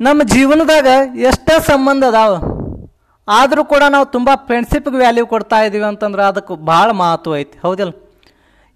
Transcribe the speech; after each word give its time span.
ನಮ್ಮ 0.00 0.20
ಜೀವನದಾಗ 0.32 0.88
ಎಷ್ಟೇ 1.28 1.54
ಸಂಬಂಧ 1.70 2.04
ಅದಾವ, 2.10 2.32
ಆದರೂ 3.28 3.62
ಕೂಡ 3.72 3.82
ನಾವು 3.94 4.06
ತುಂಬ 4.16 4.28
ಫ್ರೆಂಡ್ಶಿಪ್ಗೆ 4.48 4.98
ವ್ಯಾಲ್ಯೂ 5.02 5.24
ಕೊಡ್ತಾ 5.32 5.58
ಇದ್ದೀವಿ 5.66 5.86
ಅಂತಂದ್ರೆ 5.88 6.22
ಅದಕ್ಕೆ 6.30 6.54
ಭಾಳ 6.70 6.88
ಮಹತ್ವ 7.00 7.32
ಐತಿ. 7.36 7.56
ಹೌದಿಲ್ಲ? 7.64 7.92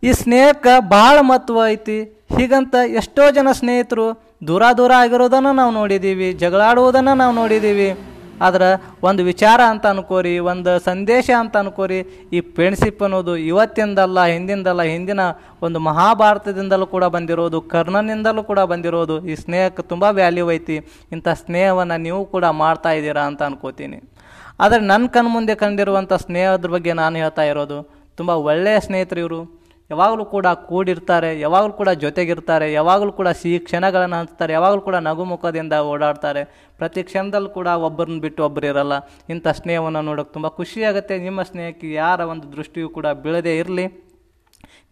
ಈ 0.03 0.12
ಸ್ನೇಹಕ್ಕೆ 0.22 0.74
ಭಾಳ 0.96 1.16
ಮಹತ್ವ 1.29 1.66
ಐತಿ. 1.74 1.98
ಹೀಗಂತ 2.37 2.74
ಎಷ್ಟೋ 3.00 3.24
ಜನ 3.37 3.48
ಸ್ನೇಹಿತರು 3.61 4.06
ದೂರ 4.48 4.62
ದೂರ 4.79 4.93
ಆಗಿರೋದನ್ನು 5.03 5.53
ನಾವು 5.61 5.72
ನೋಡಿದ್ದೀವಿ 5.80 6.28
ಜಗಳಾಡುವುದನ್ನು 6.42 7.14
ನಾವು 7.22 7.34
ನೋಡಿದ್ದೀವಿ 7.40 7.88
ಆದ್ರೆ 8.47 8.69
ಒಂದು 9.09 9.22
ವಿಚಾರ 9.31 9.61
ಅಂತ 9.72 9.85
ಅನ್ಕೋರಿ, 9.95 10.35
ಒಂದು 10.53 10.72
ಸಂದೇಶ 10.88 11.31
ಅಂತ 11.42 11.54
ಅನ್ಕೋರಿ, 11.63 11.99
ಈ 12.37 12.38
ಫ್ರೆಂಡ್ಶಿಪ್ 12.56 13.03
ಅನ್ನೋದು 13.06 13.35
ಇವತ್ತಿಂದಲ್ಲ, 13.51 14.19
ಹಿಂದಿಂದಲ್ಲ, 14.35 14.85
ಹಿಂದಿನ 14.92 15.21
ಒಂದು 15.67 15.81
ಮಹಾಭಾರತದಿಂದಲೂ 15.88 16.87
ಕೂಡ 16.95 17.05
ಬಂದಿರೋದು, 17.16 17.60
ಕರ್ಣನಿಂದಲೂ 17.74 18.45
ಕೂಡ 18.51 18.60
ಬಂದಿರೋದು, 18.73 19.16
ಈ 19.33 19.37
ಸ್ನೇಹಕ್ಕೆ 19.45 19.84
ತುಂಬ 19.92 20.05
ವ್ಯಾಲ್ಯೂ 20.20 20.47
ಐತಿ. 20.56 20.78
ಇಂಥ 21.16 21.28
ಸ್ನೇಹವನ್ನು 21.45 21.98
ನೀವು 22.06 22.20
ಕೂಡ 22.34 22.45
ಮಾಡ್ತಾ 22.62 22.92
ಇದ್ದೀರಾ 23.00 23.24
ಅಂತ 23.30 23.42
ಅನ್ಕೋತೀನಿ. 23.50 24.00
ಆದರೆ 24.64 24.83
ನನ್ನ 24.92 25.06
ಕಣ್ಮುಂದೆ 25.16 25.55
ಕಂಡಿರುವಂಥ 25.64 26.12
ಸ್ನೇಹದ 26.27 26.66
ಬಗ್ಗೆ 26.77 26.95
ನಾನು 27.02 27.16
ಹೇಳ್ತಾ 27.24 27.45
ಇರೋದು, 27.52 27.80
ತುಂಬ 28.19 28.30
ಒಳ್ಳೆಯ 28.50 28.78
ಸ್ನೇಹಿತರು 28.86 29.20
ಇವರು 29.24 29.41
ಯಾವಾಗಲೂ 29.92 30.24
ಕೂಡ 30.34 30.46
ಕೂಡಿರ್ತಾರೆ, 30.69 31.30
ಯಾವಾಗಲೂ 31.45 31.73
ಕೂಡ 31.80 31.91
ಜೊತೆಗಿರ್ತಾರೆ, 32.05 32.66
ಯಾವಾಗಲೂ 32.78 33.12
ಕೂಡ 33.20 33.28
ಸಿಹಿ 33.41 33.59
ಕ್ಷಣಗಳನ್ನು 33.69 34.16
ಹಂಚ್ತಾರೆ, 34.20 34.52
ಯಾವಾಗಲೂ 34.56 34.83
ಕೂಡ 34.88 34.96
ನಗುಮುಖದಿಂದ 35.09 35.74
ಓಡಾಡ್ತಾರೆ. 35.92 36.42
ಪ್ರತಿ 36.80 37.02
ಕ್ಷಣದಲ್ಲೂ 37.09 37.50
ಕೂಡ 37.59 37.69
ಒಬ್ಬರನ್ನ 37.88 38.20
ಬಿಟ್ಟು 38.27 38.42
ಒಬ್ಬರು 38.48 38.69
ಇರಲ್ಲ. 38.73 38.95
ಇಂಥ 39.34 39.47
ಸ್ನೇಹವನ್ನು 39.60 40.02
ನೋಡೋಕೆ 40.10 40.33
ತುಂಬ 40.36 40.48
ಖುಷಿಯಾಗುತ್ತೆ. 40.60 41.16
ನಿಮ್ಮ 41.27 41.42
ಸ್ನೇಹಕ್ಕೆ 41.50 41.91
ಯಾರ 42.02 42.20
ಒಂದು 42.34 42.47
ದೃಷ್ಟಿಯೂ 42.56 42.88
ಕೂಡ 42.97 43.06
ಬೀಳದೇ 43.24 43.55
ಇರಲಿ. 43.62 43.86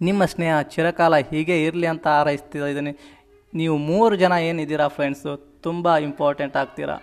ನಿಮ್ಮ 0.08 0.22
ಸ್ನೇಹ 0.32 0.54
ಚಿರಕಾಲ 0.74 1.14
ಹೀಗೆ 1.30 1.56
ಇರಲಿ 1.68 1.88
ಅಂತ 1.92 2.06
ಹಾರೈಸ್ತಾ 2.16 2.68
ನೀವು 3.52 3.76
ಮೂರು 3.90 4.14
ಜನ 4.22 4.34
ಏನಿದ್ದೀರಾ 4.48 4.88
ಫ್ರೆಂಡ್ಸು 4.96 5.32
ತುಂಬ 5.66 5.94
ಇಂಪಾರ್ಟೆಂಟ್ 6.08 6.56
ಆಗ್ತೀರಾ. 6.60 6.96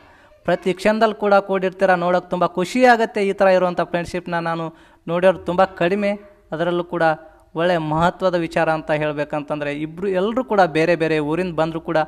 ಪ್ರತಿ 0.46 0.72
ಕ್ಷಣದಲ್ಲಿ 0.80 1.18
ಕೂಡ 1.24 1.36
ಕೂಡಿರ್ತೀರ? 1.48 1.92
ನೋಡೋಕೆ 2.04 2.30
ತುಂಬ 2.34 2.46
ಖುಷಿಯಾಗುತ್ತೆ 2.58 3.22
ಈ 3.30 3.34
ಥರ 3.40 3.48
ಇರುವಂಥ 3.58 3.82
ಫ್ರೆಂಡ್ಶಿಪ್ನ 3.92 4.38
ನಾನು 4.50 4.66
ನೋಡೋರು 5.12 5.40
ತುಂಬ 5.50 5.62
ಕಡಿಮೆ. 5.82 6.12
ಅದರಲ್ಲೂ 6.54 6.86
ಕೂಡ 6.94 7.04
ಒಳ್ಳೆ 7.60 7.76
ಮಹತ್ವದ 7.92 8.38
ವಿಚಾರ 8.48 8.68
ಅಂತ 8.78 8.92
ಹೇಳಬೇಕಂತಂದರೆ 9.02 9.72
ಇಬ್ಬರು 9.86 10.08
ಎಲ್ಲರೂ 10.20 10.44
ಕೂಡ 10.52 10.62
ಬೇರೆ 10.78 10.96
ಬೇರೆ 11.04 11.18
ಊರಿಂದ 11.32 11.56
ಬಂದರೂ 11.62 11.82
ಕೂಡ 11.90 12.00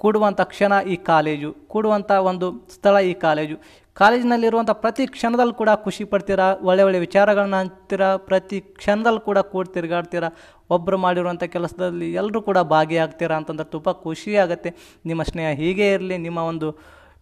ಕೂಡುವಂಥ 0.00 0.40
ಕ್ಷಣ 0.50 0.72
ಈ 0.94 0.96
ಕಾಲೇಜು, 1.10 1.48
ಕೂಡುವಂಥ 1.72 2.10
ಒಂದು 2.30 2.46
ಸ್ಥಳ 2.74 2.96
ಈ 3.12 3.14
ಕಾಲೇಜು. 3.24 3.56
ಕಾಲೇಜಿನಲ್ಲಿರುವಂಥ 4.00 4.72
ಪ್ರತಿ 4.82 5.04
ಕ್ಷಣದಲ್ಲಿ 5.14 5.54
ಕೂಡ 5.60 5.70
ಖುಷಿ 5.86 6.04
ಪಡ್ತೀರಾ? 6.12 6.46
ಒಳ್ಳೆ 6.68 6.82
ಒಳ್ಳೆ 6.88 6.98
ವಿಚಾರಗಳನ್ನ 7.06 7.56
ಅಂತೀರಾ 7.64 8.10
ಪ್ರತಿ 8.28 8.58
ಕ್ಷಣದಲ್ಲಿ 8.78 9.22
ಕೂಡ 9.28 9.38
ಕೂಡಿ 9.52 9.70
ತಿರುಗಾಡ್ತೀರಾ? 9.76 10.28
ಒಬ್ಬರು 10.76 10.98
ಮಾಡಿರುವಂಥ 11.04 11.44
ಕೆಲಸದಲ್ಲಿ 11.54 12.08
ಎಲ್ಲರೂ 12.20 12.40
ಕೂಡ 12.48 12.58
ಭಾಗಿಯಾಗ್ತೀರಾ 12.74 13.36
ಅಂತಂದ್ರೆ 13.40 13.68
ತುಂಬ 13.74 13.92
ಖುಷಿಯಾಗುತ್ತೆ 14.04 14.72
ನಿಮ್ಮ 15.10 15.22
ಸ್ನೇಹ 15.30 15.50
ಹೀಗೆ 15.62 15.88
ಇರಲಿ, 15.96 16.18
ನಿಮ್ಮ 16.26 16.38
ಒಂದು 16.52 16.68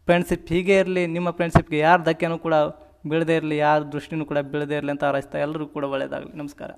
ಫ್ರೆಂಡ್ಶಿಪ್ 0.09 0.51
ಹೀಗೆ 0.55 0.77
ಇರಲಿ, 0.83 1.05
ನಿಮ್ಮ 1.17 1.31
ಫ್ರೆಂಡ್ಶಿಪ್ಗೆ 1.39 1.81
ಯಾರ 1.87 1.99
ಧಕ್ಕೆನೂ 2.11 2.39
ಕೂಡ 2.47 2.57
ಬೀಳದೇ 3.11 3.35
ಇರಲಿ, 3.39 3.57
ಯಾರ 3.67 3.79
ದೃಷ್ಟಿನೂ 3.95 4.25
ಕೂಡ 4.31 4.39
ಬೀಳದೇ 4.53 4.77
ಇರಲಿ 4.79 4.93
ಅಂತ 4.95 5.05
ಹಾರೈಸ್ತಾ 5.09 5.39
ಎಲ್ಲರೂ 5.47 5.67
ಕೂಡ 5.77 5.85
ಒಳ್ಳೆಯದಾಗಲಿ 5.95 6.33
ನಮಸ್ಕಾರ. 6.43 6.71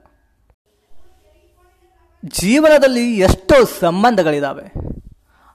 ಜೀವನದಲ್ಲಿ 2.41 3.05
ಎಷ್ಟೋ 3.27 3.57
ಸಂಬಂಧಗಳಿದ್ದಾವೆ 3.83 4.67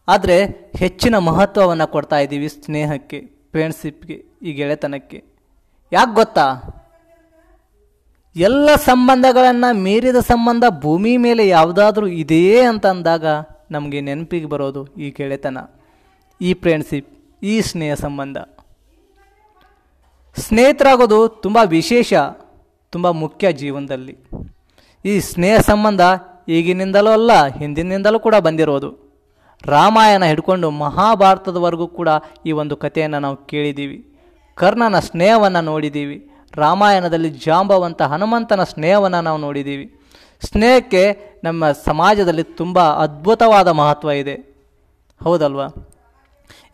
ಆದರೆ 0.08 0.38
ಹೆಚ್ಚಿನ 0.82 1.16
ಮಹತ್ವವನ್ನು 1.28 1.88
ಕೊಡ್ತಾ 1.96 2.18
ಇದ್ದೀವಿ 2.26 2.48
ಸ್ನೇಹಕ್ಕೆ 2.54 3.20
ಫ್ರೆಂಡ್ಶಿಪ್ಗೆ 3.52 4.18
ಈ 4.48 4.54
ಗೆಳೆತನಕ್ಕೆ. 4.60 5.20
ಯಾಕೆ 5.92 6.14
ಗೊತ್ತಾ? 6.20 6.48
ಎಲ್ಲ 8.36 8.70
ಸಂಬಂಧಗಳನ್ನು 8.90 9.70
ಮೀರಿದ 9.86 10.20
ಸಂಬಂಧ 10.32 10.64
ಭೂಮಿ 10.86 11.14
ಮೇಲೆ 11.26 11.44
ಯಾವುದಾದ್ರೂ 11.48 12.08
ಇದೆಯೇ 12.22 12.60
ಅಂತ 12.72 12.86
ಅಂದಾಗ 12.94 13.26
ನಮಗೆ 13.76 14.00
ನೆನಪಿಗೆ 14.08 14.50
ಬರೋದು 14.54 14.82
ಈ 15.06 15.10
ಗೆಳೆತನ, 15.20 15.58
ಈ 16.42 16.52
ಫ್ರೆಂಡ್ಶಿಪ್ 16.64 17.12
ಈ 17.52 17.56
ಸ್ನೇಹ 17.70 17.94
ಸಂಬಂಧ. 18.06 18.38
ಸ್ನೇಹಿತರಾಗೋದು 20.38 21.28
ತುಂಬ 21.28 21.58
ವಿಶೇಷ, 21.66 22.14
ತುಂಬ 22.90 23.10
ಮುಖ್ಯ 23.10 23.52
ಜೀವನದಲ್ಲಿ. 23.52 24.18
ಈ 25.06 25.20
ಸ್ನೇಹ 25.20 25.60
ಸಂಬಂಧ 25.60 26.02
ಈಗಿನಿಂದಲೂ 26.48 27.12
ಅಲ್ಲ, 27.12 27.46
ಹಿಂದಿನಿಂದಲೂ 27.46 28.20
ಕೂಡ 28.20 28.36
ಬಂದಿರೋದು. 28.36 29.04
ರಾಮಾಯಣ 29.66 30.24
ಹಿಡ್ಕೊಂಡು 30.24 30.70
ಮಹಾಭಾರತದವರೆಗೂ 30.70 31.88
ಕೂಡ 31.88 32.08
ಈ 32.46 32.52
ಒಂದು 32.52 32.78
ಕಥೆಯನ್ನು 32.78 33.20
ನಾವು 33.20 33.36
ಕೇಳಿದ್ದೀವಿ. 33.36 34.18
ಕರ್ಣನ 34.56 35.00
ಸ್ನೇಹವನ್ನು 35.00 35.62
ನೋಡಿದ್ದೀವಿ. 35.62 36.30
ರಾಮಾಯಣದಲ್ಲಿ 36.56 37.30
ಜಾಂಬವಂತ 37.30 38.02
ಹನುಮಂತನ 38.02 38.64
ಸ್ನೇಹವನ್ನು 38.64 39.22
ನಾವು 39.22 39.38
ನೋಡಿದ್ದೀವಿ. 39.38 39.96
ಸ್ನೇಹಕ್ಕೆ 40.46 41.18
ನಮ್ಮ 41.44 41.72
ಸಮಾಜದಲ್ಲಿ 41.72 42.44
ತುಂಬ 42.44 42.80
ಅದ್ಭುತವಾದ 42.80 43.68
ಮಹತ್ವ 43.68 44.10
ಇದೆ. 44.10 44.36
ಹೌದಲ್ವಾ? 45.24 45.93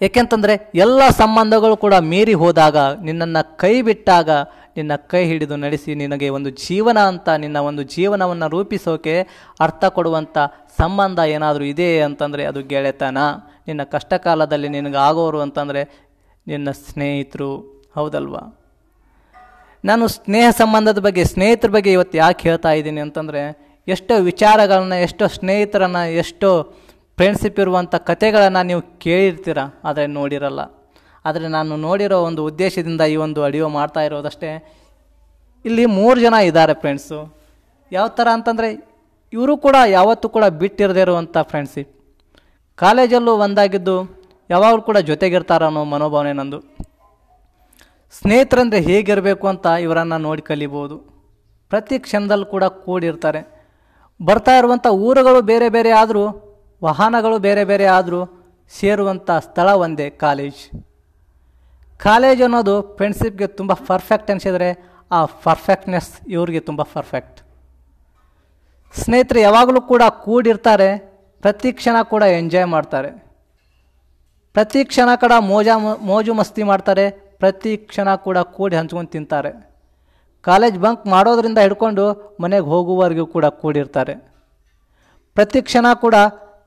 ಏಕೆಂತಂದರೆ 0.01 0.71
ಎಲ್ಲ 0.75 1.09
ಸಂಬಂಧಗಳು 1.09 1.77
ಕೂಡ 1.77 1.93
ಮೀರಿ 1.93 2.33
ಹೋದಾಗ, 2.33 2.77
ನಿನ್ನನ್ನು 2.77 3.57
ಕೈ 3.57 3.81
ಬಿಟ್ಟಾಗ, 3.81 4.29
ನಿನ್ನ 4.75 4.95
ಕೈ 4.95 5.25
ಹಿಡಿದು 5.25 5.55
ನಡೆಸಿ 5.55 5.95
ನಿನಗೆ 5.95 6.29
ಒಂದು 6.29 6.49
ಜೀವನ 6.49 6.97
ಅಂತ, 6.97 7.29
ನಿನ್ನ 7.29 7.57
ಒಂದು 7.57 7.83
ಜೀವನವನ್ನು 7.83 8.49
ರೂಪಿಸೋಕೆ 8.49 9.27
ಅರ್ಥ 9.59 9.85
ಕೊಡುವಂಥ 9.85 10.37
ಸಂಬಂಧ 10.77 11.19
ಏನಾದರೂ 11.19 11.63
ಇದೆ 11.63 12.01
ಅಂತಂದರೆ 12.01 12.45
ಅದು 12.45 12.63
ಗೆಳೆತನ. 12.63 13.17
ನಿನ್ನ 13.67 13.83
ಕಷ್ಟಕಾಲದಲ್ಲಿ 13.83 14.69
ನಿನಗೆ 14.69 14.97
ಆಗೋರು 14.97 15.39
ಅಂತಂದರೆ 15.39 16.07
ನಿನ್ನ 16.47 16.71
ಸ್ನೇಹಿತರು. 16.71 17.81
ಹೌದಲ್ವಾ? 17.95 18.55
ನಾನು 19.85 20.07
ಸ್ನೇಹ 20.07 20.49
ಸಂಬಂಧದ 20.49 20.99
ಬಗ್ಗೆ, 20.99 21.23
ಸ್ನೇಹಿತರ 21.23 21.69
ಬಗ್ಗೆ 21.69 21.91
ಇವತ್ತು 21.91 22.17
ಯಾಕೆ 22.17 22.49
ಹೇಳ್ತಾ 22.49 22.71
ಇದ್ದೀನಿ 22.71 23.01
ಅಂತಂದರೆ, 23.01 23.69
ಎಷ್ಟೋ 23.87 24.19
ವಿಚಾರಗಳನ್ನ, 24.19 24.93
ಎಷ್ಟೋ 24.93 25.27
ಸ್ನೇಹಿತರನ್ನು, 25.27 26.11
ಎಷ್ಟೋ 26.11 26.73
ಫ್ರೆಂಡ್ಶಿಪ್ 27.19 27.57
ಇರುವಂಥ 27.59 27.95
ಕಥೆಗಳನ್ನು 28.09 28.61
ನೀವು 28.67 28.81
ಕೇಳಿರ್ತೀರ? 29.03 29.59
ಆದರೆ 29.87 30.05
ನೋಡಿರಲ್ಲ. 30.17 30.61
ಆದರೆ 31.25 31.47
ನಾನು 31.55 31.77
ನೋಡಿರೋ 31.87 32.17
ಒಂದು 32.27 32.41
ಉದ್ದೇಶದಿಂದ 32.49 33.01
ಈ 33.13 33.15
ಒಂದು 33.25 33.39
ಅಡಿಯೋ 33.47 33.67
ಮಾಡ್ತಾ 33.77 34.01
ಇರೋದಷ್ಟೇ. 34.07 34.51
ಇಲ್ಲಿ 35.65 35.85
ಮೂರು 35.97 36.17
ಜನ 36.25 36.35
ಇದ್ದಾರೆ 36.49 36.73
ಫ್ರೆಂಡ್ಸು. 36.83 37.19
ಯಾವ 37.91 38.07
ಥರ 38.19 38.27
ಅಂತಂದರೆ 38.37 38.69
ಇವರು 39.33 39.53
ಕೂಡ 39.65 39.75
ಯಾವತ್ತೂ 39.97 40.27
ಕೂಡ 40.35 40.45
ಬಿಟ್ಟಿರದೇ 40.61 41.01
ಇರುವಂಥ 41.07 41.37
ಫ್ರೆಂಡ್ಶಿಪ್ 41.51 41.91
ಕಾಲೇಜಲ್ಲೂ 42.79 43.31
ಒಂದಾಗಿದ್ದು 43.45 43.95
ಯಾವಾಗಲೂ 44.49 44.81
ಕೂಡ 44.89 44.97
ಜೊತೆಗಿರ್ತಾರ 45.11 45.63
ಅನ್ನೋ 45.69 45.83
ಮನೋಭಾವನೆ 45.93 46.33
ನಂದು. 46.33 46.59
ಸ್ನೇಹಿತರಂದರೆ 48.13 48.79
ಹೇಗಿರಬೇಕು 48.89 49.47
ಅಂತ 49.53 49.67
ಇವರನ್ನು 49.85 50.17
ನೋಡಿ 50.27 50.41
ಕಲಿಬೋದು. 50.41 50.95
ಪ್ರತಿ 51.71 51.97
ಕ್ಷಣದಲ್ಲೂ 52.05 52.45
ಕೂಡ 52.45 52.63
ಕೂಡಿರ್ತಾರೆ. 52.85 53.41
ಬರ್ತಾ 54.19 54.53
ಇರುವಂಥ 54.57 54.87
ಊರುಗಳು 55.07 55.41
ಬೇರೆ 55.51 55.67
ಬೇರೆ 55.75 55.91
ಆದರೂ 56.01 56.23
ವಾಹನಗಳು 56.81 57.37
ಬೇರೆ 57.47 57.63
ಬೇರೆ 57.71 57.85
ಆದರೂ 57.97 58.19
ಸೇರುವಂಥ 58.77 59.29
ಸ್ಥಳ 59.47 59.67
ಒಂದೇ 59.85 60.07
ಕಾಲೇಜ್. 60.23 60.61
ಕಾಲೇಜ್ 62.05 62.41
ಅನ್ನೋದು 62.47 62.75
ಫ್ರೆಂಡ್ಶಿಪ್ಗೆ 62.97 63.47
ತುಂಬ 63.59 63.71
ಪರ್ಫೆಕ್ಟ್ 63.89 64.29
ಅನಿಸಿದರೆ 64.33 64.69
ಆ 65.17 65.19
ಪರ್ಫೆಕ್ಟ್ನೆಸ್ 65.45 66.09
ಇವ್ರಿಗೆ 66.35 66.61
ತುಂಬ 66.69 66.81
ಪರ್ಫೆಕ್ಟ್ 66.95 67.39
ಸ್ನೇಹಿತರು 68.95 69.39
ಯಾವಾಗಲೂ 69.39 69.79
ಕೂಡ 69.91 70.03
ಕೂಡಿರ್ತಾರೆ, 70.25 70.89
ಪ್ರತಿ 71.43 71.69
ಕ್ಷಣ 71.79 71.97
ಕೂಡ 72.11 72.23
ಎಂಜಾಯ್ 72.39 72.67
ಮಾಡ್ತಾರೆ. 72.75 73.09
ಪ್ರತಿ 74.55 74.81
ಕ್ಷಣ 74.91 75.09
ಕೂಡ 75.23 75.33
ಮೋಜಾ 75.51 75.75
ಮೋಜು 76.09 76.33
ಮಸ್ತಿ 76.39 76.63
ಮಾಡ್ತಾರೆ, 76.69 77.05
ಪ್ರತಿ 77.41 77.71
ಕ್ಷಣ 77.89 78.09
ಕೂಡ 78.27 78.37
ಕೂಡಿ 78.55 78.75
ಹಂಚ್ಕೊಂಡು 78.79 79.11
ತಿಂತಾರೆ. 79.15 79.51
ಕಾಲೇಜ್ 80.47 80.77
ಬಂಕ್ 80.85 81.03
ಮಾಡೋದ್ರಿಂದ 81.13 81.59
ಹಿಡ್ಕೊಂಡು 81.65 82.05
ಮನೆಗೆ 82.43 82.67
ಹೋಗುವವರೆಗೂ 82.71 83.25
ಕೂಡ 83.35 83.45
ಕೂಡಿರ್ತಾರೆ. 83.61 84.15
ಪ್ರತಿ 85.37 85.59
ಕ್ಷಣ 85.67 85.87
ಕೂಡ 86.03 86.15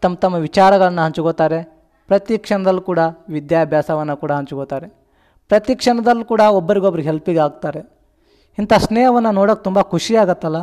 ತಮ್ಮ 0.02 0.16
ತಮ್ಮ 0.24 0.36
ವಿಚಾರಗಳನ್ನು 0.48 1.02
ಹಂಚ್ಕೋತಾರೆ. 1.06 1.60
ಪ್ರತಿ 2.08 2.34
ಕ್ಷಣದಲ್ಲೂ 2.44 2.82
ಕೂಡ 2.90 3.00
ವಿದ್ಯಾಭ್ಯಾಸವನ್ನು 3.36 4.14
ಕೂಡ 4.22 4.30
ಹಂಚ್ಕೋತಾರೆ. 4.38 4.88
ಪ್ರತಿ 5.50 5.74
ಕ್ಷಣದಲ್ಲೂ 5.80 6.24
ಕೂಡ 6.32 6.42
ಒಬ್ಬರಿಗೊಬ್ರಿಗೆ 6.58 7.08
ಹೆಲ್ಪಿಗೆ 7.10 7.40
ಆಗ್ತಾರೆ. 7.46 7.80
ಇಂಥ 8.60 8.72
ಸ್ನೇಹವನ್ನು 8.86 9.30
ನೋಡೋಕೆ 9.38 9.62
ತುಂಬ 9.66 9.80
ಖುಷಿ 9.92 10.14
ಆಗತ್ತಲ್ಲ? 10.22 10.58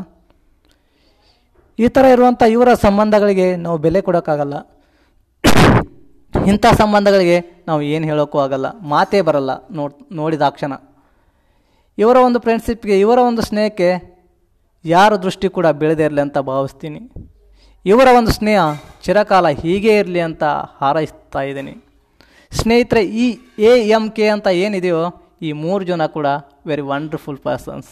ಈ 1.85 1.87
ಥರ 1.95 2.05
ಇರುವಂಥ 2.15 2.43
ಇವರ 2.55 2.69
ಸಂಬಂಧಗಳಿಗೆ 2.85 3.47
ನಾವು 3.65 3.77
ಬೆಲೆ 3.85 3.99
ಕೊಡೋಕ್ಕಾಗಲ್ಲ. 4.07 4.55
ಇಂಥ 6.51 6.65
ಸಂಬಂಧಗಳಿಗೆ 6.81 7.37
ನಾವು 7.67 7.81
ಏನು 7.93 8.05
ಹೇಳೋಕ್ಕೂ 8.11 8.37
ಆಗಲ್ಲ. 8.45 8.67
ಮಾತೇ 8.93 9.19
ಬರಲ್ಲ 9.29 9.51
ನೋಡ್ 9.77 9.95
ನೋಡಿದಾಕ್ಷಣ 10.19 10.73
ಇವರ 11.97 12.17
ಒಂದು 12.27 12.39
ಫ್ರೆಂಡ್ಶಿಪ್ಗೆ 12.45 12.95
ಇವರ 13.03 13.19
ಒಂದು 13.29 13.41
ಸ್ನೇಹಕ್ಕೆ 13.49 13.89
ಯಾರ 14.85 15.11
ದೃಷ್ಟಿ 15.25 15.47
ಕೂಡ 15.57 15.67
ಬೆಳೆದೇ 15.81 16.03
ಇರಲಿ 16.07 16.21
ಅಂತ 16.25 16.37
ಭಾವಿಸ್ತೀನಿ. 16.51 17.01
ಇವರ 17.85 18.07
ಒಂದು 18.19 18.31
ಸ್ನೇಹ 18.37 18.61
ಚಿರಕಾಲ 19.05 19.47
ಹೀಗೆ 19.61 19.91
ಇರಲಿ 19.99 20.21
ಅಂತ 20.25 20.43
ಹಾರೈಸ್ತಾ 20.79 21.41
ಇದ್ದೀನಿ. 21.49 21.73
ಸ್ನೇಹಿತರೆ, 22.51 23.01
ಈ 23.23 23.25
ಎ 23.69 23.71
ಎಂ 23.97 24.05
ಕೆ 24.17 24.25
ಅಂತ 24.35 24.47
ಏನಿದೆಯೋ 24.63 25.01
ಈ 25.47 25.49
ಮೂರು 25.63 25.83
ಜನ 25.89 26.05
ಕೂಡ 26.17 26.27
very 26.69 26.83
wonderful 26.91 27.39
persons 27.47 27.89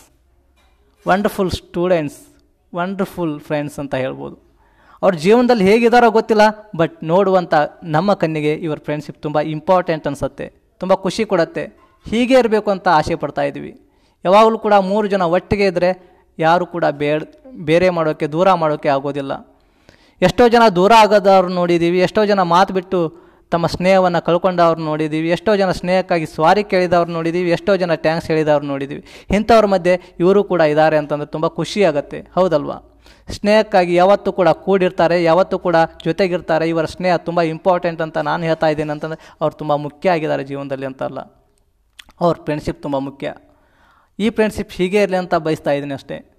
wonderful 1.05 1.51
students 1.59 2.19
wonderful 2.73 3.35
friends 3.47 3.77
ಅಂತ 3.83 3.95
ಹೇಳ್ಬೋದು. 4.03 4.37
ಅವ್ರ 5.03 5.13
ಜೀವನದಲ್ಲಿ 5.25 5.65
ಹೇಗಿದ್ದಾರೋ 5.69 6.09
ಗೊತ್ತಿಲ್ಲ 6.19 6.43
ಬಟ್ 6.79 6.95
ನೋಡುವಂಥ 7.11 7.53
ನಮ್ಮ 7.95 8.13
ಕಣ್ಣಿಗೆ 8.21 8.53
ಇವರ 8.67 8.79
ಫ್ರೆಂಡ್ಶಿಪ್ 8.87 9.19
ತುಂಬ 9.25 9.39
ಇಂಪಾರ್ಟೆಂಟ್ 9.55 10.07
ಅನಿಸುತ್ತೆ, 10.09 10.47
ತುಂಬ 10.81 10.93
ಖುಷಿ 11.05 11.23
ಕೊಡುತ್ತೆ. 11.33 11.65
ಹೀಗೆ 12.05 12.35
ಇರಬೇಕು 12.41 12.69
ಅಂತ 12.75 12.87
ಆಸೆ 12.99 13.15
ಪಡ್ತಾ 13.21 13.43
ಇದ್ವಿ 13.49 13.73
ಯಾವಾಗಲೂ 14.25 14.57
ಕೂಡ 14.65 14.75
ಮೂರು 14.91 15.07
ಜನ 15.13 15.23
ಒಟ್ಟಿಗೆ 15.37 15.67
ಇದ್ದರೆ 15.71 15.91
ಯಾರು 16.37 16.65
ಕೂಡ 16.73 16.85
ಬೇಡ, 17.01 17.21
ಬೇರೆ 17.69 17.87
ಮಾಡೋಕ್ಕೆ 17.97 18.27
ದೂರ 18.35 18.47
ಮಾಡೋಕ್ಕೆ 18.63 18.89
ಆಗೋದಿಲ್ಲ. 18.95 19.33
ಎಷ್ಟೋ 20.21 20.43
ಜನ 20.55 20.63
ದೂರ 20.79 20.91
ಆಗೋದವ್ರು 21.03 21.49
ನೋಡಿದ್ದೀವಿ 21.59 21.99
ಎಷ್ಟೋ 22.07 22.21
ಜನ 22.31 22.41
ಮಾತು 22.55 22.71
ಬಿಟ್ಟು 22.77 22.99
ತಮ್ಮ 23.53 23.65
ಸ್ನೇಹವನ್ನು 23.73 24.19
ಕಳ್ಕೊಂಡವ್ರು 24.27 24.81
ನೋಡಿದ್ದೀವಿ 24.81 25.27
ಎಷ್ಟೋ 25.35 25.51
ಜನ 25.55 25.71
ಸ್ನೇಹಕ್ಕಾಗಿ 25.71 26.25
ಸ್ವಾರಿ 26.25 26.63
ಕೇಳಿದವ್ರು 26.71 27.11
ನೋಡಿದ್ದೀವಿ 27.17 27.49
ಎಷ್ಟೋ 27.57 27.73
ಜನ 27.81 27.95
ಟ್ಯಾಂಕ್ಸ್ 28.05 28.27
ಹೇಳಿದವ್ರು 28.31 28.65
ನೋಡಿದ್ದೀವಿ 28.65 29.03
ಇಂಥವ್ರ 29.37 29.65
ಮಧ್ಯೆ 29.73 29.93
ಇವರು 30.19 30.41
ಕೂಡ 30.43 30.61
ಇದ್ದಾರೆ 30.71 30.97
ಅಂತಂದರೆ 30.97 31.29
ತುಂಬ 31.35 31.47
ಖುಷಿಯಾಗತ್ತೆ 31.59 32.19
ಹೌದಲ್ವಾ? 32.37 32.77
ಸ್ನೇಹಕ್ಕಾಗಿ 33.35 33.93
ಯಾವತ್ತೂ 33.93 34.29
ಕೂಡ 34.31 34.49
ಕೂಡಿರ್ತಾರೆ, 34.65 35.23
ಯಾವತ್ತೂ 35.23 35.57
ಕೂಡ 35.59 35.75
ಜೊತೆಗಿರ್ತಾರೆ, 36.05 36.65
ಇವರ 36.69 36.85
ಸ್ನೇಹ 36.85 37.15
ತುಂಬ 37.27 37.41
ಇಂಪಾರ್ಟೆಂಟ್ 37.53 38.01
ಅಂತ 38.05 38.17
ನಾನು 38.29 38.43
ಹೇಳ್ತಾ 38.43 38.67
ಇದ್ದೀನಿ 38.73 38.91
ಅಂತಂದರೆ 38.91 39.19
ಅವ್ರು 39.41 39.55
ತುಂಬ 39.57 39.75
ಮುಖ್ಯ 39.85 40.09
ಆಗಿದ್ದಾರೆ 40.09 40.43
ಜೀವನದಲ್ಲಿ 40.43 40.85
ಅಂತಲ್ಲ. 40.85 41.19
ಅವ್ರ 42.21 42.35
ಫ್ರೆಂಡ್ಶಿಪ್ 42.45 42.81
ತುಂಬ 42.85 42.97
ಮುಖ್ಯ. 43.07 43.33
ಈ 44.19 44.29
ಫ್ರೆಂಡ್ಶಿಪ್ 44.29 44.71
ಹೀಗೆ 44.71 45.01
ಇರಲಿ 45.05 45.19
ಅಂತ 45.23 45.35
ಬಯಸ್ತಾ 45.47 45.71
ಇದ್ದೀನಿ 45.71 45.93
ಅಷ್ಟೇ. 45.93 46.36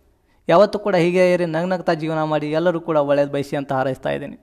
ಯಾವತ್ತೂ 0.51 0.79
ಕೂಡ 0.87 0.97
ಹೀಗೆ 1.05 1.25
ಇರಿ, 1.35 1.47
ನಗ್ನಗ್ತಾ 1.57 1.95
ಜೀವನ 2.03 2.21
ಮಾಡಿ, 2.33 2.47
ಎಲ್ಲರೂ 2.59 2.81
ಕೂಡ 2.89 2.99
ಒಳ್ಳೇದು 3.11 3.33
ಬಯಸಿ 3.37 3.57
ಅಂತ 3.61 3.73
ಹಾರೈಸ್ತಾ 3.79 4.11
ಇದ್ದೀನಿ. 4.17 4.39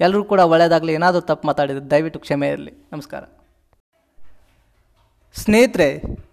ಎಲ್ಲರೂ 0.00 0.22
ಕೂಡ 0.32 0.40
ಒಳ್ಳೆಯದಾಗಲಿ 0.52 0.92
ಏನಾದರೂ 0.98 1.22
ತಪ್ಪು 1.30 1.44
ಮಾತಾಡಿದರೆ 1.50 1.84
ದಯವಿಟ್ಟು 1.92 2.20
ಕ್ಷಮೆ 2.24 2.48
ಇರಲಿ. 2.54 2.72
ನಮಸ್ಕಾರ. 2.94 3.22
ಸ್ನೇಹಿತರೆ, 5.42 5.88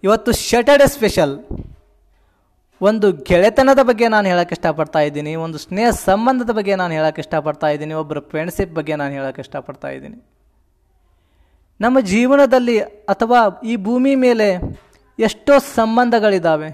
ಇವತ್ತು 0.06 0.30
ಶಟರ್ಡೆ 0.48 0.86
ಸ್ಪೆಷಲ್ 0.96 1.34
ಒಂದು 2.80 3.08
ಗೆಳೆತನದ 3.28 3.80
ಬಗ್ಗೆ 3.88 4.06
ನಾನು 4.14 4.26
ಹೇಳೋಕ್ಕೆ 4.32 4.54
ಇಷ್ಟಪಡ್ತಾ 4.56 5.00
ಇದ್ದೀನಿ, 5.08 5.32
ಒಂದು 5.44 5.58
ಸ್ನೇಹ 5.64 5.90
ಸಂಬಂಧದ 6.08 6.52
ಬಗ್ಗೆ 6.58 6.74
ನಾನು 6.80 6.92
ಹೇಳೋಕ್ಕೆ 6.98 7.20
ಇಷ್ಟಪಡ್ತಾ 7.24 7.68
ಇದ್ದೀನಿ 7.74 7.94
ಒಬ್ಬರ 8.00 8.20
ಫ್ರೆಂಡ್ಶಿಪ್ 8.32 8.72
ಬಗ್ಗೆ 8.78 8.94
ನಾನು 9.02 9.12
ಹೇಳೋಕ್ಕೆ 9.18 9.42
ಇಷ್ಟಪಡ್ತಾ 9.44 9.90
ಇದ್ದೀನಿ. 9.96 10.18
ನಮ್ಮ 11.80 11.96
ಜೀವನದಲ್ಲಿ 12.12 12.74
ಅಥವಾ 13.12 13.38
ಈ 13.70 13.76
ಭೂಮಿ 13.86 14.12
ಮೇಲೆ 14.24 14.48
ಎಷ್ಟೋ 15.18 15.54
ಸಂಬಂಧಗಳಿದ್ದಾವೆ 15.78 16.68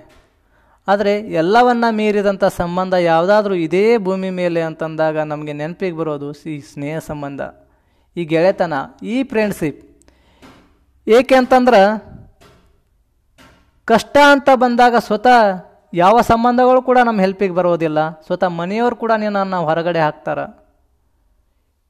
ಆದರೆ 0.91 1.13
ಎಲ್ಲವನ್ನ 1.21 1.85
ಮೀರಿದಂಥ 1.91 2.45
ಸಂಬಂಧ 2.45 2.95
ಯಾವುದಾದ್ರೂ 2.95 3.55
ಇದೇ 3.55 3.99
ಭೂಮಿ 3.99 4.31
ಮೇಲೆ 4.31 4.63
ಅಂತಂದಾಗ 4.63 5.19
ನಮಗೆ 5.19 5.53
ನೆನಪಿಗೆ 5.53 5.97
ಬರೋದು 5.97 6.29
ಈ 6.49 6.61
ಸ್ನೇಹ 6.61 6.99
ಸಂಬಂಧ. 6.99 7.41
ಈ 8.17 8.25
ಗೆಳೆತನ, 8.25 8.75
ಈ 9.03 9.23
ಫ್ರೆಂಡ್ಶಿಪ್ 9.23 9.81
ಏಕೆ 11.09 11.35
ಅಂತಂದ್ರೆ 11.35 11.83
ಕಷ್ಟ 13.85 14.17
ಅಂತ 14.31 14.49
ಬಂದಾಗ 14.55 14.97
ಸ್ವತಃ 14.97 15.39
ಯಾವ 15.95 16.21
ಸಂಬಂಧಗಳು 16.21 16.83
ಕೂಡ 16.83 16.99
ನಮ್ಮ 17.05 17.21
ಹೆಲ್ಪಿಗೆ 17.21 17.55
ಬರೋದಿಲ್ಲ. 17.55 18.11
ಸ್ವತಃ 18.27 18.47
ಮನೆಯವರು 18.47 18.97
ಕೂಡ 18.97 19.13
ನಿನ್ನನ್ನು 19.13 19.65
ಹೊರಗಡೆ 19.65 19.99
ಹಾಕ್ತಾರೆ. 19.99 20.45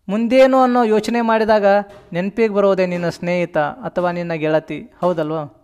ಮುಂದೇನು 0.08 0.58
ಅನ್ನೋ 0.62 0.82
ಯೋಚನೆ 0.84 1.20
ಮಾಡಿದಾಗ 1.20 1.66
ನೆನಪಿಗೆ 2.12 2.54
ಬರೋದೇ 2.54 2.86
ನಿನ್ನ 2.86 3.08
ಸ್ನೇಹಿತ 3.08 3.58
ಅಥವಾ 3.58 4.10
ನಿನ್ನ 4.12 4.32
ಗೆಳತಿ. 4.32 4.78
ಹೌದಲ್ವಾ? 5.00 5.59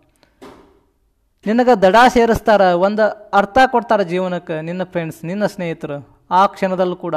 ನಿನಗೆ 1.47 1.75
ದಡ 1.83 1.97
ಸೇರಿಸ್ತಾರ, 2.15 2.63
ಒಂದು 2.87 3.05
ಅರ್ಥ 3.39 3.59
ಕೊಡ್ತಾರೆ 3.73 4.05
ಜೀವನಕ್ಕೆ 4.13 4.55
ನಿನ್ನ 4.69 4.83
ಫ್ರೆಂಡ್ಸ್ 4.93 5.21
ನಿನ್ನ 5.31 5.47
ಸ್ನೇಹಿತರು, 5.55 5.99
ಆ 6.39 6.41
ಕ್ಷಣದಲ್ಲೂ 6.55 6.97
ಕೂಡ. 7.05 7.17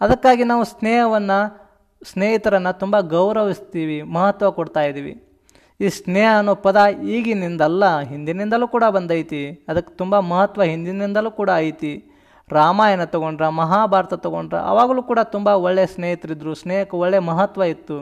ಅದಕ್ಕಾಗಿ 0.00 0.44
ನಾವು 0.50 0.64
ಸ್ನೇಹವನ್ನು, 0.72 1.38
ಸ್ನೇಹಿತರನ್ನು 2.10 2.72
ತುಂಬ 2.82 2.96
ಗೌರವಿಸ್ತೀವಿ, 3.14 3.98
ಮಹತ್ವ 4.16 4.50
ಕೊಡ್ತಾ 4.58 4.82
ಇದ್ದೀವಿ 4.90 5.14
ಈ 5.80 5.88
ಸ್ನೇಹ 6.00 6.30
ಅನ್ನೋ 6.40 6.54
ಪದ 6.66 6.76
ಈಗಿನಿಂದಲ್ಲ, 7.14 7.84
ಹಿಂದಿನಿಂದಲೂ 8.10 8.66
ಕೂಡ 8.74 8.84
ಬಂದೈತಿ. 8.96 9.42
ಅದಕ್ಕೆ 9.70 9.92
ತುಂಬ 10.00 10.14
ಮಹತ್ವ 10.32 10.62
ಹಿಂದಿನಿಂದಲೂ 10.72 11.30
ಕೂಡ 11.40 11.50
ಐತಿ. 11.68 11.94
ರಾಮಾಯಣ 12.48 13.02
ತಗೊಂಡ್ರ, 13.14 13.44
ಮಹಾಭಾರತ 13.62 14.14
ತಗೊಂಡ್ರ, 14.26 14.56
ಅವಾಗಲೂ 14.72 15.02
ಕೂಡ 15.10 15.20
ತುಂಬ 15.34 15.48
ಒಳ್ಳೆಯ 15.66 15.88
ಸ್ನೇಹಿತರಿದ್ದರು 15.96 16.54
ಸ್ನೇಹಕ್ಕೆ 16.62 16.96
ಒಳ್ಳೆಯ 17.04 17.22
ಮಹತ್ವ 17.32 17.62
ಇತ್ತು. 17.74 17.98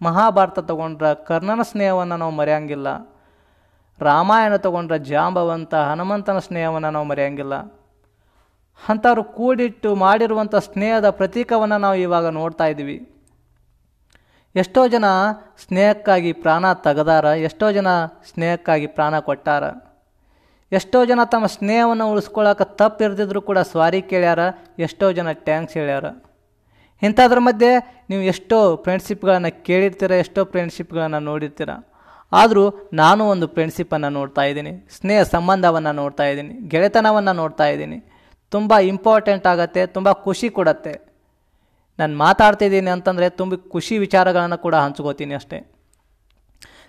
ಮಹಾಭಾರತ 0.00 0.58
ತಗೊಂಡ್ರ 0.72 1.06
ಕರ್ಣನ 1.30 1.62
ಸ್ನೇಹವನ್ನು 1.72 2.16
ನಾವು 2.16 2.34
ಮರೆಯಂಗಿಲ್ಲ. 2.42 2.88
ರಾಮಾಯಣ 4.02 4.56
ತಗೊಂಡ್ರೆ 4.56 4.98
ಜಾಂಬವಂತ 4.98 5.74
ಹನುಮಂತನ 5.74 6.38
ಸ್ನೇಹವನ್ನು 6.38 6.90
ನಾವು 6.90 7.06
ಮರೆಯಂಗಿಲ್ಲ. 7.06 7.54
ಅಂಥವ್ರು 8.88 9.24
ಕೂಡಿಟ್ಟು 9.24 9.94
ಮಾಡಿರುವಂಥ 9.94 10.54
ಸ್ನೇಹದ 10.54 11.10
ಪ್ರತೀಕವನ್ನು 11.10 11.78
ನಾವು 11.78 11.94
ಇವಾಗ 11.94 12.26
ನೋಡ್ತಾ 12.26 12.66
ಇದ್ದೀವಿ. 12.66 13.16
ಎಷ್ಟೋ 14.54 14.88
ಜನ 14.88 15.04
ಸ್ನೇಹಕ್ಕಾಗಿ 15.66 16.32
ಪ್ರಾಣ 16.32 16.72
ತೆಗೆದಾರ, 16.72 17.24
ಎಷ್ಟೋ 17.24 17.72
ಜನ 17.72 17.86
ಸ್ನೇಹಕ್ಕಾಗಿ 18.06 18.86
ಪ್ರಾಣ 18.86 19.18
ಕೊಟ್ಟಾರ. 19.18 19.64
ಎಷ್ಟೋ 20.72 21.04
ಜನ 21.04 21.24
ತಮ್ಮ 21.24 21.46
ಸ್ನೇಹವನ್ನು 21.46 22.10
ಉಳಿಸ್ಕೊಳ್ಳೋಕೆ 22.10 22.76
ತಪ್ಪು 22.76 23.04
ಇರ್ದಿದ್ರು 23.04 23.42
ಕೂಡ 23.42 23.58
ಸ್ವಾರಿ 23.58 24.02
ಕೇಳ್ಯಾರ, 24.02 24.38
ಎಷ್ಟೋ 24.78 25.12
ಜನ 25.12 25.32
ಟ್ಯಾಂಕ್ಸ್ 25.32 25.76
ಹೇಳ್ಯಾರ. 25.76 26.04
ಇಂಥದ್ರ 27.02 27.38
ಮಧ್ಯೆ 27.38 28.04
ನೀವು 28.10 28.22
ಎಷ್ಟೋ 28.22 28.76
ಫ್ರೆಂಡ್ಶಿಪ್ಗಳನ್ನು 28.76 29.64
ಕೇಳಿರ್ತೀರ, 29.64 30.10
ಎಷ್ಟೋ 30.10 30.44
ಫ್ರೆಂಡ್ಶಿಪ್ಗಳನ್ನು 30.44 31.20
ನೋಡಿರ್ತೀರ. 31.20 31.70
ಆದರೂ 32.32 32.64
ನಾನು 33.02 33.22
ಒಂದು 33.32 33.46
ಫ್ರೆಂಡ್ಶಿಪ್ಪನ್ನು 33.54 34.10
ನೋಡ್ತಾ 34.16 34.42
ಇದ್ದೀನಿ, 34.50 34.72
ಸ್ನೇಹ 34.96 35.20
ಸಂಬಂಧವನ್ನು 35.34 35.92
ನೋಡ್ತಾ 36.00 36.24
ಇದ್ದೀನಿ, 36.32 36.54
ಗೆಳೆತನವನ್ನು 36.72 37.32
ನೋಡ್ತಾ 37.42 37.66
ಇದ್ದೀನಿ. 37.74 37.98
ತುಂಬ 38.54 38.72
ಇಂಪಾರ್ಟೆಂಟ್ 38.92 39.46
ಆಗುತ್ತೆ, 39.52 39.82
ತುಂಬ 39.96 40.08
ಖುಷಿ 40.26 40.48
ಕೊಡತ್ತೆ. 40.58 40.94
ನಾನು 41.98 42.14
ಮಾತಾಡ್ತಿದ್ದೀನಿ 42.24 42.90
ಅಂತಂದರೆ 42.96 43.26
ತುಂಬ 43.40 43.54
ಖುಷಿ 43.74 43.94
ವಿಚಾರಗಳನ್ನು 44.04 44.58
ಕೂಡ 44.66 44.74
ಹಂಚ್ಕೋತೀನಿ 44.84 45.34
ಅಷ್ಟೇ. 45.40 45.58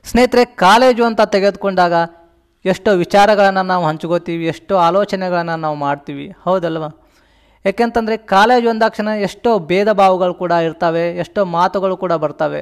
ಸ್ನೇಹಿತರೆ, 0.10 0.44
ಕಾಲೇಜು 0.66 1.04
ಅಂತ 1.10 1.22
ತೆಗೆದುಕೊಂಡಾಗ 1.36 1.94
ಎಷ್ಟೋ 2.66 2.92
ವಿಚಾರಗಳನ್ನು 3.04 3.64
ನಾವು 3.72 3.84
ಹಂಚ್ಕೋತೀವಿ, 3.90 4.46
ಎಷ್ಟೋ 4.54 4.76
ಆಲೋಚನೆಗಳನ್ನು 4.88 5.56
ನಾವು 5.66 5.78
ಮಾಡ್ತೀವಿ, 5.86 6.28
ಹೌದಲ್ವ? 6.46 6.88
ಯಾಕೆಂತಂದರೆ 7.66 8.16
ಕಾಲೇಜು 8.34 8.68
ಅಂದಾಕ್ಷಣ 8.74 9.10
ಎಷ್ಟೋ 9.28 9.52
ಭೇದ 9.72 9.90
ಭಾವಗಳು 10.02 10.36
ಕೂಡ 10.44 10.54
ಇರ್ತವೆ, 10.68 11.06
ಎಷ್ಟೋ 11.24 11.42
ಮಾತುಗಳು 11.58 11.96
ಕೂಡ 12.04 12.14
ಬರ್ತವೆ. 12.24 12.62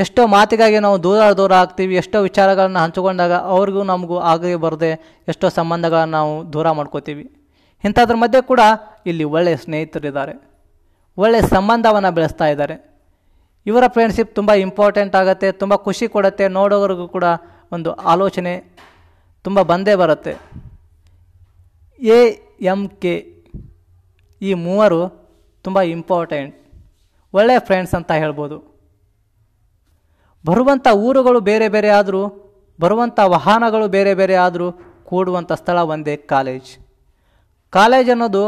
ಎಷ್ಟೋ 0.00 0.22
ಮಾತಿಗಾಗಿ 0.34 0.78
ನಾವು 0.84 0.96
ದೂರ 1.06 1.22
ದೂರ 1.40 1.52
ಆಗ್ತೀವಿ, 1.62 1.94
ಎಷ್ಟೋ 2.02 2.18
ವಿಚಾರಗಳನ್ನು 2.28 2.80
ಹಂಚಿಕೊಂಡಾಗ 2.84 3.34
ಅವ್ರಿಗೂ 3.54 3.82
ನಮಗೂ 3.90 4.16
ಆಗೇ 4.30 4.54
ಬರದೆ 4.64 4.90
ಎಷ್ಟೋ 5.32 5.46
ಸಂಬಂಧಗಳನ್ನು 5.58 6.14
ನಾವು 6.18 6.32
ದೂರ 6.54 6.70
ಮಾಡ್ಕೋತೀವಿ. 6.78 7.24
ಇಂಥದ್ರ 7.84 8.16
ಮಧ್ಯೆ 8.22 8.40
ಕೂಡ 8.52 8.62
ಇಲ್ಲಿ 9.10 9.24
ಒಳ್ಳೆಯ 9.36 9.56
ಸ್ನೇಹಿತರಿದ್ದಾರೆ. 9.64 10.34
ಒಳ್ಳೆಯ 11.18 11.42
ಸಂಬಂಧವನ್ನು 11.56 12.10
ಬೆಳೆಸ್ತಾ 12.18 12.46
ಇದ್ದಾರೆ. 12.52 12.76
ಇವರ 13.66 13.84
ಫ್ರೆಂಡ್ಶಿಪ್ 13.96 14.32
ತುಂಬ 14.38 14.50
ಇಂಪಾರ್ಟೆಂಟ್ 14.66 15.14
ಆಗುತ್ತೆ, 15.20 15.48
ತುಂಬ 15.60 15.74
ಖುಷಿ 15.86 16.06
ಕೊಡುತ್ತೆ 16.14 16.46
ನೋಡೋರಿಗೂ 16.58 17.06
ಕೂಡ 17.16 17.26
ಒಂದು 17.76 17.90
ಆಲೋಚನೆ 18.12 18.54
ತುಂಬ 19.44 19.58
ಬಂದೇ 19.72 19.94
ಬರುತ್ತೆ. 20.02 20.32
ಎ 22.00 22.18
ಎಂ 22.72 22.80
ಕೆ 23.02 23.14
ಈ 24.40 24.52
ಮೂವರು 24.66 25.00
ತುಂಬ 25.64 25.78
ಇಂಪಾರ್ಟೆಂಟ್ 25.96 26.54
ಒಳ್ಳೆಯ 27.34 27.58
ಫ್ರೆಂಡ್ಸ್ 27.68 27.94
ಅಂತ 27.98 28.12
ಹೇಳ್ಬೋದು. 28.22 28.56
ಬರುವಂಥ 30.44 30.86
ಊರುಗಳು 31.06 31.40
ಬೇರೆ 31.50 31.68
ಬೇರೆ 31.68 31.90
ಆದರೂ 31.98 32.22
ಬರುವಂಥ 32.78 33.18
ವಾಹನಗಳು 33.34 33.88
ಬೇರೆ 33.88 34.14
ಬೇರೆ 34.20 34.34
ಆದರೂ 34.44 34.68
ಕೂಡುವಂಥ 35.10 35.52
ಸ್ಥಳ 35.52 35.78
ಒಂದೇ 35.92 36.16
ಕಾಲೇಜ್. 36.16 36.70
ಕಾಲೇಜ್ 37.72 38.10
ಅನ್ನೋದು 38.10 38.42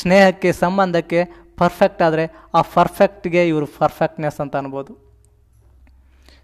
ಸ್ನೇಹಕ್ಕೆ, 0.00 0.52
ಸಂಬಂಧಕ್ಕೆ 0.52 1.20
ಪರ್ಫೆಕ್ಟ್ 1.60 2.02
ಆದರೆ 2.02 2.24
ಆ 2.54 2.62
ಪರ್ಫೆಕ್ಟ್ಗೆ 2.62 3.42
ಇವರು 3.48 3.66
ಪರ್ಫೆಕ್ಟ್ನೆಸ್ 3.78 4.40
ಅಂತ 4.40 4.56
ಅನ್ಬೋದು. 4.56 4.92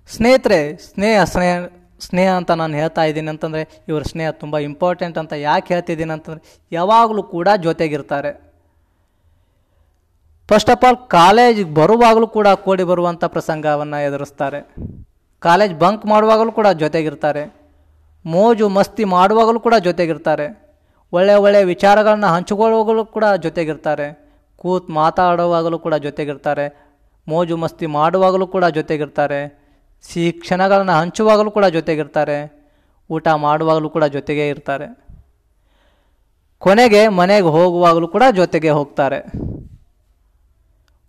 ಸ್ನೇಹಿತರೆ, 0.08 0.60
ಸ್ನೇಹ 0.90 1.24
ಸ್ನೇಹ 1.24 1.54
ಸ್ನೇಹ 2.00 2.30
ಅಂತ 2.40 2.50
ನಾನು 2.50 2.74
ಹೇಳ್ತಾ 2.74 3.02
ಇದ್ದೀನಿ 3.04 3.28
ಅಂತಂದರೆ 3.28 3.62
ಇವ್ರ 3.88 4.02
ಸ್ನೇಹ 4.02 4.30
ತುಂಬ 4.30 4.58
ಇಂಪಾರ್ಟೆಂಟ್ 4.58 5.18
ಅಂತ 5.18 5.32
ಯಾಕೆ 5.32 5.74
ಹೇಳ್ತಿದ್ದೀನಿ 5.74 6.12
ಅಂತಂದರೆ 6.12 6.42
ಯಾವಾಗಲೂ 6.72 7.22
ಕೂಡ 7.22 7.48
ಜೊತೆಗಿರ್ತಾರೆ. 7.66 8.43
ಫಸ್ಟ್ 10.50 10.70
ಆಫ್ 10.70 10.84
ಆಲ್ 10.84 10.96
ಕಾಲೇಜಿಗೆ 11.08 11.74
ಬರುವಾಗಲೂ 11.74 12.26
ಕೂಡ 12.26 12.48
ಕೂಡಿ 12.48 12.84
ಬರುವಂಥ 12.84 13.24
ಪ್ರಸಂಗವನ್ನು 13.24 13.98
ಎದುರಿಸ್ತಾರೆ. 14.06 14.60
ಕಾಲೇಜ್ 15.40 15.74
ಬಂಕ್ 15.74 16.06
ಮಾಡುವಾಗಲೂ 16.06 16.52
ಕೂಡ 16.52 16.66
ಜೊತೆಗಿರ್ತಾರೆ. 16.66 17.42
ಮೋಜು 18.26 18.68
ಮಸ್ತಿ 18.68 19.04
ಮಾಡುವಾಗಲೂ 19.04 19.60
ಕೂಡ 19.60 19.74
ಜೊತೆಗಿರ್ತಾರೆ. 19.74 20.46
ಒಳ್ಳೆಯ 21.12 21.36
ಒಳ್ಳೆಯ 21.36 21.64
ವಿಚಾರಗಳನ್ನ 21.64 22.26
ಹಂಚಿಕೊಳ್ಳುವಾಗಲೂ 22.26 23.04
ಕೂಡ 23.04 23.24
ಜೊತೆಗಿರ್ತಾರೆ. 23.24 24.06
ಕೂತ್ 24.56 24.90
ಮಾತಾಡುವಾಗಲೂ 24.90 25.78
ಕೂಡ 25.78 25.94
ಜೊತೆಗಿರ್ತಾರೆ. 25.94 26.66
ಮೋಜು 27.28 27.56
ಮಸ್ತಿ 27.56 27.86
ಮಾಡುವಾಗಲೂ 27.86 28.46
ಕೂಡ 28.46 28.64
ಜೊತೆಗಿರ್ತಾರೆ. 28.64 29.40
ಸಿಹಿ 30.08 30.32
ಕ್ಷಣಗಳನ್ನು 30.32 30.92
ಹಂಚುವಾಗಲೂ 30.92 31.50
ಕೂಡ 31.50 31.64
ಜೊತೆಗಿರ್ತಾರೆ. 31.64 32.38
ಊಟ 33.10 33.28
ಮಾಡುವಾಗಲೂ 33.28 33.90
ಕೂಡ 33.90 34.04
ಜೊತೆಗೇ 34.04 34.48
ಇರ್ತಾರೆ. 34.48 34.86
ಕೊನೆಗೆ 36.58 37.08
ಮನೆಗೆ 37.08 37.46
ಹೋಗುವಾಗಲೂ 37.46 38.08
ಕೂಡ 38.08 38.22
ಜೊತೆಗೆ 38.32 38.70
ಹೋಗ್ತಾರೆ. 38.70 39.20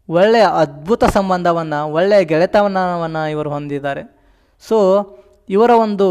ಒಳ್ಳೆಯ 0.09 0.47
ಅದ್ಭುತ 0.63 1.03
ಸಂಬಂಧವನ್ನು, 1.17 1.79
ಒಳ್ಳೆಯ 1.97 2.23
ಗೆಳೆತನವನ್ನು 2.31 3.23
ಇವರು 3.33 3.49
ಹೊಂದಿದ್ದಾರೆ. 3.55 4.03
ಸೊ 4.63 4.77
ಇವರ 5.49 5.71
ಒಂದು 5.85 6.07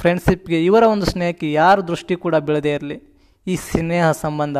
ಫ್ರೆಂಡ್ಶಿಪ್ಗೆ 0.00 0.58
ಇವರ 0.68 0.84
ಒಂದು 0.94 1.06
ಸ್ನೇಹಕ್ಕೆ 1.12 1.48
ಯಾರ 1.52 1.76
ದೃಷ್ಟಿ 1.90 2.14
ಕೂಡ 2.24 2.34
ಬೀಳದೇ 2.46 2.72
ಇರಲಿ. 2.78 2.96
ಈ 3.46 3.56
ಸ್ನೇಹ 3.66 4.06
ಸಂಬಂಧ, 4.24 4.58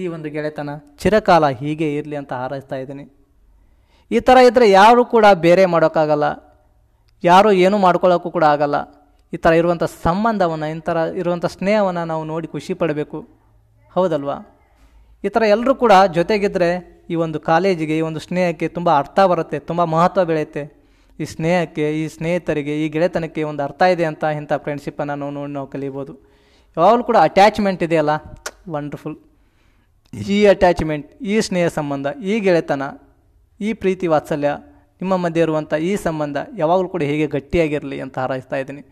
ಈ 0.00 0.04
ಒಂದು 0.14 0.28
ಗೆಳೆತನ 0.36 0.70
ಚಿರಕಾಲ 1.02 1.48
ಹೀಗೆ 1.60 1.88
ಇರಲಿ 1.98 2.16
ಅಂತ 2.20 2.32
ಹಾರೈಸ್ತಾ 2.40 2.76
ಇದ್ದೀನಿ. 2.82 3.04
ಈ 4.10 4.20
ಥರ 4.28 4.36
ಇದ್ದರೆ 4.48 4.66
ಯಾರು 4.70 5.02
ಕೂಡ 5.14 5.26
ಬೇರೆ 5.46 5.66
ಮಾಡೋಕ್ಕಾಗಲ್ಲ. 5.74 6.26
ಯಾರೂ 7.24 7.50
ಏನೂ 7.66 7.76
ಮಾಡ್ಕೊಳ್ಳೋಕ್ಕೂ 7.84 8.30
ಕೂಡ 8.36 8.44
ಆಗಲ್ಲ. 8.54 8.76
ಈ 9.34 9.38
ಥರ 9.44 9.52
ಇರುವಂಥ 9.60 9.84
ಸಂಬಂಧವನ್ನು, 10.06 10.66
ಈ 10.72 10.80
ಥರ 10.88 10.96
ಇರುವಂಥ 11.20 11.46
ಸ್ನೇಹವನ್ನು 11.58 12.02
ನಾವು 12.10 12.24
ನೋಡಿ 12.32 12.48
ಖುಷಿ 12.54 12.74
ಪಡಬೇಕು. 12.80 13.18
ಹೌದಲ್ವಾ? 13.96 14.36
ಈ 15.24 15.30
ಥರ 15.34 15.42
ಎಲ್ಲರೂ 15.54 15.72
ಕೂಡ 15.84 15.92
ಜೊತೆಗಿದ್ದರೆ 16.18 16.70
ಈ 17.12 17.14
ಒಂದು 17.24 17.38
ಕಾಲೇಜಿಗೆ, 17.50 17.94
ಈ 18.00 18.02
ಒಂದು 18.08 18.20
ಸ್ನೇಹಕ್ಕೆ 18.26 18.66
ತುಂಬ 18.76 18.88
ಅರ್ಥ 19.02 19.18
ಬರುತ್ತೆ, 19.32 19.58
ತುಂಬ 19.68 19.84
ಮಹತ್ವ 19.94 20.24
ಬೆಳೆಯುತ್ತೆ. 20.30 20.64
ಈ 21.22 21.26
ಸ್ನೇಹಕ್ಕೆ, 21.34 21.84
ಈ 22.00 22.04
ಸ್ನೇಹಿತರಿಗೆ, 22.14 22.74
ಈ 22.84 22.86
ಗೆಳೆತನಕ್ಕೆ 22.94 23.42
ಒಂದು 23.50 23.62
ಅರ್ಥ 23.66 23.82
ಇದೆ 23.94 24.04
ಅಂತ 24.10 24.24
ಇಂಥ 24.40 24.52
ಫ್ರೆಂಡ್ಶಿಪ್ಪನ್ನು 24.64 25.14
ನಾವು 25.20 25.32
ನೋಡಿ 25.38 25.52
ನಾವು 25.58 25.68
ಕಲಿಬೋದು 25.74 26.14
ಯಾವಾಗಲೂ 26.76 27.04
ಕೂಡ 27.10 27.18
ಅಟ್ಯಾಚ್ಮೆಂಟ್ 27.28 27.82
ಇದೆಯಲ್ಲ 27.86 28.12
ವಂಡರ್ಫುಲ್ 28.74 29.16
ಈ 30.36 30.38
ಅಟ್ಯಾಚ್ಮೆಂಟ್ 30.52 31.08
ಈ 31.32 31.36
ಸ್ನೇಹ 31.48 31.68
ಸಂಬಂಧ, 31.78 32.06
ಈ 32.30 32.34
ಗೆಳೆತನ, 32.46 32.82
ಈ 33.60 33.70
ಪ್ರೀತಿ 33.82 34.06
ವಾತ್ಸಲ್ಯ, 34.12 34.50
ನಿಮ್ಮ 35.00 35.14
ಮಧ್ಯೆ 35.24 35.42
ಇರುವಂಥ 35.46 35.74
ಈ 35.88 35.92
ಸಂಬಂಧ 36.06 36.36
ಯಾವಾಗಲೂ 36.62 36.88
ಕೂಡ 36.94 37.02
ಹೇಗೆ 37.10 37.26
ಗಟ್ಟಿಯಾಗಿರಲಿ 37.34 37.98
ಅಂತ 38.04 38.16
ಹಾರೈಸ್ತಾ 38.22 38.58
ಇದ್ದೀನಿ. 38.62 38.82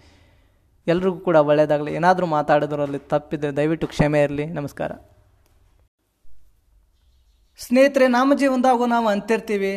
ಎಲ್ರಿಗೂ 0.87 1.19
ಕೂಡ 1.28 1.37
ಒಳ್ಳೆಯದಾಗಲಿ 1.49 1.90
ಏನಾದರೂ 1.99 2.26
ಮಾತಾಡಿದ್ರಲ್ಲಿ 2.37 3.00
ತಪ್ಪಿದ್ದರೆ 3.12 3.52
ದಯವಿಟ್ಟು 3.59 3.88
ಕ್ಷಮೆ 3.92 4.21
ಇರಲಿ. 4.26 4.47
ನಮಸ್ಕಾರ. 4.59 4.92
ಸ್ನೇಹಿತರೆ, 7.64 8.09
ನಮ್ಮ 8.09 8.35
ಜೀವನದಾಗೂ 8.35 8.87
ನಾವು 8.87 9.09
ಅಂತಿರ್ತೀವಿ. 9.09 9.75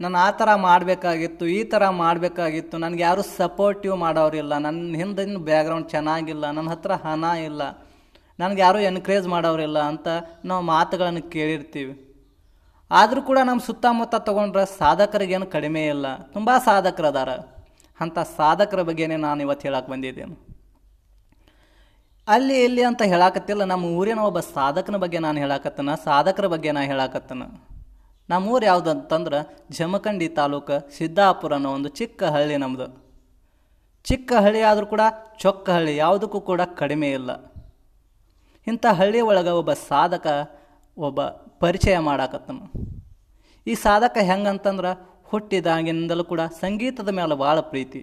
ನಾನು 0.00 0.18
ಆ 0.18 0.30
ಥರ 0.30 0.54
ಮಾಡಬೇಕಾಗಿತ್ತು, 0.54 1.46
ಈ 1.46 1.64
ಥರ 1.64 1.88
ಮಾಡಬೇಕಾಗಿತ್ತು. 1.88 2.78
ನನಗೆ 2.78 3.02
ಯಾರೂ 3.02 3.22
ಸಪೋರ್ಟಿವ್ 3.22 3.96
ಮಾಡೋರಿಲ್ಲ 3.96 4.58
ನನ್ನ 4.58 4.96
ಹಿಂದಿನ 4.96 5.36
ಬ್ಯಾಕ್ಗ್ರೌಂಡ್ 5.36 5.88
ಚೆನ್ನಾಗಿಲ್ಲ. 5.88 6.50
ನನ್ನ 6.50 6.70
ಹತ್ರ 6.70 6.92
ಹಣ 6.92 7.24
ಇಲ್ಲ. 7.24 7.62
ನನಗೆ 8.38 8.60
ಯಾರೂ 8.60 8.78
ಎನ್ಕರೇಜ್ 8.78 9.28
ಮಾಡೋರಿಲ್ಲ 9.28 9.78
ಅಂತ 9.78 10.08
ನಾವು 10.44 10.62
ಮಾತುಗಳನ್ನು 10.62 11.30
ಕೇಳಿರ್ತೀವಿ. 11.30 11.94
ಆದರೂ 12.90 13.22
ಕೂಡ 13.22 13.38
ನಮ್ಮ 13.44 13.60
ಸುತ್ತಮುತ್ತ 13.60 14.14
ತೊಗೊಂಡ್ರೆ 14.14 14.78
ಸಾಧಕರಿಗೇನು 14.78 15.46
ಕಡಿಮೆ 15.46 15.86
ಇಲ್ಲ. 15.86 16.16
ತುಂಬ 16.16 16.50
ಸಾಧಕರು 16.64 17.06
ಅದಾರ 17.06 17.28
ಅಂಥ 18.00 18.18
ಸಾಧಕರ 18.18 18.82
ಬಗ್ಗೆನೇ 18.82 19.16
ನಾನು 19.16 19.40
ಇವತ್ತು 19.40 19.68
ಹೇಳಕ್ಕೆ 19.68 19.92
ಬಂದಿದ್ದೇನೆ. 19.92 20.47
ಅಲ್ಲಿ 22.28 22.64
ಇಲ್ಲಿ 22.64 22.82
ಅಂತ 22.82 23.02
ಹೇಳಾಕತ್ತಿಲ್ಲ. 23.02 23.64
ನಮ್ಮ 23.64 23.84
ಊರಿನ 23.84 24.18
ಒಬ್ಬ 24.18 24.40
ಸಾಧಕನ 24.40 24.96
ಬಗ್ಗೆ 24.96 25.18
ನಾನು 25.18 25.38
ಹೇಳಾಕತ್ತನ. 25.38 25.94
ಸಾಧಕರ 26.04 26.46
ಬಗ್ಗೆ 26.46 26.72
ನಾನು 26.72 26.86
ಹೇಳಾಕತ್ತನ. 26.86 27.42
ನಮ್ಮ 28.30 28.48
ಊರು 28.48 28.66
ಯಾವುದು 28.66 28.90
ಅಂತಂದ್ರೆ 28.90 29.56
ಜಮಖಂಡಿ 29.70 30.28
ತಾಲೂಕು 30.28 30.90
ಸಿದ್ದಾಪುರ 30.96 31.54
ಅನ್ನೋ 31.54 31.70
ಒಂದು 31.72 31.88
ಚಿಕ್ಕ 31.88 32.22
ಹಳ್ಳಿ 32.22 32.56
ನಮ್ಮದು 32.56 32.86
ಚಿಕ್ಕ 34.04 34.32
ಹಳ್ಳಿ 34.32 34.62
ಆದರೂ 34.62 34.86
ಕೂಡ 34.86 35.00
ಚೊಕ್ಕ 35.38 35.70
ಹಳ್ಳಿ 35.70 35.96
ಯಾವುದಕ್ಕೂ 35.96 36.40
ಕೂಡ 36.40 36.60
ಕಡಿಮೆ 36.60 37.10
ಇಲ್ಲ. 37.10 37.30
ಇಂಥ 38.66 38.86
ಹಳ್ಳಿ 38.86 39.20
ಒಳಗೆ 39.20 39.50
ಒಬ್ಬ 39.50 39.72
ಸಾಧಕ 39.72 40.26
ಒಬ್ಬ 40.98 41.22
ಪರಿಚಯ 41.60 41.98
ಮಾಡಾಕತ್ತನು. 41.98 42.64
ಈ 43.66 43.74
ಸಾಧಕ 43.74 44.18
ಹೆಂಗಂತಂದ್ರೆ 44.22 44.90
ಹುಟ್ಟಿದಾಗಿನಿಂದಲೂ 45.24 46.24
ಕೂಡ 46.24 46.40
ಸಂಗೀತದ 46.40 47.08
ಮೇಲೆ 47.08 47.34
ಭಾಳ 47.34 47.60
ಪ್ರೀತಿ. 47.60 48.00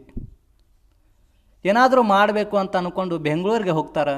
ಏನಾದರೂ 1.65 2.01
ಮಾಡಬೇಕು 2.03 2.57
ಅಂತ 2.57 2.75
ಅಂದ್ಕೊಂಡು 2.75 3.17
ಬೆಂಗಳೂರಿಗೆ 3.17 3.69
ಹೋಗ್ತಾರೆ? 3.69 4.15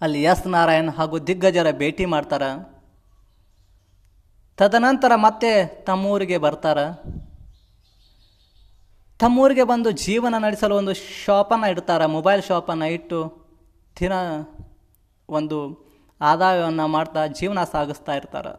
ಅಲ್ಲಿ 0.00 0.22
ಎಸ್ 0.22 0.46
ನಾರಾಯಣ್ 0.46 0.90
ಹಾಗೂ 0.98 1.18
ದಿಗ್ಗಜರ 1.18 1.70
ಭೇಟಿ 1.70 2.04
ಮಾಡ್ತಾರೆ? 2.04 2.50
ತದನಂತರ 4.58 5.12
ಮತ್ತೆ 5.14 5.50
ತಮ್ಮೂರಿಗೆ 5.88 6.38
ಬರ್ತಾರೆ? 6.38 6.86
ತಮ್ಮೂರಿಗೆ 9.18 9.64
ಬಂದು 9.64 9.90
ಜೀವನ 9.90 10.34
ನಡೆಸಲು 10.38 10.74
ಒಂದು 10.76 10.92
ಶಾಪನ್ನು 11.24 11.70
ಇಡ್ತಾರೆ, 11.70 12.06
ಮೊಬೈಲ್ 12.06 12.42
ಶಾಪನ್ನು 12.42 12.86
ಇಟ್ಟು 12.86 13.20
ದಿನ 14.00 14.12
ಒಂದು 15.28 15.58
ಆದಾಯವನ್ನು 16.20 16.86
ಮಾಡ್ತಾ 16.86 17.26
ಜೀವನ 17.26 17.64
ಸಾಗಿಸ್ತಾ 17.64 18.14
ಇರ್ತಾರೆ. 18.14 18.52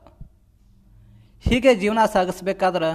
ಹೀಗೆ 1.49 1.75
ಜೀವನ 1.75 1.99
ಸಾಗಿಸ್ಬೇಕಾದ್ರೆ 2.13 2.89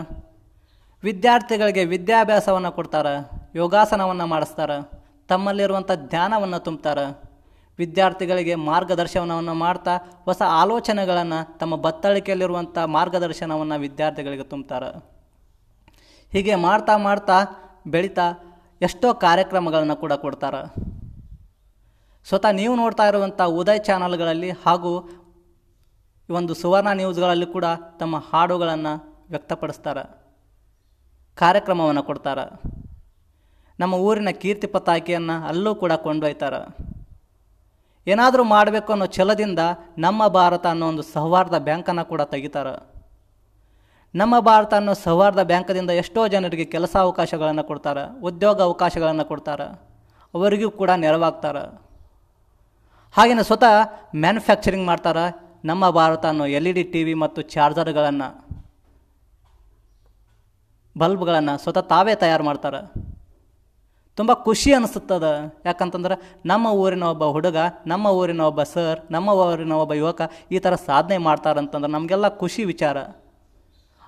ವಿದ್ಯಾರ್ಥಿಗಳಿಗೆ 1.02 1.84
ವಿದ್ಯಾಭ್ಯಾಸವನ್ನು 1.84 2.72
ಕೊಡ್ತಾರೆ. 2.72 3.43
ಯೋಗಾಸನವನ್ನು 3.60 4.26
ಮಾಡಿಸ್ತಾರೆ. 4.26 4.76
ತಮ್ಮಲ್ಲಿರುವಂಥ 5.30 5.92
ಧ್ಯಾನವನ್ನು 6.12 6.58
ತುಂಬ್ತಾರೆ. 6.58 7.04
ವಿದ್ಯಾರ್ಥಿಗಳಿಗೆ 7.78 8.54
ಮಾರ್ಗದರ್ಶನವನ್ನು 8.70 9.54
ಮಾಡ್ತಾ 9.64 9.94
ಹೊಸ 10.24 10.40
ಆಲೋಚನೆಗಳನ್ನು 10.62 11.58
ತಮ್ಮ 11.60 11.76
ಬತ್ತಳಿಕೆಯಲ್ಲಿರುವಂಥ 11.86 12.78
ಮಾರ್ಗದರ್ಶನವನ್ನು 12.96 13.76
ವಿದ್ಯಾರ್ಥಿಗಳಿಗೆ 13.84 14.44
ತುಂಬ್ತಾರೆ. 14.52 14.90
ಹೀಗೆ 16.34 16.54
ಮಾಡ್ತಾ 16.66 16.96
ಮಾಡ್ತಾ 17.06 17.36
ಬೆಳೀತಾ 17.86 18.26
ಎಷ್ಟೋ 18.86 19.14
ಕಾರ್ಯಕ್ರಮಗಳನ್ನು 19.26 19.96
ಕೂಡ 19.96 20.12
ಕೊಡ್ತಾರೆ. 20.24 20.62
ಸ್ವತಃ 22.28 22.52
ನೀವು 22.60 22.74
ನೋಡ್ತಾ 22.76 23.04
ಇರುವಂಥ 23.08 23.40
ಉದಯ್ 23.60 23.84
ಚಾನಲ್ಗಳಲ್ಲಿ 23.84 24.50
ಹಾಗೂ 24.66 24.92
ಒಂದು 26.28 26.52
ಸುವರ್ಣ 26.54 26.88
ನ್ಯೂಸ್ಗಳಲ್ಲಿ 27.00 27.46
ಕೂಡ 27.46 27.64
ತಮ್ಮ 28.00 28.16
ಹಾಡುಗಳನ್ನು 28.30 28.92
ವ್ಯಕ್ತಪಡಿಸ್ತಾರೆ. 29.30 30.04
ಕಾರ್ಯಕ್ರಮವನ್ನು 31.42 32.02
ಕೊಡ್ತಾರೆ. 32.02 32.73
ನಮ್ಮ 33.80 33.94
ಊರಿನ 34.08 34.30
ಕೀರ್ತಿ 34.42 34.68
ಪತಾಕಿಯನ್ನು 34.74 35.36
ಅಲ್ಲೂ 35.50 35.70
ಕೂಡ 35.82 35.92
ಕೊಂಡೊಯ್ತಾರೆ. 36.06 36.60
ಏನಾದರೂ 38.06 38.42
ಮಾಡಬೇಕು 38.54 38.90
ಅನ್ನೋ 38.94 39.06
ಛಲದಿಂದ 39.16 39.60
ನಮ್ಮ 40.04 40.26
ಭಾರತ 40.38 40.64
ಅನ್ನೋ 40.72 40.86
ಒಂದು 40.92 41.04
ಸೌಹಾರ್ದ 41.14 41.58
ಬ್ಯಾಂಕನ್ನು 41.68 42.04
ಕೂಡ 42.12 42.22
ತೆಗಿತಾರೆ. 42.32 42.74
ನಮ್ಮ 44.14 44.34
ಭಾರತ 44.48 44.72
ಅನ್ನೋ 44.80 44.94
ಸೌಹಾರ್ದ 45.06 45.42
ಬ್ಯಾಂಕದಿಂದ 45.50 45.92
ಎಷ್ಟೋ 46.02 46.22
ಜನರಿಗೆ 46.34 46.66
ಕೆಲಸ 46.74 46.94
ಅವಕಾಶಗಳನ್ನು 47.06 47.64
ಕೊಡ್ತಾರೆ, 47.70 48.04
ಉದ್ಯೋಗ 48.28 48.58
ಅವಕಾಶಗಳನ್ನು 48.68 49.24
ಕೊಡ್ತಾರೆ, 49.30 49.66
ಅವರಿಗೂ 50.34 50.68
ಕೂಡ 50.80 50.90
ನೆರವಾಗ್ತಾರೆ. 51.04 51.64
ಹಾಗೆಯೇ 53.14 53.44
ಸ್ವತಃ 53.50 53.74
ಮ್ಯಾನುಫ್ಯಾಕ್ಚರಿಂಗ್ 54.24 54.86
ಮಾಡ್ತಾರೆ 54.90 55.24
ನಮ್ಮ 55.70 55.84
ಭಾರತ 55.98 56.24
ಅನ್ನೋ 56.32 56.46
L 56.58 56.68
E 56.70 56.72
D 56.78 56.84
T 56.94 57.00
V 57.08 57.14
ಮತ್ತು 57.24 57.40
ಚಾರ್ಜರ್ಗಳನ್ನು, 57.54 58.28
ಬಲ್ಬ್ಗಳನ್ನು 60.96 61.54
ಸ್ವತಃ 61.64 61.84
ತಾವೇ 61.92 62.14
ತಯಾರು 62.22 62.44
ಮಾಡ್ತಾರೆ. 62.50 62.80
ತುಂಬ 64.16 64.32
ಖುಷಿ 64.32 64.72
ಅನಿಸುತ್ತದೆ 64.72 65.62
ಯಾಕಂತಂದ್ರೆ 65.64 66.38
ನಮ್ಮ 66.46 66.66
ಊರಿನ 66.66 67.02
ಒಬ್ಬ 67.02 67.24
ಹುಡುಗ, 67.24 67.56
ನಮ್ಮ 67.86 68.06
ಊರಿನ 68.06 68.40
ಒಬ್ಬ 68.40 68.62
ಸರ್, 68.62 69.00
ನಮ್ಮ 69.10 69.28
ಊರಿನ 69.28 69.72
ಒಬ್ಬ 69.72 69.92
ಯುವಕ 69.94 70.22
ಈ 70.50 70.58
ಥರ 70.58 70.74
ಸಾಧನೆ 70.74 71.18
ಮಾಡ್ತಾರಂತಂದ್ರೆ 71.18 71.92
ನಮಗೆಲ್ಲ 71.92 72.28
ಖುಷಿ 72.28 72.64
ವಿಚಾರ. 72.64 72.96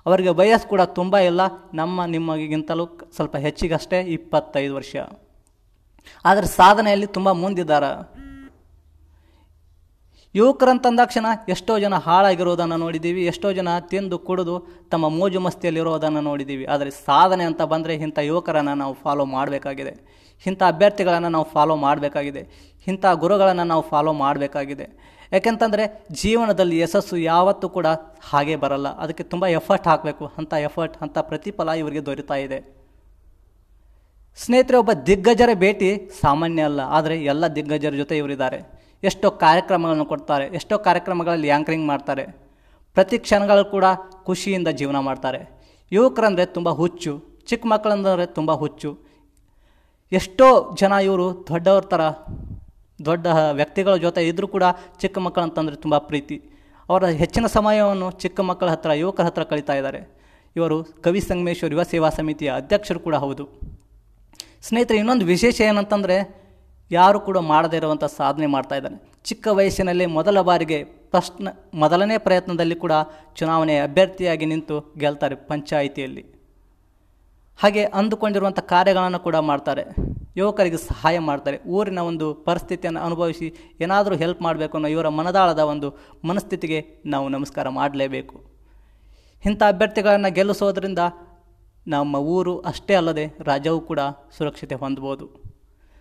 ಅವರಿಗೆ 0.05 0.29
ವಯಸ್ಸು 0.29 0.67
ಕೂಡ 0.67 0.81
ತುಂಬ 0.81 1.17
ಇಲ್ಲ. 1.17 1.41
ನಮ್ಮ 1.73 2.05
ನಿಮ್ಮಗಿಂತಲೂ 2.05 2.85
ಸ್ವಲ್ಪ 3.15 3.35
ಹೆಚ್ಚಿಗಷ್ಟೇ 3.35 4.01
ಇಪ್ಪತ್ತೈದು 4.01 4.75
ವರ್ಷ. 4.75 4.95
ಆದರೆ 6.25 6.45
ಸಾಧನೆಯಲ್ಲಿ 6.45 7.07
ತುಂಬ 7.07 7.31
ಮುಂದಿದ್ದಾರೆ. 7.31 8.26
ಯುವಕರಂತಂದಾಕ್ಷಣ 10.39 11.25
ಎಷ್ಟೋ 11.49 11.73
ಜನ 11.79 11.95
ಹಾಳಾಗಿರೋದನ್ನು 12.07 12.77
ನೋಡಿದ್ದೀವಿ 12.77 13.21
ಎಷ್ಟೋ 13.31 13.49
ಜನ 13.57 13.69
ತಿಂದು 13.91 14.17
ಕುಡಿದು 14.27 14.55
ತಮ್ಮ 14.91 15.09
ಮೋಜು 15.09 15.39
ಮಸ್ತಿಯಲ್ಲಿರೋದನ್ನು 15.39 16.21
ನೋಡಿದ್ದೀವಿ 16.21 16.65
ಆದರೆ 16.73 16.89
ಸಾಧನೆ 16.89 17.43
ಅಂತ 17.43 17.61
ಬಂದರೆ 17.61 17.93
ಇಂಥ 17.95 18.19
ಯುವಕರನ್ನು 18.19 18.75
ನಾವು 18.75 18.93
ಫಾಲೋ 19.03 19.25
ಮಾಡಬೇಕಾಗಿದೆ. 19.25 19.93
ಇಂಥ 20.45 20.63
ಅಭ್ಯರ್ಥಿಗಳನ್ನು 20.63 21.29
ನಾವು 21.29 21.45
ಫಾಲೋ 21.53 21.75
ಮಾಡಬೇಕಾಗಿದೆ. 21.75 22.43
ಇಂಥ 22.87 23.05
ಗುರುಗಳನ್ನು 23.13 23.63
ನಾವು 23.63 23.81
ಫಾಲೋ 23.81 24.13
ಮಾಡಬೇಕಾಗಿದೆ. 24.13 25.17
ಯಾಕೆಂತಂದರೆ 25.31 26.05
ಜೀವನದಲ್ಲಿ 26.11 26.79
ಯಶಸ್ಸು 26.79 27.17
ಯಾವತ್ತೂ 27.17 27.69
ಕೂಡ 27.69 27.87
ಹಾಗೆ 28.29 28.55
ಬರಲ್ಲ. 28.55 28.97
ಅದಕ್ಕೆ 28.97 29.23
ತುಂಬ 29.23 29.45
ಎಫರ್ಟ್ 29.47 29.87
ಹಾಕಬೇಕು. 29.87 30.25
ಅಂಥ 30.37 30.53
ಎಫರ್ಟ್ 30.53 30.97
ಅಂಥ 31.01 31.17
ಪ್ರತಿಫಲ 31.17 31.69
ಇವರಿಗೆ 31.69 32.05
ದೊರೀತಾ 32.05 32.35
ಇದೆ. 32.35 32.59
ಸ್ನೇಹಿತರೆ, 34.37 34.77
ಒಬ್ಬ 34.77 34.91
ದಿಗ್ಗಜರ 35.05 35.49
ಭೇಟಿ 35.53 36.09
ಸಾಮಾನ್ಯ 36.21 36.63
ಅಲ್ಲ. 36.63 36.81
ಆದರೆ 36.97 37.23
ಎಲ್ಲ 37.23 37.47
ದಿಗ್ಗಜರ 37.47 37.89
ಜೊತೆ 37.89 38.17
ಇವರಿದ್ದಾರೆ. 38.17 38.76
ಎಷ್ಟೋ 39.03 39.31
ಕಾರ್ಯಕ್ರಮಗಳನ್ನು 39.31 40.05
ಕೊಡ್ತಾರೆ, 40.05 40.45
ಎಷ್ಟೋ 40.59 40.75
ಕಾರ್ಯಕ್ರಮಗಳಲ್ಲಿ 40.87 41.49
ಆ್ಯಂಕರಿಂಗ್ 41.49 41.87
ಮಾಡ್ತಾರೆ. 41.87 42.23
ಪ್ರತಿ 42.95 43.17
ಕ್ಷಣಗಳು 43.17 43.65
ಕೂಡ 43.73 43.85
ಖುಷಿಯಿಂದ 44.27 44.69
ಜೀವನ 44.79 44.99
ಮಾಡ್ತಾರೆ. 44.99 45.39
ಯುವಕರಂದರೆ 45.91 46.45
ತುಂಬ 46.45 46.69
ಹುಚ್ಚು, 46.69 47.11
ಚಿಕ್ಕ 47.49 47.65
ಮಕ್ಕಳಂದರೆ 47.67 48.25
ತುಂಬ 48.37 48.51
ಹುಚ್ಚು. 48.51 48.89
ಎಷ್ಟೋ 50.11 50.47
ಜನ 50.79 50.93
ಇವರು 51.07 51.27
ದೊಡ್ಡವ್ರ 51.49 51.83
ಥರ 51.93 52.01
ದೊಡ್ಡ 53.05 53.27
ವ್ಯಕ್ತಿಗಳ 53.59 53.95
ಜೊತೆ 53.95 54.21
ಇದ್ದರೂ 54.27 54.47
ಕೂಡ 54.47 54.63
ಚಿಕ್ಕ 55.01 55.17
ಮಕ್ಕಳಂತಂದರೆ 55.25 55.75
ತುಂಬ 55.75 55.97
ಪ್ರೀತಿ. 55.97 56.37
ಅವರ 56.89 57.05
ಹೆಚ್ಚಿನ 57.21 57.45
ಸಮಯವನ್ನು 57.45 58.11
ಚಿಕ್ಕ 58.11 58.39
ಮಕ್ಕಳ 58.49 58.67
ಹತ್ರ, 58.69 58.91
ಯುವಕರ 59.03 59.23
ಹತ್ರ 59.23 59.43
ಕಳೀತಾ 59.43 59.73
ಇದ್ದಾರೆ. 59.73 60.01
ಇವರು 60.55 60.83
ಕವಿ 61.05 61.21
ಸಂಗಮೇಶ್ವರ್ 61.21 61.73
ಯುವ 61.73 61.83
ಸೇವಾ 61.83 62.09
ಸಮಿತಿಯ 62.09 62.49
ಅಧ್ಯಕ್ಷರು 62.51 62.99
ಕೂಡ 62.99 63.15
ಹೌದು. 63.15 63.45
ಸ್ನೇಹಿತರೆ, 64.67 64.97
ಇನ್ನೊಂದು 64.97 65.25
ವಿಶೇಷ 65.25 65.61
ಏನಂತಂದರೆ 65.61 66.46
ಯಾರು 66.91 67.19
ಕೂಡ 67.19 67.37
ಮಾಡದೇ 67.37 67.77
ಇರುವಂಥ 67.77 68.05
ಸಾಧನೆ 68.19 68.45
ಮಾಡ್ತಾ 68.45 68.75
ಇದ್ದಾನೆ. 68.75 68.97
ಚಿಕ್ಕ 69.27 69.47
ವಯಸ್ಸಿನಲ್ಲಿ 69.57 70.05
ಮೊದಲ 70.17 70.41
ಬಾರಿಗೆ 70.41 70.83
ಪ್ರಶ್ನ, 70.83 71.47
ಮೊದಲನೇ 71.73 72.17
ಪ್ರಯತ್ನದಲ್ಲಿ 72.17 72.75
ಕೂಡ 72.75 72.93
ಚುನಾವಣೆ 73.39 73.79
ಅಭ್ಯರ್ಥಿಯಾಗಿ 73.79 74.45
ನಿಂತು 74.45 74.75
ಗೆಲ್ತಾರೆ 74.97 75.35
ಪಂಚಾಯಿತಿಯಲ್ಲಿ. 75.35 76.23
ಹಾಗೆ 77.61 77.83
ಅಂದುಕೊಂಡಿರುವಂಥ 77.99 78.59
ಕಾರ್ಯಗಳನ್ನು 78.59 79.19
ಕೂಡ 79.19 79.35
ಮಾಡ್ತಾರೆ. 79.35 79.83
ಯುವಕರಿಗೆ 80.39 80.77
ಸಹಾಯ 80.77 81.19
ಮಾಡ್ತಾರೆ. 81.19 81.57
ಊರಿನ 81.67 81.99
ಒಂದು 81.99 82.25
ಪರಿಸ್ಥಿತಿಯನ್ನು 82.47 83.01
ಅನುಭವಿಸಿ 83.01 83.47
ಏನಾದರೂ 83.81 84.15
ಹೆಲ್ಪ್ 84.15 84.41
ಮಾಡಬೇಕು 84.41 84.77
ಅನ್ನೋ 84.77 84.89
ಇವರ 84.95 85.07
ಮನದಾಳದ 85.19 85.59
ಒಂದು 85.59 85.87
ಮನಸ್ಥಿತಿಗೆ 86.25 86.79
ನಾವು 87.05 87.27
ನಮಸ್ಕಾರ 87.29 87.69
ಮಾಡಲೇಬೇಕು. 87.69 88.35
ಇಂಥ 89.45 89.63
ಅಭ್ಯರ್ಥಿಗಳನ್ನು 89.73 90.33
ಗೆಲ್ಲಿಸೋದ್ರಿಂದ 90.33 90.99
ನಮ್ಮ 91.87 92.15
ಊರು 92.35 92.59
ಅಷ್ಟೇ 92.71 92.95
ಅಲ್ಲದೆ 92.95 93.25
ರಾಜ್ಯವು 93.49 93.81
ಕೂಡ 93.89 93.99
ಸುರಕ್ಷತೆ 94.37 94.75
ಹೊಂದ್ಬೋದು. 94.75 95.46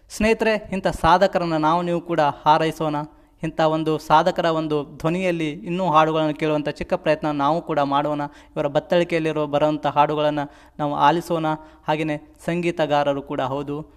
ಸ್ನೇಹಿತರೆ, 0.09 0.71
ಇಂಥ 0.73 0.87
ಸಾಧಕರನ್ನು 0.87 1.59
ನಾವು 1.59 1.83
ನೀವು 1.83 2.01
ಕೂಡ 2.01 2.21
ಹಾರೈಸೋಣ. 2.21 2.97
ಇಂಥ 3.43 3.61
ಒಂದು 3.61 3.99
ಸಾಧಕರ 3.99 4.45
ಒಂದು 4.45 4.97
ಧ್ವನಿಯಲ್ಲಿ 4.97 5.51
ಇನ್ನೂ 5.51 5.91
ಹಾಡುಗಳನ್ನು 5.91 6.35
ಕೇಳುವಂಥ 6.35 6.69
ಚಿಕ್ಕ 6.69 6.95
ಪ್ರಯತ್ನ 6.95 7.31
ನಾವು 7.31 7.63
ಕೂಡ 7.63 7.79
ಮಾಡೋಣ. 7.79 8.21
ಇವರ 8.57 8.67
ಬತ್ತಳಿಕೆಯಲ್ಲಿರೋ 8.67 9.47
ಬರೋವಂಥ 9.47 9.87
ಹಾಡುಗಳನ್ನು 9.87 10.51
ನಾವು 10.79 10.95
ಆಲಿಸೋಣ. 10.95 11.47
ಹಾಗೆಯೇ 11.89 12.35
ಸಂಗೀತಗಾರರು 12.45 13.23
ಕೂಡ 13.23 13.41
ಹೌದು. 13.41 13.93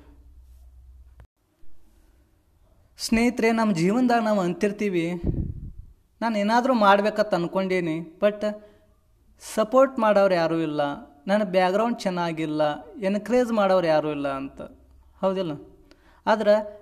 ಸ್ನೇಹಿತರೆ, 2.98 3.52
ನಮ್ಮ 3.52 3.76
ಜೀವನದಾಗ 3.76 4.22
ನಾವು 4.22 4.40
ಅಂತಿರ್ತೀವಿ. 4.40 5.22
ನಾನು 6.22 6.38
ಏನಾದರೂ 6.38 6.74
ಮಾಡ್ಬೇಕಂತ 6.74 7.34
ಅಂದ್ಕೊಂಡೀನಿ 7.34 8.20
ಬಟ್ 8.22 8.44
ಸಪೋರ್ಟ್ 9.56 10.00
ಮಾಡೋರು 10.00 10.34
ಯಾರೂ 10.34 10.58
ಇಲ್ಲ. 10.58 10.82
ನನ್ನ 11.28 11.44
ಬ್ಯಾಕ್ಗ್ರೌಂಡ್ 11.44 12.00
ಚೆನ್ನಾಗಿಲ್ಲ. 12.00 12.62
ಎನ್ಕರೇಜ್ 13.02 13.52
ಮಾಡೋರು 13.52 13.88
ಯಾರೂ 13.88 14.12
ಇಲ್ಲ 14.12 14.28
ಅಂತ. 14.28 14.62
ಹೌದಿಲ್ಲ? 15.22 15.79
ಆದ್ರೆ 16.30 16.80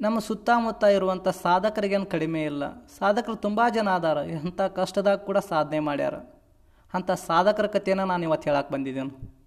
ನಮ್ಮ 0.00 0.18
ಸುತ್ತಮುತ್ತ 0.18 0.84
ಇರುವಂಥ 0.84 1.28
ಸಾಧಕರಿಗೇನು 1.28 2.06
ಕಡಿಮೆ 2.06 2.42
ಇಲ್ಲ. 2.42 2.86
ಸಾಧಕರು 2.86 3.36
ತುಂಬ 3.36 3.60
ಜನ 3.74 3.90
ಅದಾರ. 3.90 4.16
ಎಂಥ 4.16 4.60
ಕಷ್ಟದಾಗ 4.60 5.18
ಕೂಡ 5.18 5.38
ಸಾಧನೆ 5.38 5.78
ಮಾಡ್ಯಾರ. 5.78 6.14
ಅಂಥ 6.94 7.10
ಸಾಧಕರ 7.10 7.66
ಕಥೆಯನ್ನು 7.66 8.04
ನಾನು 8.04 8.22
ಇವತ್ತು 8.22 8.50
ಹೇಳಕ್ಕೆ 8.50 8.74
ಬಂದಿದ್ದೇನೆ. 8.74 9.38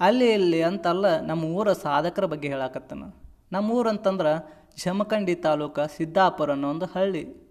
ಅಲ್ಲಿ 0.00 0.32
ಇಲ್ಲಿ 0.32 0.62
ಅಂತಲ್ಲ 0.62 1.20
ನಮ್ಮ 1.20 1.44
ಊರ 1.44 1.72
ಸಾಧಕರ 1.72 2.24
ಬಗ್ಗೆ 2.24 2.48
ಹೇಳಕತ್ತನ. 2.48 3.02
ನಮ್ಮ 3.52 3.72
ಊರು 3.72 3.88
ಅಂತಂದ್ರೆ 3.88 4.32
ಜಮಖಂಡಿ 4.84 5.34
ತಾಲೂಕು 5.34 5.96
ಸಿದ್ದಾಪುರ 5.96 6.50
ಅನ್ನೋ 6.50 6.70
ಒಂದು 6.70 6.86
ಹಳ್ಳಿ. 6.86 7.44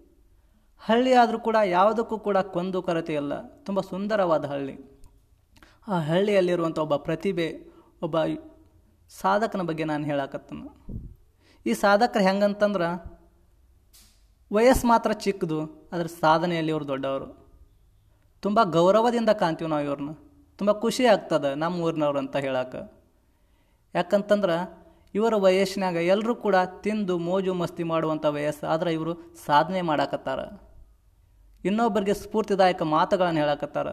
ಹಳ್ಳಿ 0.78 1.12
ಆದರೂ 1.12 1.38
ಕೂಡ 1.38 1.56
ಯಾವುದಕ್ಕೂ 1.64 2.18
ಕೂಡ 2.18 2.38
ಕೊಂದು 2.38 2.82
ಕೊರತೆ 2.82 3.14
ಇಲ್ಲ. 3.14 3.32
ತುಂಬ 3.42 3.80
ಸುಂದರವಾದ 3.80 4.44
ಹಳ್ಳಿ. 4.44 5.02
ಆ 5.88 5.98
ಹಳ್ಳಿಯಲ್ಲಿರುವಂಥ 5.98 6.78
ಒಬ್ಬ 6.78 6.96
ಪ್ರತಿಭೆ, 6.96 7.72
ಒಬ್ಬ 8.02 8.16
ಸಾಧಕನ 9.10 9.62
ಬಗ್ಗೆ 9.68 9.84
ನಾನು 9.90 10.04
ಹೇಳಕತ್ತನ. 10.10 10.62
ಈ 11.66 11.72
ಸಾಧಕರು 11.82 12.24
ಹೆಂಗಂತಂದ್ರೆ 12.28 12.88
ವಯಸ್ಸು 14.50 14.86
ಮಾತ್ರ 14.86 15.10
ಚಿಕ್ಕದು 15.24 15.58
ಅದರ 15.92 16.06
ಸಾಧನೆಯಲ್ಲಿ 16.20 16.72
ಇವರು 16.72 16.86
ದೊಡ್ಡವರು. 16.92 17.28
ತುಂಬ 18.42 18.60
ಗೌರವದಿಂದ 18.76 19.30
ಕಾಣ್ತೀವಿ 19.42 19.70
ನಾವು 19.70 19.84
ಇವ್ರನ್ನ 19.88 20.12
ತುಂಬ 20.58 20.72
ಖುಷಿ 20.84 21.04
ಆಗ್ತದೆ 21.12 21.50
ನಮ್ಮ 21.62 21.84
ಊರಿನವ್ರು 21.86 22.18
ಅಂತ 22.22 22.36
ಹೇಳಕ್ಕೆ 22.46 22.82
ಯಾಕಂತಂದ್ರೆ 23.94 24.56
ಇವರ 25.14 25.34
ವಯಸ್ಸಿನಾಗ 25.46 25.96
ಎಲ್ಲರೂ 26.12 26.34
ಕೂಡ 26.44 26.56
ತಿಂದು 26.84 27.14
ಮೋಜು 27.28 27.52
ಮಸ್ತಿ 27.54 27.84
ಮಾಡುವಂಥ 27.92 28.24
ವಯಸ್ಸು, 28.36 28.64
ಆದರೆ 28.66 28.90
ಇವರು 28.92 29.12
ಸಾಧನೆ 29.46 29.80
ಮಾಡಾಕತ್ತಾರ. 29.90 30.40
ಇನ್ನೊಬ್ಬರಿಗೆ 31.64 32.14
ಸ್ಫೂರ್ತಿದಾಯಕ 32.14 32.82
ಮಾತುಗಳನ್ನು 32.96 33.40
ಹೇಳಕತ್ತಾರ. 33.40 33.88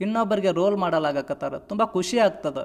ಇನ್ನೊಬ್ಬರಿಗೆ 0.00 0.50
ರೋಲ್ 0.60 0.76
ಮಾಡಲಾಗಕತ್ತಾರ. 0.76 1.54
ತುಂಬ 1.70 1.84
ಖುಷಿ 1.96 2.18
ಆಗ್ತದೆ. 2.18 2.64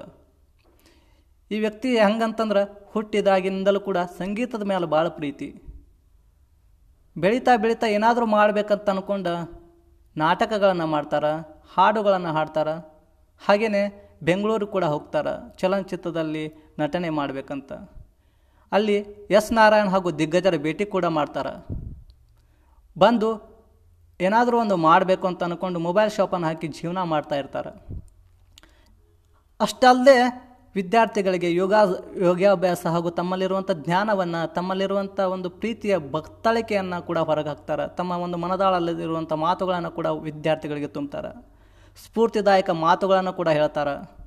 ಈ 1.50 1.56
ವ್ಯಕ್ತಿ 1.64 1.90
ಹೆಂಗಂತಂದ್ರೆ 2.04 2.62
ಹುಟ್ಟಿದಾಗಿನಿಂದಲೂ 2.92 3.80
ಕೂಡ 3.88 3.98
ಸಂಗೀತದ 4.18 4.64
ಮೇಲೆ 4.70 4.86
ಭಾಳ 4.94 5.06
ಪ್ರೀತಿ. 5.18 5.48
ಬೆಳೀತಾ 7.16 7.52
ಬೆಳೀತಾ 7.62 7.86
ಏನಾದರೂ 7.96 8.26
ಮಾಡಬೇಕಂತ 8.38 8.88
ಅಂದ್ಕೊಂಡು 8.92 9.34
ನಾಟಕಗಳನ್ನು 10.16 10.86
ಮಾಡ್ತಾರೆ, 10.94 11.32
ಹಾಡುಗಳನ್ನು 11.74 12.30
ಹಾಡ್ತಾರೆ. 12.36 12.74
ಹಾಗೆಯೇ 13.42 13.82
ಬೆಂಗಳೂರು 14.28 14.66
ಕೂಡ 14.74 14.84
ಹೋಗ್ತಾರೆ, 14.94 15.32
ಚಲನಚಿತ್ರದಲ್ಲಿ 15.60 16.44
ನಟನೆ 16.80 17.10
ಮಾಡಬೇಕಂತ. 17.20 17.72
ಅಲ್ಲಿ 18.72 18.96
ಎಸ್ 19.38 19.50
ನಾರಾಯಣ್ 19.58 19.90
ಹಾಗೂ 19.94 20.10
ದಿಗ್ಗಜರ 20.20 20.56
ಭೇಟಿ 20.66 20.84
ಕೂಡ 20.94 21.06
ಮಾಡ್ತಾರೆ. 21.18 21.52
ಬಂದು 22.96 23.28
ಏನಾದರೂ 24.20 24.56
ಒಂದು 24.64 24.76
ಮಾಡಬೇಕು 24.88 25.24
ಅಂತ 25.30 25.42
ಅಂದ್ಕೊಂಡು 25.46 25.78
ಮೊಬೈಲ್ 25.86 26.10
ಶಾಪನ್ನು 26.16 26.46
ಹಾಕಿ 26.48 26.68
ಜೀವನ 26.78 27.02
ಮಾಡ್ತಾ 27.12 27.36
ಇರ್ತಾರೆ. 27.42 27.72
ಅಷ್ಟಲ್ಲದೆ 29.60 30.16
ವಿದ್ಯಾರ್ಥಿಗಳಿಗೆ 30.74 31.54
ಯೋಗ 31.54 31.74
ಯೋಗಾಭ್ಯಾಸ 32.22 32.86
ಹಾಗೂ 32.86 33.10
ತಮ್ಮಲ್ಲಿರುವಂಥ 33.10 33.70
ಜ್ಞಾನವನ್ನು 33.70 34.54
ತಮ್ಮಲ್ಲಿರುವಂಥ 34.54 35.20
ಒಂದು 35.20 35.50
ಪ್ರೀತಿಯ 35.50 35.98
ಭಕ್ತಳಿಕೆಯನ್ನು 35.98 37.06
ಕೂಡ 37.06 37.18
ಹೊರಗೆ 37.18 37.48
ಹಾಕ್ತಾರೆ 37.48 37.96
ತಮ್ಮ 37.96 38.12
ಒಂದು 38.12 38.38
ಮನದಾಳಲ್ಲಿರುವಂಥ 38.38 39.32
ಮಾತುಗಳನ್ನು 39.32 39.90
ಕೂಡ 39.90 40.06
ವಿದ್ಯಾರ್ಥಿಗಳಿಗೆ 40.06 40.86
ತುಂಬ್ತಾರೆ. 40.86 41.30
ಸ್ಫೂರ್ತಿದಾಯಕ 42.04 42.70
ಮಾತುಗಳನ್ನು 42.70 43.32
ಕೂಡ 43.32 43.48
ಹೇಳ್ತಾರೆ. 43.48 44.24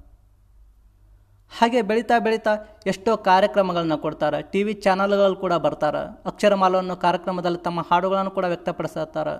ಹಾಗೆ 1.60 1.82
ಬೆಳೀತಾ 1.82 2.20
ಬೆಳೀತಾ 2.20 2.54
ಎಷ್ಟೋ 2.88 3.18
ಕಾರ್ಯಕ್ರಮಗಳನ್ನ 3.18 3.96
ಕೊಡ್ತಾರೆ. 3.96 4.42
ಟಿ 4.42 4.64
ವಿ 4.64 4.74
ಚಾನಲ್ಗಳು 4.74 5.36
ಕೂಡ 5.36 5.54
ಬರ್ತಾರೆ. 5.54 6.22
ಅಕ್ಷರಮಾಲವನ್ನು 6.26 6.96
ಕಾರ್ಯಕ್ರಮದಲ್ಲಿ 6.96 7.60
ತಮ್ಮ 7.60 7.82
ಹಾಡುಗಳನ್ನು 7.92 8.32
ಕೂಡ 8.32 8.46
ವ್ಯಕ್ತಪಡಿಸ್ತಾರೆ. 8.46 9.36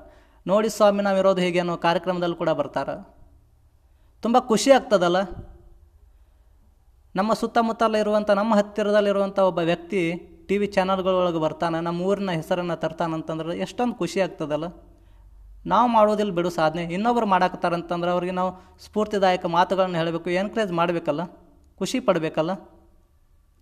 ನೋಡಿ 0.48 0.70
ಸ್ವಾಮಿ 0.70 1.04
ವಿರೋಧ 1.14 1.40
ಹೇಗೆ 1.40 1.60
ಅನ್ನೋ 1.60 1.78
ಕಾರ್ಯಕ್ರಮದಲ್ಲಿ 1.78 2.36
ಕೂಡ 2.36 2.50
ಬರ್ತಾರೆ. 2.50 2.96
ತುಂಬ 4.22 4.40
ಖುಷಿ 4.40 4.72
ಆಗ್ತದಲ್ಲ? 4.72 5.18
ನಮ್ಮ 7.18 7.32
ಸುತ್ತಮುತ್ತಲಿರುವಂಥ, 7.42 8.30
ನಮ್ಮ 8.40 8.54
ಹತ್ತಿರದಲ್ಲಿರುವಂಥ 8.60 9.38
ಒಬ್ಬ 9.50 9.60
ವ್ಯಕ್ತಿ 9.70 10.02
ಟಿ 10.48 10.56
ವಿ 10.62 10.68
ಚಾನಲ್ಗಳೊಳಗೆ 10.76 11.40
ಬರ್ತಾನೆ, 11.46 11.78
ನಮ್ಮ 11.88 12.08
ಊರಿನ 12.10 12.32
ಹೆಸರನ್ನು 12.40 12.76
ತರ್ತಾನಂತಂದ್ರೆ 12.84 13.56
ಎಷ್ಟೊಂದು 13.66 13.96
ಖುಷಿ 14.02 14.20
ಆಗ್ತದಲ್ಲ. 14.26 14.68
ನಾವು 15.72 15.88
ಮಾಡೋದಿಲ್ಲ 15.96 16.34
ಬಿಡು 16.38 16.52
ಸಾಧನೆ, 16.58 16.84
ಇನ್ನೊಬ್ರು 16.96 17.28
ಮಾಡಾಕತ್ತಾರಂತಂದ್ರೆ 17.34 18.12
ಅವ್ರಿಗೆ 18.16 18.34
ನಾವು 18.40 18.52
ಸ್ಫೂರ್ತಿದಾಯಕ 18.84 19.46
ಮಾತುಗಳನ್ನು 19.56 19.98
ಹೇಳಬೇಕು 20.02 20.30
ಎನ್ಕರೇಜ್ 20.42 20.74
ಮಾಡಬೇಕಲ್ಲ, 20.80 21.24
ಖುಷಿ 21.80 22.00
ಪಡಬೇಕಲ್ಲ, 22.08 22.52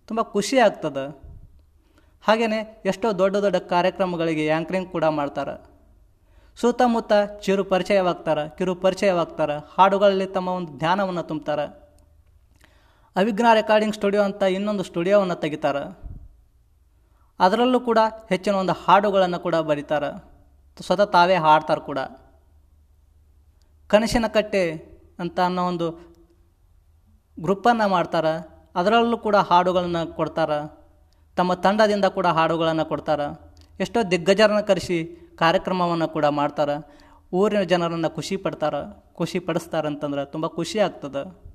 ತುಂಬ 0.08 0.20
ಖುಷಿ 0.34 0.58
ಆಗ್ತದೆ. 0.66 1.06
ಹಾಗೆಯೇ 2.24 2.60
ಎಷ್ಟೋ 2.90 3.08
ದೊಡ್ಡ 3.22 3.36
ದೊಡ್ಡ 3.46 3.58
ಕಾರ್ಯಕ್ರಮಗಳಿಗೆ 3.72 4.44
ಆ್ಯಂಕ್ರಿಂಗ್ 4.50 4.88
ಕೂಡ 4.94 5.04
ಮಾಡ್ತಾರೆ. 5.20 5.56
ಸುತ್ತಮುತ್ತ 6.58 7.12
ಚಿರು 7.44 7.64
ಪರಿಚಯವಾಗ್ತಾರೆ 7.72 8.44
ಕಿರು 8.58 8.74
ಪರಿಚಯವಾಗ್ತಾರೆ 8.84 9.56
ಹಾಡುಗಳಲ್ಲಿ 9.74 10.28
ತಮ್ಮ 10.36 10.48
ಒಂದು 10.60 10.72
ಧ್ಯಾನವನ್ನು 10.82 11.24
ತುಂಬ್ತಾರೆ. 11.30 11.66
ಅವಿಘ್ನ 13.16 13.46
ರೆಕಾರ್ಡಿಂಗ್ 13.54 13.94
ಸ್ಟುಡಿಯೋ 13.94 14.22
ಅಂತ 14.22 14.42
ಇನ್ನೊಂದು 14.42 14.82
ಸ್ಟುಡಿಯೋವನ್ನು 14.82 15.34
ತೆಗಿತಾರೆ. 15.34 15.84
ಅದರಲ್ಲೂ 17.40 17.80
ಕೂಡ 17.80 17.98
ಹೆಚ್ಚಿನ 18.28 18.54
ಒಂದು 18.54 18.72
ಹಾಡುಗಳನ್ನು 18.72 19.38
ಕೂಡ 19.38 19.54
ಬರೀತಾರೆ. 19.54 20.10
ಸ್ವತಃ 20.82 21.04
ತಾವೇ 21.04 21.36
ಹಾಡ್ತಾರೆ 21.36 21.80
ಕೂಡ. 21.80 21.98
ಕನಸಿನ 23.88 24.26
ಕಟ್ಟೆ 24.26 24.62
ಅಂತ 25.18 25.40
ಅನ್ನೋ 25.40 25.66
ಒಂದು 25.66 25.90
ಗ್ರೂಪನ್ನು 27.40 27.88
ಮಾಡ್ತಾರೆ. 27.88 28.34
ಅದರಲ್ಲೂ 28.74 29.18
ಕೂಡ 29.18 29.36
ಹಾಡುಗಳನ್ನು 29.36 30.14
ಕೊಡ್ತಾರೆ. 30.14 30.58
ತಮ್ಮ 31.36 31.54
ತಂಡದಿಂದ 31.54 32.04
ಕೂಡ 32.04 32.26
ಹಾಡುಗಳನ್ನು 32.26 32.84
ಕೊಡ್ತಾರೆ. 32.84 33.26
ಎಷ್ಟೋ 33.80 34.02
ದಿಗ್ಗಜರನ್ನು 34.10 34.66
ಕರೆಸಿ 34.66 34.98
ಕಾರ್ಯಕ್ರಮವನ್ನು 35.38 36.08
ಕೂಡ 36.08 36.24
ಮಾಡ್ತಾರೆ. 36.24 36.76
ಊರಿನ 37.32 37.62
ಜನರನ್ನು 37.62 38.10
ಖುಷಿ 38.10 38.36
ಪಡ್ತಾರೆ. 38.36 38.80
ಖುಷಿ 39.14 39.38
ಪಡಿಸ್ತಾರೆ 39.38 39.86
ಅಂತಂದ್ರೆ 39.88 40.24
ತುಂಬ 40.24 40.46
ಖುಷಿ 40.46 40.78
ಆಗ್ತದೆ. 40.78 41.45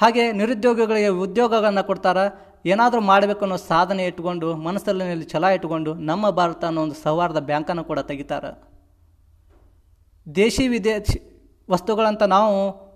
ಹಾಗೆ 0.00 0.24
ನಿರುದ್ಯೋಗಿಗಳಿಗೆ 0.40 1.10
ಉದ್ಯೋಗಗಳನ್ನು 1.24 1.82
ಕೊಡ್ತಾರೆ, 1.90 2.24
ಏನಾದರೂ 2.72 3.00
ಮಾಡಬೇಕು 3.10 3.42
ಅನ್ನೋ 3.46 3.58
ಸಾಧನೆ 3.72 4.02
ಇಟ್ಕೊಂಡು, 4.10 4.48
ಮನಸ್ಸಲ್ಲಿ 4.66 5.26
ಛಲ 5.32 5.44
ಇಟ್ಕೊಂಡು 5.56 5.90
ನಮ್ಮ 6.10 6.30
ಭಾರತ 6.38 6.62
ಅನ್ನೋ 6.70 6.82
ಒಂದು 6.86 6.96
ಸೌಹಾರ್ದ 7.06 7.40
ಬ್ಯಾಂಕನ್ನು 7.50 7.84
ಕೂಡ 7.90 8.00
ತೆಗಿತಾರೆ. 8.10 8.50
ದೇಶಿ 10.26 10.64
ವಿದೇಶಿ 10.74 11.18
ವಸ್ತುಗಳಂತ 11.68 12.22
ನಾವು 12.36 12.54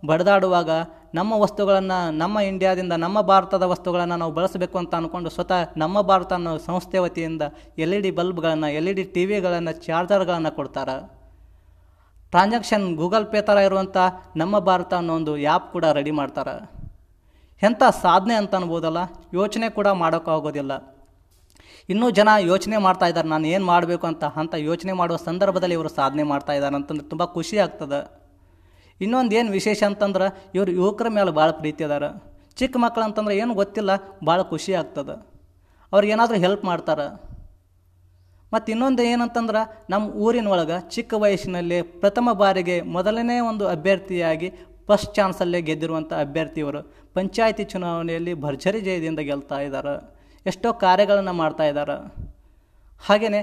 ಬಡದಾಡುವಾಗ, 0.09 0.71
ನಮ್ಮ 1.19 1.33
ವಸ್ತುಗಳನ್ನು 1.43 1.99
ನಮ್ಮ 2.23 2.39
ಇಂಡಿಯಾದಿಂದ, 2.49 2.95
ನಮ್ಮ 3.05 3.19
ಭಾರತದ 3.31 3.65
ವಸ್ತುಗಳನ್ನು 3.73 4.17
ನಾವು 4.23 4.33
ಬಳಸಬೇಕು 4.39 4.77
ಅಂತ 4.81 4.93
ಅಂದ್ಕೊಂಡು 4.99 5.31
ಸ್ವತಃ 5.37 5.61
ನಮ್ಮ 5.83 6.01
ಭಾರತ 6.11 6.33
ಅನ್ನೋ 6.39 6.53
ಸಂಸ್ಥೆ 6.67 6.99
ವತಿಯಿಂದ 7.05 7.43
ಎಲ್ 7.85 7.95
ಇ 7.99 8.01
ಡಿ 8.07 8.11
ಬಲ್ಬ್ಗಳನ್ನು, 8.19 8.69
ಎಲ್ 8.79 8.91
ಇ 8.93 8.95
ಡಿ 8.99 9.05
ಟಿ 9.15 9.25
ವಿಗಳನ್ನು, 9.33 9.75
ಚಾರ್ಜರ್ಗಳನ್ನು 9.87 10.53
ಕೊಡ್ತಾರೆ. 10.59 10.97
ಟ್ರಾನ್ಸಾಕ್ಷನ್ 12.33 12.85
ಗೂಗಲ್ 13.03 13.27
ಪೇ 13.35 13.41
ಥರ 13.49 13.59
ಇರುವಂಥ 13.69 13.97
ನಮ್ಮ 14.43 14.55
ಭಾರತ 14.71 14.93
ಅನ್ನೋ 15.01 15.13
ಒಂದು 15.21 15.35
ಆ್ಯಪ್ 15.45 15.69
ಕೂಡ 15.77 15.85
ರೆಡಿ 15.99 16.15
ಮಾಡ್ತಾರೆ. 16.21 16.57
ಎಂಥ 17.63 17.83
ಸಾಧನೆ 18.03 18.35
ಅಂತ 18.35 18.55
ಅನ್ಬೋದಲ್ಲ? 18.55 18.99
ಯೋಚನೆ 19.35 19.71
ಕೂಡ 19.71 19.87
ಮಾಡೋಕ್ಕಾಗೋದಿಲ್ಲ. 19.87 20.73
ಇನ್ನೂ 21.89 22.11
ಜನ 22.11 22.29
ಯೋಚನೆ 22.41 22.77
ಮಾಡ್ತಾ 22.77 23.07
ಇದ್ದಾರೆ, 23.07 23.29
ನಾನು 23.29 23.47
ಏನು 23.47 23.65
ಮಾಡಬೇಕು 23.65 24.07
ಅಂತ 24.07 24.25
ಅಂತ 24.25 24.55
ಯೋಚನೆ 24.55 24.93
ಮಾಡುವ 24.93 25.17
ಸಂದರ್ಭದಲ್ಲಿ 25.17 25.75
ಇವರು 25.75 25.89
ಸಾಧನೆ 25.89 26.23
ಮಾಡ್ತಾ 26.23 26.53
ಇದ್ದಾರೆ 26.53 26.77
ಅಂತಂದ್ರೆ 26.77 27.09
ತುಂಬ 27.09 27.25
ಖುಷಿ 27.25 27.59
ಆಗ್ತದೆ. 27.59 28.01
ಇನ್ನೊಂದು 29.01 29.35
ಏನು 29.35 29.51
ವಿಶೇಷ 29.51 29.83
ಅಂತಂದ್ರೆ, 29.83 30.51
ಇವರು 30.55 30.71
ಯುವಕರ 30.71 31.09
ಮೇಲೆ 31.09 31.31
ಭಾಳ 31.31 31.51
ಪ್ರೀತಿ 31.51 31.85
ಅದಾರ. 31.85 32.03
ಚಿಕ್ಕ 32.57 32.77
ಮಕ್ಕಳು 32.77 33.05
ಅಂತಂದ್ರೆ 33.05 33.37
ಏನು 33.37 33.55
ಗೊತ್ತಿಲ್ಲ, 33.55 33.91
ಭಾಳ 34.27 34.43
ಖುಷಿ 34.43 34.73
ಆಗ್ತದೆ. 34.75 35.27
ಅವ್ರಿಗೆ 35.93 36.13
ಏನಾದರೂ 36.13 36.37
ಹೆಲ್ಪ್ 36.37 36.65
ಮಾಡ್ತಾರೆ. 36.65 37.39
ಮತ್ತು 38.53 38.73
ಇನ್ನೊಂದು 38.73 39.03
ಏನಂತಂದ್ರೆ 39.03 39.85
ನಮ್ಮ 39.91 40.11
ಊರಿನ 40.11 40.47
ಒಳಗೆ 40.47 40.91
ಚಿಕ್ಕ 40.91 41.15
ವಯಸ್ಸಿನಲ್ಲಿ 41.15 41.83
ಪ್ರಥಮ 41.83 42.33
ಬಾರಿಗೆ 42.33 42.83
ಮೊದಲನೇ 42.83 43.41
ಒಂದು 43.41 43.69
ಅಭ್ಯರ್ಥಿಯಾಗಿ 43.69 44.53
ಫಸ್ಟ್ 44.89 45.15
ಚಾನ್ಸಲ್ಲೇ 45.15 45.61
ಗೆದ್ದಿರುವಂಥ 45.61 46.13
ಅಭ್ಯರ್ಥಿಯವರು 46.13 46.81
ಪಂಚಾಯಿತಿ 47.15 47.65
ಚುನಾವಣೆಯಲ್ಲಿ 47.65 48.35
ಭರ್ಜರಿ 48.35 48.81
ಜಯದಿಂದ 48.81 49.19
ಗೆಲ್ತಾ 49.19 49.59
ಇದ್ದಾರೆ. 49.61 49.95
ಎಷ್ಟೋ 50.47 50.73
ಕಾರ್ಯಗಳನ್ನು 50.73 51.33
ಮಾಡ್ತಾ 51.33 51.65
ಇದ್ದಾರೆ. 51.65 51.97
ಹಾಗೆಯೇ 53.07 53.41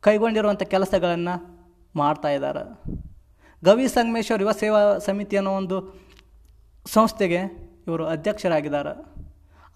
ಕೈಗೊಂಡಿರುವಂಥ 0.00 0.62
ಕೆಲಸಗಳನ್ನು 0.62 1.34
ಮಾಡ್ತಾ 1.96 2.28
ಇದ್ದಾರೆ. 2.28 2.62
ಗವಿ 3.64 3.88
ಸಂಗಮೇಶ್ವರ್ 3.88 4.42
ಯುವ 4.42 4.52
ಸೇವಾ 4.52 4.98
ಸಮಿತಿ 4.98 5.36
ಅನ್ನೋ 5.36 5.52
ಒಂದು 5.52 5.76
ಸಂಸ್ಥೆಗೆ 6.86 7.40
ಇವರು 7.86 8.06
ಅಧ್ಯಕ್ಷರಾಗಿದ್ದಾರೆ. 8.06 8.92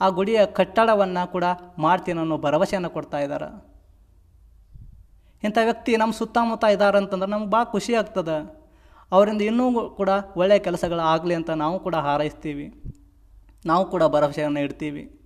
ಆ 0.01 0.09
ಗುಡಿಯ 0.09 0.47
ಕಟ್ಟಡವನ್ನು 0.47 1.33
ಕೂಡ 1.33 1.45
ಮಾಡ್ತೀನಿ 1.79 2.21
ಅನ್ನೋ 2.21 2.39
ಭರವಸೆಯನ್ನು 2.39 2.91
ಕೊಡ್ತಾ 2.91 3.19
ಇದ್ದಾರೆ. 3.19 3.49
ಇಂಥ 5.45 5.59
ವ್ಯಕ್ತಿ 5.65 5.97
ನಮ್ಮ 5.97 6.13
ಸುತ್ತಮುತ್ತ 6.13 6.65
ಇದ್ದಾರೆ 6.65 6.99
ಅಂತಂದ್ರೆ 6.99 7.31
ನಮ್ಗೆ 7.31 7.51
ಭಾಳ 7.51 7.65
ಖುಷಿ 7.65 7.95
ಆಗ್ತದೆ. 7.95 8.60
ಅವರಿಂದ 9.13 9.43
ಇನ್ನೂ 9.43 9.91
ಕೂಡ 9.91 10.09
ಒಳ್ಳೆಯ 10.37 10.59
ಕೆಲಸಗಳು 10.59 10.99
ಆಗಲಿ 10.99 11.35
ಅಂತ 11.35 11.51
ನಾವು 11.51 11.81
ಕೂಡ 11.81 11.95
ಹಾರೈಸ್ತೀವಿ. 11.95 12.83
ನಾವು 13.67 13.91
ಕೂಡ 13.91 14.03
ಭರವಸೆಯನ್ನು 14.05 14.61
ಇಡ್ತೀವಿ. 14.61 15.21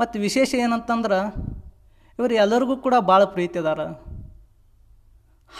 ಮತ್ತು 0.00 0.18
ವಿಶೇಷ 0.18 0.54
ಏನಂತಂದ್ರೆ, 0.54 1.34
ಇವರು 2.18 2.34
ಎಲ್ಲರಿಗೂ 2.34 2.76
ಕೂಡ 2.76 2.94
ಭಾಳ 3.00 3.24
ಪ್ರೀತಿ 3.24 3.58
ಅದಾರ. 3.58 3.80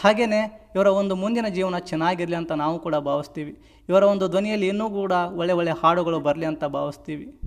ಹಾಗೆಯೇ 0.02 0.70
ಇವರ 0.74 0.86
ಒಂದು 0.86 1.16
ಮುಂದಿನ 1.16 1.48
ಜೀವನ 1.48 1.78
ಚೆನ್ನಾಗಿರಲಿ 1.78 2.36
ಅಂತ 2.36 2.52
ನಾವು 2.52 2.78
ಕೂಡ 2.78 2.94
ಭಾವಿಸ್ತೀವಿ. 2.94 3.60
ಇವರ 3.88 4.02
ಒಂದು 4.02 4.28
ಧ್ವನಿಯಲ್ಲಿ 4.28 4.68
ಇನ್ನೂ 4.68 4.90
ಕೂಡ 4.90 5.12
ಒಳ್ಳೆ 5.12 5.52
ಒಳ್ಳೆ 5.52 5.70
ಹಾಡುಗಳು 5.70 6.20
ಬರಲಿ 6.20 6.46
ಅಂತ 6.46 6.64
ಭಾವಿಸ್ತೀವಿ. 6.64 7.40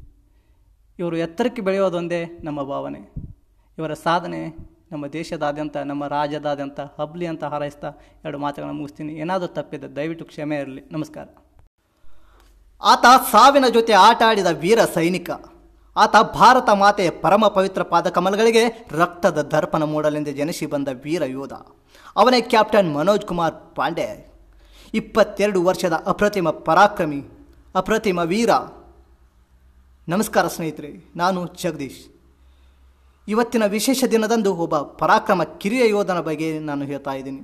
ಇವರು 1.00 1.18
ಎತ್ತರಕ್ಕೆ 1.18 1.62
ಬೆಳೆಯೋದೊಂದೇ 1.62 2.26
ನಮ್ಮ 2.44 2.64
ಭಾವನೆ. 2.64 3.14
ಇವರ 3.78 3.94
ಸಾಧನೆ 3.94 4.70
ನಮ್ಮ 4.92 5.08
ದೇಶದಾದ್ಯಂತ, 5.08 5.78
ನಮ್ಮ 5.78 6.08
ರಾಜ್ಯದಾದ್ಯಂತ 6.08 6.80
ಹಬ್ಲಿ 6.80 7.26
ಅಂತ 7.28 7.44
ಹಾರೈಸ್ತಾ 7.44 7.88
ಎರಡು 8.26 8.38
ಮಾತುಗಳನ್ನು 8.38 8.78
ಮುಗಿಸ್ತೀನಿ. 8.78 9.14
ಏನಾದರೂ 9.14 9.48
ತಪ್ಪಿದೆ 9.48 9.96
ದಯವಿಟ್ಟು 9.96 10.26
ಕ್ಷಮೆ 10.26 10.56
ಇರಲಿ. 10.56 10.82
ನಮಸ್ಕಾರ. 10.92 11.28
ಆತ 12.82 13.06
ಸಾವಿನ 13.32 13.66
ಜೊತೆ 13.68 13.94
ಆಟ 13.94 14.22
ಆಡಿದ 14.28 14.46
ವೀರ 14.46 14.86
ಸೈನಿಕ. 14.94 15.30
ಆತ 15.98 16.16
ಭಾರತ 16.34 16.70
ಮಾತೆಯ 16.70 17.10
ಪರಮ 17.10 17.48
ಪವಿತ್ರ 17.48 17.84
ಪಾದಕಮಲಗಳಿಗೆ 17.84 18.88
ರಕ್ತದ 18.92 19.42
ದರ್ಪಣ 19.42 19.84
ಮೂಡಲೆಂದೇ 19.84 20.34
ಜನಿಸಿ 20.34 20.66
ಬಂದ 20.66 20.88
ವೀರ 21.04 21.24
ಯೋಧ. 21.26 21.54
ಅವನೇ 22.16 22.42
ಕ್ಯಾಪ್ಟನ್ 22.42 22.94
ಮನೋಜ್ 22.94 23.26
ಕುಮಾರ್ 23.26 23.76
ಪಾಂಡೆ. 23.76 24.32
ಇಪ್ಪತ್ತೆರಡು 24.94 25.64
ವರ್ಷದ 25.64 25.94
ಅಪ್ರತಿಮ 26.06 26.50
ಪರಾಕ್ರಮಿ, 26.50 27.24
ಅಪ್ರತಿಮ 27.76 28.20
ವೀರ. 28.20 28.50
ನಮಸ್ಕಾರ 30.08 30.48
ಸ್ನೇಹಿತರೆ, 30.48 31.12
ನಾನು 31.16 31.48
ಜಗದೀಶ್. 31.48 32.19
ಇವತ್ತಿನ 33.34 33.66
ವಿಶೇಷ 33.66 34.04
ದಿನದಂದು 34.12 34.52
ಒಬ್ಬ 34.56 34.76
ಪರಾಕ್ರಮ 35.00 35.42
ಕಿರಿಯ 35.62 35.90
ಯೋಧನ 35.90 36.20
ಬಗ್ಗೆ 36.20 36.60
ನಾನು 36.60 36.84
ಹೇಳ್ತಾ 36.86 37.14
ಇದ್ದೀನಿ. 37.14 37.42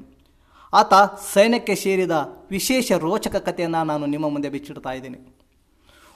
ಆತ 0.74 0.93
ಸೈನ್ಯಕ್ಕೆ 1.34 1.76
ಸೇರಿದ 1.76 2.15
ವಿಶೇಷ 2.50 2.91
ರೋಚಕ 2.91 3.36
ಕಥೆಯನ್ನು 3.36 3.82
ನಾನು 3.84 4.06
ನಿಮ್ಮ 4.06 4.30
ಮುಂದೆ 4.30 4.50
ಬಿಚ್ಚಿಡ್ತಾ 4.50 4.91
ಇದ್ದೀನಿ. 4.91 5.19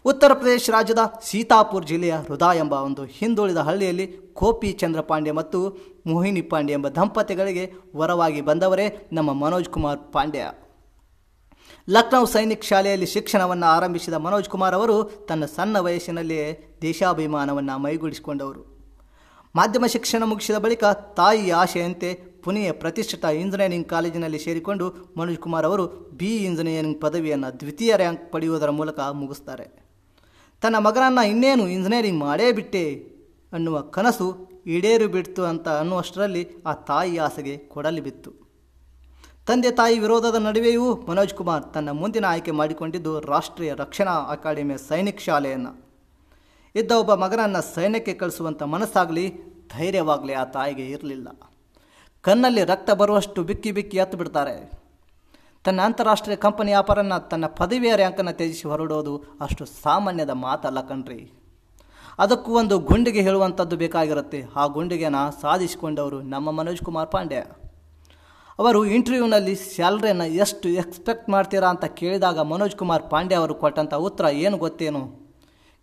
ಉತ್ತರ 0.05 0.33
ಪ್ರದೇಶ 0.33 0.69
ರಾಜ್ಯದ 0.69 1.01
ಸೀತಾಪುರ್ 1.27 1.85
ಜಿಲ್ಲೆಯ 1.85 2.15
ಹೃದಯ 2.27 2.59
ಎಂಬ 2.59 2.73
ಒಂದು 2.87 3.03
ಹಿಂದುಳಿದ 3.17 3.57
ಹಳ್ಳಿಯಲ್ಲಿ 3.57 4.07
ಕೋಪಿ 4.39 4.71
ಚಂದ್ರ 4.71 5.01
ಪಾಂಡೆ 5.01 5.31
ಮತ್ತು 5.31 5.59
ಮೋಹಿನಿ 6.07 6.41
ಪಾಂಡೆ 6.41 6.73
ಎಂಬ 6.73 6.87
ದಂಪತಿಗಳಿಗೆ 6.87 7.65
ವರವಾಗಿ 7.95 8.41
ಬಂದವರೇ 8.41 8.87
ನಮ್ಮ 9.13 9.33
ಮನೋಜ್ 9.33 9.69
ಕುಮಾರ್ 9.69 9.99
ಪಾಂಡ್ಯ. 10.13 10.45
ಲಕ್ನೌ 11.89 12.25
ಸೈನಿಕ್ 12.25 12.63
ಶಾಲೆಯಲ್ಲಿ 12.63 13.05
ಶಿಕ್ಷಣವನ್ನು 13.05 13.65
ಆರಂಭಿಸಿದ 13.75 14.13
ಮನೋಜ್ 14.13 14.49
ಕುಮಾರ್ 14.49 14.75
ಅವರು 14.75 14.97
ತನ್ನ 15.29 15.45
ಸಣ್ಣ 15.45 15.77
ವಯಸ್ಸಿನಲ್ಲಿಯೇ 15.77 16.49
ದೇಶಾಭಿಮಾನವನ್ನು 16.81 17.77
ಮೈಗೂಡಿಸಿಕೊಂಡವರು. 17.85 18.78
ಮಾಧ್ಯಮ 19.55 19.85
ಶಿಕ್ಷಣ 19.85 20.23
ಮುಗಿಸಿದ 20.23 20.55
ಬಳಿಕ 20.55 20.83
ತಾಯಿ 20.85 21.49
ಆಶೆಯಂತೆ 21.49 22.13
ಪುಣೆಯ 22.13 22.71
ಪ್ರತಿಷ್ಠಿತ 22.71 23.25
ಇಂಜಿನಿಯರಿಂಗ್ 23.25 23.89
ಕಾಲೇಜಿನಲ್ಲಿ 23.89 24.39
ಸೇರಿಕೊಂಡು 24.39 25.13
ಮನೋಜ್ 25.17 25.37
ಕುಮಾರ್ 25.37 25.65
ಅವರು 25.65 25.87
ಬಿ 25.87 26.37
ಇಂಜಿನಿಯರಿಂಗ್ 26.37 27.01
ಪದವಿಯನ್ನು 27.01 27.59
ದ್ವಿತೀಯ 27.59 27.95
ರ್ಯಾಂಕ್ 27.95 28.31
ಪಡೆಯುವುದರ 28.31 28.69
ಮೂಲಕ 28.69 28.99
ಮುಗಿಸ್ತಾರೆ. 28.99 29.89
ತನ್ನ 30.61 30.75
ಮಗನನ್ನು 30.77 31.27
ಇನ್ನೇನು 31.27 31.67
ಇಂಜಿನಿಯರಿಂಗ್ 31.67 32.19
ಮಾಡೇ 32.19 32.51
ಬಿಟ್ಟೆ 32.51 33.03
ಅನ್ನುವ 33.53 33.81
ಕನಸು 33.81 34.47
ಈಡೇರು 34.67 35.07
ಬಿಡ್ತು 35.07 35.43
ಅಂತ 35.43 35.69
ಅನ್ನುವಷ್ಟರಲ್ಲಿ 35.69 36.47
ಆ 36.65 36.73
ತಾಯಿ 36.73 37.17
ಆಸೆಗೆ 37.17 37.57
ಕೊಡಲಿ 37.57 38.01
ಬಿತ್ತು. 38.01 38.31
ತಂದೆ 39.47 39.71
ತಾಯಿ 39.71 39.99
ವಿರೋಧದ 39.99 40.35
ನಡುವೆಯೂ 40.35 40.95
ಮನೋಜ್ 41.09 41.33
ಕುಮಾರ್ 41.33 41.73
ತನ್ನ 41.73 41.89
ಮುಂದಿನ 41.89 42.25
ಆಯ್ಕೆ 42.25 42.51
ಮಾಡಿಕೊಂಡಿದ್ದು 42.51 43.19
ರಾಷ್ಟ್ರೀಯ 43.19 43.73
ರಕ್ಷಣಾ 43.73 44.11
ಅಕಾಡೆಮಿಯ 44.11 44.77
ಸೈನಿಕ್ 44.77 45.21
ಶಾಲೆಯನ್ನು. 45.21 45.88
ಇದ್ದ 46.75 46.91
ಒಬ್ಬ 46.91 47.13
ಮಗನನ್ನು 47.13 47.75
ಸೈನ್ಯಕ್ಕೆ 47.75 48.13
ಕಳಿಸುವಂಥ 48.13 48.63
ಮನಸ್ಸಾಗಲಿ, 48.63 49.33
ಧೈರ್ಯವಾಗಲಿ 49.77 50.33
ಆ 50.33 50.43
ತಾಯಿಗೆ 50.43 50.85
ಇರಲಿಲ್ಲ. 50.89 51.27
ಕಣ್ಣಲ್ಲಿ 52.21 52.63
ರಕ್ತ 52.63 52.91
ಬರುವಷ್ಟು 52.91 53.43
ಬಿಕ್ಕಿ 53.43 53.71
ಬಿಕ್ಕಿ 53.71 53.97
ಎತ್ತು 53.97 54.17
ಬಿಡ್ತಾರೆ. 54.17 54.79
ತನ್ನ 55.63 55.81
ಅಂತಾರಾಷ್ಟ್ರೀಯ 55.81 56.35
ಕಂಪನಿ 56.35 56.71
ವ್ಯಾಪಾರನ 56.71 57.17
ತನ್ನ 57.17 57.45
ಪದವಿಯ 57.45 57.95
ರ್ಯಾಂಕನ್ನು 57.95 58.31
ತ್ಯಜಿಸಿ 58.31 58.67
ಹೊರಡೋದು 58.67 59.17
ಅಷ್ಟು 59.17 59.65
ಸಾಮಾನ್ಯದ 59.65 60.29
ಮಾತಲ್ಲ 60.29 60.81
ಕಣ್ರಿ. 60.81 61.31
ಅದಕ್ಕೂ 62.19 62.51
ಒಂದು 62.53 62.79
ಗುಂಡಿಗೆ 62.79 63.21
ಹೇಳುವಂಥದ್ದು 63.21 63.77
ಬೇಕಾಗಿರುತ್ತೆ. 63.77 64.43
ಆ 64.55 64.67
ಗುಂಡಿಗೆನ 64.67 65.15
ಸಾಧಿಸಿಕೊಂಡವರು 65.41 66.21
ನಮ್ಮ 66.21 66.51
ಮನೋಜ್ 66.51 66.81
ಕುಮಾರ್ 66.81 67.11
ಪಾಂಡ್ಯ 67.11 67.43
ಅವರು 68.59 68.85
ಇಂಟರ್ವ್ಯೂನಲ್ಲಿ 68.85 69.55
ಸ್ಯಾಲ್ರಿಯನ್ನು 69.55 70.25
ಎಷ್ಟು 70.25 70.69
ಎಕ್ಸ್ಪೆಕ್ಟ್ 70.69 71.29
ಮಾಡ್ತೀರಾ 71.29 71.69
ಅಂತ 71.69 71.85
ಕೇಳಿದಾಗ 71.85 72.39
ಮನೋಜ್ 72.39 72.75
ಕುಮಾರ್ 72.75 73.09
ಪಾಂಡೆ 73.09 73.35
ಅವರು 73.35 73.55
ಕೊಟ್ಟಂಥ 73.55 73.93
ಉತ್ತರ 73.93 74.25
ಏನು 74.25 74.57
ಗೊತ್ತೇನು? 74.57 75.28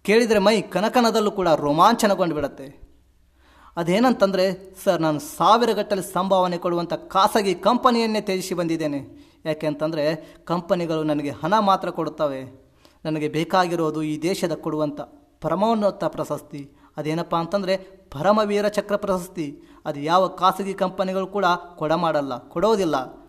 ಕೇಳಿದರೆ 0.06 0.38
ಮೈ 0.38 0.62
ಕನಕನದಲ್ಲೂ 0.62 1.30
ಕೂಡ 1.30 1.48
ರೋಮಾಂಚನಗೊಂಡು 1.48 2.34
ಬಿಡುತ್ತೆ 2.34 2.86
ಅದೇನಂತಂದರೆ, 3.76 4.74
ಸರ್, 4.84 5.02
ನಾನು 5.02 5.20
ಸಾವಿರ 5.20 5.72
ಗಟ್ಟಲೆ 5.72 6.02
ಸಂಭಾವನೆ 6.02 6.58
ಕೊಡುವಂಥ 6.58 6.92
ಖಾಸಗಿ 6.94 7.54
ಕಂಪನಿಯನ್ನೇ 7.54 8.20
ತ್ಯಜಿಸಿ 8.20 8.54
ಬಂದಿದ್ದೇನೆ. 8.54 9.00
ಯಾಕೆ 9.44 9.66
ಅಂತಂದರೆ, 9.66 10.36
ಕಂಪನಿಗಳು 10.44 11.02
ನನಗೆ 11.02 11.30
ಹಣ 11.30 11.58
ಮಾತ್ರ 11.58 11.90
ಕೊಡುತ್ತವೆ. 11.90 12.66
ನನಗೆ 13.04 13.28
ಬೇಕಾಗಿರೋದು 13.28 14.02
ಈ 14.02 14.22
ದೇಶದ 14.22 14.52
ಕೊಡುವಂಥ 14.52 15.00
ಪರಮೋನ್ನತ 15.40 16.04
ಪ್ರಶಸ್ತಿ. 16.04 16.70
ಅದೇನಪ್ಪ 16.96 17.36
ಅಂತಂದರೆ, 17.36 17.76
ಪರಮವೀರ 18.10 18.68
ಚಕ್ರ 18.68 18.96
ಪ್ರಶಸ್ತಿ. 18.96 19.62
ಅದು 19.86 20.00
ಯಾವ 20.00 20.28
ಖಾಸಗಿ 20.28 20.74
ಕಂಪನಿಗಳು 20.74 21.26
ಕೂಡ 21.26 21.44
ಕೊಡಮಾಡಲ್ಲ, 21.76 22.48
ಕೊಡೋದಿಲ್ಲ. 22.48 23.25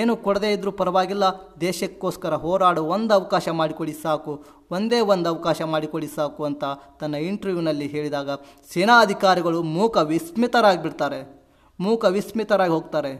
ಏನು 0.00 0.12
ಕೊಡದೇ 0.16 0.50
ಇದ್ದರೂ 0.52 0.70
ಪರವಾಗಿಲ್ಲ, 0.80 1.24
ದೇಶಕ್ಕೋಸ್ಕರ 1.60 2.34
ಹೋರಾಡೋ 2.44 2.82
ಒಂದು 2.94 3.12
ಅವಕಾಶ 3.14 3.48
ಮಾಡಿಕೊಡಿ 3.60 3.94
ಸಾಕು, 4.04 4.32
ಒಂದೇ 4.70 5.00
ಒಂದು 5.14 5.28
ಅವಕಾಶ 5.32 5.62
ಮಾಡಿಕೊಡಿ 5.74 6.08
ಸಾಕು 6.16 6.44
ಅಂತ 6.44 6.64
ತನ್ನ 7.00 7.14
ಇಂಟರ್ವ್ಯೂನಲ್ಲಿ 7.30 7.86
ಹೇಳಿದಾಗ 7.86 8.30
ಸೇನಾ 8.72 8.96
ಅಧಿಕಾರಿಗಳು 9.00 9.60
ಮೂಕ 9.76 9.96
ವಿಸ್ಮಿತರಾಗಿಬಿಡ್ತಾರೆ, 10.12 11.20
ಮೂಕ 11.80 12.04
ವಿಸ್ಮಿತರಾಗಿ 12.16 12.74
ಹೋಗ್ತಾರೆ. 12.78 13.12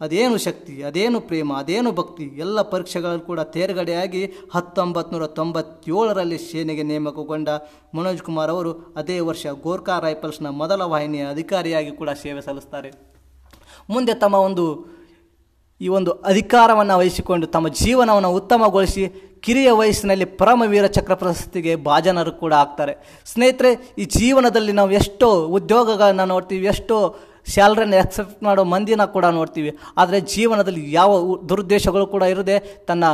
ಅದೇನು 0.00 0.36
ಶಕ್ತಿ, 0.44 0.74
ಅದೇನು 0.88 1.18
ಪ್ರೇಮ, 1.28 1.52
ಅದೇನು 1.62 1.90
ಭಕ್ತಿ, 1.92 2.26
ಎಲ್ಲ 2.44 2.62
ಪರೀಕ್ಷೆಗಳು 2.72 3.20
ಕೂಡ 3.20 3.40
ತೇರ್ಗಡೆಯಾಗಿ 3.54 4.20
ಹತ್ತೊಂಬತ್ತು 4.54 5.12
ನೂರ 5.12 5.26
ತೊಂಬತ್ತೇಳರಲ್ಲಿ 5.38 6.38
ಸೇನೆಗೆ 6.38 6.84
ನೇಮಕಗೊಂಡ 6.90 7.48
ಮನೋಜ್ 7.96 8.22
ಕುಮಾರ್ 8.22 8.50
ಅವರು 8.50 8.72
ಅದೇ 8.96 9.16
ವರ್ಷ 9.30 9.46
ಗೋರ್ಖಾ 9.64 9.96
ರೈಫಲ್ಸ್ನ 10.06 10.50
ಮೊದಲ 10.60 10.82
ವಾಹಿನಿಯ 10.92 11.24
ಅಧಿಕಾರಿಯಾಗಿ 11.34 11.92
ಕೂಡ 12.00 12.10
ಸೇವೆ 12.22 12.40
ಸಲ್ಲಿಸ್ತಾರೆ. 12.40 12.92
ಮುಂದೆ 13.90 14.14
ತಮ್ಮ 14.14 14.36
ಒಂದು 14.48 14.66
ಈ 15.80 15.88
ಒಂದು 15.88 16.10
ಅಧಿಕಾರವನ್ನು 16.30 16.94
ವಹಿಸಿಕೊಂಡು 17.00 17.46
ತಮ್ಮ 17.46 17.68
ಜೀವನವನ್ನು 17.82 18.30
ಉತ್ತಮಗೊಳಿಸಿ 18.38 19.02
ಕಿರಿಯ 19.44 19.70
ವಯಸ್ಸಿನಲ್ಲಿ 19.70 20.26
ಪರಮವೀರ 20.40 20.86
ಚಕ್ರ 20.86 21.14
ಪ್ರಶಸ್ತಿಗೆ 21.14 21.72
ಭಾಜನರು 21.88 22.32
ಕೂಡ 22.32 22.52
ಆಗ್ತಾರೆ. 22.52 22.94
ಸ್ನೇಹಿತರೆ, 23.32 23.70
ಈ 23.98 24.04
ಜೀವನದಲ್ಲಿ 24.18 24.72
ನಾವು 24.72 24.90
ಎಷ್ಟೋ 25.00 25.28
ಉದ್ಯೋಗಗಳನ್ನು 25.58 26.26
ನೋಡ್ತೀವಿ, 26.34 26.66
ಎಷ್ಟೋ 26.66 26.96
ಸ್ಯಾಲ್ರಿಯನ್ನು 27.54 27.96
ಎಕ್ಸೆಪ್ಟ್ 28.02 28.42
ಮಾಡೋ 28.46 28.62
ಮಂದಿನ 28.72 29.04
ಕೂಡ 29.16 29.26
ನೋಡ್ತೀವಿ. 29.38 29.70
ಆದರೆ 30.00 30.18
ಜೀವನದಲ್ಲಿ 30.34 30.82
ಯಾವ 30.92 31.10
ದುರುದ್ದೇಶಗಳು 31.50 32.06
ಕೂಡ 32.14 32.24
ಇರದೆ 32.34 32.56
ತನ್ನ 32.88 33.04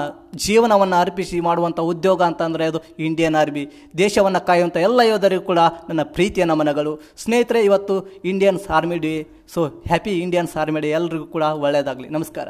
ಜೀವನವನ್ನು 0.46 0.96
ಅರ್ಪಿಸಿ 1.00 1.38
ಮಾಡುವಂಥ 1.48 1.80
ಉದ್ಯೋಗ 1.92 2.22
ಅಂತಂದರೆ 2.28 2.66
ಅದು 2.70 2.80
ಇಂಡಿಯನ್ 3.08 3.38
ಆರ್ಮಿ 3.42 3.64
ದೇಶವನ್ನು 3.98 4.42
ಕಾಯುವಂಥ 4.48 4.76
ಎಲ್ಲ 4.88 5.00
ಯೋಧರಿಗೂ 5.12 5.44
ಕೂಡ 5.50 5.60
ನನ್ನ 5.88 6.04
ಪ್ರೀತಿಯ 6.16 6.46
ನಮನಗಳು. 6.52 6.94
ಸ್ನೇಹಿತರೆ, 7.24 7.62
ಇವತ್ತು 7.70 7.96
Indians 8.32 8.68
army 8.70 8.98
day 9.06 9.14
so 9.54 9.62
happy 9.86 10.14
Indians 10.24 10.56
army 10.64 10.82
day 10.86 10.90
ಎಲ್ರಿಗೂ 10.98 11.26
ಕೂಡ 11.36 11.44
ಒಳ್ಳೆಯದಾಗಲಿ 11.64 12.10
ನಮಸ್ಕಾರ. 12.18 12.48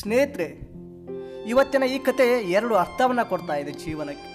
ಸ್ನೇಹಿತರೆ, 0.00 0.48
ಇವತ್ತಿನ 1.48 1.84
ಈ 1.94 1.98
ಕತೆ 2.08 2.26
ಎರಡು 2.58 2.74
ಅರ್ಥವನ್ನು 2.84 3.24
ಕೊಡ್ತಾ 3.28 3.54
ಇದೆ 3.62 3.72
ಜೀವನಕ್ಕೆ. 3.84 4.29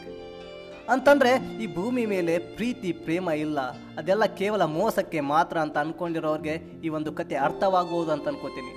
ಅಂತಂದರೆ 0.90 1.64
ಈ 1.64 1.76
ಭೂಮಿ 1.76 2.06
ಮೇಲೆ 2.06 2.38
ಪ್ರೀತಿ, 2.38 2.92
ಪ್ರೇಮ 2.92 3.30
ಇಲ್ಲ. 3.30 3.60
ಅದೆಲ್ಲ 3.98 4.26
ಕೇವಲ 4.26 4.64
ಮೋಸಕ್ಕೆ 4.64 5.20
ಮಾತ್ರ 5.20 5.58
ಅಂತ 5.58 5.78
ಅಂದ್ಕೊಂಡಿರೋರಿಗೆ 5.78 6.82
ಈ 6.84 6.90
ಒಂದು 6.90 7.14
ಕತೆ 7.14 7.36
ಅರ್ಥವಾಗುವುದು 7.36 8.12
ಅಂತ 8.12 8.28
ಅನ್ಕೋತೀನಿ. 8.28 8.74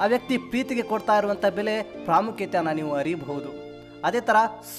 ಆ 0.00 0.06
ವ್ಯಕ್ತಿ 0.06 0.38
ಪ್ರೀತಿಗೆ 0.38 0.82
ಕೊಡ್ತಾ 0.82 1.18
ಇರುವಂಥ 1.18 1.46
ಬೆಲೆ 1.46 1.82
ಪ್ರಾಮುಖ್ಯತೆಯನ್ನು 1.82 2.72
ನೀವು 2.72 2.94
ಅರಿಬಹುದು. 2.94 3.70
ಅದೇ 4.04 4.20
ಥರ 4.20 4.36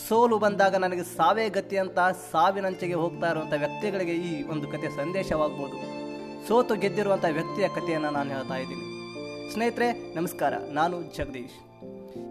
ಸೋಲು 0.08 0.38
ಬಂದಾಗ 0.38 0.76
ನನಗೆ 0.76 1.04
ಸಾವೇ 1.04 1.50
ಗತಿ 1.50 1.78
ಅಂತ 1.78 2.00
ಸಾವಿನಂಚೆಗೆ 2.32 2.93
ಹೋಗ್ತಾ 2.93 3.30
ಇರುವಂಥ 3.30 3.54
ವ್ಯಕ್ತಿಗಳಿಗೆ 3.58 4.12
ಈ 4.12 4.43
ಒಂದು 4.43 4.67
ಕತೆ 4.67 4.89
ಸಂದೇಶವಾಗ್ಬೋದು. 4.89 6.02
ಸೋತು 6.47 6.76
ಗೆದ್ದಿರುವಂಥ 6.76 7.26
ವ್ಯಕ್ತಿಯ 7.32 7.67
ಕಥೆಯನ್ನು 7.67 8.10
ನಾನು 8.10 8.30
ಹೇಳ್ತಾ 8.30 8.56
ಇದ್ದೀನಿ. 8.56 8.82
ಸ್ನೇಹಿತರೆ, 9.54 10.15
ನಮಸ್ಕಾರ. 10.15 10.54
ನಾನು 10.71 11.02
ಜಗದೀಶ್. 11.17 11.71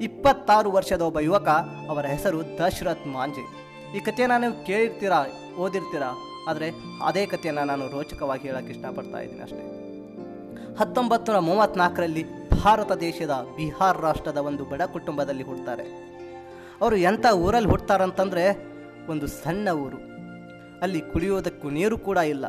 ಇಪ್ಪತ್ತಾರು 0.02 0.70
ವರ್ಷದ 0.70 1.00
ಒಬ್ಬ 1.00 1.20
ಯುವಕ 1.20 1.48
ಅವರ 1.88 2.06
ಹೆಸರು 2.06 2.42
ದಶರಥ್ 2.42 3.06
ಮಾಂಜೆ. 3.06 3.59
ಈ 3.96 4.00
ಕಥೆಯನ್ನು 4.00 4.40
ನೀವು 4.40 4.66
ಕೇಳಿರ್ತೀರಾ, 4.66 5.26
ಓದಿರ್ತೀರಾ? 5.58 6.10
ಆದರೆ 6.48 6.70
ಅದೇ 7.04 7.26
ಕಥೆಯನ್ನು 7.26 7.64
ನಾನು 7.64 7.88
ರೋಚಕವಾಗಿ 7.88 8.48
ಹೇಳಕ್ಕೆ 8.48 8.72
ಇಷ್ಟಪಡ್ತಾ 8.72 9.18
ಇದ್ದೀನಿ 9.18 9.42
ಅಷ್ಟೇ. 9.42 9.64
ಹತ್ತೊಂಬತ್ತು 10.78 11.32
ನೂರ 11.32 11.40
ಮೂವತ್ತ್ನಾಲ್ಕರಲ್ಲಿ 11.40 12.24
ಭಾರತ 12.62 12.92
ದೇಶದ 12.92 13.30
ಬಿಹಾರ್ 13.56 14.00
ರಾಷ್ಟ್ರದ 14.00 14.36
ಒಂದು 14.36 14.64
ಬಡ 14.64 14.82
ಕುಟುಂಬದಲ್ಲಿ 14.82 15.42
ಹುಡ್ತಾರೆ 15.42 15.82
ಅವರು 16.80 16.96
ಎಂಥ 16.96 17.26
ಊರಲ್ಲಿ 17.26 17.68
ಹುಡ್ತಾರಂತಂದರೆ 17.68 18.44
ಒಂದು 19.08 19.26
ಸಣ್ಣ 19.26 19.68
ಊರು. 19.68 19.98
ಅಲ್ಲಿ 20.82 21.00
ಕುಡಿಯೋದಕ್ಕೂ 21.00 21.70
ನೀರು 21.70 21.98
ಕೂಡ 21.98 22.16
ಇಲ್ಲ. 22.16 22.46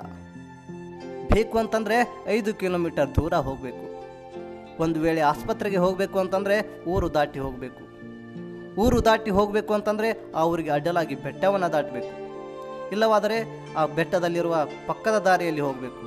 ಬೇಕು 1.34 1.58
ಅಂತಂದರೆ 1.58 2.24
ಐದು 2.28 2.54
ಕಿಲೋಮೀಟರ್ 2.54 3.16
ದೂರ 3.16 3.34
ಹೋಗಬೇಕು. 3.34 3.86
ಒಂದು 4.84 5.00
ವೇಳೆ 5.00 5.22
ಆಸ್ಪತ್ರೆಗೆ 5.22 5.78
ಹೋಗಬೇಕು 5.78 6.20
ಅಂತಂದರೆ 6.20 6.84
ಊರು 6.86 7.14
ದಾಟಿ 7.14 7.40
ಹೋಗಬೇಕು. 7.40 7.91
ಊರು 8.78 9.02
ದಾಟಿ 9.02 9.32
ಹೋಗಬೇಕು 9.32 9.74
ಅಂತಂದರೆ 9.74 10.32
ಆ 10.36 10.44
ಊರಿಗೆ 10.44 10.70
ಅಡ್ಡಲಾಗಿ 10.70 11.16
ಬೆಟ್ಟವನ್ನು 11.16 11.72
ದಾಟಬೇಕು. 11.72 12.14
ಇಲ್ಲವಾದರೆ 12.92 13.68
ಆ 13.78 13.86
ಬೆಟ್ಟದಲ್ಲಿರುವ 13.86 14.56
ಪಕ್ಕದ 14.88 15.18
ದಾರಿಯಲ್ಲಿ 15.18 15.62
ಹೋಗಬೇಕು. 15.62 16.04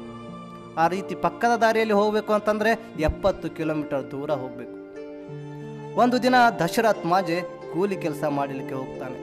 ಆ 0.78 0.88
ರೀತಿ 0.88 1.14
ಪಕ್ಕದ 1.14 1.56
ದಾರಿಯಲ್ಲಿ 1.56 1.94
ಹೋಗಬೇಕು 1.94 2.32
ಅಂತಂದರೆ 2.32 2.70
ಎಪ್ಪತ್ತು 3.00 3.50
ಕಿಲೋಮೀಟರ್ 3.50 4.10
ದೂರ 4.10 4.30
ಹೋಗಬೇಕು. 4.30 4.78
ಒಂದು 6.00 6.22
ದಿನ 6.22 6.34
ದಶರಥ್ 6.58 7.06
ಮಾಜೆ 7.06 7.42
ಕೂಲಿ 7.72 7.96
ಕೆಲಸ 7.96 8.24
ಮಾಡಲಿಕ್ಕೆ 8.24 8.74
ಹೋಗ್ತಾನೆ. 8.74 9.18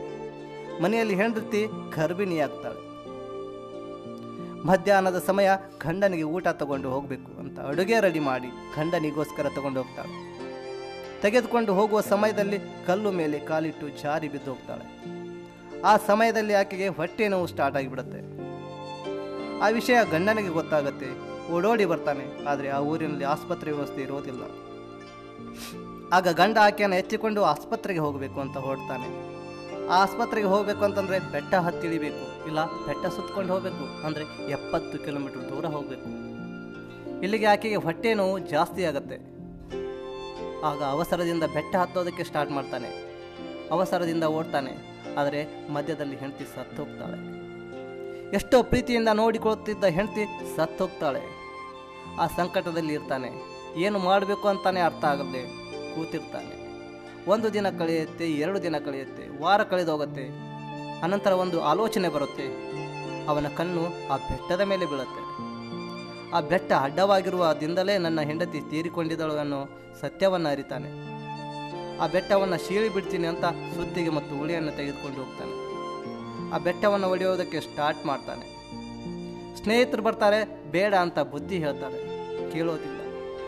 ಮನೆಯಲ್ಲಿ 0.83 1.15
ಹೆಂಡತಿ 1.15 1.67
ಗರ್ಭಿಣಿಯಾಗ್ತಾಳೆ 1.97 2.91
ಮಧ್ಯಾಹ್ನದ 4.69 5.19
ಸಮಯ 5.27 5.49
ಗಂಡನಿಗೆ 5.87 6.23
ಊಟ 6.23 6.47
ತಗೊಂಡು 6.47 6.89
ಹೋಗಬೇಕು 6.89 7.39
ಅಂತ 7.39 7.59
ಅಡುಗೆ 7.59 7.99
ರೆಡಿ 7.99 8.19
ಮಾಡಿ 8.19 8.47
ಗಂಡನಿಗೋಸ್ಕರ 8.77 9.47
ತಗೊಂಡು 9.55 9.81
ಹೋಗ್ತಾಳೆ. 9.81 10.30
ತೆಗೆದುಕೊಂಡು 11.23 11.71
ಹೋಗುವ 11.79 11.99
ಸಮಯದಲ್ಲಿ 12.13 12.57
ಕಲ್ಲು 12.87 13.09
ಮೇಲೆ 13.19 13.37
ಕಾಲಿಟ್ಟು 13.49 13.87
ಜಾರಿ 14.01 14.27
ಬಿದ್ದು 14.33 14.49
ಹೋಗ್ತಾಳೆ 14.51 14.85
ಆ 15.89 15.93
ಸಮಯದಲ್ಲಿ 16.09 16.53
ಆಕೆಗೆ 16.61 16.87
ಹೊಟ್ಟೆ 16.99 17.25
ನೋವು 17.33 17.47
ಸ್ಟಾರ್ಟ್ 17.51 17.77
ಆಗಿಬಿಡುತ್ತೆ. 17.79 18.19
ಆ 19.65 19.67
ವಿಷಯ 19.79 19.97
ಗಂಡನಿಗೆ 20.13 20.51
ಗೊತ್ತಾಗತ್ತೆ. 20.59 21.09
ಓಡೋಡಿ 21.55 21.85
ಬರ್ತಾನೆ, 21.91 22.25
ಆದರೆ 22.51 22.67
ಆ 22.77 22.79
ಊರಿನಲ್ಲಿ 22.91 23.25
ಆಸ್ಪತ್ರೆ 23.33 23.69
ವ್ಯವಸ್ಥೆ 23.75 24.01
ಇರೋದಿಲ್ಲ. 24.07 24.43
ಆಗ 26.17 26.27
ಗಂಡ 26.39 26.57
ಆಕೆಯನ್ನು 26.67 26.97
ಎತ್ತಿಕೊಂಡು 27.01 27.41
ಆಸ್ಪತ್ರೆಗೆ 27.51 28.01
ಹೋಗಬೇಕು 28.05 28.37
ಅಂತ 28.45 28.57
ಹೊರಡ್ತಾನೆ. 28.65 29.09
ಆ 29.91 29.95
ಆಸ್ಪತ್ರೆಗೆ 30.05 30.49
ಹೋಗಬೇಕು 30.53 30.83
ಅಂತಂದರೆ 30.87 31.17
ಬೆಟ್ಟ 31.33 31.53
ಹತ್ತಿಳಿಬೇಕು 31.67 32.23
ಇಲ್ಲ 32.49 32.59
ಬೆಟ್ಟ 32.87 33.03
ಸುತ್ತಕೊಂಡು 33.17 33.51
ಹೋಗಬೇಕು, 33.53 33.85
ಅಂದರೆ 34.07 34.25
ಎಪ್ಪತ್ತು 34.57 34.97
ಕಿಲೋಮೀಟರ್ 35.05 35.43
ದೂರ 35.51 35.65
ಹೋಗಬೇಕು. 35.75 36.09
ಇಲ್ಲಿಗೆ 37.25 37.47
ಆಕೆಗೆ 37.53 37.79
ಹೊಟ್ಟೆ 37.87 38.11
ನೋವು 38.21 38.37
ಜಾಸ್ತಿ 38.53 38.83
ಆಗುತ್ತೆ. 38.91 39.17
ಆಗ 40.63 40.83
ಅವಸರದಿಂದ 40.83 41.43
ಬೆಟ್ಟ 41.43 41.75
ಹತ್ತೋದಕ್ಕೆ 41.75 42.23
ಸ್ಟಾರ್ಟ್ 42.23 42.51
ಮಾಡ್ತಾನೆ. 42.51 42.89
ಅವಸರದಿಂದ 43.71 44.23
ಓಡ್ತಾನೆ. 44.23 44.73
ಆದರೆ 45.17 45.69
ಮಧ್ಯದಲ್ಲಿ 45.73 46.17
ಹೆಂಡತಿ 46.17 46.45
ಸತ್ತೋಗ್ತಾಳೆ 46.55 47.41
ಎಷ್ಟೋ 48.35 48.63
ಪ್ರೀತಿಯಿಂದ 48.63 49.07
ನೋಡಿಕೊಳ್ಳುತ್ತಿದ್ದ 49.13 49.83
ಹೆಂಡತಿ 49.83 50.55
ಸತ್ತೋಗ್ತಾಳೆ 50.55 51.21
ಆ 52.19 52.27
ಸಂಕಟದಲ್ಲಿ 52.27 52.93
ಇರ್ತಾನೆ. 52.93 53.29
ಏನು 53.81 53.99
ಮಾಡಬೇಕು 53.99 54.47
ಅಂತಾನೆ 54.47 54.79
ಅರ್ಥ 54.79 55.05
ಆಗದೆ 55.05 55.41
ಕೂತಿರ್ತಾನೆ. 55.95 56.61
ಒಂದು 57.27 57.53
ದಿನ 57.53 57.69
ಕಳೆಯುತ್ತೆ, 57.79 58.31
ಎರಡು 58.31 58.63
ದಿನ 58.63 58.77
ಕಳೆಯುತ್ತೆ, 58.77 59.43
ವಾರ 59.43 59.63
ಕಳೆದು 59.63 59.91
ಹೋಗುತ್ತೆ. 59.91 60.25
ಅನಂತರ 61.03 61.31
ಒಂದು 61.31 61.61
ಆಲೋಚನೆ 61.61 62.09
ಬರುತ್ತೆ. 62.09 62.47
ಅವನ 63.27 63.45
ಕಣ್ಣು 63.57 63.83
ಆ 64.13 64.17
ಬೆಟ್ಟದ 64.17 64.61
ಮೇಲೆ 64.61 64.85
ಬೀಳುತ್ತೆ. 64.85 65.23
ಆ 66.33 66.39
ಬೆಟ್ಟ 66.39 66.71
ಅಡ್ಡವಾಗಿರುವ 66.73 67.53
ದಿಂದಲೇ 67.53 67.97
ನನ್ನ 67.97 68.21
ಹೆಂಡತಿ 68.21 68.69
ತೀರಿಕೊಂಡಿದ್ದಳು 68.69 69.33
ಅನ್ನೋ 69.33 69.69
ಸತ್ಯವನ್ನು 70.01 70.49
ಅರಿತಾನೆ. 70.49 71.11
ಆ 71.99 72.07
ಬೆಟ್ಟವನ್ನು 72.07 72.67
ಶೀಳಿ 72.67 72.89
ಬಿಡ್ತೀನಿ 72.89 73.27
ಅಂತ 73.27 73.45
ಸುತ್ತಿಗೆ 73.45 74.09
ಮತ್ತು 74.09 74.41
ಉಳಿಯನ್ನು 74.41 74.71
ತೆಗೆದುಕೊಂಡು 74.71 75.17
ಹೋಗ್ತಾನೆ. 75.17 75.71
ಆ 76.53 76.57
ಬೆಟ್ಟವನ್ನು 76.57 77.09
ಒಡೆಯೋದಕ್ಕೆ 77.09 77.59
ಸ್ಟಾರ್ಟ್ 77.59 78.05
ಮಾಡ್ತಾನೆ. 78.05 78.61
ಸ್ನೇಹಿತರು 79.63 80.01
ಬರ್ತಾರೆ, 80.01 80.71
ಬೇಡ 80.71 80.95
ಅಂತ 80.95 81.19
ಬುದ್ಧಿ 81.19 81.57
ಹೇಳ್ತಾರೆ. 81.57 82.11
ಕೇಳೋದಿಲ್ಲ. 82.51 83.01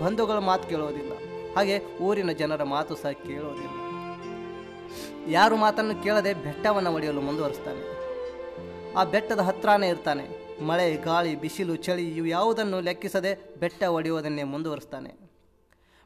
ಬಂಧುಗಳ 0.06 0.38
ಮಾತು 0.38 0.70
ಕೇಳೋದಿಲ್ಲ. 0.70 1.12
ಹಾಗೆ 1.56 1.98
ಊರಿನ 2.02 2.32
ಜನರ 2.32 2.64
ಮಾತು 2.64 2.96
ಸಹ 2.96 3.12
ಕೇಳೋದಿಲ್ಲ. 3.12 3.84
ಯಾರು 5.32 5.56
ಮಾತನ್ನು 5.56 6.04
ಕೇಳದೆ 6.04 6.34
ಬೆಟ್ಟವನ್ನು 6.34 6.94
ಒಡೆಯಲು 6.94 7.22
ಮುಂದುವರಿಸ್ತಾನೆ. 7.22 8.04
ಆ 8.94 9.04
ಬೆಟ್ಟದ 9.04 9.40
ಹತ್ರನೇ 9.40 9.90
ಇರ್ತಾನೆ. 9.90 10.44
ಮಳೆ, 10.64 10.96
ಗಾಳಿ, 10.96 11.42
ಬಿಸಿಲು, 11.42 11.76
ಚಳಿ 11.76 12.10
ಇವು 12.10 12.26
ಯಾವುದನ್ನು 12.26 12.82
ಲೆಕ್ಕಿಸದೆ 12.82 13.56
ಬೆಟ್ಟ 13.60 13.84
ಒಡೆಯುವುದನ್ನೇ 13.84 14.44
ಮುಂದುವರಿಸ್ತಾನೆ. 14.44 15.23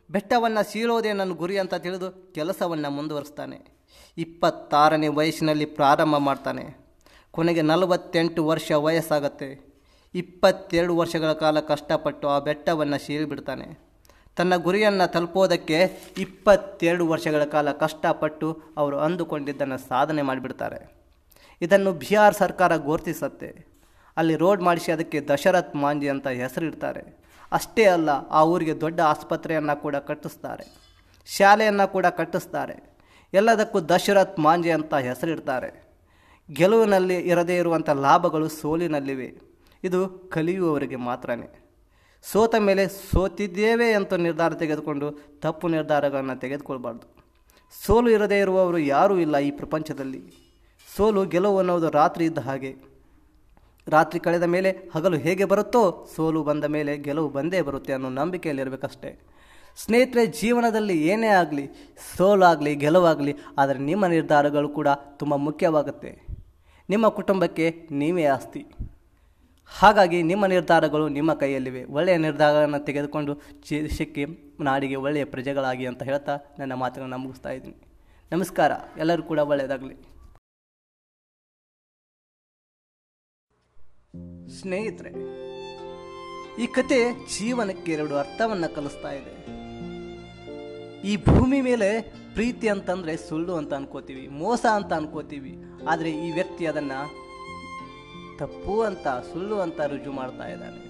ಬೆಟ್ಟವನ್ನು 0.09 0.71
ಸೀಳೋದೇ 0.71 1.13
ನನ್ನ 1.13 1.33
ಗುರಿ 1.33 1.57
ಅಂತ 1.57 1.75
ತಿಳಿದು 1.75 2.33
ಕೆಲಸವನ್ನು 2.33 2.89
ಮುಂದುವರಿಸ್ತಾನೆ. 2.89 3.77
ಇಪ್ಪತ್ತಾರನೇ 4.17 5.07
ವಯಸ್ಸಿನಲ್ಲಿ 5.07 5.65
ಪ್ರಾರಂಭ 5.65 6.15
ಮಾಡ್ತಾನೆ. 6.15 6.87
ಕೊನೆಗೆ 7.31 7.61
ನಲವತ್ತೆಂಟು 7.61 8.45
ವರ್ಷ 8.45 8.71
ವಯಸ್ಸಾಗತ್ತೆ. 8.71 9.67
ಇಪ್ಪತ್ತೆರಡು 10.15 10.97
ವರ್ಷಗಳ 10.97 11.33
ಕಾಲ 11.33 11.59
ಕಷ್ಟಪಟ್ಟು 11.59 12.27
ಆ 12.27 12.39
ಬೆಟ್ಟವನ್ನು 12.39 12.97
ಸೀಳಿಬಿಡ್ತಾನೆ. 12.97 13.87
ತನ್ನ 14.35 14.55
ಗುರಿಯನ್ನು 14.55 15.11
ತಲುಪೋದಕ್ಕೆ 15.11 15.91
ಇಪ್ಪತ್ತೆರಡು 16.17 17.07
ವರ್ಷಗಳ 17.07 17.43
ಕಾಲ 17.43 17.71
ಕಷ್ಟಪಟ್ಟು 17.71 18.61
ಅವರು 18.77 18.99
ಅಂದುಕೊಂಡಿದ್ದನ್ನು 18.99 19.77
ಸಾಧನೆ 19.77 20.21
ಮಾಡಿಬಿಡ್ತಾರೆ. 20.21 20.95
ಇದನ್ನು 21.61 21.91
ಬಿಹಾರ್ 21.91 22.35
ಸರ್ಕಾರ 22.35 22.75
ಗುರುತಿಸತ್ತೆ. 22.75 23.65
ಅಲ್ಲಿ 24.17 24.35
ರೋಡ್ 24.35 24.61
ಮಾಡಿಸಿ 24.61 24.91
ಅದಕ್ಕೆ 24.91 25.21
ದಶರಥ್ 25.21 25.75
ಮಾಂಜಿ 25.75 26.09
ಅಂತ 26.09 26.27
ಹೆಸರಿಡ್ತಾರೆ. 26.27 27.26
ಅಷ್ಟೇ 27.51 27.83
ಅಲ್ಲ, 27.95 28.09
ಆ 28.37 28.39
ಊರಿಗೆ 28.53 28.73
ದೊಡ್ಡ 28.81 28.99
ಆಸ್ಪತ್ರೆಯನ್ನು 29.13 29.75
ಕೂಡ 29.81 29.95
ಕಟ್ಟಿಸ್ತಾರೆ, 30.09 30.65
ಶಾಲೆಯನ್ನು 31.27 31.85
ಕೂಡ 31.95 32.05
ಕಟ್ಟಿಸ್ತಾರೆ. 32.19 32.75
ಎಲ್ಲದಕ್ಕೂ 33.33 33.77
ದಶರಥ್ 33.91 34.39
ಮಾಂಜೆ 34.45 34.71
ಅಂತ 34.77 34.95
ಹೆಸರಿಡ್ತಾರೆ. 35.09 35.69
ಗೆಲುವಿನಲ್ಲಿ 36.49 37.17
ಇರದೇ 37.31 37.55
ಇರುವಂಥ 37.61 37.89
ಲಾಭಗಳು 38.05 38.47
ಸೋಲಿನಲ್ಲಿವೆ. 38.59 39.29
ಇದು 39.83 39.99
ಕಲಿಯುವವರಿಗೆ 40.33 40.97
ಮಾತ್ರನೇ. 41.07 41.47
ಸೋತ 42.25 42.55
ಮೇಲೆ 42.67 42.83
ಸೋತಿದ್ದೇವೆ 43.11 43.87
ಅಂತ 43.97 44.13
ನಿರ್ಧಾರ 44.27 44.53
ತೆಗೆದುಕೊಂಡು 44.61 45.07
ತಪ್ಪು 45.43 45.67
ನಿರ್ಧಾರಗಳನ್ನು 45.75 46.35
ತೆಗೆದುಕೊಳ್ಬಾರ್ದು. 46.43 47.05
ಸೋಲು 47.73 48.09
ಇರದೇ 48.15 48.37
ಇರುವವರು 48.45 48.79
ಯಾರೂ 48.95 49.15
ಇಲ್ಲ 49.25 49.37
ಈ 49.47 49.51
ಪ್ರಪಂಚದಲ್ಲಿ. 49.61 50.21
ಸೋಲು 50.87 51.23
ಗೆಲುವು 51.33 51.57
ಅನ್ನೋದು 51.61 51.89
ರಾತ್ರಿ 51.99 52.25
ಇದ್ದ 52.25 52.41
ಹಾಗೆ. 52.47 52.71
ರಾತ್ರಿ 53.87 54.19
ಕಳೆದ 54.19 54.43
ಮೇಲೆ 54.43 54.77
ಹಗಲು 54.95 55.17
ಹೇಗೆ 55.17 55.45
ಬರುತ್ತೋ 55.45 56.07
ಸೋಲು 56.15 56.43
ಬಂದ 56.43 56.63
ಮೇಲೆ 56.63 56.97
ಗೆಲುವು 56.97 57.29
ಬಂದೇ 57.29 57.61
ಬರುತ್ತೆ 57.61 57.93
ಅನ್ನೋ 57.93 58.09
ನಂಬಿಕೆಯಲ್ಲಿರಬೇಕಷ್ಟೇ. 58.09 59.19
ಸ್ನೇಹಿತರೆ, 59.75 60.25
ಜೀವನದಲ್ಲಿ 60.25 61.07
ಏನೇ 61.07 61.27
ಆಗಲಿ, 61.27 61.69
ಸೋಲಾಗಲಿ, 62.17 62.75
ಗೆಲುವಾಗಲಿ, 62.75 63.35
ಆದರೆ 63.57 63.79
ನಿಮ್ಮ 63.79 64.07
ನಿರ್ಧಾರಗಳು 64.07 64.69
ಕೂಡ 64.69 64.87
ತುಂಬ 64.89 65.35
ಮುಖ್ಯವಾಗುತ್ತೆ. 65.35 66.21
ನಿಮ್ಮ 66.89 67.07
ಕುಟುಂಬಕ್ಕೆ 67.07 67.87
ನೀವೇ 67.91 68.25
ಆಸ್ತಿ. 68.25 68.65
ಹಾಗಾಗಿ 69.79 70.23
ನಿಮ್ಮ 70.23 70.45
ನಿರ್ಧಾರಗಳು 70.45 71.09
ನಿಮ್ಮ 71.09 71.33
ಕೈಯಲ್ಲಿವೆ. 71.33 71.83
ಒಳ್ಳೆಯ 71.83 72.17
ನಿರ್ಧಾರಗಳನ್ನು 72.17 72.79
ತೆಗೆದುಕೊಂಡು 72.79 73.41
ದೇಶಕ್ಕೆ, 73.69 74.25
ನಾಡಿಗೆ 74.59 74.95
ಒಳ್ಳೆಯ 74.95 75.25
ಪ್ರಜೆಗಳಾಗಿ 75.25 75.85
ಅಂತ 75.85 76.03
ಹೇಳ್ತಾ 76.03 76.37
ನನ್ನ 76.59 76.73
ಮಾತನ್ನು 76.73 77.17
ಮುಗಿಸ್ತಾ 77.17 77.49
ಇದ್ದೀನಿ. 77.49 77.77
ನಮಸ್ಕಾರ. 78.31 78.71
ಎಲ್ಲರೂ 78.97 79.23
ಕೂಡ 79.23 79.39
ಒಳ್ಳೆಯದಾಗಲಿ. 79.39 80.16
ಸ್ನೇಹಿತರೆ, 84.59 85.11
ಈ 86.63 86.65
ಕತೆ 86.77 86.99
ಜೀವನಕ್ಕೆ 87.35 87.89
ಎರಡು 87.95 88.15
ಅರ್ಥವನ್ನ 88.21 88.65
ಕಲಿಸ್ತಾ 88.75 89.11
ಇದೆ. 89.19 89.33
ಈ 91.09 91.13
ಭೂಮಿ 91.27 91.59
ಮೇಲೆ 91.67 91.89
ಪ್ರೀತಿ 92.35 92.67
ಅಂತಂದ್ರೆ 92.73 93.13
ಸುಳ್ಳು 93.27 93.53
ಅಂತ 93.59 93.73
ಅನ್ಕೋತೀವಿ, 93.73 94.23
ಮೋಸ 94.41 94.63
ಅಂತ 94.77 94.91
ಅನ್ಕೋತೀವಿ, 94.99 95.53
ಆದರೆ 95.91 96.09
ಈ 96.25 96.27
ವ್ಯಕ್ತಿ 96.37 96.65
ಅದನ್ನ 96.71 96.93
ತಪ್ಪು 98.39 98.75
ಅಂತ, 98.87 99.07
ಸುಳ್ಳು 99.29 99.57
ಅಂತ 99.65 99.79
ರುಜು 99.93 100.11
ಮಾಡ್ತಾ 100.19 100.47
ಇದ್ದಾನೆ. 100.53 100.81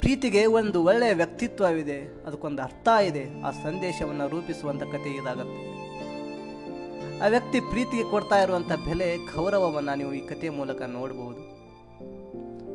ಪ್ರೀತಿಗೆ 0.00 0.42
ಒಂದು 0.58 0.78
ಒಳ್ಳೆಯ 0.90 1.14
ವ್ಯಕ್ತಿತ್ವವಿದೆ, 1.20 1.98
ಅದಕ್ಕೊಂದು 2.26 2.60
ಅರ್ಥ 2.62 2.88
ಇದೆ, 3.08 3.24
ಆ 3.46 3.50
ಸಂದೇಶವನ್ನು 3.64 4.26
ರೂಪಿಸುವಂಥ 4.34 4.82
ಕತೆ 4.94 5.10
ಇದಾಗುತ್ತೆ. 5.20 5.62
ಆ 7.24 7.26
ವ್ಯಕ್ತಿ 7.34 7.58
ಪ್ರೀತಿಗೆ 7.72 8.04
ಕೊಡ್ತಾ 8.12 8.36
ಇರುವಂಥ 8.44 8.72
ಬೆಲೆ, 8.88 9.08
ಗೌರವವನ್ನು 9.32 9.94
ನೀವು 10.02 10.12
ಈ 10.20 10.22
ಕಥೆಯ 10.30 10.52
ಮೂಲಕ 10.60 10.82
ನೋಡಬಹುದು 10.98 11.42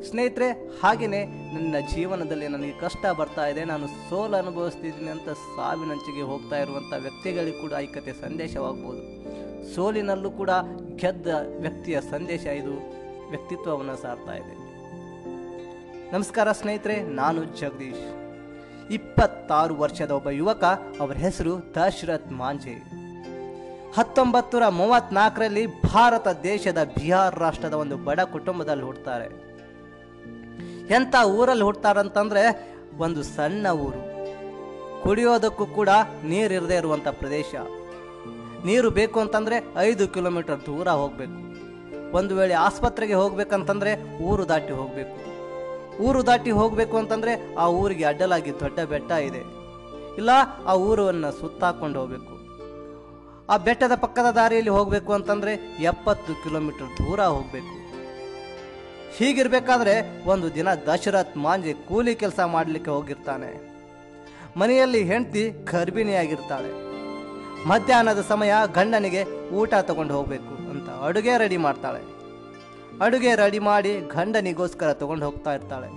ಸ್ನೇಹಿತರೆ 0.09 0.79
ಹಾಗೆಯೇ 0.81 1.25
ನನ್ನ 1.25 1.75
ಜೀವನದಲ್ಲಿ 1.93 2.47
ನನಗೆ 2.47 2.79
ಕಷ್ಟ 2.79 3.05
ಬರ್ತಾ 3.17 3.45
ಇದೆ. 3.47 3.65
ನಾನು 3.65 3.87
ಸೋಲು 3.87 4.35
ಅನುಭವಿಸ್ತಿದ್ದೀನಿ 4.37 5.09
ಅಂತ 5.09 5.29
ಸಾವಿನಂಚಿಗೆ 5.29 6.21
ಹೋಗ್ತಾ 6.21 6.57
ಇರುವಂಥ 6.57 6.93
ವ್ಯಕ್ತಿಗಳಿಗೆ 7.01 7.61
ಕೂಡ 7.61 7.71
ಈ 7.71 7.87
ಕತೆ 7.87 8.13
ಸಂದೇಶವಾಗ್ಬೋದು. 8.13 9.01
ಸೋಲಿನಲ್ಲೂ 9.75 10.31
ಕೂಡ 10.31 10.49
ಗೆದ್ದ 10.95 11.27
ವ್ಯಕ್ತಿಯ 11.59 12.01
ಸಂದೇಶ 12.01 12.45
ಇದು. 12.45 12.75
ವ್ಯಕ್ತಿತ್ವವನ್ನು 13.29 14.01
ಸಾರ್ತಾ 14.01 14.33
ಇದೆ. 14.33 14.55
ನಮಸ್ಕಾರ 16.11 16.51
ಸ್ನೇಹಿತರೆ, 16.51 17.03
ನಾನು 17.03 17.43
ಜಗದೀಶ್. 17.43 18.05
ಇಪ್ಪತ್ತಾರು 18.93 19.75
ವರ್ಷದ 19.75 20.11
ಒಬ್ಬ 20.11 20.29
ಯುವಕ, 20.29 20.63
ಅವರ 20.99 21.15
ಹೆಸರು 21.15 21.73
ದಶರಥ್ 21.75 22.31
ಮಾಂಜೆ. 22.31 23.05
ಹತ್ತೊಂಬತ್ತು 23.95 24.59
ನೂರ 24.59 24.67
ಮೂವತ್ನಾಲ್ಕರಲ್ಲಿ 24.69 25.81
ಭಾರತ 25.81 26.27
ದೇಶದ 26.27 26.83
ಬಿಹಾರ್ 26.83 27.39
ರಾಷ್ಟ್ರದ 27.39 27.73
ಒಂದು 27.73 27.97
ಬಡ 27.97 28.19
ಕುಟುಂಬದಲ್ಲಿ 28.19 28.83
ಹುಡ್ತಾರೆ 28.83 29.44
ಎಂಥ 30.91 31.15
ಊರಲ್ಲಿ 31.25 31.63
ಹುಡ್ತಾರಂತಂದ್ರೆ 31.63 32.73
ಒಂದು 32.97 33.23
ಸಣ್ಣ 33.23 33.67
ಊರು. 33.67 34.15
ಕುಡಿಯೋದಕ್ಕೂ 35.03 35.65
ಕೂಡ 35.65 35.89
ನೀರಿರದೇ 36.23 36.75
ಇರುವಂಥ 36.75 37.07
ಪ್ರದೇಶ. 37.07 37.55
ನೀರು 38.65 38.89
ಬೇಕು 38.89 39.19
ಅಂತಂದರೆ 39.19 39.73
ಐದು 39.77 40.07
ಕಿಲೋಮೀಟರ್ 40.07 40.65
ದೂರ 40.65 40.87
ಹೋಗಬೇಕು. 40.87 41.45
ಒಂದು 42.17 42.35
ವೇಳೆ 42.35 42.53
ಆಸ್ಪತ್ರೆಗೆ 42.53 43.13
ಹೋಗ್ಬೇಕಂತಂದರೆ 43.13 44.17
ಊರು 44.17 44.47
ದಾಟಿ 44.47 44.73
ಹೋಗಬೇಕು. 44.73 45.17
ಊರು 46.03 46.25
ದಾಟಿ 46.25 46.51
ಹೋಗಬೇಕು 46.51 46.97
ಅಂತಂದರೆ 46.97 47.55
ಆ 47.55 47.67
ಊರಿಗೆ 47.67 48.03
ಅಡ್ಡಲಾಗಿ 48.03 48.59
ದೊಡ್ಡ 48.59 48.79
ಬೆಟ್ಟ 48.79 49.11
ಇದೆ. 49.11 49.39
ಇಲ್ಲ, 50.17 50.29
ಆ 50.65 50.73
ಊರನ್ನು 50.73 51.39
ಸುತ್ತಾಕೊಂಡು 51.39 51.99
ಹೋಗಬೇಕು. 51.99 52.35
ಆ 53.49 53.57
ಬೆಟ್ಟದ 53.57 53.91
ಪಕ್ಕದ 53.95 54.31
ದಾರಿಯಲ್ಲಿ 54.31 54.69
ಹೋಗಬೇಕು 54.69 55.13
ಅಂತಂದರೆ 55.13 55.75
ಎಪ್ಪತ್ತು 55.79 56.43
ಕಿಲೋಮೀಟರ್ 56.43 56.97
ದೂರ 56.97 57.21
ಹೋಗಬೇಕು. 57.21 57.84
ಹೀಗಿರ್ಬೇಕಾದ್ರೆ 59.17 60.23
ಒಂದು 60.25 60.55
ದಿನ 60.55 60.73
ದಶರಥ್ 60.73 61.37
ಮಾಂಜಿ 61.37 61.73
ಕೂಲಿ 61.73 62.15
ಕೆಲಸ 62.15 62.39
ಮಾಡಲಿಕ್ಕೆ 62.39 62.91
ಹೋಗಿರ್ತಾನೆ. 62.91 63.49
ಮನೆಯಲ್ಲಿ 64.57 65.03
ಹೆಂಡತಿ 65.03 65.49
ಗರ್ಭಿಣಿಯಾಗಿರ್ತಾಳೆ. 65.49 66.71
ಮಧ್ಯಾಹ್ನದ 67.67 68.25
ಸಮಯ 68.27 68.53
ಗಂಡನಿಗೆ 68.73 69.49
ಊಟ 69.49 69.73
ತಗೊಂಡು 69.81 70.13
ಹೋಗಬೇಕು 70.13 70.69
ಅಂತ 70.69 70.89
ಅಡುಗೆ 70.89 71.37
ರೆಡಿ 71.37 71.57
ಮಾಡ್ತಾಳೆ. 71.57 72.01
ಅಡುಗೆ 73.01 73.35
ರೆಡಿ 73.35 73.59
ಮಾಡಿ 73.59 73.99
ಗಂಡನಿಗೋಸ್ಕರ 73.99 74.93
ತಗೊಂಡು 74.93 75.25
ಹೋಗ್ತಾ 75.25 75.53
ಇರ್ತಾಳೆ. 75.53 75.87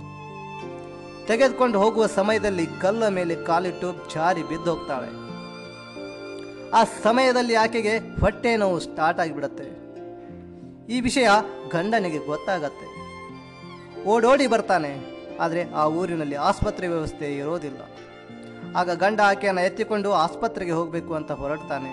ತೆಗೆದುಕೊಂಡು 1.27 1.79
ಹೋಗುವ 1.79 2.05
ಸಮಯದಲ್ಲಿ 2.07 2.65
ಕಲ್ಲ 2.81 3.07
ಮೇಲೆ 3.07 3.35
ಕಾಲಿಟ್ಟು 3.35 4.09
ಜಾರಿ 4.13 4.43
ಬಿದ್ದು 4.43 4.75
ಹೋಗ್ತಾಳೆ. 4.75 5.09
ಆ 6.69 6.83
ಸಮಯದಲ್ಲಿ 6.83 7.55
ಆಕೆಗೆ 7.55 7.97
ಹೊಟ್ಟೆ 7.97 8.57
ನೋವು 8.57 8.79
ಸ್ಟಾರ್ಟ್ 8.79 9.19
ಆಗಿಬಿಡತ್ತೆ. 9.21 9.79
ಈ 10.93 11.01
ವಿಷಯ 11.01 11.29
ಗಂಡನಿಗೆ 11.71 12.17
ಗೊತ್ತಾಗತ್ತೆ. 12.17 12.88
ಓಡೋಡಿ 14.13 14.47
ಬರ್ತಾನೆ. 14.47 14.91
ಆದರೆ 15.43 15.61
ಆ 15.81 15.83
ಊರಿನಲ್ಲಿ 15.99 16.37
ಆಸ್ಪತ್ರೆ 16.49 16.85
ವ್ಯವಸ್ಥೆ 16.93 17.27
ಇರೋದಿಲ್ಲ. 17.41 17.81
ಆಗ 18.79 18.89
ಗಂಡ 19.03 19.19
ಆಕೆಯನ್ನು 19.31 19.61
ಎತ್ತಿಕೊಂಡು 19.67 20.09
ಆಸ್ಪತ್ರೆಗೆ 20.23 20.73
ಹೋಗಬೇಕು 20.79 21.11
ಅಂತ 21.19 21.31
ಹೊರಡ್ತಾನೆ. 21.41 21.91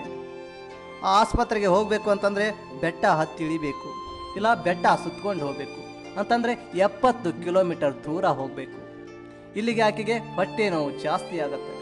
ಆ 1.03 1.11
ಆಸ್ಪತ್ರೆಗೆ 1.21 1.69
ಹೋಗಬೇಕು 1.75 2.09
ಅಂತಂದರೆ 2.13 2.45
ಬೆಟ್ಟ 2.81 3.03
ಹತ್ತಿ 3.19 3.41
ಇಳಿಬೇಕು 3.43 3.89
ಇಲ್ಲ 4.37 4.47
ಬೆಟ್ಟ 4.67 4.85
ಸುತ್ಕೊಂಡು 5.03 5.43
ಹೋಗಬೇಕು 5.47 5.81
ಅಂತಂದರೆ 6.19 6.53
ಎಪ್ಪತ್ತು 6.87 7.29
ಕಿಲೋಮೀಟರ್ 7.43 7.95
ದೂರ 8.05 8.25
ಹೋಗಬೇಕು. 8.39 8.79
ಇಲ್ಲಿಗೆ 9.59 9.81
ಆಕೆಗೆ 9.81 10.15
ಹೊಟ್ಟೆ 10.37 10.65
ನೋವು 10.69 10.89
ಜಾಸ್ತಿ 11.03 11.37
ಆಗುತ್ತೆ. 11.45 11.73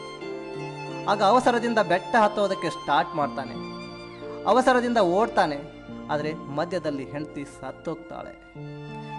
ಆಗ 1.12 1.22
ಅವಸರದಿಂದ 1.32 1.80
ಬೆಟ್ಟ 1.92 2.14
ಹತ್ತೋದಕ್ಕೆ 2.24 2.70
ಸ್ಟಾರ್ಟ್ 2.70 3.12
ಮಾಡ್ತಾನೆ. 3.16 3.56
ಅವಸರದಿಂದ 4.52 5.00
ಓಡ್ತಾನೆ, 5.18 5.58
ಆದರೆ 6.14 6.32
ಮಧ್ಯದಲ್ಲಿ 6.58 7.06
ಹೆಂಡತಿ 7.14 7.44
ಸತ್ತೋಗ್ತಾಳೆ. 7.60 8.34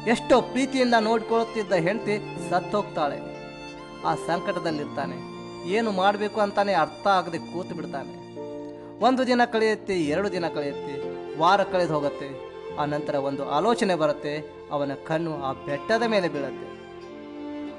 ಎಷ್ಟೋ 0.06 0.40
ಪ್ರೀತಿಯಿಂದ 0.40 0.94
ನೋಡಿಕೊಳ್ಳುತ್ತಿದ್ದ 1.00 1.72
ಹೆಂಡತಿ 1.72 2.50
ಸತ್ತೋಗ್ತಾಳೆ. 2.50 3.18
ಆ 4.04 4.14
ಸಂಕಟದಲ್ಲಿರ್ತಾನೆ. 4.14 5.16
ಏನು 5.70 5.90
ಮಾಡಬೇಕು 5.90 6.40
ಅಂತಾನೆ 6.40 6.72
ಅರ್ಥ 6.72 7.06
ಆಗದೆ 7.06 7.38
ಕೂತು 7.38 7.74
ಬಿಡ್ತಾನೆ. 7.74 8.34
ಒಂದು 9.04 9.26
ದಿನ 9.26 9.40
ಕಳೆಯುತ್ತೆ, 9.44 10.00
ಎರಡು 10.00 10.32
ದಿನ 10.32 10.48
ಕಳೆಯುತ್ತೆ, 10.48 10.94
ವಾರ 11.38 11.62
ಕಳೆದು 11.62 11.94
ಹೋಗುತ್ತೆ. 11.94 12.28
ಆ 12.76 12.84
ನಂತರ 12.84 13.14
ಒಂದು 13.14 13.50
ಆಲೋಚನೆ 13.50 13.94
ಬರುತ್ತೆ, 13.94 14.50
ಅವನ 14.70 14.90
ಕಣ್ಣು 15.06 15.42
ಆ 15.42 15.52
ಬೆಟ್ಟದ 15.52 16.02
ಮೇಲೆ 16.02 16.28
ಬೀಳುತ್ತೆ. 16.28 16.76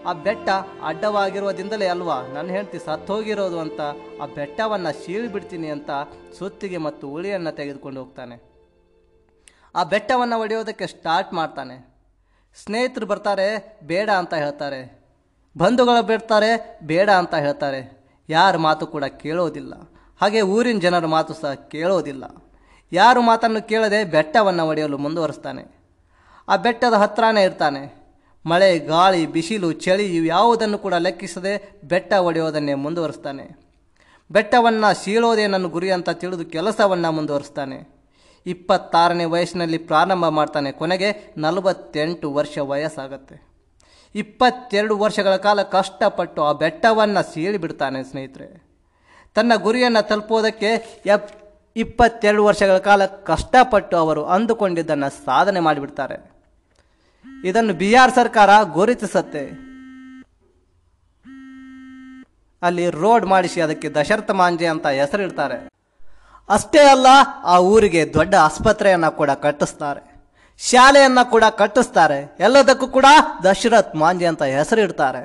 ಆ 0.03 0.13
ಬೆಟ್ಟ 0.13 0.49
ಅಡ್ಡವಾಗಿರೋದಿಂದಲೇ 0.83 1.87
ಅಲ್ವಾ, 1.87 2.21
ನನ್ನ 2.33 2.49
ಹೆಂಡತಿ 2.49 2.79
ಸತ್ತೋಗಿರೋದು 2.79 3.59
ಅಂತ 3.59 3.81
ಆ 4.21 4.25
ಬೆಟ್ಟವನ್ನು 4.25 5.31
ಬಿಡ್ತೀನಿ 5.31 5.67
ಅಂತ 5.67 5.89
ಸುತ್ತಿಗೆ 6.39 6.77
ಮತ್ತು 6.77 7.09
ಉಳಿಯನ್ನು 7.09 7.51
ತೆಗೆದುಕೊಂಡು 7.51 7.99
ಹೋಗ್ತಾನೆ. 7.99 8.41
ಆ 9.75 9.83
ಬೆಟ್ಟವನ್ನು 9.83 10.39
ಒಡೆಯೋದಕ್ಕೆ 10.39 10.87
ಸ್ಟಾರ್ಟ್ 10.87 11.33
ಮಾಡ್ತಾನೆ. 11.33 11.96
ಸ್ನೇಹಿತರು 12.55 13.05
ಬರ್ತಾರೆ, 13.05 13.79
ಬೇಡ 13.83 14.09
ಅಂತ 14.09 14.33
ಹೇಳ್ತಾರೆ. 14.33 14.97
ಬಂಧುಗಳು 15.57 16.03
ಬಿಡ್ತಾರೆ 16.03 16.79
ಬೇಡ 16.83 17.09
ಅಂತ 17.09 17.35
ಹೇಳ್ತಾರೆ. 17.35 17.97
ಯಾರ 18.29 18.57
ಮಾತು 18.57 18.87
ಕೂಡ 18.87 19.03
ಕೇಳೋದಿಲ್ಲ. 19.03 19.73
ಹಾಗೆ 20.21 20.41
ಊರಿನ 20.41 20.79
ಜನರ 20.79 21.05
ಮಾತು 21.05 21.33
ಸಹ 21.33 21.53
ಕೇಳೋದಿಲ್ಲ. 21.53 22.23
ಯಾರು 22.93 23.21
ಮಾತನ್ನು 23.21 23.67
ಕೇಳದೆ 23.67 24.03
ಬೆಟ್ಟವನ್ನು 24.03 24.67
ಒಡೆಯಲು 24.67 24.97
ಮುಂದುವರಿಸ್ತಾನೆ. 24.97 25.77
ಆ 26.49 26.55
ಬೆಟ್ಟದ 26.55 26.93
ಹತ್ತಿರನೇ 26.93 27.43
ಇರ್ತಾನೆ. 27.43 28.07
ಮಳೆ, 28.45 28.79
ಗಾಳಿ, 28.79 29.25
ಬಿಸಿಲು, 29.25 29.71
ಚಳಿ 29.71 30.15
ಇವು 30.15 30.25
ಯಾವುದನ್ನು 30.25 30.77
ಕೂಡ 30.77 30.93
ಲೆಕ್ಕಿಸದೆ 30.93 31.81
ಬೆಟ್ಟ 31.83 32.13
ಒಡೆಯೋದನ್ನೇ 32.13 32.73
ಮುಂದುವರಿಸ್ತಾನೆ. 32.73 33.67
ಬೆಟ್ಟವನ್ನು 34.31 35.03
ಸೀಳೋದೇ 35.03 35.47
ನನ್ನ 35.47 35.65
ಗುರಿ 35.65 35.91
ಅಂತ 35.91 36.09
ತಿಳಿದು 36.09 36.45
ಕೆಲಸವನ್ನು 36.45 37.11
ಮುಂದುವರಿಸ್ತಾನೆ. 37.11 37.96
ಇಪ್ಪತ್ತಾರನೇ 38.47 39.25
ವಯಸ್ಸಿನಲ್ಲಿ 39.25 39.77
ಪ್ರಾರಂಭ 39.77 40.25
ಮಾಡ್ತಾನೆ. 40.27 40.71
ಕೊನೆಗೆ 40.71 41.33
ನಲವತ್ತೆಂಟು 41.37 42.33
ವರ್ಷ 42.33 42.57
ವಯಸ್ಸಾಗತ್ತೆ. 42.57 43.47
ಇಪ್ಪತ್ತೆರಡು 44.15 44.97
ವರ್ಷಗಳ 44.97 45.35
ಕಾಲ 45.35 45.61
ಕಷ್ಟಪಟ್ಟು 45.61 46.43
ಆ 46.43 46.51
ಬೆಟ್ಟವನ್ನು 46.51 47.33
ಸೀಳಿಬಿಡ್ತಾನೆ 47.33 48.03
ಸ್ನೇಹಿತರೆ. 48.03 48.67
ತನ್ನ 49.35 49.51
ಗುರಿಯನ್ನು 49.55 50.07
ತಲುಪೋದಕ್ಕೆ 50.07 51.01
ಎಪ್ 51.05 51.31
ಇಪ್ಪತ್ತೆರಡು 51.75 52.45
ವರ್ಷಗಳ 52.45 52.77
ಕಾಲ 52.77 53.05
ಕಷ್ಟಪಟ್ಟು 53.05 53.97
ಅವರು 53.97 54.25
ಅಂದುಕೊಂಡಿದ್ದನ್ನು 54.25 55.25
ಸಾಧನೆ 55.25 55.59
ಮಾಡಿಬಿಡ್ತಾರೆ. 55.59 56.31
ಇದನ್ನು 57.45 57.73
ಬಿಹಾರ್ 57.73 58.11
ಸರ್ಕಾರ 58.11 58.49
ಗುರುತಿಸುತ್ತೆ. 58.63 59.67
ಅಲ್ಲಿ 62.61 62.89
ರೋಡ್ 62.89 63.25
ಮಾಡಿಸಿ 63.25 63.61
ಅದಕ್ಕೆ 63.61 63.89
ದಶರಥ 63.89 64.31
ಮಾಂಜೆ 64.31 64.67
ಅಂತ 64.67 64.87
ಹೆಸರಿಡ್ತಾರೆ. 64.87 65.76
ಅಷ್ಟೇ 66.55 66.83
ಅಲ್ಲ, 66.93 67.07
ಆ 67.53 67.55
ಊರಿಗೆ 67.71 68.01
ದೊಡ್ಡ 68.17 68.33
ಆಸ್ಪತ್ರೆಯನ್ನು 68.47 69.09
ಕೂಡ 69.17 69.31
ಕಟ್ಟಿಸ್ತಾರೆ. 69.45 70.01
ಶಾಲೆಯನ್ನು 70.59 71.23
ಕೂಡ 71.31 71.45
ಕಟ್ಟಿಸ್ತಾರೆ. 71.61 72.19
ಎಲ್ಲದಕ್ಕೂ 72.45 72.87
ಕೂಡ 72.97 73.07
ದಶರಥ್ 73.45 73.95
ಮಾಂಜಿ 74.01 74.25
ಅಂತ 74.31 74.43
ಹೆಸರಿಡ್ತಾರೆ. 74.57 75.23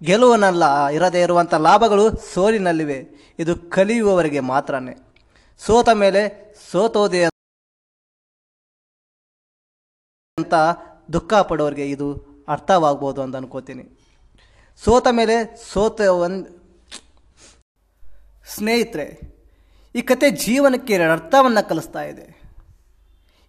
ಗೆಲುವನಲ್ಲ 0.00 0.64
ಇರದೇ 0.96 1.20
ಇರುವಂಥ 1.26 1.54
ಲಾಭಗಳು 1.66 2.04
ಸೋಲಿನಲ್ಲಿವೆ. 2.32 3.00
ಇದು 3.42 3.52
ಕಲಿಯುವವರಿಗೆ 3.74 4.40
ಮಾತ್ರನೇ. 4.52 4.94
ಸೋತ 5.66 5.88
ಮೇಲೆ 6.02 6.22
ಸೋತೋದೇ 6.70 7.20
ಅಂತ 10.38 10.54
ದುಃಖ 11.14 11.32
ಪಡೋರಿಗೆ 11.50 11.86
ಇದು 11.94 12.08
ಅರ್ಥವಾಗ್ಬೋದು 12.54 13.20
ಅಂತ 13.22 13.36
ಅನ್ಕೋತೀನಿ. 13.40 13.84
ಸೋತ 14.84 15.06
ಮೇಲೆ 15.18 15.36
ಸೋತ 15.72 16.00
ಒಂದು 16.24 16.48
ಸ್ನೇಹಿತರೆ 18.54 19.06
ಈ 19.94 20.02
ಕತೆ 20.10 20.28
ಜೀವನಕ್ಕೆ 20.44 20.96
ಅರ್ಥವನ್ನು 21.14 21.62
ಕಲಿಸ್ತಾ 21.70 22.02
ಇದೆ. 22.12 22.26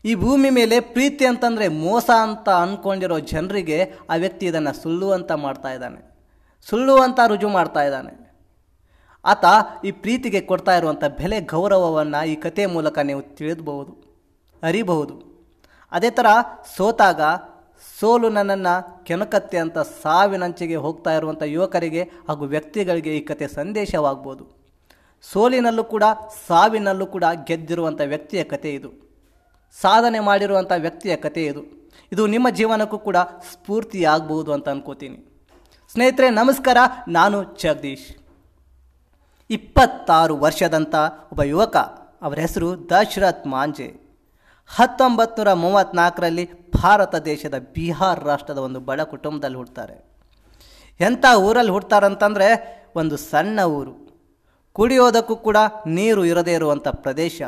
ಈ 0.03 0.13
ಭೂಮಿ 0.23 0.49
ಮೇಲೆ 0.57 0.77
ಪ್ರೀತಿ 0.95 1.25
ಅಂತಂದರೆ 1.25 1.65
ಮೋಸ 1.83 2.07
ಅಂತ 2.23 2.49
ಅಂದ್ಕೊಂಡಿರೋ 2.63 3.17
ಜನರಿಗೆ 3.31 3.77
ಆ 4.11 4.15
ವ್ಯಕ್ತಿ 4.23 4.45
ಇದನ್ನು 4.45 4.73
ಸುಳ್ಳು 4.81 5.09
ಅಂತ 5.17 5.31
ಮಾಡ್ತಾ 5.43 5.69
ಇದ್ದಾನೆ. 5.75 5.99
ಸುಳ್ಳು 6.67 6.95
ಅಂತ 7.03 7.19
ರುಜು 7.31 7.49
ಮಾಡ್ತಾ 7.57 7.81
ಇದ್ದಾನೆ. 7.87 8.11
ಆತ 9.25 9.45
ಈ 9.87 9.91
ಪ್ರೀತಿಗೆ 10.03 10.41
ಕೊಡ್ತಾ 10.49 10.73
ಇರುವಂಥ 10.79 11.03
ಬೆಲೆ 11.19 11.37
ಗೌರವವನ್ನು 11.51 12.21
ಈ 12.31 12.33
ಕತೆ 12.45 12.63
ಮೂಲಕ 12.73 12.97
ನೀವು 13.09 13.21
ತಿಳಿದಬಹುದು, 13.37 13.93
ಅರಿಬಹುದು. 14.63 15.15
ಅದೇ 15.91 16.09
ಥರ 16.17 16.27
ಸೋತಾಗ 16.75 17.21
ಸೋಲು 17.99 18.29
ನನ್ನನ್ನು 18.29 18.73
ಕೆಣಕತ್ತೆ 19.05 19.57
ಅಂತ 19.57 19.77
ಸಾವಿನಂಚಿಗೆ 20.01 20.77
ಹೋಗ್ತಾ 20.85 21.13
ಇರುವಂಥ 21.17 21.43
ಯುವಕರಿಗೆ 21.55 22.03
ಹಾಗೂ 22.27 22.43
ವ್ಯಕ್ತಿಗಳಿಗೆ 22.45 23.13
ಈ 23.17 23.21
ಕತೆ 23.31 23.47
ಸಂದೇಶವಾಗ್ಬೋದು. 23.55 24.45
ಸೋಲಿನಲ್ಲೂ 25.31 25.83
ಕೂಡ, 25.83 26.03
ಸಾವಿನಲ್ಲೂ 26.47 27.05
ಕೂಡ 27.05 27.23
ಗೆದ್ದಿರುವಂಥ 27.47 28.01
ವ್ಯಕ್ತಿಯ 28.05 28.43
ಕಥೆ 28.43 28.69
ಇದು. 28.69 29.03
ಸಾಧನೆ 29.81 30.19
ಮಾಡಿರುವಂಥ 30.19 30.71
ವ್ಯಕ್ತಿಯ 30.77 31.15
ಕಥೆ 31.15 31.45
ಇದು. 31.45 31.93
ಇದು 32.11 32.27
ನಿಮ್ಮ 32.27 32.49
ಜೀವನಕ್ಕೂ 32.49 32.97
ಕೂಡ 32.97 33.17
ಸ್ಫೂರ್ತಿಯಾಗಬಹುದು 33.51 34.53
ಅಂತ 34.53 34.69
ಅನ್ಕೋತೀನಿ. 34.69 35.49
ಸ್ನೇಹಿತರೆ, 35.91 36.29
ನಮಸ್ಕಾರ. 36.29 36.77
ನಾನು 37.07 37.43
ಜಗದೀಶ್. 37.43 38.17
ಇಪ್ಪತ್ತಾರು 39.49 40.37
ವರ್ಷದಂಥ 40.37 40.95
ಒಬ್ಬ 41.31 41.43
ಯುವಕ. 41.43 41.77
ಅವರ 42.21 42.39
ಹೆಸರು 42.39 42.89
ದಶರಥ್ 42.89 43.47
ಮಾಂಜೆ. 43.47 44.03
ಹತ್ತೊಂಬತ್ತು 44.67 45.43
ನೂರ 45.43 45.53
ಮೂವತ್ತ್ನಾಲ್ಕರಲ್ಲಿ 45.53 46.69
ಭಾರತ 46.69 47.15
ದೇಶದ 47.15 47.53
ಬಿಹಾರ್ 47.73 48.23
ರಾಷ್ಟ್ರದ 48.23 48.57
ಒಂದು 48.57 48.79
ಬಡ 48.79 49.01
ಕುಟುಂಬದಲ್ಲಿ 49.01 49.57
ಹುಡ್ತಾರೆ 49.57 50.09
ಎಂಥ 50.99 51.25
ಊರಲ್ಲಿ 51.37 51.71
ಹುಡ್ತಾರಂತಂದರೆ 51.71 52.47
ಒಂದು 52.95 53.17
ಸಣ್ಣ 53.17 53.59
ಊರು. 53.59 54.02
ಕುಡಿಯೋದಕ್ಕೂ 54.75 55.35
ಕೂಡ 55.47 55.57
ನೀರು 55.97 56.21
ಇರದೇ 56.25 56.53
ಇರುವಂಥ 56.59 56.87
ಪ್ರದೇಶ. 57.05 57.41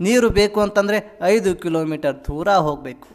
ನೀರು 0.00 0.28
ಬೇಕು 0.38 0.60
ಅಂತಂದರೆ 0.60 0.98
ಐದು 1.34 1.50
ಕಿಲೋಮೀಟರ್ 1.62 2.16
ದೂರ 2.28 2.48
ಹೋಗಬೇಕು. 2.66 3.08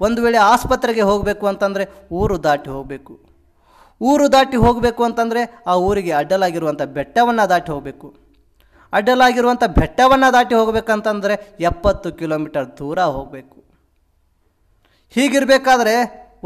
ಒಂದು 0.00 0.22
ವೇಳೆ 0.22 0.38
ಆಸ್ಪತ್ರೆಗೆ 0.52 1.04
ಹೋಗಬೇಕು 1.10 1.46
ಅಂತಂದರೆ 1.46 1.84
ಊರು 2.20 2.36
ದಾಟಿ 2.42 2.70
ಹೋಗಬೇಕು. 2.70 3.14
ಊರು 4.00 4.26
ದಾಟಿ 4.32 4.56
ಹೋಗಬೇಕು 4.56 5.02
ಅಂತಂದರೆ 5.04 5.42
ಆ 5.66 5.74
ಊರಿಗೆ 5.76 6.12
ಅಡ್ಡಲಾಗಿರುವಂಥ 6.20 6.82
ಬೆಟ್ಟವನ್ನು 6.82 7.48
ದಾಟಿ 7.48 7.70
ಹೋಗಬೇಕು. 7.72 8.08
ಅಡ್ಡಲಾಗಿರುವಂಥ 8.92 9.64
ಬೆಟ್ಟವನ್ನು 9.80 10.28
ದಾಟಿ 10.32 10.54
ಹೋಗಬೇಕಂತಂದರೆ 10.54 11.34
ಎಪ್ಪತ್ತು 11.60 12.12
ಕಿಲೋಮೀಟರ್ 12.20 12.68
ದೂರ 12.78 12.98
ಹೋಗಬೇಕು. 13.16 13.58
ಹೀಗಿರಬೇಕಾದ್ರೆ 15.16 15.94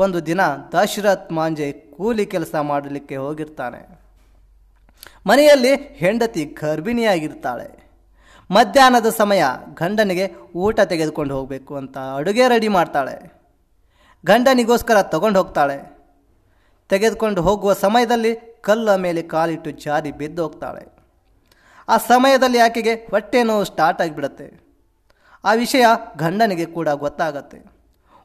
ಒಂದು 0.05 0.27
ದಿನ 0.27 0.41
ದಶರಥ್ 0.75 1.33
ಮಾಂಜೆ 1.33 1.73
ಕೂಲಿ 1.97 2.27
ಕೆಲಸ 2.27 2.55
ಮಾಡಲಿಕ್ಕೆ 2.73 3.17
ಹೋಗಿರ್ತಾನೆ. 3.17 4.04
ಮನೆಯಲ್ಲಿ 5.27 5.73
ಹೆಂಡತಿ 6.01 6.43
ಗರ್ಭಿಣಿಯಾಗಿರ್ತಾಳೆ. 6.61 7.69
ಮಧ್ಯಾಹ್ನದ 8.51 9.09
ಸಮಯ 9.19 9.43
ಗಂಡನಿಗೆ 9.81 10.27
ಊಟ 10.65 10.79
ತೆಗೆದುಕೊಂಡು 10.93 11.33
ಹೋಗಬೇಕು 11.37 11.73
ಅಂತ 11.81 11.97
ಅಡುಗೆ 12.17 12.45
ರೆಡಿ 12.49 12.69
ಮಾಡ್ತಾಳೆ. 12.69 13.15
ಗಂಡನಿಗೋಸ್ಕರ 14.25 14.99
ತಗೊಂಡು 15.15 15.39
ಹೋಗ್ತಾಳೆ. 15.43 15.79
ತೆಗೆದುಕೊಂಡು 16.91 17.41
ಹೋಗುವ 17.43 17.73
ಸಮಯದಲ್ಲಿ 17.85 18.33
ಕಲ್ಲ 18.69 18.97
ಮೇಲೆ 19.05 19.23
ಕಾಲಿಟ್ಟು 19.33 19.71
ಜಾರಿ 19.85 20.11
ಬಿದ್ದು 20.21 20.43
ಹೋಗ್ತಾಳೆ. 20.43 20.83
ಆ 21.89 21.97
ಸಮಯದಲ್ಲಿ 22.11 22.59
ಆಕೆಗೆ 22.59 22.95
ಹೊಟ್ಟೆ 23.13 23.41
ನೋವು 23.43 23.65
ಸ್ಟಾರ್ಟ್ 23.65 24.03
ಆಗಿಬಿಡತ್ತೆ. 24.05 24.47
ಆ 25.45 25.53
ವಿಷಯ 25.63 25.87
ಗಂಡನಿಗೆ 26.17 26.67
ಕೂಡ 26.77 26.89
ಗೊತ್ತಾಗತ್ತೆ. 27.05 27.59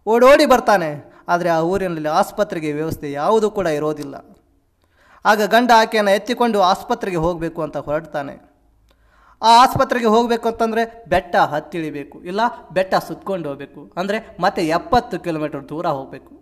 ಓಡೋಡಿ 0.08 0.46
ಬರ್ತಾನೆ, 0.46 0.90
ಆದರೆ 1.28 1.50
ಆ 1.56 1.60
ಊರಿನಲ್ಲಿ 1.72 2.12
ಆಸ್ಪತ್ರೆಗೆ 2.20 2.70
ವ್ಯವಸ್ಥೆ 2.74 3.08
ಯಾವುದೂ 3.12 3.48
ಕೂಡ 3.58 3.68
ಇರೋದಿಲ್ಲ. 3.80 4.16
ಆಗ 5.26 5.42
ಗಂಡ 5.54 5.72
ಆಕೆಯನ್ನು 5.84 6.12
ಎತ್ತಿಕೊಂಡು 6.18 6.60
ಆಸ್ಪತ್ರೆಗೆ 6.72 7.20
ಹೋಗಬೇಕು 7.26 7.60
ಅಂತ 7.66 7.78
ಹೊರಡ್ತಾನೆ. 7.88 8.36
ಆ 9.42 9.50
ಆಸ್ಪತ್ರೆಗೆ 9.64 10.10
ಹೋಗಬೇಕು 10.14 10.46
ಅಂತಂದರೆ 10.52 10.84
ಬೆಟ್ಟ 11.12 11.36
ಹತ್ತಿಳಿಬೇಕು, 11.54 12.18
ಇಲ್ಲ 12.30 12.42
ಬೆಟ್ಟ 12.76 12.94
ಸುತ್ಕೊಂಡು 13.08 13.46
ಹೋಗಬೇಕು, 13.50 13.82
ಅಂದರೆ 14.00 14.18
ಮತ್ತೆ 14.44 14.62
ಎಪ್ಪತ್ತು 14.78 15.16
ಕಿಲೋಮೀಟರ್ 15.26 15.64
ದೂರ 15.72 15.86
ಹೋಗಬೇಕು. 15.98 16.34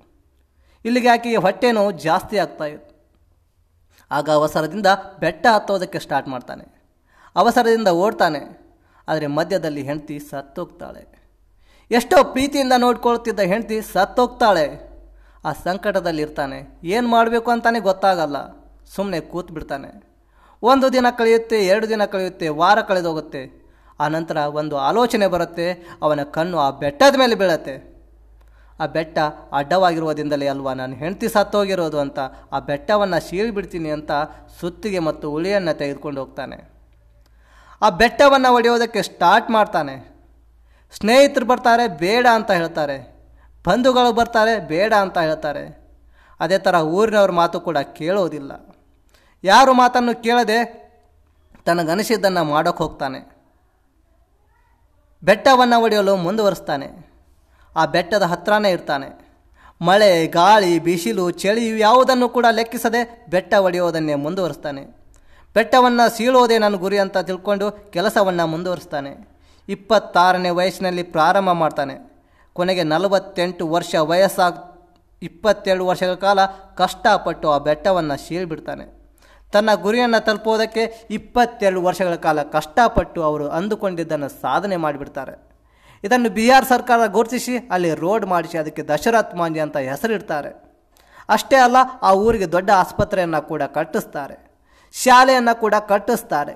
ಇಲ್ಲಿಗೆ 0.85 1.09
ಆಕೆಗೆ 1.13 1.39
ಹೊಟ್ಟೆ 1.45 1.69
ನೋವು 1.77 1.91
ಜಾಸ್ತಿ 2.07 2.37
ಆಗ್ತಾ 2.43 2.67
ಇತ್ತು 2.73 2.93
ಆಗ 4.11 4.27
ಅವಸರದಿಂದ 4.39 4.89
ಬೆಟ್ಟ 5.23 5.45
ಹತ್ತೋದಕ್ಕೆ 5.55 5.99
ಸ್ಟಾರ್ಟ್ 6.05 6.29
ಮಾಡ್ತಾನೆ. 6.33 6.65
ಅವಸರದಿಂದ 7.35 7.89
ಓಡ್ತಾನೆ, 8.03 8.41
ಆದರೆ 9.07 9.27
ಮಧ್ಯದಲ್ಲಿ 9.37 9.81
ಹೆಂಡತಿ 9.89 10.17
ಸತ್ತೋಗ್ತಾಳೆ. 10.31 11.03
ಎಷ್ಟೋ 11.91 12.17
ಪ್ರೀತಿಯಿಂದ 12.33 12.75
ನೋಡ್ಕೊಳ್ತಿದ್ದ 12.85 13.41
ಹೆಂಡತಿ 13.51 13.77
ಸತ್ತೋಗ್ತಾಳೆ. 13.93 14.67
ಆ 15.47 15.51
ಸಂಕಟದಲ್ಲಿ 15.65 16.21
ಇರ್ತಾನೆ 16.25 16.57
ಏನು 16.95 17.07
ಮಾಡಬೇಕು 17.15 17.49
ಅಂತಾನೆ 17.53 17.79
ಗೊತ್ತಾಗಲ್ಲ. 17.89 18.37
ಸುಮ್ಮನೆ 18.95 19.19
ಕೂತು 19.19 19.53
ಬಿಡ್ತಾನೆ. 19.53 20.03
ಒಂದು 20.63 20.93
ದಿನ 20.93 21.05
ಕಳೆಯುತ್ತೆ, 21.17 21.65
ಎರಡು 21.65 21.89
ದಿನ 21.89 22.05
ಕಳೆಯುತ್ತೆ, 22.05 22.49
ವಾರ 22.49 22.81
ಕಳೆದೋಗುತ್ತೆ 22.81 23.67
ಆ 23.99 24.07
ನಂತರ 24.07 24.37
ಒಂದು 24.37 24.77
ಆಲೋಚನೆ 24.77 25.27
ಬರುತ್ತೆ, 25.27 25.87
ಅವನ 26.01 26.23
ಕಣ್ಣು 26.23 26.57
ಆ 26.59 26.69
ಬೆಟ್ಟದ 26.69 27.19
ಮೇಲೆ 27.19 27.35
ಬೀಳತ್ತೆ. 27.35 27.97
ಆ 28.79 28.85
ಬೆಟ್ಟ 28.85 29.19
ಅಡ್ಡವಾಗಿರುವುದರಿಂದಲೇ 29.51 30.47
ಅಲ್ವಾ, 30.47 30.73
ನಾನು 30.73 30.95
ಹೆಂಡತಿ 30.95 31.27
ಸತ್ತೋಗಿರೋದು 31.27 31.99
ಅಂತ, 31.99 32.19
ಆ 32.51 32.59
ಬೆಟ್ಟವನ್ನು 32.59 33.29
ಸೀಳಿಬಿಡ್ತೀನಿ 33.29 33.89
ಅಂತ 33.89 34.11
ಸುತ್ತಿಗೆ 34.59 34.99
ಮತ್ತು 34.99 35.31
ಉಳಿಯನ್ನು 35.31 35.77
ತೆಗೆದುಕೊಂಡು 35.77 36.19
ಹೋಗ್ತಾನೆ. 36.21 36.69
ಆ 37.81 37.89
ಬೆಟ್ಟವನ್ನು 37.89 38.53
ಒಡೆಯೋದಕ್ಕೆ 38.53 39.01
ಸ್ಟಾರ್ಟ್ 39.01 39.49
ಮಾಡ್ತಾನೆ. 39.51 40.17
ಸ್ನೇಹಿತರು 40.91 41.45
ಬರ್ತಾರೆ, 41.45 41.87
ಬೇಡ 41.87 42.27
ಅಂತ 42.33 42.51
ಹೇಳ್ತಾರೆ. 42.51 43.17
ಬಂಧುಗಳು 43.67 44.13
ಬರ್ತಾರೆ, 44.13 44.59
ಬೇಡ 44.59 44.93
ಅಂತ 44.93 45.17
ಹೇಳ್ತಾರೆ. 45.17 45.87
ಅದೇ 46.39 46.57
ಥರ 46.57 46.75
ಊರಿನವ್ರ 46.75 47.31
ಮಾತು 47.31 47.59
ಕೂಡ 47.59 47.77
ಕೇಳೋದಿಲ್ಲ. 47.77 48.76
ಯಾರು 49.43 49.73
ಮಾತನ್ನು 49.73 50.23
ಕೇಳದೆ 50.23 50.87
ತನಗನಿಸಿದ್ದನ್ನು 51.65 52.43
ಮಾಡೋಕ್ಕೆ 52.43 52.83
ಹೋಗ್ತಾನೆ. 52.83 53.37
ಬೆಟ್ಟವನ್ನು 55.23 55.81
ಒಡೆಯಲು 55.81 56.15
ಮುಂದುವರಿಸ್ತಾನೆ. 56.15 57.11
ಆ 57.75 57.85
ಬೆಟ್ಟದ 57.85 58.23
ಹತ್ರನೇ 58.23 58.71
ಇರ್ತಾನೆ. 58.71 59.27
ಮಳೆ, 59.81 60.27
ಗಾಳಿ, 60.27 60.79
ಬಿಸಿಲು, 60.79 61.31
ಚಳಿ 61.31 61.79
ಯಾವುದನ್ನು 61.79 62.29
ಕೂಡ 62.29 62.45
ಲೆಕ್ಕಿಸದೆ 62.51 63.25
ಬೆಟ್ಟ 63.29 63.53
ಒಡೆಯೋದನ್ನೇ 63.53 64.15
ಮುಂದುವರಿಸ್ತಾನೆ. 64.15 64.85
ಬೆಟ್ಟವನ್ನು 65.53 66.17
ಸೀಳೋದೇ 66.17 66.57
ನನ್ನ 66.57 66.75
ಗುರಿ 66.75 66.97
ಅಂತ 66.97 67.17
ತಿಳ್ಕೊಂಡು 67.17 67.91
ಕೆಲಸವನ್ನು 67.91 68.47
ಮುಂದುವರಿಸ್ತಾನೆ. 68.47 69.29
ಇಪ್ಪತ್ತಾರನೇ 69.69 70.49
ವಯಸ್ಸಿನಲ್ಲಿ 70.49 71.03
ಪ್ರಾರಂಭ 71.03 71.49
ಮಾಡ್ತಾನೆ. 71.49 72.11
ಕೊನೆಗೆ 72.53 72.83
ನಲವತ್ತೆಂಟು 72.83 73.67
ವರ್ಷ 73.67 73.95
ವಯಸ್ಸಾಗ 73.95 74.53
ಇಪ್ಪತ್ತೆರಡು 75.21 75.87
ವರ್ಷಗಳ 75.87 76.13
ಕಾಲ 76.13 76.45
ಕಷ್ಟಪಟ್ಟು 76.75 77.51
ಆ 77.51 77.57
ಬೆಟ್ಟವನ್ನು 77.57 78.27
ಸೀಳ್ಬಿಡ್ತಾನೆ. 78.27 78.96
ತನ್ನ 79.53 79.73
ಗುರಿಯನ್ನು 79.73 80.25
ತಲುಪೋದಕ್ಕೆ 80.25 81.07
ಇಪ್ಪತ್ತೆರಡು 81.11 81.81
ವರ್ಷಗಳ 81.81 82.15
ಕಾಲ 82.15 82.43
ಕಷ್ಟಪಟ್ಟು 82.43 83.23
ಅವರು 83.23 83.47
ಅಂದುಕೊಂಡಿದ್ದನ್ನು 83.47 84.29
ಸಾಧನೆ 84.41 84.77
ಮಾಡಿಬಿಡ್ತಾರೆ. 84.77 85.57
ಇದನ್ನು 86.03 86.29
ಬಿಹಾರ್ 86.29 86.65
ಸರ್ಕಾರ 86.65 87.05
ಗುರುತಿಸಿ, 87.07 87.57
ಅಲ್ಲಿ 87.57 87.95
ರೋಡ್ 87.95 88.25
ಮಾಡಿಸಿ, 88.25 88.57
ಅದಕ್ಕೆ 88.57 88.83
ದಶರಥ್ 88.83 89.35
ಮಾಂಜಿ 89.35 89.59
ಅಂತ 89.59 89.77
ಹೆಸರಿಡ್ತಾರೆ. 89.77 90.49
ಅಷ್ಟೇ 91.29 91.55
ಅಲ್ಲ, 91.55 91.75
ಆ 92.01 92.13
ಊರಿಗೆ 92.13 92.51
ದೊಡ್ಡ 92.51 92.69
ಆಸ್ಪತ್ರೆಯನ್ನು 92.69 93.47
ಕೂಡ 93.47 93.63
ಕಟ್ಟಿಸ್ತಾರೆ. 93.63 94.51
ಶಾಲೆಯನ್ನು 94.93 95.59
ಕೂಡ 95.59 95.75
ಕಟ್ಟಿಸ್ತಾರೆ. 95.87 96.53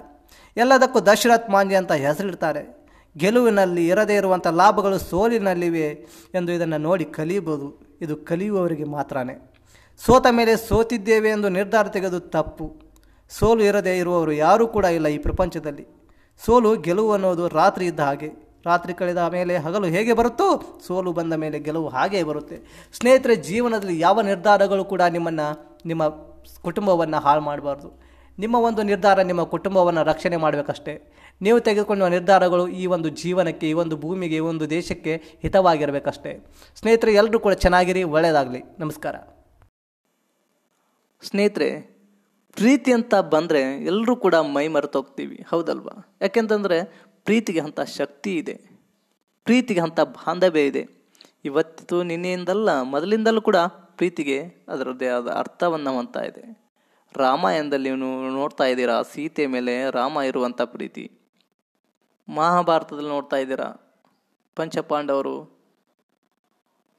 ಎಲ್ಲದಕ್ಕೂ 0.57 0.99
ದಶರಥ್ 0.99 1.49
ಮಾಂಜಿ 1.49 1.75
ಅಂತ 1.75 1.91
ಹೆಸರಿಡ್ತಾರೆ. 1.91 2.81
ಗೆಲುವಿನಲ್ಲಿ 3.17 3.87
ಇರದೇ 3.87 4.15
ಇರುವಂಥ 4.15 4.47
ಲಾಭಗಳು 4.47 4.97
ಸೋಲಿನಲ್ಲಿವೆ 4.97 5.87
ಎಂದು 6.35 6.51
ಇದನ್ನು 6.51 6.77
ನೋಡಿ 6.77 7.05
ಕಲಿಯಬಹುದು. 7.05 7.97
ಇದು 8.01 8.15
ಕಲಿಯುವವರಿಗೆ 8.15 8.83
ಮಾತ್ರನೇ. 8.83 9.50
ಸೋತ 10.05 10.27
ಮೇಲೆ 10.31 10.55
ಸೋತಿದ್ದೇವೆ 10.67 11.29
ಎಂದು 11.29 11.49
ನಿರ್ಧಾರ 11.49 11.87
ತೆಗೆದು 11.87 12.19
ತಪ್ಪು. 12.19 12.65
ಸೋಲು 13.29 13.63
ಇರದೇ 13.63 13.97
ಇರುವವರು 13.97 14.31
ಯಾರೂ 14.31 14.67
ಕೂಡ 14.67 14.85
ಇಲ್ಲ 14.85 15.07
ಈ 15.07 15.17
ಪ್ರಪಂಚದಲ್ಲಿ. 15.17 15.85
ಸೋಲು 16.45 16.81
ಗೆಲುವು 16.81 17.11
ಅನ್ನೋದು 17.11 17.47
ರಾತ್ರಿ 17.47 17.85
ಇದ್ದ 17.85 17.99
ಹಾಗೆ. 17.99 18.29
ರಾತ್ರಿ 18.65 18.93
ಕಳೆದ 18.93 19.17
ಮೇಲೆ 19.17 19.57
ಹಗಲು 19.57 19.87
ಹೇಗೆ 19.87 20.13
ಬರುತ್ತೋ 20.13 20.79
ಸೋಲು 20.87 21.11
ಬಂದ 21.13 21.33
ಮೇಲೆ 21.33 21.59
ಗೆಲುವು 21.59 21.87
ಹಾಗೇ 21.87 22.23
ಬರುತ್ತೆ. 22.23 22.57
ಸ್ನೇಹಿತರೆ, 22.97 23.35
ಜೀವನದಲ್ಲಿ 23.35 23.99
ಯಾವ 23.99 24.21
ನಿರ್ಧಾರಗಳು 24.21 24.85
ಕೂಡ 24.85 25.01
ನಿಮ್ಮನ್ನು, 25.01 25.81
ನಿಮ್ಮ 25.85 26.07
ಕುಟುಂಬವನ್ನು 26.61 27.19
ಹಾಳು 27.19 27.41
ಮಾಡಬಾರ್ದು. 27.41 27.89
ನಿಮ್ಮ 28.39 28.55
ಒಂದು 28.55 28.83
ನಿರ್ಧಾರ 28.83 29.21
ನಿಮ್ಮ 29.21 29.43
ಕುಟುಂಬವನ್ನು 29.43 30.03
ರಕ್ಷಣೆ 30.03 30.35
ಮಾಡಬೇಕಷ್ಟೇ. 30.35 31.13
ನೀವು 31.41 31.59
ತೆಗೆದುಕೊಂಡ 31.59 32.03
ನಿರ್ಧಾರಗಳು 32.03 32.67
ಈ 32.67 32.85
ಒಂದು 32.85 33.09
ಜೀವನಕ್ಕೆ, 33.09 33.69
ಈ 33.69 33.73
ಒಂದು 33.73 33.97
ಭೂಮಿಗೆ, 33.97 34.35
ಈ 34.35 34.39
ಒಂದು 34.39 34.69
ದೇಶಕ್ಕೆ 34.69 35.23
ಹಿತವಾಗಿರಬೇಕಷ್ಟೇ. 35.41 36.33
ಸ್ನೇಹಿತರೆ, 36.75 37.13
ಎಲ್ಲರೂ 37.13 37.39
ಕೂಡ 37.39 37.53
ಚೆನ್ನಾಗಿರಿ, 37.53 38.03
ಒಳ್ಳೆಯದಾಗಲಿ. 38.03 38.63
ನಮಸ್ಕಾರ. 38.79 39.15
ಸ್ನೇಹಿತರೆ, 41.21 41.69
ಪ್ರೀತಿ 42.57 42.91
ಅಂತ 42.97 43.15
ಬಂದರೆ 43.33 43.61
ಎಲ್ಲರೂ 43.89 44.13
ಕೂಡ 44.23 44.35
ಮೈ 44.55 44.63
ಮರೆತೋಗ್ತೀವಿ 44.75 45.37
ಹೌದಲ್ವಾ? 45.51 45.95
ಯಾಕೆಂತಂದರೆ 46.23 46.77
ಪ್ರೀತಿಗೆ 47.27 47.61
ಅಂಥ 47.65 47.79
ಶಕ್ತಿ 47.99 48.31
ಇದೆ, 48.41 48.55
ಪ್ರೀತಿಗೆ 49.47 49.81
ಅಂಥ 49.85 49.99
ಬಾಂಧವ್ಯ 50.17 50.63
ಇದೆ. 50.71 50.83
ಇವತ್ತು 51.49 51.97
ನಿನ್ನೆಯಿಂದಲ್ಲ, 52.09 52.69
ಮೊದಲಿಂದಲೂ 52.93 53.41
ಕೂಡ 53.47 53.59
ಪ್ರೀತಿಗೆ 53.99 54.37
ಅದರದ್ದೇ 54.73 55.07
ಆದ 55.15 55.29
ಅರ್ಥವನ್ನು 55.41 55.91
ಹೊಂತಾ 55.97 56.21
ಇದೆ. 56.29 56.43
ರಾಮಾಯಣದಲ್ಲಿ 57.15 57.89
ನೀವು 58.01 58.31
ನೋಡ್ತಾ 58.39 58.65
ಇದ್ದೀರಾ 58.71 58.97
ಸೀತೆ 59.11 59.45
ಮೇಲೆ 59.55 59.73
ರಾಮ 59.97 60.17
ಇರುವಂಥ 60.29 60.61
ಪ್ರೀತಿ. 60.75 61.05
ಮಹಾಭಾರತದಲ್ಲಿ 62.27 63.11
ನೋಡ್ತಾ 63.15 63.37
ಇದ್ದೀರಾ, 63.43 63.69
ಪಂಚಪಾಂಡವರು 64.57 65.35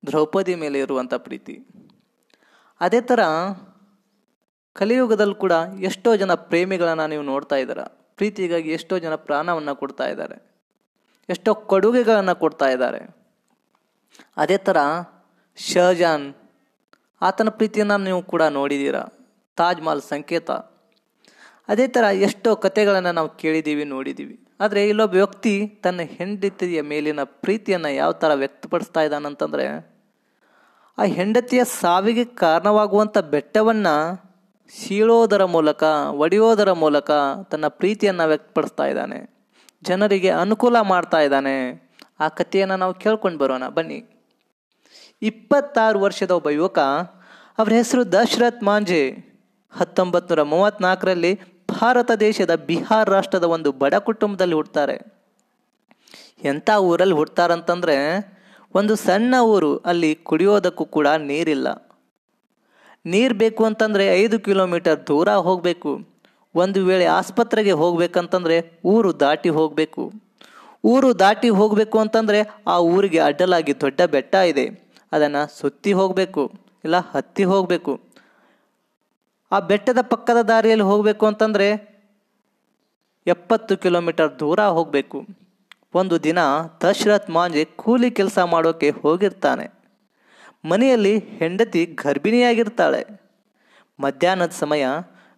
ದ್ರೌಪದಿ 0.02 0.54
ಮೇಲೆ 0.62 0.78
ಇರುವಂಥ 0.84 1.14
ಪ್ರೀತಿ. 1.26 1.54
ಅದೇ 2.80 3.00
ಥರ 3.10 3.20
ಕಲಿಯುಗದಲ್ಲಿ 4.72 5.34
ಕೂಡ 5.34 5.52
ಎಷ್ಟೋ 5.80 6.16
ಜನ 6.16 6.34
ಪ್ರೇಮಿಗಳನ್ನು 6.34 7.06
ನೀವು 7.06 7.22
ನೋಡ್ತಾ 7.22 7.56
ಇದ್ದೀರ. 7.56 7.82
ಪ್ರೀತಿಗಾಗಿ 8.16 8.70
ಎಷ್ಟೋ 8.70 8.98
ಜನ 8.98 9.14
ಪ್ರಾಣವನ್ನು 9.14 9.76
ಕೊಡ್ತಾ 9.76 10.06
ಇದ್ದಾರೆ. 10.08 10.36
ಎಷ್ಟೋ 11.28 11.54
ಕೊಡುಗೆಗಳನ್ನು 11.54 12.34
ಕೊಡ್ತಾ 12.36 12.68
ಇದ್ದಾರೆ. 12.68 13.16
ಅದೇ 14.36 14.56
ಥರ 14.56 14.76
ಶಹಜಾನ್ 15.56 16.34
ಆತನ 17.22 17.48
ಪ್ರೀತಿಯನ್ನು 17.48 18.04
ನೀವು 18.04 18.22
ಕೂಡ 18.22 18.42
ನೋಡಿದ್ದೀರ. 18.42 18.94
ತಾಜ್ 19.56 19.82
ಮಹಲ್ 19.82 20.02
ಸಂಕೇತ. 20.02 20.50
ಅದೇ 21.68 21.88
ಥರ 21.88 22.02
ಎಷ್ಟೋ 22.02 22.56
ಕಥೆಗಳನ್ನು 22.56 23.12
ನಾವು 23.12 23.28
ಕೇಳಿದ್ದೀವಿ, 23.28 23.84
ನೋಡಿದ್ದೀವಿ. 23.84 24.40
ಆದರೆ 24.60 24.88
ಇಲ್ಲೊಬ್ಬ 24.88 25.14
ವ್ಯಕ್ತಿ 25.14 25.66
ತನ್ನ 25.82 26.00
ಹೆಂಡತಿಯ 26.00 26.82
ಮೇಲಿನ 26.82 27.22
ಪ್ರೀತಿಯನ್ನು 27.22 27.88
ಯಾವ 27.88 28.12
ಥರ 28.12 28.34
ವ್ಯಕ್ತಪಡಿಸ್ತಾ 28.34 29.00
ಇದ್ದಾನಂತಂದರೆ, 29.00 29.66
ಆ 30.98 31.04
ಹೆಂಡತಿಯ 31.04 31.64
ಸಾವಿಗೆ 31.64 32.24
ಕಾರಣವಾಗುವಂಥ 32.24 33.18
ಬೆಟ್ಟವನ್ನು 33.18 34.31
ಸೀಳೋದರ 34.80 35.44
ಮೂಲಕ 35.44 35.84
ಒಡೆಯೋದರ 36.10 36.72
ಮೂಲಕ 36.72 37.10
ತನ್ನ 37.50 37.68
ಪ್ರೀತಿಯನ್ನು 37.68 38.28
ವ್ಯಕ್ತಪಡಿಸ್ತಾ 38.28 38.86
ಇದ್ದಾನೆ. 38.86 39.34
ಜನರಿಗೆ 39.82 40.30
ಅನುಕೂಲ 40.30 40.80
ಮಾಡ್ತಾ 40.80 41.20
ಇದ್ದಾನೆ. 41.20 41.88
ಆ 42.20 42.28
ಕಥೆಯನ್ನು 42.28 42.76
ನಾವು 42.76 42.94
ಕೇಳ್ಕೊಂಡು 42.94 43.38
ಬರೋಣ. 43.38 43.68
ಬನ್ನಿ. 43.68 44.04
ಇಪ್ಪತ್ತಾರು 45.22 46.00
ವರ್ಷದ 46.00 46.30
ಒಬ್ಬ 46.30 46.50
ಯುವಕ, 46.50 46.78
ಅವರ 47.58 47.68
ಹೆಸರು 47.68 48.12
ದಶರಥ್ 48.12 48.62
ಮಾಂಜೆ 48.62 49.32
ಹತ್ತೊಂಬತ್ತು 49.72 50.34
ನೂರ 50.34 50.42
ಮೂವತ್ತ್ನಾಲ್ಕರಲ್ಲಿ 50.42 51.40
ಭಾರತ 51.80 52.10
ದೇಶದ 52.10 52.54
ಬಿಹಾರ್ 52.54 53.10
ರಾಷ್ಟ್ರದ 53.10 53.44
ಒಂದು 53.44 53.72
ಬಡ 53.72 53.94
ಕುಟುಂಬದಲ್ಲಿ 53.94 54.54
ಹುಡ್ತಾರೆ 54.54 55.22
ಎಂಥ 56.44 56.70
ಊರಲ್ಲಿ 56.78 57.14
ಹುಡ್ತಾರಂತಂದರೆ 57.14 57.96
ಒಂದು 58.74 58.96
ಸಣ್ಣ 58.96 59.34
ಊರು 59.40 59.76
ಅಲ್ಲಿ 59.76 60.14
ಕುಡಿಯೋದಕ್ಕೂ 60.14 60.84
ಕೂಡ 60.84 61.06
ನೀರಿಲ್ಲ. 61.06 61.91
ನೀರು 63.04 63.34
ಬೇಕು 63.42 63.62
ಅಂತಂದರೆ 63.68 64.04
ಐದು 64.22 64.36
ಕಿಲೋಮೀಟರ್ 64.46 64.98
ದೂರ 65.08 65.28
ಹೋಗಬೇಕು. 65.46 65.92
ಒಂದು 66.54 66.80
ವೇಳೆ 66.88 67.06
ಆಸ್ಪತ್ರೆಗೆ 67.18 67.74
ಹೋಗಬೇಕಂತಂದರೆ 67.80 68.56
ಊರು 68.92 69.10
ದಾಟಿ 69.24 69.50
ಹೋಗಬೇಕು. 69.58 70.02
ಊರು 70.92 71.08
ದಾಟಿ 71.22 71.48
ಹೋಗಬೇಕು 71.58 71.96
ಅಂತಂದರೆ 72.04 72.40
ಆ 72.72 72.76
ಊರಿಗೆ 72.94 73.20
ಅಡ್ಡಲಾಗಿ 73.28 73.74
ದೊಡ್ಡ 73.84 74.00
ಬೆಟ್ಟ 74.14 74.34
ಇದೆ. 74.52 74.66
ಅದನ್ನು 75.12 75.42
ಸುತ್ತಿ 75.60 75.92
ಹೋಗಬೇಕು, 76.00 76.42
ಇಲ್ಲ 76.86 76.96
ಹತ್ತಿ 77.14 77.44
ಹೋಗಬೇಕು. 77.52 77.92
ಆ 79.52 79.58
ಬೆಟ್ಟದ 79.70 80.00
ಪಕ್ಕದ 80.12 80.40
ದಾರಿಯಲ್ಲಿ 80.50 80.86
ಹೋಗಬೇಕು 80.90 81.24
ಅಂತಂದರೆ 81.30 81.68
ಎಪ್ಪತ್ತು 83.26 83.72
ಕಿಲೋಮೀಟರ್ 83.82 84.30
ದೂರ 84.40 84.60
ಹೋಗಬೇಕು. 84.78 85.18
ಒಂದು 86.00 86.16
ದಿನ 86.26 86.38
ದಶರಥ್ 86.84 87.30
ಮಾಂಜೆ 87.36 87.64
ಕೂಲಿ 87.82 88.10
ಕೆಲಸ 88.18 88.38
ಮಾಡೋಕ್ಕೆ 88.52 88.88
ಹೋಗಿರ್ತಾನೆ. 89.02 89.66
ಮನೆಯಲ್ಲಿ 90.64 91.18
ಹೆಂಡತಿ 91.18 91.86
ಗರ್ಭಿಣಿಯಾಗಿರ್ತಾಳೆ. 91.86 93.06
ಮಧ್ಯಾಹ್ನದ 94.00 94.50
ಸಮಯ 94.50 94.84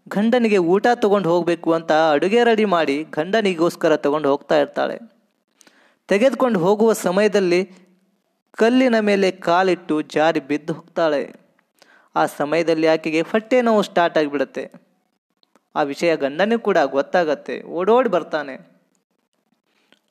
ಗಂಡನಿಗೆ 0.08 0.58
ಊಟ 0.58 0.86
ತಗೊಂಡು 0.94 1.30
ಹೋಗಬೇಕು 1.30 1.72
ಅಂತ 1.72 1.92
ಅಡುಗೆ 1.92 2.44
ರೆಡಿ 2.44 2.64
ಮಾಡಿ 2.64 3.04
ಗಂಡನಿಗೋಸ್ಕರ 3.04 3.96
ತಗೊಂಡು 3.96 4.28
ಹೋಗ್ತಾ 4.28 4.56
ಇರ್ತಾಳೆ. 4.56 4.98
ತೆಗೆದುಕೊಂಡು 6.08 6.58
ಹೋಗುವ 6.58 6.92
ಸಮಯದಲ್ಲಿ 6.92 7.70
ಕಲ್ಲಿನ 8.52 8.98
ಮೇಲೆ 8.98 9.30
ಕಾಲಿಟ್ಟು 9.30 10.02
ಜಾರಿ 10.02 10.40
ಬಿದ್ದು 10.40 10.72
ಹೋಗ್ತಾಳೆ. 10.72 11.32
ಆ 12.16 12.26
ಸಮಯದಲ್ಲಿ 12.26 12.86
ಆಕೆಗೆ 12.86 13.20
ಹೊಟ್ಟೆ 13.20 13.62
ನೋವು 13.62 13.82
ಸ್ಟಾರ್ಟ್ 13.82 14.18
ಆಗಿಬಿಡುತ್ತೆ. 14.18 14.72
ಆ 15.76 15.82
ವಿಷಯ 15.82 16.16
ಗಂಡನಿಗೆ 16.16 16.60
ಕೂಡ 16.60 16.78
ಗೊತ್ತಾಗತ್ತೆ, 16.78 17.62
ಓಡೋಡಿ 17.62 18.08
ಬರ್ತಾನೆ. 18.08 18.74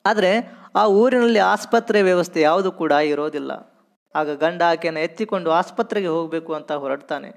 ಆದರೆ 0.06 0.52
ಆ 0.74 0.86
ಊರಿನಲ್ಲಿ 0.86 1.38
ಆಸ್ಪತ್ರೆ 1.38 2.02
ವ್ಯವಸ್ಥೆ 2.02 2.40
ಯಾವುದು 2.40 2.72
ಕೂಡ 2.72 2.92
ಇರೋದಿಲ್ಲ. 2.92 3.73
ಆಗ 4.14 4.30
ಗಂಡ 4.42 4.62
ಆಕೆಯನ್ನು 4.72 5.00
ಎತ್ತಿಕೊಂಡು 5.06 5.48
ಆಸ್ಪತ್ರೆಗೆ 5.60 6.10
ಹೋಗಬೇಕು 6.16 6.50
ಅಂತ 6.58 6.72
ಹೊರಡ್ತಾನೆ. 6.82 7.30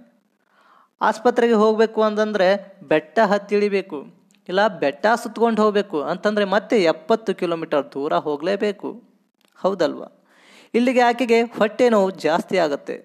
ಆಸ್ಪತ್ರೆಗೆ 1.02 1.58
ಹೋಗಬೇಕು 1.64 2.00
ಅಂತಂದರೆ 2.08 2.48
ಬೆಟ್ಟ 2.92 3.20
ಹತ್ತಿಳಿಬೇಕು, 3.32 3.98
ಇಲ್ಲ 4.50 4.62
ಬೆಟ್ಟ 4.84 5.06
ಸುತ್ಕೊಂಡು 5.24 5.60
ಹೋಗಬೇಕು 5.64 5.98
ಅಂತಂದರೆ 6.12 6.46
ಮತ್ತೆ 6.56 6.76
ಎಪ್ಪತ್ತು 6.92 7.32
ಕಿಲೋಮೀಟರ್ 7.42 7.86
ದೂರ 7.96 8.14
ಹೋಗಲೇಬೇಕು. 8.28 8.90
ಹೌದಲ್ವಾ? 9.60 10.08
ಇಲ್ಲಿಗೆ 10.74 11.02
ಆಕೆಗೆ 11.10 11.40
ಹೊಟ್ಟೆ 11.58 11.86
ನೋವು 11.94 12.10
ಜಾಸ್ತಿ 12.26 12.58
ಆಗುತ್ತೆ. 12.66 12.96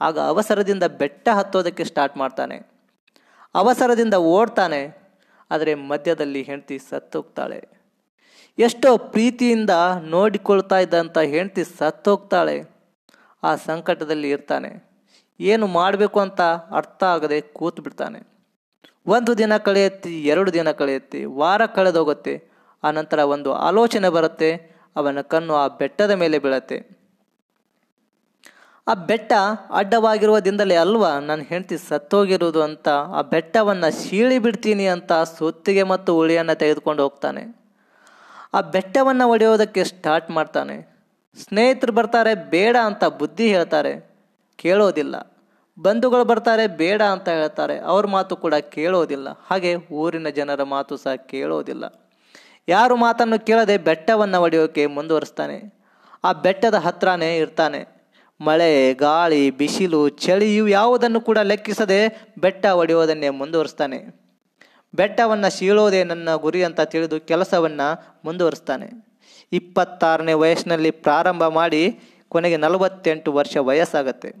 ಆಗ 0.00 0.16
ಅವಸರದಿಂದ 0.32 0.84
ಬೆಟ್ಟ 1.00 1.28
ಹತ್ತೋದಕ್ಕೆ 1.38 1.84
ಸ್ಟಾರ್ಟ್ 1.90 2.16
ಮಾಡ್ತಾನೆ. 2.22 2.56
ಅವಸರದಿಂದ 3.54 4.16
ಓಡ್ತಾನೆ, 4.36 4.82
ಆದರೆ 5.50 5.72
ಮಧ್ಯದಲ್ಲಿ 5.90 6.42
ಹೆಂಡತಿ 6.48 6.76
ಸತ್ತೋಗ್ತಾಳೆ. 6.90 7.60
ಎಷ್ಟೋ 8.58 8.90
ಪ್ರೀತಿಯಿಂದ 9.14 9.72
ನೋಡಿಕೊಳ್ತಾ 10.14 10.78
ಇದ್ದಂಥ 10.84 11.18
ಹೆಂಡತಿ 11.34 11.64
ಸತ್ತೋಗ್ತಾಳೆ. 11.78 12.56
ಆ 13.42 13.54
ಸಂಕಟದಲ್ಲಿ 13.54 14.30
ಇರ್ತಾನೆ. 14.30 14.90
ಏನು 15.40 15.66
ಮಾಡಬೇಕು 15.66 16.20
ಅಂತ 16.20 16.40
ಅರ್ಥ 16.70 17.04
ಆಗದೆ 17.04 17.40
ಕೂತು 17.40 17.82
ಬಿಡ್ತಾನೆ. 17.82 18.30
ಒಂದು 19.06 19.38
ದಿನ 19.38 19.56
ಕಳೆಯುತ್ತೆ, 19.56 20.22
ಎರಡು 20.22 20.52
ದಿನ 20.52 20.70
ಕಳೆಯುತ್ತೆ, 20.70 21.24
ವಾರ 21.24 21.66
ಕಳೆದೋಗುತ್ತೆ. 21.66 22.50
ಆ 22.84 22.90
ನಂತರ 22.90 23.18
ಒಂದು 23.18 23.52
ಆಲೋಚನೆ 23.52 24.08
ಬರುತ್ತೆ, 24.08 24.80
ಅವನ 24.96 25.20
ಕಣ್ಣು 25.20 25.54
ಆ 25.54 25.68
ಬೆಟ್ಟದ 25.68 26.10
ಮೇಲೆ 26.10 26.38
ಬೀಳತ್ತೆ. 26.38 27.00
ಆ 28.88 28.94
ಬೆಟ್ಟ 28.94 29.32
ಅಡ್ಡವಾಗಿರುವುದಿಂದಲೇ 29.70 30.76
ಅಲ್ವಾ, 30.76 31.18
ನನ್ನ 31.18 31.42
ಹೆಂಡತಿ 31.42 31.78
ಸತ್ತೋಗಿರುವುದು 31.78 32.62
ಅಂತ 32.62 32.88
ಆ 32.88 33.22
ಬೆಟ್ಟವನ್ನು 33.22 33.90
ಸೀಳಿ 33.90 34.38
ಬಿಡ್ತೀನಿ 34.38 34.86
ಅಂತ 34.86 35.12
ಸುತ್ತಿಗೆ 35.12 35.82
ಮತ್ತು 35.82 36.18
ಉಳಿಯನ್ನು 36.18 36.58
ತೆಗೆದುಕೊಂಡು 36.58 37.02
ಹೋಗ್ತಾನೆ. 37.02 37.60
ಆ 38.54 38.60
ಬೆಟ್ಟವನ್ನು 38.60 39.28
ಒಡೆಯೋದಕ್ಕೆ 39.28 39.84
ಸ್ಟಾರ್ಟ್ 39.84 40.30
ಮಾಡ್ತಾನೆ. 40.30 40.89
ಸ್ನೇಹಿತರು 41.38 41.92
ಬರ್ತಾರೆ, 41.92 42.34
ಬೇಡ 42.34 42.76
ಅಂತ 42.84 43.04
ಬುದ್ಧಿ 43.04 43.48
ಹೇಳ್ತಾರೆ, 43.48 44.10
ಕೇಳೋದಿಲ್ಲ. 44.56 45.36
ಬಂಧುಗಳು 45.82 46.24
ಬರ್ತಾರೆ, 46.24 46.66
ಬೇಡ 46.66 47.02
ಅಂತ 47.02 47.28
ಹೇಳ್ತಾರೆ, 47.28 47.78
ಅವ್ರ 47.78 48.06
ಮಾತು 48.06 48.36
ಕೂಡ 48.36 48.54
ಕೇಳೋದಿಲ್ಲ. 48.54 49.28
ಹಾಗೆ 49.46 49.74
ಊರಿನ 49.74 50.28
ಜನರ 50.28 50.62
ಮಾತು 50.62 50.96
ಸಹ 50.96 51.14
ಕೇಳೋದಿಲ್ಲ. 51.14 52.10
ಯಾರು 52.68 52.96
ಮಾತನ್ನು 52.96 53.46
ಕೇಳದೆ 53.46 53.78
ಬೆಟ್ಟವನ್ನು 53.78 54.42
ಒಡೆಯೋಕೆ 54.42 54.86
ಮುಂದುವರಿಸ್ತಾನೆ. 54.86 55.80
ಆ 56.24 56.32
ಬೆಟ್ಟದ 56.32 56.74
ಹತ್ರನೇ 56.74 57.36
ಇರ್ತಾನೆ. 57.36 58.00
ಮಳೆ, 58.40 58.94
ಗಾಳಿ, 58.94 59.50
ಬಿಸಿಲು, 59.50 60.08
ಚಳಿ 60.08 60.56
ಇವು 60.56 60.68
ಯಾವುದನ್ನು 60.68 61.20
ಕೂಡ 61.20 61.38
ಲೆಕ್ಕಿಸದೆ 61.38 62.30
ಬೆಟ್ಟ 62.38 62.66
ಒಡೆಯೋದನ್ನೇ 62.66 63.28
ಮುಂದುವರಿಸ್ತಾನೆ. 63.28 64.20
ಬೆಟ್ಟವನ್ನು 64.94 65.50
ಸೀಳೋದೇ 65.50 66.04
ನನ್ನ 66.04 66.34
ಗುರಿ 66.34 66.64
ಅಂತ 66.64 66.80
ತಿಳಿದು 66.80 67.20
ಕೆಲಸವನ್ನು 67.20 68.20
ಮುಂದುವರಿಸ್ತಾನೆ. 68.24 69.09
ಇಪ್ಪತ್ತಾರನೇ 69.52 70.32
ವಯಸ್ಸಿನಲ್ಲಿ 70.32 70.90
ಪ್ರಾರಂಭ 70.90 71.44
ಮಾಡಿ 71.44 72.00
ಕೊನೆಗೆ 72.28 72.56
ನಲವತ್ತೆಂಟು 72.56 73.32
ವರ್ಷ 73.32 73.56
ವಯಸ್ಸಾಗತ್ತೆ. 73.56 74.34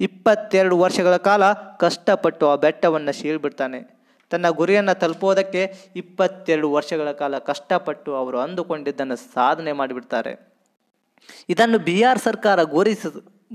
ಇಪ್ಪತ್ತೆರಡು 0.00 0.78
ವರ್ಷಗಳ 0.78 1.16
ಕಾಲ 1.16 1.52
ಕಷ್ಟಪಟ್ಟು 1.52 2.48
ಆ 2.48 2.56
ಬೆಟ್ಟವನ್ನು 2.56 3.12
ಸೀಳ್ಬಿಡ್ತಾನೆ 3.12 4.02
ತನ್ನ 4.30 4.48
ಗುರಿಯನ್ನು 4.48 4.98
ತಲುಪೋದಕ್ಕೆ 4.98 5.90
ಇಪ್ಪತ್ತೆರಡು 5.96 6.72
ವರ್ಷಗಳ 6.72 7.12
ಕಾಲ 7.12 7.38
ಕಷ್ಟಪಟ್ಟು 7.38 8.14
ಅವರು 8.14 8.38
ಅಂದುಕೊಂಡಿದ್ದನ್ನು 8.38 9.16
ಸಾಧನೆ 9.16 9.72
ಮಾಡಿಬಿಡ್ತಾರೆ. 9.72 10.32
ಇದನ್ನು 11.48 11.78
ಬಿ 11.78 12.02
ಆರ್ 12.02 12.18
ಸರ್ಕಾರ 12.18 12.62
ಗುರಿಸ, 12.62 13.06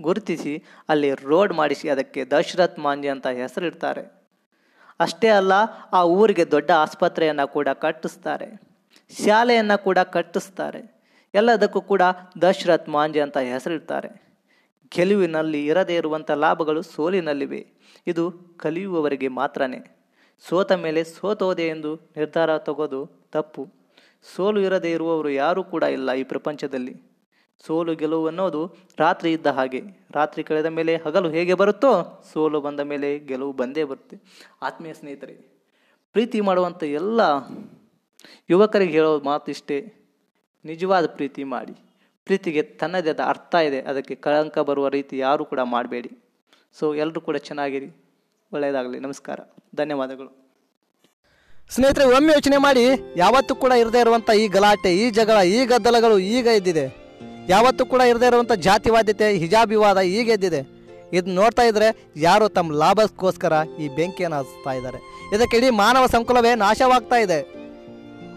ಗುರುತಿಸಿ 0.02 0.64
ಅಲ್ಲಿ 0.90 1.14
ರೋಡ್ 1.14 1.54
ಮಾಡಿಸಿ 1.54 1.90
ಅದಕ್ಕೆ 1.90 2.26
ದಶರಥ್ 2.26 2.80
ಮಾಂಜಿ 2.80 3.08
ಅಂತ 3.08 3.28
ಹೆಸರಿಡ್ತಾರೆ. 3.28 4.04
ಅಷ್ಟೇ 5.00 5.28
ಅಲ್ಲ, 5.28 5.54
ಆ 5.94 6.04
ಊರಿಗೆ 6.04 6.52
ದೊಡ್ಡ 6.52 6.72
ಆಸ್ಪತ್ರೆಯನ್ನು 6.72 7.48
ಕೂಡ 7.48 7.70
ಕಟ್ಟಿಸ್ತಾರೆ. 7.70 8.67
ಶಾಲೆಯನ್ನು 9.10 9.84
ಕೂಡ 9.84 10.00
ಕಟ್ಟಿಸ್ತಾರೆ. 10.16 10.82
ಎಲ್ಲದಕ್ಕೂ 11.34 11.82
ಕೂಡ 11.92 12.04
ದಶರಥ್ 12.42 12.90
ಮಾಂಜೆ 12.90 13.22
ಅಂತ 13.26 13.38
ಹೆಸರಿಡ್ತಾರೆ. 13.38 14.10
ಗೆಲುವಿನಲ್ಲಿ 14.96 15.62
ಇರದೇ 15.66 15.96
ಇರುವಂಥ 15.96 16.32
ಲಾಭಗಳು 16.44 16.82
ಸೋಲಿನಲ್ಲಿವೆ. 16.82 17.62
ಇದು 18.12 18.24
ಕಲಿಯುವವರಿಗೆ 18.64 19.28
ಮಾತ್ರನೇ. 19.40 19.80
ಸೋತ 20.48 20.72
ಮೇಲೆ 20.72 21.04
ಸೋತೋದೆ 21.04 21.68
ಎಂದು 21.68 21.92
ನಿರ್ಧಾರ 22.18 22.58
ತಗೋದು 22.58 23.02
ತಪ್ಪು. 23.32 23.64
ಸೋಲು 24.36 24.60
ಇರದೇ 24.62 24.92
ಇರುವವರು 24.92 25.30
ಯಾರೂ 25.30 25.62
ಕೂಡ 25.64 25.84
ಇಲ್ಲ 25.98 26.12
ಈ 26.12 26.24
ಪ್ರಪಂಚದಲ್ಲಿ. 26.24 26.96
ಸೋಲು 27.66 27.96
ಗೆಲುವು 27.96 28.26
ಅನ್ನೋದು 28.28 28.62
ರಾತ್ರಿ 29.00 29.30
ಇದ್ದ 29.32 29.48
ಹಾಗೆ. 29.48 29.82
ರಾತ್ರಿ 30.16 30.42
ಕಳೆದ 30.44 30.66
ಮೇಲೆ 30.66 30.94
ಹಗಲು 31.06 31.30
ಹೇಗೆ 31.30 31.54
ಬರುತ್ತೋ 31.54 31.92
ಸೋಲು 32.34 32.60
ಬಂದ 32.62 32.80
ಮೇಲೆ 32.80 33.10
ಗೆಲುವು 33.20 33.54
ಬಂದೇ 33.54 33.84
ಬರುತ್ತೆ. 33.84 34.18
ಆತ್ಮೀಯ 34.62 34.94
ಸ್ನೇಹಿತರೆ, 34.94 35.36
ಪ್ರೀತಿ 36.16 36.42
ಮಾಡುವಂಥ 36.42 36.84
ಎಲ್ಲ 36.84 37.22
ಯುವಕರಿಗೆ 38.50 38.92
ಹೇಳೋ 38.92 39.20
ಮಾತು 39.20 39.52
ಇಷ್ಟೇ. 39.52 39.94
ನಿಜವಾದ 40.66 41.06
ಪ್ರೀತಿ 41.06 41.44
ಮಾಡಿ. 41.44 41.74
ಪ್ರೀತಿಗೆ 42.26 42.62
ತನ್ನದೇ 42.62 43.10
ಆದ 43.10 43.20
ಅರ್ಥ 43.26 43.56
ಇದೆ. 43.56 43.82
ಅದಕ್ಕೆ 43.82 44.16
ಕಳಂಕ 44.16 44.60
ಬರುವ 44.60 44.88
ರೀತಿ 44.88 45.18
ಯಾರೂ 45.18 45.46
ಕೂಡ 45.46 45.60
ಮಾಡಬೇಡಿ. 45.60 46.12
ಸೊ 46.80 46.96
ಎಲ್ಲರೂ 46.96 47.22
ಕೂಡ 47.22 47.38
ಚೆನ್ನಾಗಿರಿ. 47.38 47.90
ಒಳ್ಳೆಯದಾಗಲಿ. 48.54 49.00
ನಮಸ್ಕಾರ. 49.00 49.40
ಧನ್ಯವಾದಗಳು. 49.76 50.48
ಸ್ನೇಹಿತರೆ, 51.70 52.06
ಒಮ್ಮೆ 52.06 52.34
ಯೋಚನೆ 52.34 52.58
ಮಾಡಿ. 52.58 52.84
ಯಾವತ್ತೂ 53.16 53.56
ಕೂಡ 53.56 53.72
ಇರದೇ 53.72 54.00
ಇರುವಂಥ 54.00 54.30
ಈ 54.30 54.48
ಗಲಾಟೆ, 54.48 54.98
ಈ 54.98 55.10
ಜಗಳ, 55.10 55.38
ಈ 55.44 55.66
ಗದ್ದಲಗಳು 55.66 56.20
ಈಗ 56.20 56.48
ಇದ್ದಿದೆ 56.48 57.08
ಯಾವತ್ತೂ 57.50 57.86
ಕೂಡ 57.86 58.02
ಇರದೇ 58.02 58.26
ಇರುವಂಥ 58.26 58.52
ಜಾತಿವಾದ್ಯತೆ, 58.52 59.34
ಹಿಜಾಬಿವಾದ 59.34 60.00
ಈಗ 60.00 60.30
ಇದ್ದಿದೆ 60.30 60.78
ಇದು 61.14 61.32
ನೋಡ್ತಾ 61.32 61.64
ಇದ್ರೆ 61.64 62.12
ಯಾರು 62.16 62.50
ತಮ್ಮ 62.50 62.72
ಲಾಭಕ್ಕೋಸ್ಕರ 62.74 63.54
ಈ 63.80 63.88
ಬೆಂಕಿಯನ್ನು 63.96 64.38
ಹಚ್ತಾ 64.38 64.72
ಇದ್ದಾರೆ. 64.72 65.00
ಇದಕ್ಕೆ 65.36 65.58
ಇಡೀ 65.58 65.70
ಮಾನವ 65.70 66.06
ಸಂಕುಲವೇ 66.06 66.56
ನಾಶವಾಗ್ತಾ 66.56 67.16
ಇದೆ. 67.16 67.57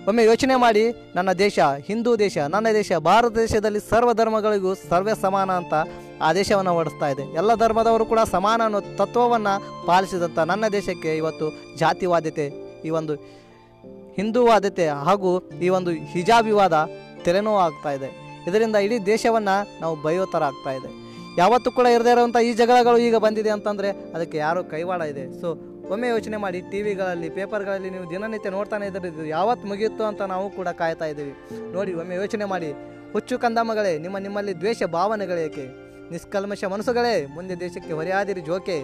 ಒಮ್ಮೆ 0.09 0.23
ಯೋಚನೆ 0.29 0.55
ಮಾಡಿ, 0.63 0.83
ನನ್ನ 1.17 1.31
ದೇಶ, 1.43 1.59
ಹಿಂದೂ 1.89 2.13
ದೇಶ, 2.23 2.37
ನನ್ನ 2.55 2.69
ದೇಶ, 2.79 2.91
ಭಾರತ 3.09 3.33
ದೇಶದಲ್ಲಿ 3.45 3.81
ಸರ್ವ 3.91 4.11
ಧರ್ಮಗಳಿಗೂ 4.21 4.71
ಸರ್ವೇ 4.91 5.15
ಸಮಾನ 5.25 5.51
ಅಂತ 5.61 5.75
ಆ 6.27 6.29
ದೇಶವನ್ನು 6.39 6.73
ಹೊಡಿಸ್ತಾ 6.79 7.09
ಇದೆ. 7.15 7.25
ಎಲ್ಲ 7.41 7.51
ಧರ್ಮದವರು 7.63 8.05
ಕೂಡ 8.13 8.21
ಸಮಾನ 8.35 8.61
ಅನ್ನೋ 8.69 8.81
ತತ್ವವನ್ನು 9.01 9.55
ಪಾಲಿಸಿದಂಥ 9.89 10.39
ನನ್ನ 10.53 10.65
ದೇಶಕ್ಕೆ 10.79 11.11
ಇವತ್ತು 11.21 11.47
ಜಾತಿವಾದ್ಯತೆ, 11.83 12.47
ಈ 12.87 12.91
ಒಂದು 13.01 13.15
ಹಿಂದೂವಾದ್ಯತೆ 14.19 14.87
ಹಾಗೂ 15.09 15.31
ಈ 15.67 15.71
ಒಂದು 15.79 15.91
ಹಿಜಾಬಿವಾದ 16.15 16.75
ತೆರೆನೋವು 17.25 17.61
ಆಗ್ತಾ 17.67 17.93
ಇದೆ. 17.99 18.11
ಇದರಿಂದ 18.49 18.77
ಇಡೀ 18.87 18.99
ದೇಶವನ್ನು 19.15 19.57
ನಾವು 19.83 19.95
ಬಯೋ 20.05 20.25
ಥರ 20.35 20.43
ಆಗ್ತಾ 20.51 20.73
ಇದೆ. 20.79 20.91
ಯಾವತ್ತೂ 21.41 21.71
ಕೂಡ 21.79 21.87
ಇರದೇ 21.97 22.13
ಇರುವಂಥ 22.15 22.39
ಈ 22.49 22.53
ಜಗಳಗಳು 22.61 22.99
ಈಗ 23.09 23.17
ಬಂದಿದೆ 23.25 23.51
ಅಂತಂದರೆ 23.57 23.89
ಅದಕ್ಕೆ 24.15 24.37
ಯಾರೋ 24.47 24.61
ಕೈವಾಡ 24.73 25.03
ಇದೆ. 25.13 25.25
ಸೊ 25.41 25.49
ಒಮ್ಮೆ 25.91 26.09
ಯೋಚನೆ 26.09 26.37
ಮಾಡಿ 26.37 26.61
ಟಿ 26.61 26.83
ವಿಗಳಲ್ಲಿ 26.83 27.29
ಪೇಪರ್ಗಳಲ್ಲಿ 27.31 27.91
ನೀವು 27.91 28.11
ದಿನನಿತ್ಯ 28.11 28.51
ನೋಡ್ತಾನೆ 28.51 28.87
ಇದ್ರೆ 28.87 29.09
ಇದು 29.09 29.25
ಯಾವತ್ತು 29.27 29.69
ಮುಗಿಯುತ್ತೋ 29.69 30.05
ಅಂತ 30.05 30.23
ನಾವು 30.23 30.51
ಕೂಡ 30.51 30.69
ಕಾಯ್ತಾ 30.69 31.05
ಇದ್ದೀವಿ. 31.05 31.35
ನೋಡಿ, 31.73 31.95
ಒಮ್ಮೆ 31.95 32.15
ಯೋಚನೆ 32.15 32.45
ಮಾಡಿ, 32.45 32.71
ಹುಚ್ಚು 33.13 33.39
ಕಂದಮ್ಮಗಳೇ, 33.39 33.99
ನಿಮ್ಮ 33.99 34.19
ನಿಮ್ಮಲ್ಲಿ 34.19 34.55
ದ್ವೇಷ 34.61 34.83
ಭಾವನೆಗಳೇಕೆ 34.83 35.65
ನಿಷ್ಕಲ್ಮಶ 36.11 36.65
ಮನಸ್ಸುಗಳೇ, 36.65 37.27
ಮುಂದೆ 37.27 37.61
ದೇಶಕ್ಕೆ 37.61 37.93
ಹೊರೆಯಾದಿರಿ 37.93 38.41
ಜೋಕೆ. 38.41 38.79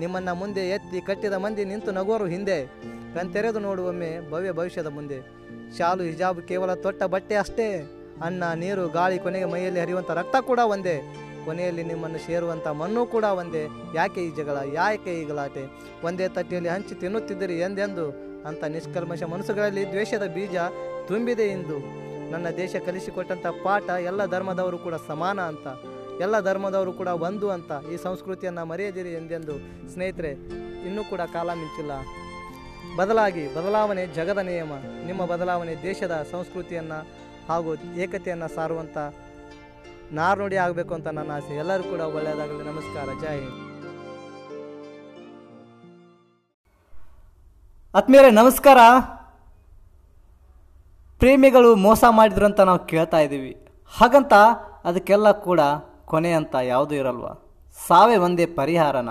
ನಿಮ್ಮನ್ನು 0.00 0.34
ಮುಂದೆ 0.34 0.60
ಎತ್ತಿ 0.60 1.00
ಕಟ್ಟಿದ 1.00 1.32
ಮಂದಿ 1.32 1.64
ನಿಂತು 1.64 1.90
ನಗೋರು 1.90 2.26
ಹಿಂದೆ. 2.26 2.66
ಕಣ್ತೆರೆದು 3.14 3.58
ನೋಡುವೊಮ್ಮೆ 3.58 4.30
ಭವ್ಯ 4.30 4.52
ಭವಿಷ್ಯದ 4.52 4.86
ಮುಂದೆ. 4.86 5.18
ಶಾಲು, 5.78 6.02
ಹಿಜಾಬ್ 6.02 6.48
ಕೇವಲ 6.48 6.74
ತೊಟ್ಟ 6.74 7.02
ಬಟ್ಟೆ 7.02 7.34
ಅಷ್ಟೇ. 7.34 7.68
ಅನ್ನ, 8.24 8.44
ನೀರು, 8.54 8.88
ಗಾಳಿ 8.88 9.18
ಕೊನೆಗೆ 9.18 9.44
ಮೈಯಲ್ಲಿ 9.44 9.80
ಹರಿಯುವಂಥ 9.80 10.10
ರಕ್ತ 10.10 10.36
ಕೂಡ 10.40 10.58
ಒಂದೇ. 10.58 10.96
ಕೊನೆಯಲ್ಲಿ 11.46 11.82
ನಿಮ್ಮನ್ನು 11.82 12.18
ಸೇರುವಂಥ 12.18 12.66
ಮಣ್ಣು 12.80 13.06
ಕೂಡ 13.06 13.24
ಒಂದೇ. 13.24 13.64
ಯಾಕೆ 13.94 14.20
ಈ 14.20 14.30
ಜಗಳ, 14.34 14.56
ಯಾಕೆ 14.72 15.12
ಈ 15.20 15.24
ಗಲಾಟೆ? 15.24 15.64
ಒಂದೇ 16.04 16.28
ತಟ್ಟೆಯಲ್ಲಿ 16.28 16.68
ಹಂಚಿ 16.68 16.94
ತಿನ್ನುತ್ತಿದ್ದೀರಿ 16.94 17.58
ಎಂದೆಂದು? 17.58 18.06
ಅಂತ 18.48 18.64
ನಿಷ್ಕಲ್ಮಶ 18.64 19.22
ಮನಸ್ಸುಗಳಲ್ಲಿ 19.22 19.84
ದ್ವೇಷದ 19.90 20.26
ಬೀಜ 20.34 20.56
ತುಂಬಿದೆ 21.08 21.46
ಎಂದು 21.48 21.76
ನನ್ನ 22.32 22.46
ದೇಶ 22.56 22.76
ಕಲಿಸಿಕೊಟ್ಟಂಥ 22.86 23.46
ಪಾಠ 23.64 23.88
ಎಲ್ಲ 23.90 24.26
ಧರ್ಮದವರು 24.26 24.78
ಕೂಡ 24.78 24.94
ಸಮಾನ 25.08 25.40
ಅಂತ. 25.40 25.66
ಎಲ್ಲ 26.20 26.36
ಧರ್ಮದವರು 26.40 26.92
ಕೂಡ 26.92 27.08
ಒಂದು 27.08 27.50
ಅಂತ. 27.50 27.72
ಈ 27.92 27.96
ಸಂಸ್ಕೃತಿಯನ್ನು 28.02 28.64
ಮರೆಯದಿರಿ 28.64 29.12
ಎಂದೆಂದು? 29.12 29.54
ಸ್ನೇಹಿತರೆ, 29.92 30.32
ಇನ್ನೂ 30.86 31.02
ಕೂಡ 31.04 31.20
ಕಾಲ 31.32 31.50
ಮಿಂಚಿಲ್ಲ. 31.52 31.92
ಬದಲಾಗಿ, 32.96 33.44
ಬದಲಾವಣೆ 33.54 34.06
ಜಗದ 34.06 34.38
ನಿಯಮ. 34.38 34.72
ನಿಮ್ಮ 35.06 35.22
ಬದಲಾವಣೆ 35.24 35.74
ದೇಶದ 35.82 36.14
ಸಂಸ್ಕೃತಿಯನ್ನು 36.30 36.98
ಹಾಗೂ 37.48 37.70
ಏಕತೆಯನ್ನು 37.96 38.48
ಸಾರುವಂಥ 38.54 38.98
ನಾರ್ನುಡಿ 40.12 40.56
ಆಗಬೇಕು 40.56 40.94
ಅಂತ 40.94 41.08
ನನ್ನ 41.08 41.32
ಆಸೆ. 41.32 41.58
ಎಲ್ಲರೂ 41.58 41.82
ಕೂಡ 41.82 42.00
ಒಳ್ಳೆಯದಾಗಲಿ 42.00 42.64
ನಮಸ್ಕಾರ. 42.64 43.04
ಜೈ 43.04 43.40
ಹಿಂದ್. 43.40 43.66
ಆತ್ಮೀಯರೇ, 47.94 48.30
ನಮಸ್ಕಾರ. 48.30 48.78
ಪ್ರೇಮಿಗಳು 51.18 51.76
ಮೋಸ 51.76 52.04
ಮಾಡಿದ್ರು 52.10 52.46
ಅಂತ 52.46 52.60
ನಾವು 52.60 52.78
ಕೇಳ್ತಾ 52.78 53.18
ಇದ್ದೀವಿ. 53.18 53.68
ಹಾಗಂತ 53.98 54.32
ಅದಕ್ಕೆಲ್ಲ 54.84 55.32
ಕೂಡ 55.32 55.60
ಕೊನೆ 56.04 56.32
ಅಂತ 56.32 56.54
ಯಾವುದೂ 56.54 56.94
ಇರಲ್ವ? 56.94 57.26
ಸಾವೇ 57.86 58.16
ಒಂದೇ 58.16 58.46
ಪರಿಹಾರನ. 58.46 59.08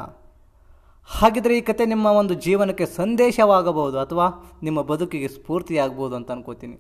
ಹಾಗಿದ್ರೆ 1.08 1.58
ಈ 1.58 1.62
ಕತೆ 1.62 1.86
ನಿಮ್ಮ 1.86 2.06
ಒಂದು 2.06 2.34
ಜೀವನಕ್ಕೆ 2.34 2.86
ಸಂದೇಶವಾಗಬಹುದು 2.86 4.00
ಅಥವಾ 4.00 4.52
ನಿಮ್ಮ 4.64 4.82
ಬದುಕಿಗೆ 4.82 5.28
ಸ್ಫೂರ್ತಿಯಾಗಬಹುದು 5.28 6.16
ಅಂತ 6.16 6.32
ಅನ್ಕೋತೀನಿ. 6.32 6.80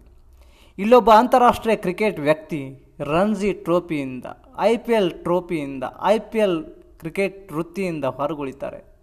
ಇಲ್ಲೊಬ್ಬ 0.78 1.11
ಅಂತಾರಾಷ್ಟ್ರೀಯ 1.11 1.76
ಕ್ರಿಕೆಟ್ 1.76 2.20
ವ್ಯಕ್ತಿ 2.20 2.84
ರಣಜಿ 3.03 3.53
ಟ್ರೋಫಿಯಿಂದ, 3.53 4.25
ಐ 4.59 4.77
ಪಿ 4.77 4.93
ಎಲ್ 4.93 5.11
ಟ್ರೋಫಿಯಿಂದ, 5.11 5.83
ಐ 6.03 6.19
ಪಿ 6.19 6.39
ಎಲ್ 6.39 6.65
ಕ್ರಿಕೆಟ್ 6.99 7.53
ವೃತ್ತಿಯಿಂದ 7.53 8.05
ಹೊರಗುಳಿತಾರೆ. 8.05 8.95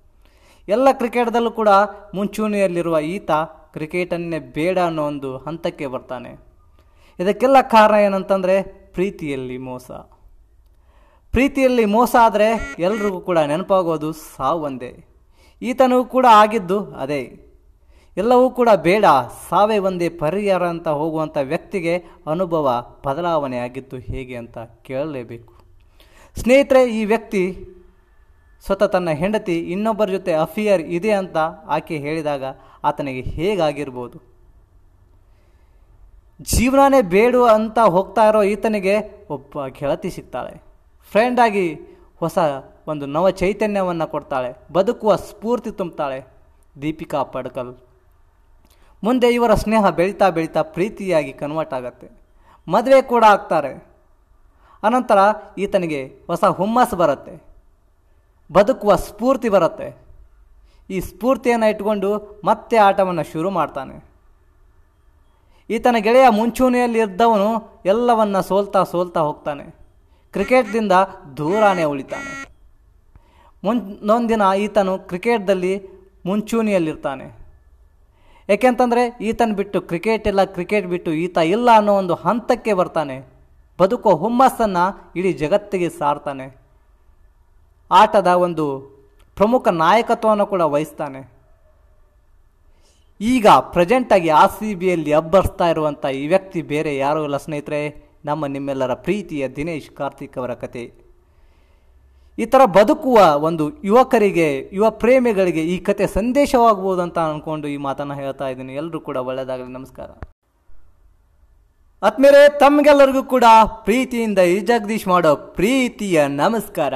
ಎಲ್ಲ 0.69 0.89
ಕ್ರಿಕೆಟ್ದಲ್ಲೂ 0.93 1.51
ಕೂಡ 1.51 1.69
ಮುಂಚೂಣಿಯಲ್ಲಿರುವ 2.15 2.99
ಈತ 2.99 3.31
ಕ್ರಿಕೆಟನ್ನೇ 3.73 4.39
ಬೇಡ 4.39 4.79
ಅನ್ನೋ 4.79 5.07
ಒಂದು 5.07 5.37
ಹಂತಕ್ಕೆ 5.37 5.87
ಬರ್ತಾನೆ. 5.87 6.39
ಇದಕ್ಕೆಲ್ಲ 7.19 7.61
ಕಾರಣ 7.61 7.95
ಏನಂತಂದರೆ 7.95 8.63
ಪ್ರೀತಿಯಲ್ಲಿ 8.93 9.59
ಮೋಸ. 9.59 9.91
ಪ್ರೀತಿಯಲ್ಲಿ 11.31 11.85
ಮೋಸ 11.85 12.17
ಆದರೆ 12.21 12.77
ಎಲ್ರಿಗೂ 12.79 13.21
ಕೂಡ 13.21 13.39
ನೆನಪಾಗೋದು 13.39 14.13
ಸಾವು 14.13 14.61
ಒಂದೇ 14.61 15.05
ಈತನೂ 15.63 16.05
ಕೂಡ 16.05 16.27
ಆಗಿದ್ದು 16.31 16.85
ಅದೇ. 16.85 17.52
ಎಲ್ಲವೂ 18.17 18.51
ಕೂಡ 18.51 18.69
ಬೇಡ. 18.77 19.05
ಸಾವೇ 19.49 19.79
ಒಂದೇ 19.79 20.09
ಪರಿಹಾರ 20.09 20.67
ಅಂತ 20.67 20.89
ಹೋಗುವಂಥ 20.89 21.39
ವ್ಯಕ್ತಿಗೆ 21.43 22.05
ಅನುಭವ 22.27 22.87
ಬದಲಾವಣೆ 23.07 23.59
ಆಗಿತ್ತು 23.59 23.97
ಹೇಗೆ 23.97 24.37
ಅಂತ 24.37 24.59
ಕೇಳಲೇಬೇಕು. 24.59 25.55
ಸ್ನೇಹಿತರೆ, 26.37 26.91
ಈ 26.91 27.05
ವ್ಯಕ್ತಿ 27.05 27.69
ಸ್ವತಃ 28.67 28.87
ತನ್ನ 28.87 29.11
ಹೆಂಡತಿ 29.11 29.61
ಇನ್ನೊಬ್ಬರ 29.61 30.09
ಜೊತೆ 30.09 30.33
ಅಫಿಯರ್ 30.33 30.83
ಇದೆ 30.83 31.11
ಅಂತ 31.11 31.37
ಆಕೆ 31.69 31.97
ಹೇಳಿದಾಗ 31.97 32.45
ಆತನಿಗೆ 32.85 33.21
ಹೇಗಾಗಿರ್ಬೋದು? 33.21 34.19
ಜೀವನನೇ 36.43 37.03
ಬೇಡು 37.03 37.45
ಅಂತ 37.45 37.79
ಹೋಗ್ತಾ 37.79 38.29
ಇರೋ 38.29 38.43
ಈತನಿಗೆ 38.43 39.27
ಒಬ್ಬ 39.31 39.67
ಗೆಳತಿ 39.67 40.11
ಸಿಗ್ತಾಳೆ. 40.11 40.63
ಫ್ರೆಂಡಾಗಿ 41.11 41.75
ಹೊಸ 42.17 42.39
ಒಂದು 42.87 43.07
ನವ 43.07 43.31
ಚೈತನ್ಯವನ್ನು 43.31 44.07
ಕೊಡ್ತಾಳೆ. 44.07 44.73
ಬದುಕುವ 44.73 45.17
ಸ್ಫೂರ್ತಿ 45.17 45.71
ತುಂಬ್ತಾಳೆ. 45.71 46.27
ದೀಪಿಕಾ 46.83 47.23
ಪಡ್ಕಲ್. 47.23 47.75
ಮುಂದೆ 49.03 49.29
ಇವರ 49.29 49.55
ಸ್ನೇಹ 49.55 49.89
ಬೆಳೀತಾ 49.89 50.31
ಬೆಳೀತಾ 50.31 50.63
ಪ್ರೀತಿಯಾಗಿ 50.63 51.33
ಕನ್ವರ್ಟ್ 51.33 51.75
ಆಗತ್ತೆ. 51.75 52.11
ಮದುವೆ 52.69 53.03
ಕೂಡ 53.03 53.25
ಆಗ್ತಾರೆ. 53.25 53.93
ಅನಂತರ 54.83 55.19
ಈತನಿಗೆ 55.59 56.07
ಹೊಸ 56.27 56.45
ಹುಮ್ಮಸ್ಸು 56.45 56.97
ಬರುತ್ತೆ. 56.97 57.43
ಬದುಕುವ 58.53 58.97
ಸ್ಫೂರ್ತಿ 58.97 59.49
ಬರುತ್ತೆ. 59.49 59.97
ಈ 60.91 61.01
ಸ್ಫೂರ್ತಿಯನ್ನು 61.01 61.71
ಇಟ್ಕೊಂಡು 61.71 62.41
ಮತ್ತೆ 62.45 62.77
ಆಟವನ್ನು 62.77 63.23
ಶುರು 63.23 63.51
ಮಾಡ್ತಾನೆ. 63.51 64.05
ಈತನ 65.71 65.97
ಗೆಳೆಯ 65.99 66.29
ಮುಂಚೂಣಿಯಲ್ಲಿ 66.29 66.99
ಇದ್ದವನು 67.01 67.81
ಎಲ್ಲವನ್ನು 67.85 68.43
ಸೋಲ್ತಾ 68.43 68.83
ಸೋಲ್ತಾ 68.83 69.21
ಹೋಗ್ತಾನೆ. 69.21 69.65
ಕ್ರಿಕೆಟ್ದಿಂದ 70.33 70.93
ದೂರಾನೇ 71.37 71.85
ಉಳಿತಾನೆ. 71.85 72.53
ಮುಂದೊಂದಿನ 73.65 74.43
ಈತನು 74.59 74.99
ಕ್ರಿಕೆಟ್ದಲ್ಲಿ 74.99 75.89
ಮುಂಚೂಣಿಯಲ್ಲಿರ್ತಾನೆ. 76.27 77.42
ಏಕೆಂತಂದರೆ 78.49 79.19
ಈತನ 79.21 79.53
ಬಿಟ್ಟು 79.55 79.81
ಕ್ರಿಕೆಟ್ 79.81 80.29
ಇಲ್ಲ 80.29 80.45
ಕ್ರಿಕೆಟ್ 80.45 80.87
ಬಿಟ್ಟು 80.87 81.13
ಈತ 81.13 81.39
ಇಲ್ಲ 81.39 81.71
ಅನ್ನೋ 81.77 81.95
ಒಂದು 81.95 82.15
ಹಂತಕ್ಕೆ 82.15 82.73
ಬರ್ತಾನೆ. 82.73 83.33
ಬದುಕೋ 83.81 84.15
ಹುಮ್ಮಸ್ಸನ್ನು 84.15 85.13
ಇಡೀ 85.17 85.33
ಜಗತ್ತಿಗೆ 85.33 85.89
ಸಾರ್ತಾನೆ. 85.89 86.57
ಆಟದ 87.91 88.27
ಒಂದು 88.27 88.81
ಪ್ರಮುಖ 89.37 89.69
ನಾಯಕತ್ವವನ್ನು 89.69 90.47
ಕೂಡ 90.47 90.61
ವಹಿಸ್ತಾನೆ. 90.61 91.33
ಈಗ 93.21 93.47
ಪ್ರೆಸೆಂಟಾಗಿ 93.47 94.29
ಆರ್ 94.29 94.51
ಸಿ 94.51 94.75
ಬಿಯಲ್ಲಿ 94.75 95.13
ಅಬ್ಬರಿಸ್ತಾ 95.13 95.69
ಇರುವಂಥ 95.69 96.07
ಈ 96.07 96.27
ವ್ಯಕ್ತಿ 96.27 96.63
ಬೇರೆ 96.63 96.97
ಯಾರೂ 96.97 97.25
ಇಲ್ಲ 97.25 97.37
ಸ್ನೇಹಿತರೆ? 97.37 98.11
ನಮ್ಮ 98.25 98.47
ನಿಮ್ಮೆಲ್ಲರ 98.47 98.95
ಪ್ರೀತಿಯ 98.95 99.49
ದಿನೇಶ್ 99.49 99.91
ಕಾರ್ತಿಕ್ 99.91 100.39
ಅವರ 100.39 100.55
ಕತೆ. 100.55 101.02
ಈ 102.39 102.45
ಥರ 102.45 102.65
ಬದುಕುವ 102.65 103.21
ಒಂದು 103.21 103.71
ಯುವಕರಿಗೆ, 103.85 104.71
ಯುವ 104.73 104.91
ಪ್ರೇಮಿಗಳಿಗೆ 104.91 105.63
ಈ 105.63 105.79
ಕತೆ 105.79 106.07
ಸಂದೇಶವಾಗಬಹುದು 106.07 107.03
ಅಂತ 107.03 107.19
ಅಂದ್ಕೊಂಡು 107.19 107.69
ಈ 107.69 107.77
ಮಾತನ್ನು 107.77 108.15
ಹೇಳ್ತಾ 108.15 108.49
ಇದ್ದೀನಿ. 108.49 108.75
ಎಲ್ಲರೂ 108.75 109.01
ಕೂಡ 109.01 109.17
ಒಳ್ಳೆಯದಾಗಲಿ 109.17 109.73
ನಮಸ್ಕಾರ. 109.73 110.11
ಆತ್ಮೇಲೆ 112.03 112.59
ತಮ್ಗೆಲ್ಲರಿಗೂ 112.59 113.23
ಕೂಡ 113.23 113.45
ಪ್ರೀತಿಯಿಂದ 113.65 114.39
ಈ 114.39 114.61
ಜಗದೀಶ್ 114.61 115.09
ಮಾಡೋ 115.09 115.37
ಪ್ರೀತಿಯ 115.37 116.27
ನಮಸ್ಕಾರ. 116.27 116.95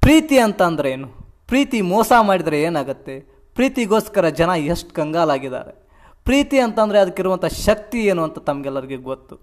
ಪ್ರೀತಿ 0.00 0.38
ಅಂತಂದ್ರೆ 0.38 0.90
ಏನು? 0.90 1.08
ಪ್ರೀತಿ 1.46 1.80
ಮೋಸ 1.80 2.12
ಮಾಡಿದರೆ 2.20 2.62
ಏನಾಗುತ್ತೆ? 2.62 3.20
ಪ್ರೀತಿಗೋಸ್ಕರ 3.54 4.28
ಜನ 4.28 4.48
ಎಷ್ಟು 4.48 4.94
ಕಂಗಾಲಾಗಿದ್ದಾರೆ? 4.94 5.88
ಪ್ರೀತಿ 6.24 6.58
ಅಂತಂದರೆ 6.58 6.98
ಅದಕ್ಕಿರುವಂಥ 6.98 7.44
ಶಕ್ತಿ 7.44 7.98
ಏನು 7.98 8.22
ಅಂತ 8.22 8.38
ತಮಗೆಲ್ಲರಿಗೂ 8.38 9.02
ಗೊತ್ತು. 9.02 9.36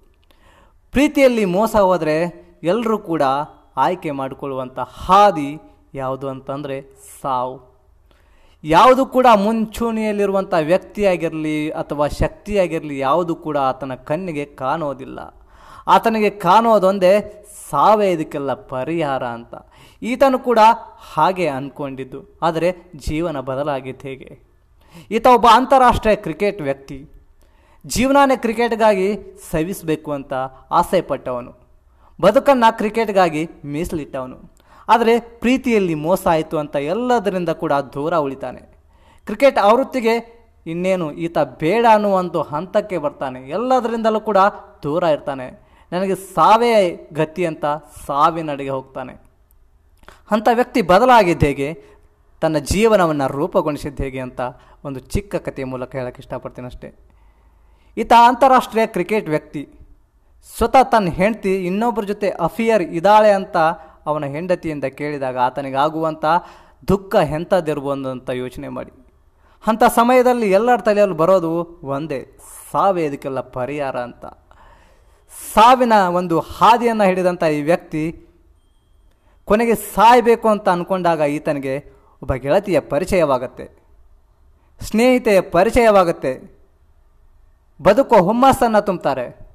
ಪ್ರೀತಿಯಲ್ಲಿ 0.92 1.46
ಮೋಸ 1.46 1.76
ಹೋದರೆ 1.76 2.50
ಎಲ್ಲರೂ 2.64 2.98
ಕೂಡ 2.98 3.22
ಆಯ್ಕೆ 3.80 4.12
ಮಾಡಿಕೊಳ್ಳುವಂಥ 4.12 4.80
ಹಾದಿ 4.80 5.62
ಯಾವುದು 5.94 6.30
ಅಂತಂದರೆ 6.30 6.82
ಸಾವು. 7.22 7.70
ಯಾವುದು 8.64 9.06
ಕೂಡ 9.06 9.28
ಮುಂಚೂಣಿಯಲ್ಲಿರುವಂಥ 9.36 10.54
ವ್ಯಕ್ತಿಯಾಗಿರಲಿ 10.62 11.70
ಅಥವಾ 11.70 12.08
ಶಕ್ತಿಯಾಗಿರಲಿ 12.08 13.00
ಯಾವುದು 13.00 13.36
ಕೂಡ 13.36 13.58
ಆತನ 13.58 13.96
ಕಣ್ಣಿಗೆ 13.96 14.46
ಕಾಣೋದಿಲ್ಲ. 14.46 15.20
ಆತನಿಗೆ 15.88 16.30
ಕಾಣೋದೊಂದೇ 16.30 17.46
ಸಾವೇ 17.70 18.12
ಇದಕ್ಕೆಲ್ಲ 18.12 18.54
ಪರಿಹಾರ 18.54 19.24
ಅಂತ. 19.28 19.56
ಈತನು 20.02 20.40
ಕೂಡ 20.40 20.60
ಹಾಗೆ 21.14 21.48
ಅಂದ್ಕೊಂಡಿದ್ದು 21.48 22.40
ಆದರೆ 22.42 22.92
ಜೀವನ 22.96 23.40
ಬದಲಾಗಿದ್ದು 23.40 24.08
ಹೇಗೆ? 24.08 24.40
ಈತ 25.12 25.28
ಒಬ್ಬ 25.28 25.48
ಅಂತಾರಾಷ್ಟ್ರೀಯ 25.52 26.16
ಕ್ರಿಕೆಟ್ 26.16 26.62
ವ್ಯಕ್ತಿ. 26.62 27.10
ಜೀವನಾನೇ 27.86 28.38
ಕ್ರಿಕೆಟ್ಗಾಗಿ 28.38 29.40
ಸವಿಸಬೇಕು 29.52 30.12
ಅಂತ 30.12 30.34
ಆಸೆ 30.72 31.02
ಪಟ್ಟವನು 31.02 31.59
ಬದುಕನ್ನು 32.22 32.78
ಕ್ರಿಕೆಟ್ಗಾಗಿ 32.78 33.50
ಮೀಸಲಿಟ್ಟವನು. 33.66 34.56
ಆದರೆ 34.90 35.20
ಪ್ರೀತಿಯಲ್ಲಿ 35.20 35.96
ಮೋಸ 35.96 36.28
ಆಯಿತು 36.28 36.58
ಅಂತ 36.58 36.76
ಎಲ್ಲದರಿಂದ 36.76 37.50
ಕೂಡ 37.50 37.74
ದೂರ 37.74 38.16
ಉಳಿತಾನೆ. 38.16 38.62
ಕ್ರಿಕೆಟ್ 39.26 39.60
ಆವೃತ್ತಿಗೆ 39.60 40.40
ಇನ್ನೇನು 40.68 41.12
ಈತ 41.12 41.38
ಬೇಡ 41.38 41.86
ಅನ್ನುವಂಥ 41.94 42.36
ಹಂತಕ್ಕೆ 42.36 42.98
ಬರ್ತಾನೆ. 42.98 43.40
ಎಲ್ಲದರಿಂದಲೂ 43.40 44.20
ಕೂಡ 44.20 44.38
ದೂರ 44.84 45.04
ಇರ್ತಾನೆ. 45.04 45.70
ನನಗೆ 45.92 46.16
ಸಾವೇ 46.16 47.10
ಗತಿ 47.14 47.46
ಅಂತ 47.46 47.66
ಸಾವಿನಡೆಗೆ 48.06 48.70
ಹೋಗ್ತಾನೆ. 48.70 49.14
ಅಂಥ 50.32 50.48
ವ್ಯಕ್ತಿ 50.54 50.82
ಬದಲಾಗಿದ್ದು 50.82 51.46
ಹೇಗೆ? 51.46 51.84
ತನ್ನ 52.42 52.58
ಜೀವನವನ್ನು 52.58 53.28
ರೂಪುಗೊಳಿಸಿದ್ದು 53.28 54.04
ಹೇಗೆ 54.04 54.20
ಅಂತ 54.20 54.42
ಒಂದು 54.84 55.00
ಚಿಕ್ಕ 55.00 55.36
ಕಥೆಯ 55.36 55.66
ಮೂಲಕ 55.66 55.96
ಹೇಳೋಕ್ಕೆ 55.96 56.22
ಇಷ್ಟಪಡ್ತೀನಿ 56.22 56.68
ಅಷ್ಟೇ. 56.68 56.96
ಈತ 57.98 58.14
ಅಂತಾರಾಷ್ಟ್ರೀಯ 58.28 58.86
ಕ್ರಿಕೆಟ್ 58.86 59.30
ವ್ಯಕ್ತಿ. 59.30 59.79
ಸ್ವತಃ 60.58 60.84
ತನ್ನ 60.84 61.10
ಹೆಂಡತಿ 61.10 61.66
ಇನ್ನೊಬ್ಬರ 61.66 62.04
ಜೊತೆ 62.04 62.30
ಅಫಿಯರ್ 62.30 62.82
ಇದ್ದಾಳೆ 62.82 63.32
ಅಂತ 63.32 63.58
ಅವನ 64.06 64.26
ಹೆಂಡತಿಯಿಂದ 64.26 64.84
ಕೇಳಿದಾಗ 64.84 65.38
ಆತನಿಗಾಗುವಂಥ 65.38 66.26
ದುಃಖ 66.88 67.16
ಎಂಥದ್ದಿರ್ಬೋದು 67.16 68.10
ಅಂತ 68.10 68.30
ಯೋಚನೆ 68.30 68.68
ಮಾಡಿ. 68.68 68.92
ಅಂಥ 69.68 69.84
ಸಮಯದಲ್ಲಿ 69.84 70.52
ಎಲ್ಲರ 70.52 70.78
ತಲೆಯಲ್ಲಿ 70.78 71.18
ಬರೋದು 71.18 71.80
ಒಂದೇ, 71.84 72.38
ಸಾವೇ 72.72 73.06
ಇದಕ್ಕೆಲ್ಲ 73.06 73.40
ಪರಿಹಾರ 73.40 74.00
ಅಂತ. 74.00 74.26
ಸಾವಿನ 75.54 75.94
ಒಂದು 75.94 76.40
ಹಾದಿಯನ್ನು 76.40 77.04
ಹಿಡಿದಂಥ 77.04 77.44
ಈ 77.44 77.62
ವ್ಯಕ್ತಿ 77.62 78.26
ಕೊನೆಗೆ 79.46 79.76
ಸಾಯಬೇಕು 79.76 80.50
ಅಂತ 80.50 80.70
ಅಂದ್ಕೊಂಡಾಗ 80.70 81.20
ಈತನಿಗೆ 81.20 81.94
ಒಬ್ಬ 82.22 82.34
ಗೆಳತಿಯ 82.34 82.80
ಪರಿಚಯವಾಗತ್ತೆ. 82.80 83.80
ಸ್ನೇಹಿತೆಯ 84.82 85.42
ಪರಿಚಯವಾಗುತ್ತೆ. 85.42 86.60
ಬದುಕುವ 87.82 88.18
ಹುಮ್ಮಸ್ಸನ್ನು 88.18 88.86
ತುಂಬ್ತಾರೆ. 88.86 89.49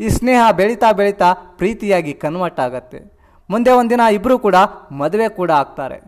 ಈ 0.00 0.08
ಸ್ನೇಹ 0.08 0.50
ಬೆಳೀತಾ 0.52 0.92
ಬೆಳೀತಾ 0.92 1.34
ಪ್ರೀತಿಯಾಗಿ 1.34 2.14
ಕನ್ವರ್ಟ್ 2.14 2.60
ಆಗತ್ತೆ. 2.60 3.18
ಮುಂದೆ 3.50 3.70
ಒಂದಿನ 3.70 4.00
ಇಬ್ಬರು 4.12 4.38
ಕೂಡ 4.38 4.54
ಮದುವೆ 4.92 5.28
ಕೂಡ 5.28 5.50
ಆಗ್ತಾರೆ. 5.50 6.00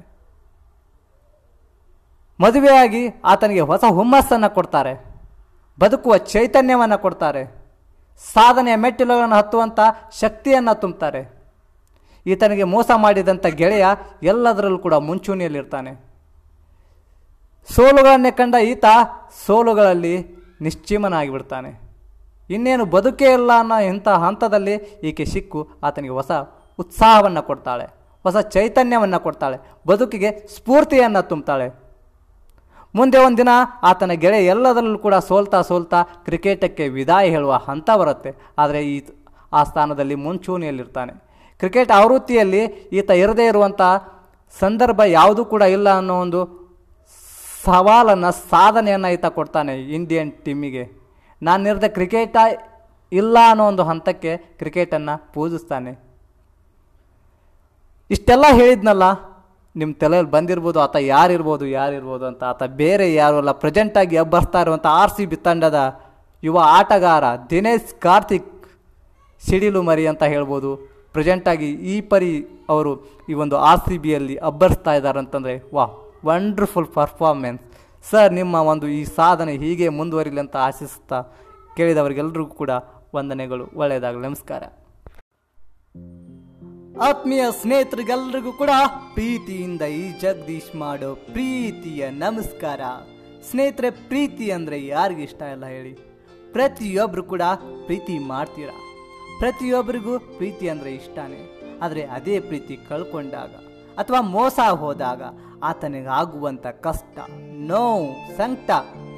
ಮದುವೆಯಾಗಿ 2.41 3.09
ಆತನಿಗೆ 3.24 3.61
ಹೊಸ 3.61 3.84
ಹುಮ್ಮಸ್ಸನ್ನು 3.89 4.55
ಕೊಡ್ತಾರೆ. 4.55 5.05
ಬದುಕುವ 5.80 6.16
ಚೈತನ್ಯವನ್ನು 6.16 6.99
ಕೊಡ್ತಾರೆ. 6.99 7.66
ಸಾಧನೆಯ 8.32 8.76
ಮೆಟ್ಟಿಲುಗಳನ್ನು 8.76 9.37
ಹತ್ತುವಂಥ 9.37 9.80
ಶಕ್ತಿಯನ್ನು 10.20 10.80
ತುಂಬುತ್ತಾರೆ 10.80 11.37
ಈತನಿಗೆ 12.26 12.64
ಮೋಸ 12.64 12.91
ಮಾಡಿದಂಥ 12.97 13.47
ಗೆಳೆಯ 13.47 13.87
ಎಲ್ಲದರಲ್ಲೂ 14.22 14.78
ಕೂಡ 14.78 14.95
ಮುಂಚೂಣಿಯಲ್ಲಿರ್ತಾನೆ. 14.95 15.93
ಸೋಲುಗಳನ್ನೇ 17.74 18.30
ಕಂಡ 18.30 18.55
ಈತ 18.55 18.84
ಸೋಲುಗಳಲ್ಲಿ 19.47 20.37
ನಿಶ್ಚಿಮನಾಗಿಬಿಡ್ತಾನೆ. 20.61 21.86
ಇನ್ನೇನು 22.51 22.84
ಬದುಕೇ 22.94 23.28
ಇಲ್ಲ 23.38 23.51
ಅನ್ನೋ 23.62 23.78
ಇಂಥ 23.92 24.09
ಹಂತದಲ್ಲಿ 24.24 24.74
ಈಕೆ 25.09 25.24
ಸಿಕ್ಕು, 25.32 25.61
ಆತನಿಗೆ 25.86 26.14
ಹೊಸ 26.20 26.30
ಉತ್ಸಾಹವನ್ನು 26.82 27.42
ಕೊಡ್ತಾಳೆ, 27.49 27.86
ಹೊಸ 28.24 28.36
ಚೈತನ್ಯವನ್ನು 28.55 29.18
ಕೊಡ್ತಾಳೆ, 29.26 29.57
ಬದುಕಿಗೆ 29.90 30.30
ಸ್ಫೂರ್ತಿಯನ್ನು 30.55 31.22
ತುಂಬ್ತಾಳೆ. 31.32 31.66
ಮುಂದೆ 32.94 33.18
ಒಂದು 33.26 33.38
ದಿನ 33.42 33.53
ಆತನ 33.90 34.12
ಗೆಳೆಯ 34.24 34.51
ಎಲ್ಲದರಲ್ಲೂ 34.53 34.99
ಕೂಡ 35.07 35.14
ಸೋಲ್ತಾ 35.28 35.59
ಸೋಲ್ತಾ 35.70 35.99
ಕ್ರಿಕೆಟಕ್ಕೆ 36.26 36.84
ವಿದಾಯ 36.99 37.24
ಹೇಳುವ 37.34 37.55
ಹಂತ 37.68 37.88
ಬರುತ್ತೆ. 38.01 38.30
ಆದರೆ 38.62 38.80
ಈ 38.92 38.94
ಆ 39.53 39.62
ಸ್ಥಾನದಲ್ಲಿ 39.70 40.16
ಮುಂಚೂಣಿಯಲ್ಲಿರ್ತಾನೆ. 40.26 41.12
ಕ್ರಿಕೆಟ್ 41.61 41.92
ಆವೃತ್ತಿಯಲ್ಲಿ 41.99 42.62
ಈತ 42.99 43.11
ಇರದೇ 43.24 43.47
ಇರುವಂಥ 43.53 43.82
ಸಂದರ್ಭ 44.61 45.01
ಯಾವುದೂ 45.18 45.42
ಕೂಡ 45.53 45.62
ಇಲ್ಲ 45.76 45.88
ಅನ್ನೋ 46.01 46.14
ಒಂದು 46.24 46.40
ಸವಾಲನ್ನು 47.64 48.30
ಸಾಧನೆಯನ್ನು 48.51 49.09
ಈತ 49.16 49.26
ಕೊಡ್ತಾನೆ 49.38 49.74
ಇಂಡಿಯನ್ 49.99 50.32
ಟೀಮಿಗೆ. 50.44 50.84
ನಾನಿರದ 51.43 51.87
ಕ್ರಿಕೆಟ 51.97 52.37
ಇಲ್ಲ 53.12 53.37
ಅನ್ನೋ 53.51 53.64
ಒಂದು 53.70 53.84
ಹಂತಕ್ಕೆ 53.91 54.32
ಕ್ರಿಕೆಟನ್ನು 54.61 55.14
ಪೂಜಿಸ್ತಾನೆ. 55.34 55.93
ಇಷ್ಟೆಲ್ಲ 58.11 58.47
ಹೇಳಿದ್ನಲ್ಲ 58.61 59.05
ನಿಮ್ಮ 59.80 59.93
ತಲೆಯಲ್ಲಿ 60.03 60.32
ಬಂದಿರ್ಬೋದು, 60.34 60.78
ಆತ 60.84 60.97
ಯಾರಿರ್ಬೋದು 61.12 61.64
ಯಾರಿರ್ಬೋದು 61.78 62.24
ಅಂತ, 62.30 62.43
ಆತ 62.53 62.62
ಬೇರೆ 62.82 63.07
ಯಾರು 63.14 63.37
ಅಲ್ಲ 63.41 63.53
ಪ್ರೆಸೆಂಟಾಗಿ 63.62 64.16
ಅಬ್ಬರ್ಸ್ತಾ 64.24 64.61
ಇರುವಂಥ 64.64 64.87
ಆರ್ 65.01 65.14
ಸಿ 65.16 65.24
ಬಿ 65.30 65.39
ತಂಡದ 65.47 65.80
ಯುವ 66.43 66.59
ಆಟಗಾರ 66.78 67.24
ದಿನೇಶ್ 67.51 67.93
ಕಾರ್ತಿಕ್ 68.05 68.51
ಸಿಡಿಲು 69.43 69.80
ಮರಿ 69.89 70.05
ಅಂತ 70.12 70.24
ಹೇಳ್ಬೋದು. 70.34 70.70
ಪ್ರೆಸೆಂಟಾಗಿ 71.14 71.68
ಈ 71.93 71.97
ಪರಿ 72.11 72.32
ಅವರು 72.72 72.93
ಈ 73.30 73.34
ಒಂದು 73.43 73.57
ಆರ್ 73.70 73.82
ಸಿ 73.87 73.97
ಬಿಯಲ್ಲಿ 74.05 74.37
ಅಬ್ಬರಿಸ್ತಾ 74.51 74.93
ಇದ್ದಾರೆ 74.99 75.18
ಅಂತಂದರೆ 75.24 75.55
ವಾ 75.76 75.84
ವಂಡರ್ಫುಲ್ 76.28 76.91
ಪರ್ಫಾರ್ಮೆನ್ಸ್ 76.97 77.66
ಸರ್, 78.11 78.33
ನಿಮ್ಮ 78.39 78.55
ಒಂದು 78.73 78.87
ಈ 78.97 79.01
ಸಾಧನೆ 79.19 79.53
ಹೀಗೆ 79.63 79.87
ಮುಂದುವರಿಲಿ 79.99 80.41
ಅಂತ 80.43 80.57
ಆಶಿಸುತ್ತಾ 80.67 81.19
ಕೇಳಿದವರಿಗೆಲ್ಲರಿಗೂ 81.77 82.53
ಕೂಡ 82.61 82.73
ವಂದನೆಗಳು, 83.17 83.65
ಒಳ್ಳೆಯದಾಗಲಿ. 83.81 84.23
ನಮಸ್ಕಾರ. 84.29 84.63
ಆತ್ಮೀಯ 87.09 87.45
ಸ್ನೇಹಿತರಿಗೆಲ್ಲರಿಗೂ 87.63 88.53
ಕೂಡ 88.61 88.73
ಪ್ರೀತಿಯಿಂದ 89.17 89.83
ಈ 90.03 90.05
ಜಗದೀಶ್ 90.23 90.71
ಮಾಡೋ 90.83 91.11
ಪ್ರೀತಿಯ 91.35 92.11
ನಮಸ್ಕಾರ. 92.25 92.81
ಸ್ನೇಹಿತರೆ, 93.49 93.91
ಪ್ರೀತಿ 94.11 94.47
ಅಂದರೆ 94.57 94.79
ಯಾರಿಗೆ 94.95 95.25
ಇಷ್ಟ 95.29 95.43
ಇಲ್ಲ 95.55 95.67
ಹೇಳಿ. 95.77 95.93
ಪ್ರತಿಯೊಬ್ಬರು 96.55 97.25
ಕೂಡ 97.33 97.43
ಪ್ರೀತಿ 97.89 98.15
ಮಾಡ್ತೀರ? 98.33 98.71
ಪ್ರತಿಯೊಬ್ಬರಿಗೂ 99.41 100.15
ಪ್ರೀತಿ 100.39 100.67
ಅಂದರೆ 100.75 100.93
ಇಷ್ಟನೇ. 101.01 101.43
ಆದರೆ 101.85 102.05
ಅದೇ 102.19 102.37
ಪ್ರೀತಿ 102.51 102.77
ಕಳ್ಕೊಂಡಾಗ 102.91 103.53
ಅಥವಾ 104.03 104.21
ಮೋಸ 104.37 104.59
ಹೋದಾಗ 104.85 105.23
ಆತನಿಗೆ 105.63 106.07
ಆಗುವಂಥ 106.07 106.67
ಕಷ್ಟ, 106.67 107.19
ನೋವು, 107.53 108.37
ಸಂಕಟ 108.37 108.71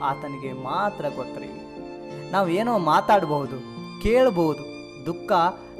ಆತನಿಗೆ 0.02 0.52
ಮಾತ್ರ 0.52 1.04
ಗೊತ್ತರಿ. 1.08 1.48
ನಾವು 2.30 2.48
ಏನೋ 2.48 2.78
ಮಾತಾಡಬಹುದು, 2.78 3.56
ಕೇಳಬಹುದು, 4.02 4.64
ದುಃಖ 5.06 5.32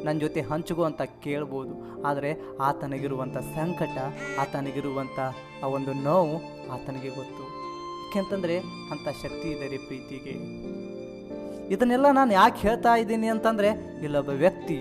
ನನ್ನ 0.05 0.19
ಜೊತೆ 0.19 0.41
ಅಂತ 0.85 1.03
ಕೇಳ್ಬೋದು 1.03 2.03
ಆದರೆ 2.07 2.41
ಆತನಿಗಿರುವಂಥ 2.61 3.37
ಸಂಕಟ, 3.37 3.99
ಆತನಿಗಿರುವಂಥ 4.41 5.19
ಆ 5.65 5.67
ಒಂದು 5.67 5.93
ನೋವು 5.93 6.37
ಆತನಿಗೆ 6.71 7.09
ಗೊತ್ತು. 7.09 7.43
ಯಾಕೆಂತಂದರೆ 8.07 8.59
ಅಂಥ 8.59 9.09
ಶಕ್ತಿ 9.23 9.49
ಇದೆ 9.49 9.69
ರೀ 9.69 9.77
ಪ್ರೀತಿಗೆ. 9.77 10.33
ಇದನ್ನೆಲ್ಲ 11.75 12.11
ನಾನು 12.11 12.33
ಯಾಕೆ 12.33 12.69
ಹೇಳ್ತಾ 12.69 12.95
ಇದ್ದೀನಿ 12.97 13.27
ಅಂತಂದರೆ, 13.27 14.01
ಇಲ್ಲೊಬ್ಬ 14.05 14.29
ವ್ಯಕ್ತಿ 14.29 14.77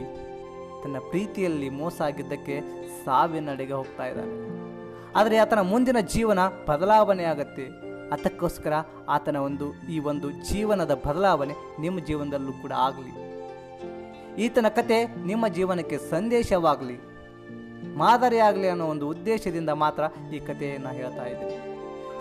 ತನ್ನ 0.83 0.97
ಪ್ರೀತಿಯಲ್ಲಿ 1.09 1.69
ಮೋಸ 1.69 2.01
ಆಗಿದ್ದಕ್ಕೆ 2.01 2.61
ಸಾವಿನಡೆಗೆ 3.05 3.73
ಹೋಗ್ತಾ 3.73 4.05
ಇದ್ದಾನೆ. 4.05 4.57
ಆದರೆ 5.17 5.37
ಆತನ 5.37 5.61
ಮುಂದಿನ 5.71 5.99
ಜೀವನ 6.13 6.39
ಬದಲಾವಣೆ 6.69 7.25
ಆಗತ್ತೆ. 7.33 7.65
ಅದಕ್ಕೋಸ್ಕರ 8.15 8.73
ಆತನ 9.09 9.37
ಒಂದು, 9.47 9.67
ಈ 9.93 9.99
ಒಂದು 10.11 10.27
ಜೀವನದ 10.49 10.93
ಬದಲಾವಣೆ 11.05 11.55
ನಿಮ್ಮ 11.83 12.05
ಜೀವನದಲ್ಲೂ 12.09 12.53
ಕೂಡ 12.63 12.73
ಆಗಲಿ. 12.87 13.13
ಈತನ 14.45 14.67
ಕತೆ 14.79 14.97
ನಿಮ್ಮ 15.29 15.47
ಜೀವನಕ್ಕೆ 15.47 15.97
ಸಂದೇಶವಾಗಲಿ. 16.11 16.97
ಮಾದರಿಯಾಗಲಿ 18.01 18.67
ಅನ್ನೋ 18.69 18.85
ಒಂದು 18.93 19.05
ಉದ್ದೇಶದಿಂದ 19.13 19.71
ಮಾತ್ರ 19.83 20.03
ಈ 20.35 20.39
ಕಥೆಯನ್ನು 20.39 20.91
ಹೇಳ್ತಾ 20.99 21.25
ಇದ್ದೀನಿ. 21.31 21.57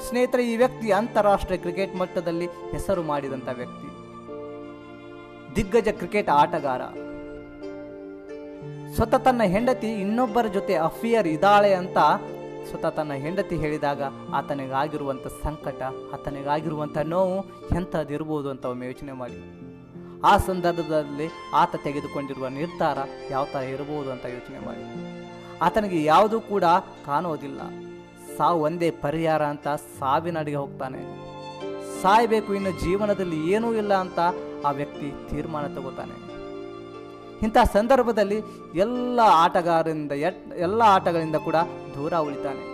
ಸ್ನೇಹಿತರೆ, 0.07 0.43
ಈ 0.53 0.55
ವ್ಯಕ್ತಿ 0.63 0.89
ಅಂತಾರಾಷ್ಟ್ರೀಯ 0.91 1.59
ಕ್ರಿಕೆಟ್ 1.59 1.95
ಮಟ್ಟದಲ್ಲಿ 2.01 2.47
ಹೆಸರು 2.73 3.03
ಮಾಡಿದಂಥ 3.03 3.49
ವ್ಯಕ್ತಿ. 3.61 3.89
ದಿಗ್ಗಜ 5.57 5.89
ಕ್ರಿಕೆಟ್ 6.01 6.31
ಆಟಗಾರ. 6.41 6.83
ಸ್ವತಃ 8.97 9.21
ತನ್ನ 9.27 9.43
ಹೆಂಡತಿ 9.55 9.91
ಇನ್ನೊಬ್ಬರ 10.05 10.47
ಜೊತೆ 10.57 10.75
ಅಫಿಯರ್ 10.89 11.27
ಇದ್ದಾಳೆ 11.27 11.71
ಅಂತ 11.75 11.99
ಸ್ವತಃ 12.71 12.91
ತನ್ನ 12.91 13.13
ಹೆಂಡತಿ 13.13 13.57
ಹೇಳಿದಾಗ 13.57 14.03
ಆತನಿಗಾಗಿರುವಂಥ 14.35 15.27
ಸಂಕಟ, 15.27 15.83
ಆತನಿಗಾಗಿರುವಂಥ 16.15 16.99
ನೋವು 16.99 17.45
ಎಂಥದ್ದಿರ್ಬೋದು 17.77 18.51
ಅಂತ 18.51 18.65
ಒಮ್ಮೆ 18.65 18.87
ಯೋಚನೆ 18.87 19.13
ಮಾಡಿ. 19.13 19.39
ಆ 20.25 20.37
ಸಂದರ್ಭದಲ್ಲಿ 20.37 21.29
ಆತ 21.55 21.77
ತೆಗೆದುಕೊಂಡಿರುವ 21.77 22.49
ನಿರ್ಧಾರ 22.49 22.99
ಯಾವ 23.31 23.47
ಥರ 23.53 23.59
ಇರಬಹುದು 23.59 24.11
ಅಂತ 24.13 24.27
ಯೋಚನೆ 24.27 24.59
ಮಾಡಿ. 24.67 24.85
ಆತನಿಗೆ 25.63 26.05
ಯಾವುದೂ 26.05 26.41
ಕೂಡ 26.41 26.65
ಕಾಣುವುದಿಲ್ಲ. 27.07 27.61
ಸಾವು 28.37 28.63
ಒಂದೇ 28.63 28.91
ಪರಿಹಾರ 28.91 29.43
ಅಂತ 29.47 29.69
ಸಾವಿನಡಿಗೆ 29.99 30.57
ಹೋಗ್ತಾನೆ. 30.57 31.27
ಸಾಯಬೇಕು, 32.03 32.55
ಇನ್ನು 32.55 32.71
ಜೀವನದಲ್ಲಿ 32.81 33.53
ಏನೂ 33.53 33.75
ಇಲ್ಲ 33.75 33.95
ಅಂತ 33.95 34.19
ಆ 34.67 34.71
ವ್ಯಕ್ತಿ 34.71 35.13
ತೀರ್ಮಾನ 35.29 35.67
ತಗೋತಾನೆ. 35.75 36.17
ಇಂಥ 37.43 37.57
ಸಂದರ್ಭದಲ್ಲಿ 37.73 38.41
ಎಲ್ಲ 38.75 39.21
ಆಟಗಾರರಿಂದ, 39.25 40.13
ಎಲ್ಲ 40.57 40.83
ಆಟಗಳಿಂದ 40.83 41.37
ಕೂಡ 41.37 41.55
ದೂರ 41.97 42.15
ಉಳಿತಾನೆ. 42.29 42.65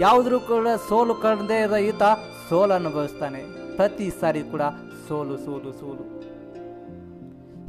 ಯಾವುದ್ರೂ 0.00 0.40
ಕೂಡ 0.40 0.68
ಸೋಲು 0.88 1.14
ಕಂಡದೇ 1.14 1.58
ಇರೋ 1.62 1.76
ಈತ 1.76 2.02
ಸೋಲು 2.48 2.74
ಅನುಭವಿಸ್ತಾನೆ. 2.74 3.40
ಪ್ರತಿ 3.76 4.10
ಸಾರಿ 4.20 4.42
ಕೂಡ 4.42 4.62
ಸೋಲು 5.08 5.36
ಸೋಲು 5.36 5.72
ಸೋಲು. 5.72 6.04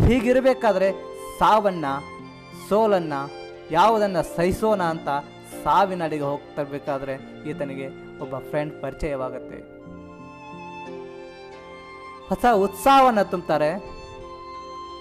ಹೀಗಿರಬೇಕಾದ್ರೆ 0.07 0.91
ಸಾವನ್ನ, 1.39 1.85
ಸೋಲನ್ನ, 2.69 3.13
ಯಾವುದನ್ನ 3.71 4.21
ಸಹಿಸೋಣ 4.35 4.81
ಅಂತ 4.83 5.09
ಸಾವಿನಡಿಗೆ 5.63 6.23
ಹೋಗ್ತಿರ್ಬೇಕಾದ್ರೆ 6.23 7.13
ಈತನಿಗೆ 7.49 7.87
ಒಬ್ಬ 8.19 8.35
ಫ್ರೆಂಡ್ 8.49 8.81
ಪರಿಚಯವಾಗುತ್ತೆ. 8.81 9.59
ಹೊಸ 12.29 12.45
ಉತ್ಸಾಹವನ್ನು 12.55 13.23
ತುಂಬುತ್ತಾರೆ 13.29 13.69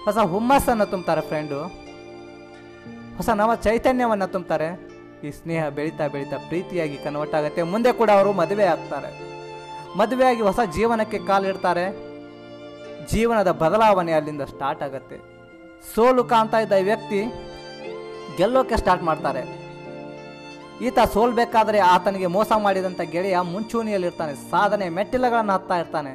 ಹೊಸ 0.05 0.17
ಹುಮ್ಮಸ್ಸನ್ನು 0.17 0.85
ತುಂಬ್ತಾರೆ 0.85 1.21
ಫ್ರೆಂಡು 1.21 1.86
ಹೊಸ 3.17 3.29
ನವ 3.29 3.55
ಚೈತನ್ಯವನ್ನು 3.55 4.27
ತುಂಬ್ತಾರೆ. 4.33 4.67
ಈ 5.25 5.31
ಸ್ನೇಹ 5.37 5.69
ಬೆಳೀತಾ 5.77 6.07
ಬೆಳೀತಾ 6.13 6.37
ಪ್ರೀತಿಯಾಗಿ 6.49 6.97
ಕನ್ವರ್ಟ್ 7.05 7.35
ಆಗುತ್ತೆ 7.35 7.61
ಮುಂದೆ 7.73 7.91
ಕೂಡ 7.99 8.09
ಅವರು 8.17 8.31
ಮದುವೆ 8.33 8.65
ಆಗ್ತಾರೆ. 8.73 9.09
ಮದುವೆಯಾಗಿ 9.99 10.41
ಹೊಸ 10.41 10.59
ಜೀವನಕ್ಕೆ 10.75 11.19
ಕಾಲಿಡ್ತಾರೆ 11.19 11.85
ಜೀವನದ 13.11 13.51
ಬದಲಾವಣೆ 13.51 14.13
ಅಲ್ಲಿಂದ 14.13 14.41
ಸ್ಟಾರ್ಟ್ 14.41 14.83
ಆಗುತ್ತೆ. 14.83 15.17
ಸೋಲು 15.93 16.23
ಕಾಣ್ತಾ 16.23 16.59
ಇದ್ದ 16.59 16.71
ವ್ಯಕ್ತಿ 16.89 17.19
ಗೆಲ್ಲೋಕೆ 18.37 18.77
ಸ್ಟಾರ್ಟ್ 18.77 19.03
ಮಾಡ್ತಾರೆ. 19.03 19.43
ಈತ 20.87 20.99
ಸೋಲ್ಬೇಕಾದ್ರೆ 21.13 21.79
ಆತನಿಗೆ 21.79 22.27
ಮೋಸ 22.27 22.51
ಮಾಡಿದಂಥ 22.65 23.01
ಗೆಳೆಯ 23.01 23.37
ಮುಂಚೂಣಿಯಲ್ಲಿರ್ತಾನೆ 23.53 24.33
ಸಾಧನೆ 24.51 24.89
ಮೆಟ್ಟಿಲುಗಳನ್ನು 24.97 25.53
ಹತ್ತಾ 25.53 25.77
ಇರ್ತಾನೆ. 25.79 26.13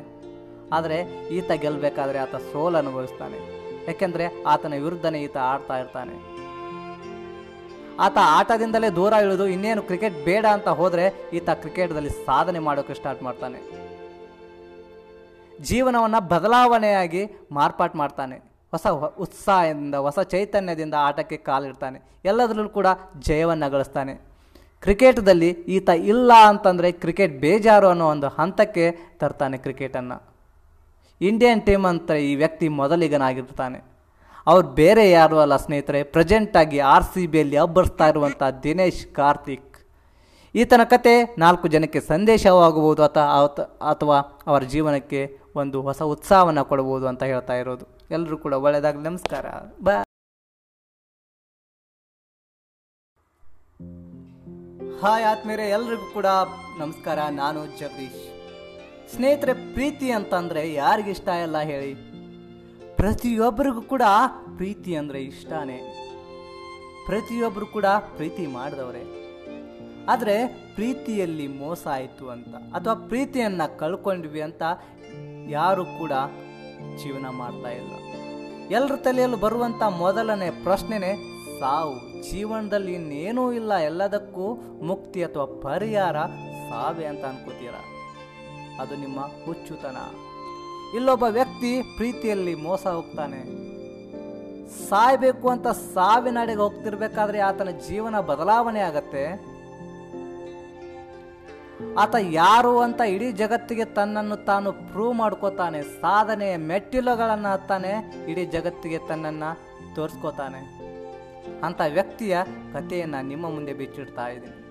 ಆದರೆ 0.73 0.99
ಈತ 1.37 1.51
ಗೆಲ್ಲಬೇಕಾದ್ರೆ 1.65 2.19
ಆತ 2.19 2.37
ಸೋಲು 2.53 2.79
ಅನುಭವಿಸ್ತಾನೆ. 2.79 3.39
ಯಾಕೆಂದರೆ 3.89 4.27
ಆತನ 4.53 4.75
ವಿರುದ್ಧನೇ 4.85 5.21
ಈತ 5.23 5.37
ಆಡ್ತಾ 5.37 5.79
ಇರ್ತಾನೆ. 5.79 6.15
ಆತ 8.03 8.19
ಆಟದಿಂದಲೇ 8.21 8.91
ದೂರ 8.91 9.13
ಇಳಿದು 9.13 9.47
ಇನ್ನೇನು 9.47 9.83
ಕ್ರಿಕೆಟ್ 9.83 10.25
ಬೇಡ 10.25 10.47
ಅಂತ 10.47 10.69
ಹೋದರೆ 10.69 11.15
ಈತ 11.33 11.51
ಕ್ರಿಕೆಟ್ದಲ್ಲಿ 11.51 12.11
ಸಾಧನೆ 12.11 12.59
ಮಾಡೋಕೆ 12.59 12.95
ಸ್ಟಾರ್ಟ್ 12.95 13.23
ಮಾಡ್ತಾನೆ. 13.23 13.59
ಜೀವನವನ್ನು 15.61 16.29
ಬದಲಾವಣೆಯಾಗಿ 16.29 17.31
ಮಾರ್ಪಾಟು 17.53 17.99
ಮಾಡ್ತಾನೆ. 17.99 18.37
ಹೊಸ 18.71 18.87
ಉತ್ಸಾಹದಿಂದ, 19.19 19.95
ಹೊಸ 19.95 20.19
ಚೈತನ್ಯದಿಂದ 20.19 20.95
ಆಟಕ್ಕೆ 20.99 21.37
ಕಾಲಿಡ್ತಾನೆ. 21.37 22.03
ಎಲ್ಲದರಲ್ಲೂ 22.25 22.69
ಕೂಡ 22.69 22.87
ಜಯವನ್ನು 23.19 23.71
ಗಳಿಸ್ತಾನೆ. 23.71 24.15
ಕ್ರಿಕೆಟ್ದಲ್ಲಿ 24.83 25.49
ಈತ 25.49 25.89
ಇಲ್ಲ 25.89 26.33
ಅಂತಂದರೆ 26.47 26.93
ಕ್ರಿಕೆಟ್ 26.93 27.41
ಬೇಜಾರು 27.41 27.89
ಅನ್ನೋ 27.89 28.09
ಒಂದು 28.09 28.29
ಹಂತಕ್ಕೆ 28.29 28.99
ತರ್ತಾನೆ 29.19 29.57
ಕ್ರಿಕೆಟನ್ನು. 29.57 30.23
ಇಂಡಿಯನ್ 31.21 31.63
ಟೀಮ್ 31.63 31.87
ಅಂತ 31.87 32.11
ಈ 32.11 32.35
ವ್ಯಕ್ತಿ 32.35 32.69
ಮೊದಲಿಗನಾಗಿರ್ತಾನೆ. 32.69 33.92
ಅವ್ರು 34.47 34.69
ಬೇರೆ 34.69 35.11
ಯಾರು 35.11 35.39
ಅಲ್ಲ 35.39 35.57
ಸ್ನೇಹಿತರೆ 35.57 36.03
ಪ್ರೆಸೆಂಟಾಗಿ 36.03 36.79
ಆರ್ 36.79 37.05
ಸಿ 37.05 37.27
ಬಿಯಲ್ಲಿ 37.27 37.57
ಅಬ್ಬರಿಸ್ತಾ 37.57 38.09
ಇರುವಂಥ 38.09 38.43
ದಿನೇಶ್ 38.63 39.07
ಕಾರ್ತಿಕ್. 39.07 39.69
ಈತನ 40.55 40.81
ಕತೆ 40.85 41.35
ನಾಲ್ಕು 41.39 41.69
ಜನಕ್ಕೆ 41.69 42.01
ಸಂದೇಶವಾಗಬಹುದು 42.01 43.03
ಅಥವಾ 43.03 43.25
ಅಥವಾ 43.91 44.19
ಅವರ 44.47 44.63
ಜೀವನಕ್ಕೆ 44.63 45.39
ಒಂದು 45.57 45.83
ಹೊಸ 45.83 46.03
ಉತ್ಸಾಹವನ್ನು 46.03 46.65
ಕೊಡಬಹುದು 46.65 47.07
ಅಂತ 47.07 47.23
ಹೇಳ್ತಾ 47.23 47.55
ಇರೋದು. 47.55 47.87
ಎಲ್ಲರೂ 48.11 48.39
ಕೂಡ 48.39 48.53
ಒಳ್ಳೆಯದಾಗಲಿ 48.53 49.03
ನಮಸ್ಕಾರ. 49.03 49.47
ಬಾ 49.83 49.97
ಹಾಯ್ 55.03 55.25
ಆತ್ಮೀಯರೇ, 55.25 55.69
ಎಲ್ರಿಗೂ 55.69 56.13
ಕೂಡ 56.13 56.27
ನಮಸ್ಕಾರ. 56.79 57.19
ನಾನು 57.31 57.67
ಜಗದೀಶ್. 57.79 58.23
ಸ್ನೇಹಿತರೆ, 59.15 59.53
ಪ್ರೀತಿ 59.53 60.11
ಅಂತಂದರೆ 60.11 60.73
ಯಾರಿಗಿಷ್ಟ 60.73 61.29
ಇಲ್ಲ 61.29 61.59
ಹೇಳಿ. 61.59 62.12
ಪ್ರತಿಯೊಬ್ಬರಿಗೂ 63.03 63.83
ಕೂಡ 63.93 64.05
ಪ್ರೀತಿ 64.57 64.93
ಅಂದರೆ 64.97 65.21
ಇಷ್ಟನೇ. 65.31 65.79
ಪ್ರತಿಯೊಬ್ಬರು 67.07 67.67
ಕೂಡ 67.67 67.87
ಪ್ರೀತಿ 68.19 68.45
ಮಾಡಿದವರೇ. 68.57 69.03
ಆದರೆ 70.13 70.37
ಪ್ರೀತಿಯಲ್ಲಿ 70.77 71.47
ಮೋಸ 71.63 71.83
ಆಯಿತು 71.97 72.25
ಅಂತ 72.35 72.55
ಅಥವಾ 72.77 72.95
ಪ್ರೀತಿಯನ್ನು 73.11 73.67
ಕಳ್ಕೊಂಡ್ವಿ 73.81 74.43
ಅಂತ 74.49 74.63
ಯಾರು 75.59 75.85
ಕೂಡ 76.01 76.13
ಜೀವನ 77.03 77.27
ಮಾಡ್ತಾ 77.41 77.71
ಇಲ್ಲ. 77.81 77.93
ಎಲ್ಲರ 78.77 78.97
ತಲೆಯಲ್ಲೂ 78.97 79.39
ಬರುವಂಥ 79.47 79.83
ಮೊದಲನೇ 79.83 80.51
ಪ್ರಶ್ನೆನೇ 80.51 81.13
ಸಾವು. 81.61 81.95
ಜೀವನದಲ್ಲಿ 82.31 82.93
ಇನ್ನೇನೂ 82.95 83.53
ಇಲ್ಲ, 83.53 83.73
ಎಲ್ಲದಕ್ಕೂ 83.91 84.47
ಮುಕ್ತಿ 84.91 85.23
ಅಥವಾ 85.25 85.47
ಪರಿಹಾರ 85.69 86.19
ಸಾವೇ 86.69 87.05
ಅಂತ 87.05 87.25
ಅನ್ಕೋತೀರ? 87.25 87.77
ಅದು 88.83 88.97
ನಿಮ್ಮ 88.97 89.21
ಹುಚ್ಚುತನ. 89.47 89.99
ಇಲ್ಲೊಬ್ಬ 90.95 91.23
ವ್ಯಕ್ತಿ 91.23 91.83
ಪ್ರೀತಿಯಲ್ಲಿ 91.83 92.55
ಮೋಸ 92.55 92.87
ಹೋಗ್ತಾನೆ. 92.87 93.63
ಸಾಯ್ಬೇಕು 94.89 95.49
ಅಂತ 95.49 95.69
ಸಾವಿನಡೆಗೆ 95.69 96.59
ಹೋಗ್ತಿರ್ಬೇಕಾದ್ರೆ 96.59 97.39
ಆತನ 97.39 97.71
ಜೀವನ 97.71 98.21
ಬದಲಾವಣೆ 98.21 98.81
ಆಗತ್ತೆ. 98.81 99.53
ಆತ 101.99 102.15
ಯಾರು 102.21 102.81
ಅಂತ 102.81 103.01
ಇಡೀ 103.01 103.33
ಜಗತ್ತಿಗೆ 103.33 103.85
ತನ್ನನ್ನು 103.85 104.37
ತಾನು 104.37 104.73
ಪ್ರೂವ್ 104.73 105.15
ಮಾಡ್ಕೋತಾನೆ. 105.15 105.83
ಸಾಧನೆಯ 105.83 106.57
ಮೆಟ್ಟಿಲುಗಳನ್ನು 106.57 107.53
ಹತ್ತಾನೆ 107.53 107.93
ಇಡೀ 108.29 108.45
ಜಗತ್ತಿಗೆ 108.45 108.99
ತನ್ನನ್ನು 108.99 109.51
ತೋರಿಸ್ಕೋತಾನೆ. 109.95 110.83
ಅಂತ 111.65 111.81
ವ್ಯಕ್ತಿಯ 111.93 112.39
ಕಥೆಯನ್ನು 112.73 113.27
ನಿಮ್ಮ 113.27 113.51
ಮುಂದೆ 113.51 113.73
ಬಿಚ್ಚಿಡ್ತಾ 113.73 114.29
ಇದ್ದೀನಿ. 114.29 114.62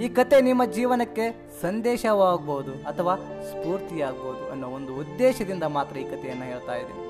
ಈ 0.00 0.08
ಕತೆ 0.08 0.40
ನಿಮ್ಮ 0.40 0.64
ಜೀವನಕ್ಕೆ 0.64 1.24
ಸಂದೇಶವಾಗಬಹುದು 1.62 2.72
ಅಥವಾ 2.72 3.16
ಸ್ಫೂರ್ತಿಯಾಗಬಹುದು 3.16 4.50
ಅನ್ನೋ 4.50 4.68
ಒಂದು 4.68 4.94
ಉದ್ದೇಶದಿಂದ 4.96 5.62
ಮಾತ್ರ 5.62 5.96
ಈ 5.96 6.04
ಕಥೆಯನ್ನು 6.04 6.44
ಹೇಳ್ತಾ 6.44 6.74
ಇದ್ದೀನಿ. 6.74 7.02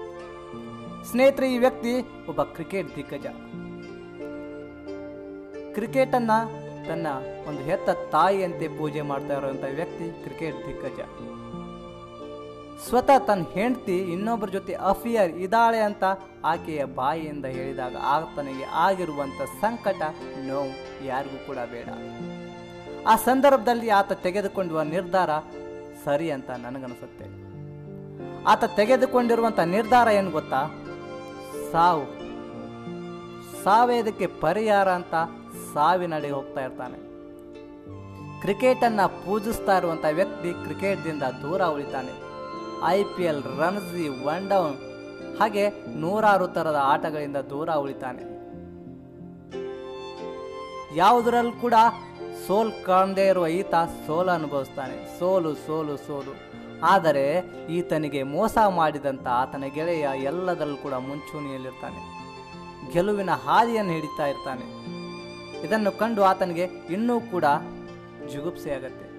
ಸ್ನೇಹಿತರೆ, 1.11 1.53
ಈ 1.53 1.59
ವ್ಯಕ್ತಿ 1.59 2.01
ಒಬ್ಬ 2.28 2.43
ಕ್ರಿಕೆಟ್ 2.43 2.97
ದಿಗ್ಗಜ. 2.97 3.26
ಕ್ರಿಕೆಟನ್ನು 5.74 6.39
ತನ್ನ 6.89 7.07
ಒಂದು 7.49 7.62
ಹೆತ್ತ 7.62 7.91
ತಾಯಿಯಂತೆ 7.91 8.68
ಪೂಜೆ 8.68 9.01
ಮಾಡ್ತಾ 9.01 9.35
ಇರುವಂಥ 9.37 9.64
ವ್ಯಕ್ತಿ 9.74 10.22
ಕ್ರಿಕೆಟ್ 10.22 10.66
ದಿಗ್ಗಜ. 10.66 11.01
ಸ್ವತಃ 12.89 13.18
ತನ್ನ 13.18 13.43
ಹೆಂಡತಿ 13.55 13.99
ಇನ್ನೊಬ್ಬರ 13.99 14.49
ಜೊತೆ 14.49 14.72
ಅಫಿಯರ್ 14.72 15.33
ಇದ್ದಾಳೆ 15.33 15.78
ಅಂತ 15.78 16.05
ಆಕೆಯ 16.45 16.85
ಬಾಯಿಯಿಂದ 16.85 17.45
ಹೇಳಿದಾಗ 17.45 17.97
ಆತನಿಗೆ 17.97 18.64
ಆಗಿರುವಂಥ 18.64 19.43
ಸಂಕಟ 19.61 20.03
ನೋವು 20.37 21.07
ಯಾರಿಗೂ 21.07 21.47
ಕೂಡ 21.47 21.57
ಬೇಡ. 21.57 21.89
ಆ 23.07 23.16
ಸಂದರ್ಭದಲ್ಲಿ 23.16 23.90
ಆತ 23.90 24.12
ತೆಗೆದುಕೊಂಡಿರುವ 24.12 24.82
ನಿರ್ಧಾರ 24.82 25.30
ಸರಿ 26.05 26.30
ಅಂತ 26.30 26.50
ನನಗನಿಸುತ್ತೆ. 26.50 27.42
ಆತ 28.44 28.64
ತೆಗೆದುಕೊಂಡಿರುವಂಥ 28.64 29.61
ನಿರ್ಧಾರ 29.61 30.09
ಏನು 30.09 30.30
ಗೊತ್ತಾ? 30.30 30.84
ಸಾವು. 31.72 32.22
ಸಾವೇ 33.62 33.98
ಇದಕ್ಕೆ 33.98 34.26
ಪರಿಹಾರ 34.26 34.88
ಅಂತ 34.88 35.14
ಸಾವಿನಡೆ 35.74 36.30
ಹೋಗ್ತಾ 36.30 36.64
ಇರ್ತಾನೆ. 36.64 37.12
ಕ್ರಿಕೆಟನ್ನು 38.40 39.24
ಪೂಜಿಸ್ತಾ 39.24 39.76
ಇರುವಂಥ 39.76 40.05
ವ್ಯಕ್ತಿ 40.12 40.64
ಕ್ರಿಕೆಟ್ದಿಂದ 40.64 41.22
ದೂರ 41.22 41.62
ಉಳಿತಾನೆ. 41.62 42.32
I 42.86 43.05
P 43.05 43.22
L 43.22 43.42
Ranji 43.42 44.24
one 44.24 44.48
down 44.48 44.76
ಹಾಗೆ 45.38 45.70
ನೂರಾರು 45.96 46.46
ಥರದ 46.46 46.80
ಆಟಗಳಿಂದ 46.82 47.36
ದೂರ 47.36 47.70
ಉಳಿತಾನೆ. 47.70 48.32
ಯಾವುದರಲ್ಲೂ 50.96 51.53
ಕೂಡ 51.53 51.74
ಸೋಲ್ 52.47 52.72
ಕಾಣದೇ 52.84 53.26
ಇರುವ 53.26 53.47
ಈತ 53.47 53.74
ಸೋಲು 54.07 54.30
ಅನುಭವಿಸ್ತಾನೆ. 54.30 55.18
ಸೋಲು 55.18 55.55
ಸೋಲು 55.55 55.97
ಸೋಲು. 55.97 56.53
ಆದರೆ 56.82 57.45
ಈತನಿಗೆ 57.70 58.22
ಮೋಸ 58.22 58.59
ಮಾಡಿದಂಥ 58.68 59.26
ಆತನ 59.26 59.64
ಗೆಳೆಯ 59.74 60.09
ಎಲ್ಲದರಲ್ಲೂ 60.16 60.76
ಕೂಡ 60.76 60.95
ಮುಂಚೂಣಿಯಲ್ಲಿರ್ತಾನೆ. 60.95 62.22
ಗೆಲುವಿನ 62.93 63.30
ಹಾದಿಯನ್ನು 63.30 63.93
ಹಿಡಿತಾ 63.93 64.26
ಇರ್ತಾನೆ. 64.26 64.66
ಇದನ್ನು 65.66 65.99
ಕಂಡು 65.99 66.22
ಆತನಿಗೆ 66.22 66.64
ಇನ್ನೂ 66.64 67.20
ಕೂಡ 67.20 67.45
ಜುಗುಪ್ಸೆ 68.32 68.70
ಆಗತ್ತೆ. 68.70 69.12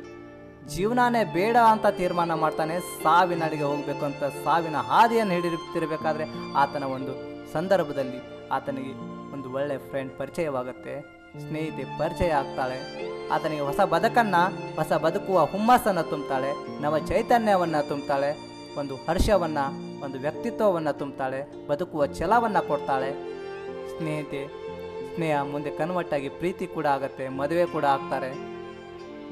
ಜೀವನಾನೇ 0.68 1.24
ಬೇಡ 1.24 1.58
ಅಂತ 1.58 1.86
ತೀರ್ಮಾನ 1.88 2.34
ಮಾಡ್ತಾನೆ. 2.34 2.80
ಸಾವಿನಡೆಗೆ 2.80 3.64
ಹೋಗಬೇಕು 3.64 4.06
ಅಂತ 4.06 4.24
ಸಾವಿನ 4.24 4.76
ಹಾದಿಯನ್ನು 4.76 5.34
ಹಿಡಿತಿರ್ಬೇಕಾದ್ರೆ 5.34 6.24
ಆತನ 6.56 6.84
ಒಂದು 6.84 7.14
ಸಂದರ್ಭದಲ್ಲಿ 7.54 8.50
ಆತನಿಗೆ 8.50 8.94
ಒಂದು 9.34 9.54
ಒಳ್ಳೆ 9.54 9.78
ಫ್ರೆಂಡ್ 9.90 10.18
ಪರಿಚಯವಾಗುತ್ತೆ. 10.18 11.23
ಸ್ನೇಹಿತೆ 11.40 11.84
ಪರಿಚಯ 11.84 12.30
ಆಗ್ತಾಳೆ. 12.30 12.78
ಆತನಿಗೆ 13.30 13.62
ಹೊಸ 13.62 13.80
ಬದುಕನ್ನು, 13.80 14.76
ಹೊಸ 14.76 14.94
ಬದುಕುವ 14.94 15.46
ಹುಮ್ಮಸ್ಸನ್ನು 15.46 16.10
ತುಂಬ್ತಾಳೆ. 16.10 16.82
ನವ 16.82 17.00
ಚೈತನ್ಯವನ್ನ 17.00 17.82
ತುಂಬ್ತಾಳೆ. 17.82 18.38
ಒಂದು 18.80 18.96
ಹರ್ಷವನ್ನು, 18.96 19.66
ಒಂದು 20.06 20.20
ವ್ಯಕ್ತಿತ್ವವನ್ನ 20.20 20.92
ತುಂಬ್ತಾಳೆ. 20.92 21.68
ಬದುಕುವ 21.68 22.06
ಛಲವನ್ನು 22.08 22.68
ಕೊಡ್ತಾಳೆ. 22.68 23.12
ಸ್ನೇಹಿತೆ, 23.98 24.48
ಸ್ನೇಹ 25.16 25.42
ಮುಂದೆ 25.42 25.72
ಕನ್ವರ್ಟ್ 25.72 26.14
ಆಗಿ 26.14 26.30
ಪ್ರೀತಿ 26.30 26.68
ಕೂಡ 26.68 26.86
ಆಗುತ್ತೆ, 26.86 27.30
ಮದುವೆ 27.30 27.66
ಕೂಡ 27.66 27.86
ಆಗ್ತಾರೆ. 27.86 28.34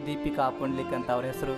ದೀಪಿಕಾ 0.05 0.49
ಪುಂಡ್ಲಿಕ್ 0.49 0.93
ಅಂತ 0.93 1.11
ಅವ್ರ 1.11 1.25
ಹೆಸರು. 1.25 1.55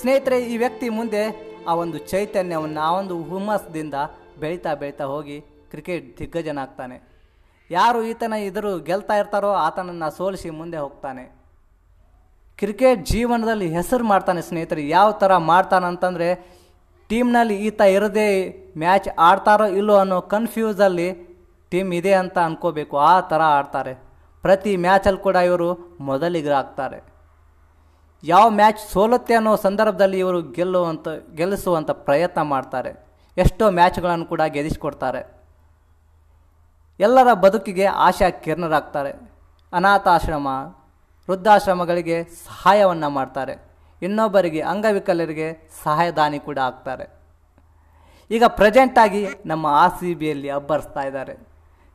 ಸ್ನೇಹಿತರೆ, 0.00 0.40
ಈ 0.40 0.56
ವ್ಯಕ್ತಿ 0.56 0.88
ಮುಂದೆ 0.88 1.50
ಆ 1.68 1.74
ಒಂದು 1.74 1.98
ಚೈತನ್ಯವನ್ನು, 1.98 2.80
ಆ 2.80 2.90
ಒಂದು 2.92 3.22
ಹುಮ್ಮಸ್ಸದಿಂದ 3.22 3.94
ಬೆಳೀತಾ 4.40 4.74
ಬೆಳೀತಾ 4.74 5.04
ಹೋಗಿ 5.04 5.40
ಕ್ರಿಕೆಟ್ 5.40 6.18
ದಿಗ್ಗಜನಾಗ್ತಾನೆ. 6.18 7.09
ಯಾರು 7.70 7.98
ಈತನ 8.10 8.34
ಎದುರು 8.48 8.70
ಗೆಲ್ತಾ 8.88 9.16
ಇರ್ತಾರೋ 9.20 9.50
ಆತನನ್ನು 9.66 10.08
ಸೋಲಿಸಿ 10.16 10.50
ಮುಂದೆ 10.60 10.78
ಹೋಗ್ತಾನೆ. 10.84 11.24
ಕ್ರಿಕೆಟ್ 12.60 13.02
ಜೀವನದಲ್ಲಿ 13.12 13.68
ಹೆಸರು 13.76 14.04
ಮಾಡ್ತಾನೆ 14.12 14.40
ಸ್ನೇಹಿತರೆ, 14.48 14.82
ಯಾವ 14.96 15.10
ಥರ 15.22 15.32
ಮಾಡ್ತಾನಂತಂದರೆ 15.52 16.28
ಟೀಮ್ನಲ್ಲಿ 17.10 17.56
ಈತ 17.68 17.80
ಇರದೇ 17.96 18.26
ಮ್ಯಾಚ್ 18.82 19.08
ಆಡ್ತಾರೋ 19.28 19.66
ಇಲ್ಲೋ 19.78 19.94
ಅನ್ನೋ 20.02 20.18
ಕನ್ಫ್ಯೂಸಲ್ಲಿ 20.34 21.08
ಟೀಮ್ 21.72 21.90
ಇದೆ 22.00 22.12
ಅಂತ 22.22 22.36
ಅನ್ಕೋಬೇಕು, 22.48 22.96
ಆ 23.12 23.14
ಥರ 23.30 23.42
ಆಡ್ತಾರೆ. 23.58 23.92
ಪ್ರತಿ 24.44 24.72
ಮ್ಯಾಚಲ್ಲಿ 24.84 25.20
ಕೂಡ 25.26 25.36
ಇವರು 25.48 25.68
ಮೊದಲಿಗರಾಗ್ತಾರೆ. 26.10 26.98
ಯಾವ 28.24 28.46
ಮ್ಯಾಚ್ 28.60 28.80
ಸೋಲುತ್ತೆ 28.92 29.34
ಅನ್ನೋ 29.40 29.52
ಸಂದರ್ಭದಲ್ಲಿ 29.66 30.18
ಇವರು 30.24 30.40
ಗೆಲ್ಲುವಂಥ 30.56 31.08
ಗೆಲ್ಲಿಸುವಂಥ 31.38 31.90
ಪ್ರಯತ್ನ 32.08 32.40
ಮಾಡ್ತಾರೆ. 32.54 32.92
ಎಷ್ಟೋ 33.36 33.64
ಮ್ಯಾಚ್ಗಳನ್ನು 33.78 34.26
ಕೂಡ 34.32 34.42
ಗೆಲ್ಲಿಸ್ಕೊಡ್ತಾರೆ 34.56 35.22
ಎಲ್ಲರ 37.00 37.32
ಬದುಕಿಗೆ 37.32 37.84
ಆಶಾ 37.84 38.30
ಕಿರಣರಾಗ್ತಾರೆ. 38.30 39.12
ಅನಾಥಾಶ್ರಮ, 39.72 40.48
ವೃದ್ಧಾಶ್ರಮಗಳಿಗೆ 41.30 42.24
ಸಹಾಯವನ್ನು 42.24 43.10
ಮಾಡ್ತಾರೆ. 43.10 43.54
ಇನ್ನೊಬ್ಬರಿಗೆ 44.02 44.60
ಅಂಗವಿಕಲರಿಗೆ 44.60 45.70
ಸಹಾಯದಾನಿ 45.82 46.38
ಕೂಡ 46.38 46.58
ಆಗ್ತಾರೆ. 46.58 47.20
ಈಗ 48.30 48.44
ಪ್ರೆಸೆಂಟಾಗಿ 48.44 49.28
ನಮ್ಮ 49.46 49.66
ಆರ್ 49.66 49.92
ಸಿ 50.00 50.14
ಬಿಯಲ್ಲಿ 50.14 50.50
ಅಬ್ಬರಿಸ್ತಾ 50.50 51.02
ಇದ್ದಾರೆ. 51.02 51.34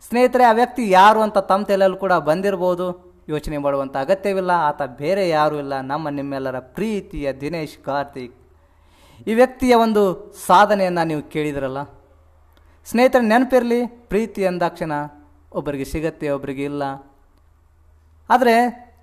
ಸ್ನೇಹಿತರೆ, 0.09 0.43
ಆ 0.43 0.51
ವ್ಯಕ್ತಿ 0.51 0.89
ಯಾರು 0.89 1.21
ಅಂತ 1.21 1.37
ತಮ್ಮ 1.37 1.65
ತಲೆಯಲ್ಲೂ 1.65 1.97
ಕೂಡ 1.97 2.13
ಬಂದಿರ್ಬೋದು. 2.13 2.87
ಯೋಚನೆ 3.29 3.57
ಮಾಡುವಂಥ 3.57 3.97
ಅಗತ್ಯವಿಲ್ಲ. 3.97 4.51
ಆತ 4.51 4.81
ಬೇರೆ 4.81 5.29
ಯಾರೂ 5.29 5.55
ಇಲ್ಲ. 5.55 5.81
ನಮ್ಮ 5.81 6.09
ನಿಮ್ಮೆಲ್ಲರ 6.09 6.59
ಪ್ರೀತಿಯ 6.59 7.33
ದಿನೇಶ್ 7.33 7.83
ಕಾರ್ತಿಕ್. 7.83 8.35
ಈ 9.27 9.33
ವ್ಯಕ್ತಿಯ 9.33 9.75
ಒಂದು 9.75 10.33
ಸಾಧನೆಯನ್ನು 10.45 11.07
ನೀವು 11.07 11.21
ಕೇಳಿದ್ರಲ್ಲ? 11.21 11.77
ಸ್ನೇಹಿತರೆ, 12.85 13.21
ನೆನಪಿರಲಿ, 13.21 13.87
ಪ್ರೀತಿ 13.87 14.45
ಅಂದಾಕ್ಷಣ 14.45 14.91
ಒಬ್ಬರಿಗೆ 15.51 15.85
ಸಿಗತ್ತೆ, 15.85 16.29
ಒಬ್ಬರಿಗೆ 16.29 16.63
ಇಲ್ಲ. 16.63 16.83
ಆದರೆ 18.29 18.55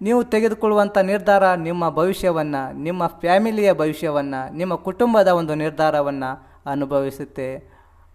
ನೀವು 0.03 0.25
ತೆಗೆದುಕೊಳ್ಳುವಂಥ 0.25 0.99
ನಿರ್ಧಾರ 0.99 1.55
ನಿಮ್ಮ 1.55 1.91
ಭವಿಷ್ಯವನ್ನು, 1.91 2.79
ನಿಮ್ಮ 2.79 3.07
ಫ್ಯಾಮಿಲಿಯ 3.07 3.73
ಭವಿಷ್ಯವನ್ನು, 3.73 4.55
ನಿಮ್ಮ 4.55 4.75
ಕುಟುಂಬದ 4.75 5.29
ಒಂದು 5.29 5.55
ನಿರ್ಧಾರವನ್ನು 5.55 6.31
ಅನುಭವಿಸುತ್ತೆ 6.67 7.57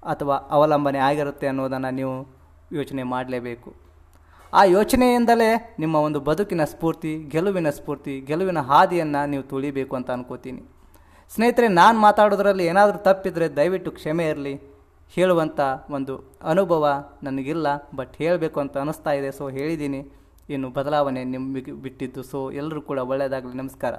ಅಥವಾ 0.04 0.36
ಅವಲಂಬನೆ 0.36 1.00
ಆಗಿರುತ್ತೆ 1.00 1.48
ಅನ್ನೋದನ್ನು 1.48 1.92
ನೀವು 1.92 2.16
ಯೋಚನೆ 2.72 3.04
ಮಾಡಲೇಬೇಕು. 3.04 3.74
ಆ 4.54 4.64
ಯೋಚನೆಯಿಂದಲೇ 4.64 5.76
ನಿಮ್ಮ 5.80 5.96
ಒಂದು 5.96 6.20
ಬದುಕಿನ 6.20 6.64
ಸ್ಫೂರ್ತಿ, 6.64 7.24
ಗೆಲುವಿನ 7.28 7.70
ಸ್ಫೂರ್ತಿ, 7.70 8.22
ಗೆಲುವಿನ 8.22 8.60
ಹಾದಿಯನ್ನು 8.60 9.30
ನೀವು 9.30 9.44
ತುಳಿಬೇಕು 9.44 9.96
ಅಂತ 9.96 10.12
ಅನ್ಕೋತೀನಿ. 10.12 10.62
ಸ್ನೇಹಿತರೆ, 11.36 11.68
ನಾನು 11.68 12.00
ಮಾತಾಡೋದ್ರಲ್ಲಿ 12.00 12.66
ಏನಾದರೂ 12.66 12.98
ತಪ್ಪಿದರೆ 12.98 13.56
ದಯವಿಟ್ಟು 13.56 13.92
ಕ್ಷಮೆ 13.92 14.30
ಇರಲಿ. 14.30 14.77
ಹೇಳುವಂಥ 15.16 15.60
ಒಂದು 15.90 16.40
ಅನುಭವ 16.42 16.88
ನನಗಿಲ್ಲ 17.24 17.68
ಬಟ್ 17.96 18.16
ಹೇಳಬೇಕು 18.18 18.60
ಅಂತ 18.60 18.78
ಅನ್ನಿಸ್ತಾ 18.78 19.12
ಇದೆ. 19.12 19.32
ಸೊ 19.32 19.50
ಹೇಳಿದ್ದೀನಿ 19.50 20.12
ಇನ್ನು 20.50 20.70
ಬದಲಾವಣೆ 20.70 21.24
ನಿಮಗೆ 21.24 21.72
ಬಿಟ್ಟಿದ್ದು. 21.72 22.24
ಸೊ 22.24 22.52
ಎಲ್ಲರೂ 22.52 22.82
ಕೂಡ 22.82 23.00
ಒಳ್ಳೆಯದಾಗಲಿ 23.00 23.58
ನಮಸ್ಕಾರ. 23.58 23.96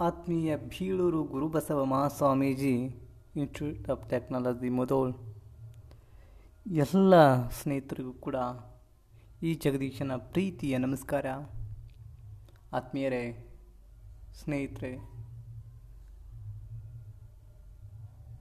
ಆತ್ಮೀಯ 0.00 0.56
Bilur 0.56 1.24
Gurubasava 1.24 1.84
Mahaswamiji 1.84 2.74
Institute 3.36 3.90
of 3.90 4.10
Technology 4.10 4.68
Mudhol. 4.68 5.14
ಎಲ್ಲ 6.66 7.14
ಸ್ನೇಹಿತರಿಗೂ 7.48 8.12
ಕೂಡ 8.12 8.36
ಈ 9.42 9.54
ಜಗದೀಶನ 9.54 10.12
ಪ್ರೀತಿಯ 10.16 10.78
ನಮಸ್ಕಾರ. 10.78 11.26
ಆತ್ಮೀಯರೇ, 12.72 13.48
ಸ್ನೇಹಿತರೆ 14.42 15.11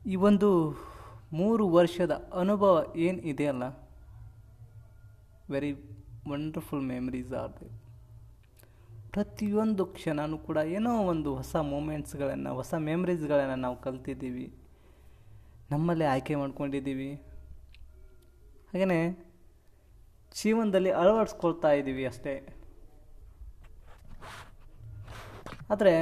ಈ 0.06 0.16
ಒಂದು 0.16 0.72
ಮೂರು 1.34 1.70
ವರ್ಷದ 1.70 2.30
ಅನುಭವ 2.34 2.94
ಏನು 2.96 3.18
ಇದೆಯಲ್ಲ 3.22 3.64
very 5.52 5.72
wonderful 6.30 6.82
memories 6.82 7.34
are 7.34 7.62
they 7.62 7.68
ಪ್ರತಿಯೊಂದು 9.14 9.86
ಕ್ಷಣನೂ 9.86 10.38
ಕೂಡ 10.38 10.58
ಏನೋ 10.58 11.04
ಒಂದು 11.04 11.36
ಹೊಸ 11.36 11.56
ಮೂಮೆಂಟ್ಸ್ಗಳನ್ನು 11.56 12.56
ಹೊಸ 12.56 12.74
ಮೆಮ್ರೀಸ್ಗಳನ್ನು 12.78 13.56
ನಾವು 13.56 13.82
ಕಲ್ತಿದ್ದೀವಿ. 13.82 14.54
ನಮ್ಮಲ್ಲೇ 15.72 16.06
ಆಯ್ಕೆ 16.06 16.36
ಮಾಡ್ಕೊಂಡಿದ್ದೀವಿ. 16.36 17.12
ಹಾಗೆಯೇ 18.74 19.30
ಜೀವನದಲ್ಲಿ 20.36 20.92
ಅಳವಡಿಸ್ಕೊಳ್ತಾ 20.92 21.72
ಇದ್ದೀವಿ 21.72 22.06
ಅಷ್ಟೇ. 22.06 22.58
ಆದರೆ 25.70 25.96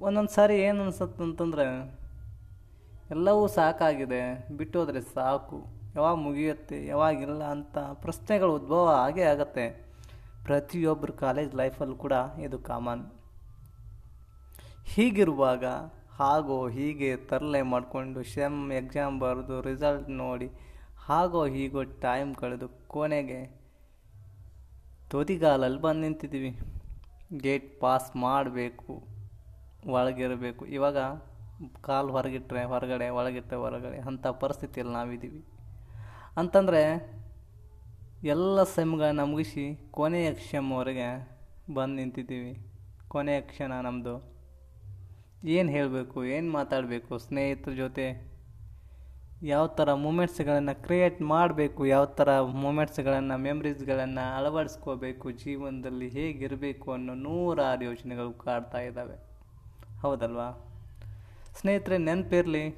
ಒಂದೊಂದು 0.00 0.30
ಸಾರಿ 0.30 0.56
ಏನು 0.56 0.82
ಅನ್ಸುತ್ತಂತಂದ್ರೆ 0.82 1.66
ಎಲ್ಲವೂ 3.12 3.42
ಸಾಕಾಗಿದೆ. 3.46 4.20
ಬಿಟ್ಟೋದ್ರೆ 4.58 5.00
ಸಾಕು. 5.16 5.58
ಯಾವಾಗ 5.96 6.16
ಮುಗಿಯುತ್ತೆ 6.26 6.86
ಯಾವಾಗಿಲ್ಲ 6.86 7.42
ಅಂತ 7.54 7.76
ಪ್ರಶ್ನೆಗಳು 8.04 8.52
ಉದ್ಭವ 8.54 8.86
ಆಗೇ 9.06 9.24
ಆಗತ್ತೆ. 9.32 9.66
ಪ್ರತಿಯೊಬ್ಬರು 10.44 11.12
ಕಾಲೇಜ್ 11.12 11.52
ಲೈಫಲ್ಲೂ 11.54 11.96
ಕೂಡ 11.96 12.14
ಇದು 12.46 12.58
ಕಾಮನ್ 12.58 13.04
ಹೀಗಿರುವಾಗ, 14.94 15.64
ಹಾಗೋ 16.18 16.56
ಹೀಗೆ 16.68 17.10
ತರಲೆ 17.16 17.60
ಮಾಡಿಕೊಂಡು 17.62 18.22
ಶೆಮ್ 18.22 18.58
ಎಕ್ಸಾಮ್ 18.72 19.20
ಬರೆದು 19.20 19.56
ರಿಸಲ್ಟ್ 19.68 20.10
ನೋಡಿ, 20.22 20.48
ಹಾಗೋ 21.06 21.42
ಹೀಗೋ 21.54 21.82
ಟೈಮ್ 21.82 22.34
ಕಳೆದು 22.34 22.68
ಕೊನೆಗೆ 22.94 23.40
ತುದಿಗಾಲಲ್ಲಿ 25.10 25.80
ಬಂದು 25.80 26.00
ನಿಂತಿದ್ದೀವಿ. 26.00 26.52
ಗೇಟ್ 27.42 27.80
ಪಾಸ್ 27.80 28.10
ಮಾಡಬೇಕು, 28.16 28.94
ಒಳಗಿರಬೇಕು. 29.86 30.66
ಇವಾಗ 30.66 30.98
ಕಾಲು 31.68 32.12
ಹೊರಗಿಟ್ರೆ, 32.12 32.64
ಹೊರಗಡೆ 32.64 33.08
ಒಳಗಿಟ್ಟರೆ 33.08 33.56
ಹೊರಗಡೆ, 33.56 33.98
ಅಂಥ 33.98 34.26
ಪರಿಸ್ಥಿತಿಯಲ್ಲಿ 34.26 34.94
ನಾವಿದ್ದೀವಿ. 34.94 35.44
ಅಂತಂದರೆ, 36.36 37.12
ಎಲ್ಲ 38.24 38.62
ಸೆಮ್ಗಳನ್ನ 38.62 39.22
ಮುಗಿಸಿ 39.22 39.88
ಕೊನೆಯ 39.90 40.34
ಕ್ಷಮವರೆಗೆ 40.34 41.28
ಬಂದು 41.74 41.94
ನಿಂತಿದ್ದೀವಿ. 41.94 42.66
ಕೊನೆಯ 43.08 43.40
ಕ್ಷಣ 43.40 43.72
ನಮ್ಮದು 43.80 44.34
ಏನು 45.44 45.68
ಹೇಳಬೇಕು, 45.68 46.24
ಏನು 46.24 46.52
ಮಾತಾಡಬೇಕು, 46.52 47.18
ಸ್ನೇಹಿತರ 47.18 47.70
ಜೊತೆ 47.70 48.34
ಯಾವ 49.42 49.66
ಥರ 49.66 49.92
ಮೂಮೆಂಟ್ಸ್ಗಳನ್ನು 49.92 50.82
ಕ್ರಿಯೇಟ್ 50.82 51.22
ಮಾಡಬೇಕು, 51.22 51.86
ಯಾವ 51.86 52.04
ಥರ 52.04 52.40
ಮೂಮೆಂಟ್ಸ್ಗಳನ್ನು, 52.40 53.36
ಮೆಮ್ರೀಸ್ಗಳನ್ನು 53.36 54.36
ಅಳವಡಿಸ್ಕೋಬೇಕು, 54.36 55.30
ಜೀವನದಲ್ಲಿ 55.30 56.08
ಹೇಗಿರಬೇಕು 56.08 56.92
ಅನ್ನೋ 56.92 57.14
ನೂರಾರು 57.14 57.84
ಯೋಚನೆಗಳು 57.84 58.32
ಕಾಡ್ತಾ 58.32 58.78
ಇದ್ದಾವೆ. 58.78 59.16
ಹೌದಲ್ವಾ? 60.00 60.73
ಸ್ನೇಹಿತರೆ, 61.60 61.98
ನೆನಪಿರಲಿ, 61.98 62.76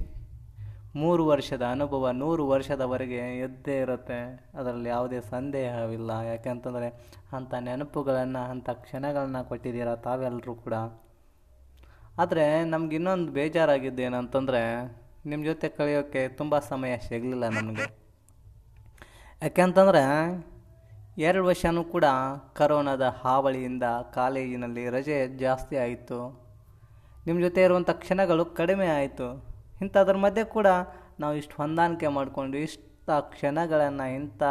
ಮೂರು 0.95 1.27
ವರ್ಷದ 1.27 1.65
ಅನುಭವ 1.65 2.11
ನೂರು 2.11 2.49
ವರ್ಷದವರೆಗೆ 2.49 3.39
ಎದ್ದೇ 3.39 3.79
ಇರುತ್ತೆ. 3.79 4.51
ಅದರಲ್ಲಿ 4.59 4.89
ಯಾವುದೇ 4.89 5.21
ಸಂದೇಹವಿಲ್ಲ. 5.21 6.11
ಯಾಕೆಂತಂದರೆ 6.11 6.89
ಅಂಥ 7.33 7.55
ನೆನಪುಗಳನ್ನು, 7.55 8.51
ಅಂಥ 8.51 8.71
ಕ್ಷಣಗಳನ್ನು 8.71 9.49
ಕೊಟ್ಟಿದ್ದೀರ 9.49 9.95
ತಾವೆಲ್ಲರೂ 9.95 10.55
ಕೂಡ. 10.55 10.75
ಆದರೆ 12.19 12.65
ನಮ್ಗೆ 12.65 12.97
ಇನ್ನೊಂದು 12.97 13.33
ಬೇಜಾರಾಗಿದ್ದು 13.33 14.03
ಏನಂತಂದರೆ 14.03 14.97
ನಿಮ್ಮ 15.27 15.45
ಜೊತೆ 15.45 15.69
ಕಳೆಯೋಕ್ಕೆ 15.69 16.29
ತುಂಬ 16.29 16.59
ಸಮಯ 16.59 16.99
ಸಿಗಲಿಲ್ಲ 16.99 17.49
ನಮಗೆ. 17.49 17.99
ಯಾಕೆಂತಂದರೆ, 19.43 20.03
ಎರಡು 21.19 21.45
ವರ್ಷವೂ 21.45 21.85
ಕೂಡ 21.85 22.05
ಕರೋನಾದ 22.53 23.03
ಹಾವಳಿಯಿಂದ 23.03 23.83
ಕಾಲೇಜಿನಲ್ಲಿ 24.15 24.91
ರಜೆ 24.91 25.39
ಜಾಸ್ತಿ 25.39 25.77
ಆಯಿತು. 25.77 26.46
ನಿಮ್ಮ 27.27 27.39
ಜೊತೆ 27.47 27.61
ಇರುವಂಥ 27.67 27.91
ಕ್ಷಣಗಳು 28.03 28.45
ಕಡಿಮೆ 28.61 28.89
ಆಯಿತು. 28.99 29.29
ಇಂಥದ್ರ 29.85 30.17
ಮಧ್ಯೆ 30.25 30.45
ಕೂಡ 30.57 30.69
ನಾವು 31.23 31.35
ಇಷ್ಟು 31.41 31.55
ಹೊಂದಾಣಿಕೆ 31.63 32.09
ಮಾಡಿಕೊಂಡು 32.19 32.57
ಇಷ್ಟ 32.67 33.09
ಕ್ಷಣಗಳನ್ನು, 33.33 34.07
ಇಂಥ 34.19 34.43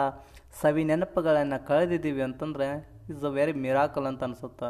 ಸವಿ 0.62 0.84
ನೆನಪುಗಳನ್ನು 0.90 1.58
ಕಳೆದಿದ್ದೀವಿ 1.70 2.22
ಅಂತಂದರೆ 2.28 2.68
ಇಸ್ 3.14 3.24
ಅ 3.30 3.32
ವೆರಿ 3.38 3.54
ಮಿರಾಕಲ್ 3.64 4.08
ಅಂತ 4.10 4.24
ಅನಿಸುತ್ತೆ. 4.28 4.70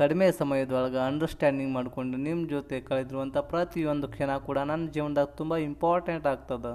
ಕಡಿಮೆ 0.00 0.26
ಸಮಯದೊಳಗೆ 0.38 1.00
ಅಂಡರ್ಸ್ಟ್ಯಾಂಡಿಂಗ್ 1.08 1.72
ಮಾಡಿಕೊಂಡು 1.76 2.16
ನಿಮ್ಮ 2.26 2.40
ಜೊತೆ 2.54 2.76
ಕಳೆದಿರುವಂಥ 2.88 3.36
ಪ್ರತಿಯೊಂದು 3.52 4.06
ಕ್ಷಣ 4.14 4.30
ಕೂಡ 4.48 4.58
ನನ್ನ 4.70 4.86
ಜೀವನದಾಗ 4.96 5.30
ತುಂಬ 5.40 5.54
ಇಂಪಾರ್ಟೆಂಟ್ 5.68 6.26
ಆಗ್ತದೆ. 6.32 6.72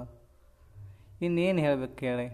ಇನ್ನೇನು 1.26 1.60
ಹೇಳ್ಬೇಕು 1.66 2.00
ಹೇಳಿ 2.08 2.26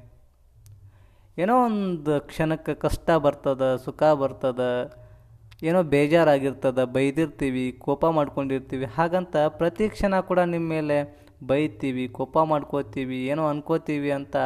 ಏನೋ 1.43 1.55
ಒಂದು 1.67 2.15
ಕ್ಷಣಕ್ಕೆ 2.31 2.75
ಕಷ್ಟ 2.85 3.09
ಬರ್ತದೆ, 3.25 3.69
ಸುಖ 3.85 4.03
ಬರ್ತದೆ 4.23 4.71
ಏನೋ 5.63 5.81
ಬೇಜಾರಾಗಿರ್ತದೆ, 5.93 6.85
ಬೈದಿರ್ತೀವಿ, 6.97 7.65
ಕೋಪ 7.87 8.05
ಮಾಡ್ಕೊಂಡಿರ್ತೀವಿ, 8.19 8.87
ಹಾಗಂತ 8.97 9.37
ಪ್ರತಿ 9.61 9.87
ಕ್ಷಣ 9.95 10.21
ಕೂಡ 10.29 10.41
ನಿಮ್ಮ 10.53 10.69
ಮೇಲೆ 10.77 10.99
ಬೈತೀವಿ, 11.51 12.05
ಕೋಪ 12.19 12.39
ಮಾಡ್ಕೋತೀವಿ, 12.53 13.19
ಏನೋ 13.33 13.43
ಅನ್ಕೋತೀವಿ 13.53 14.11
ಅಂತ 14.19 14.37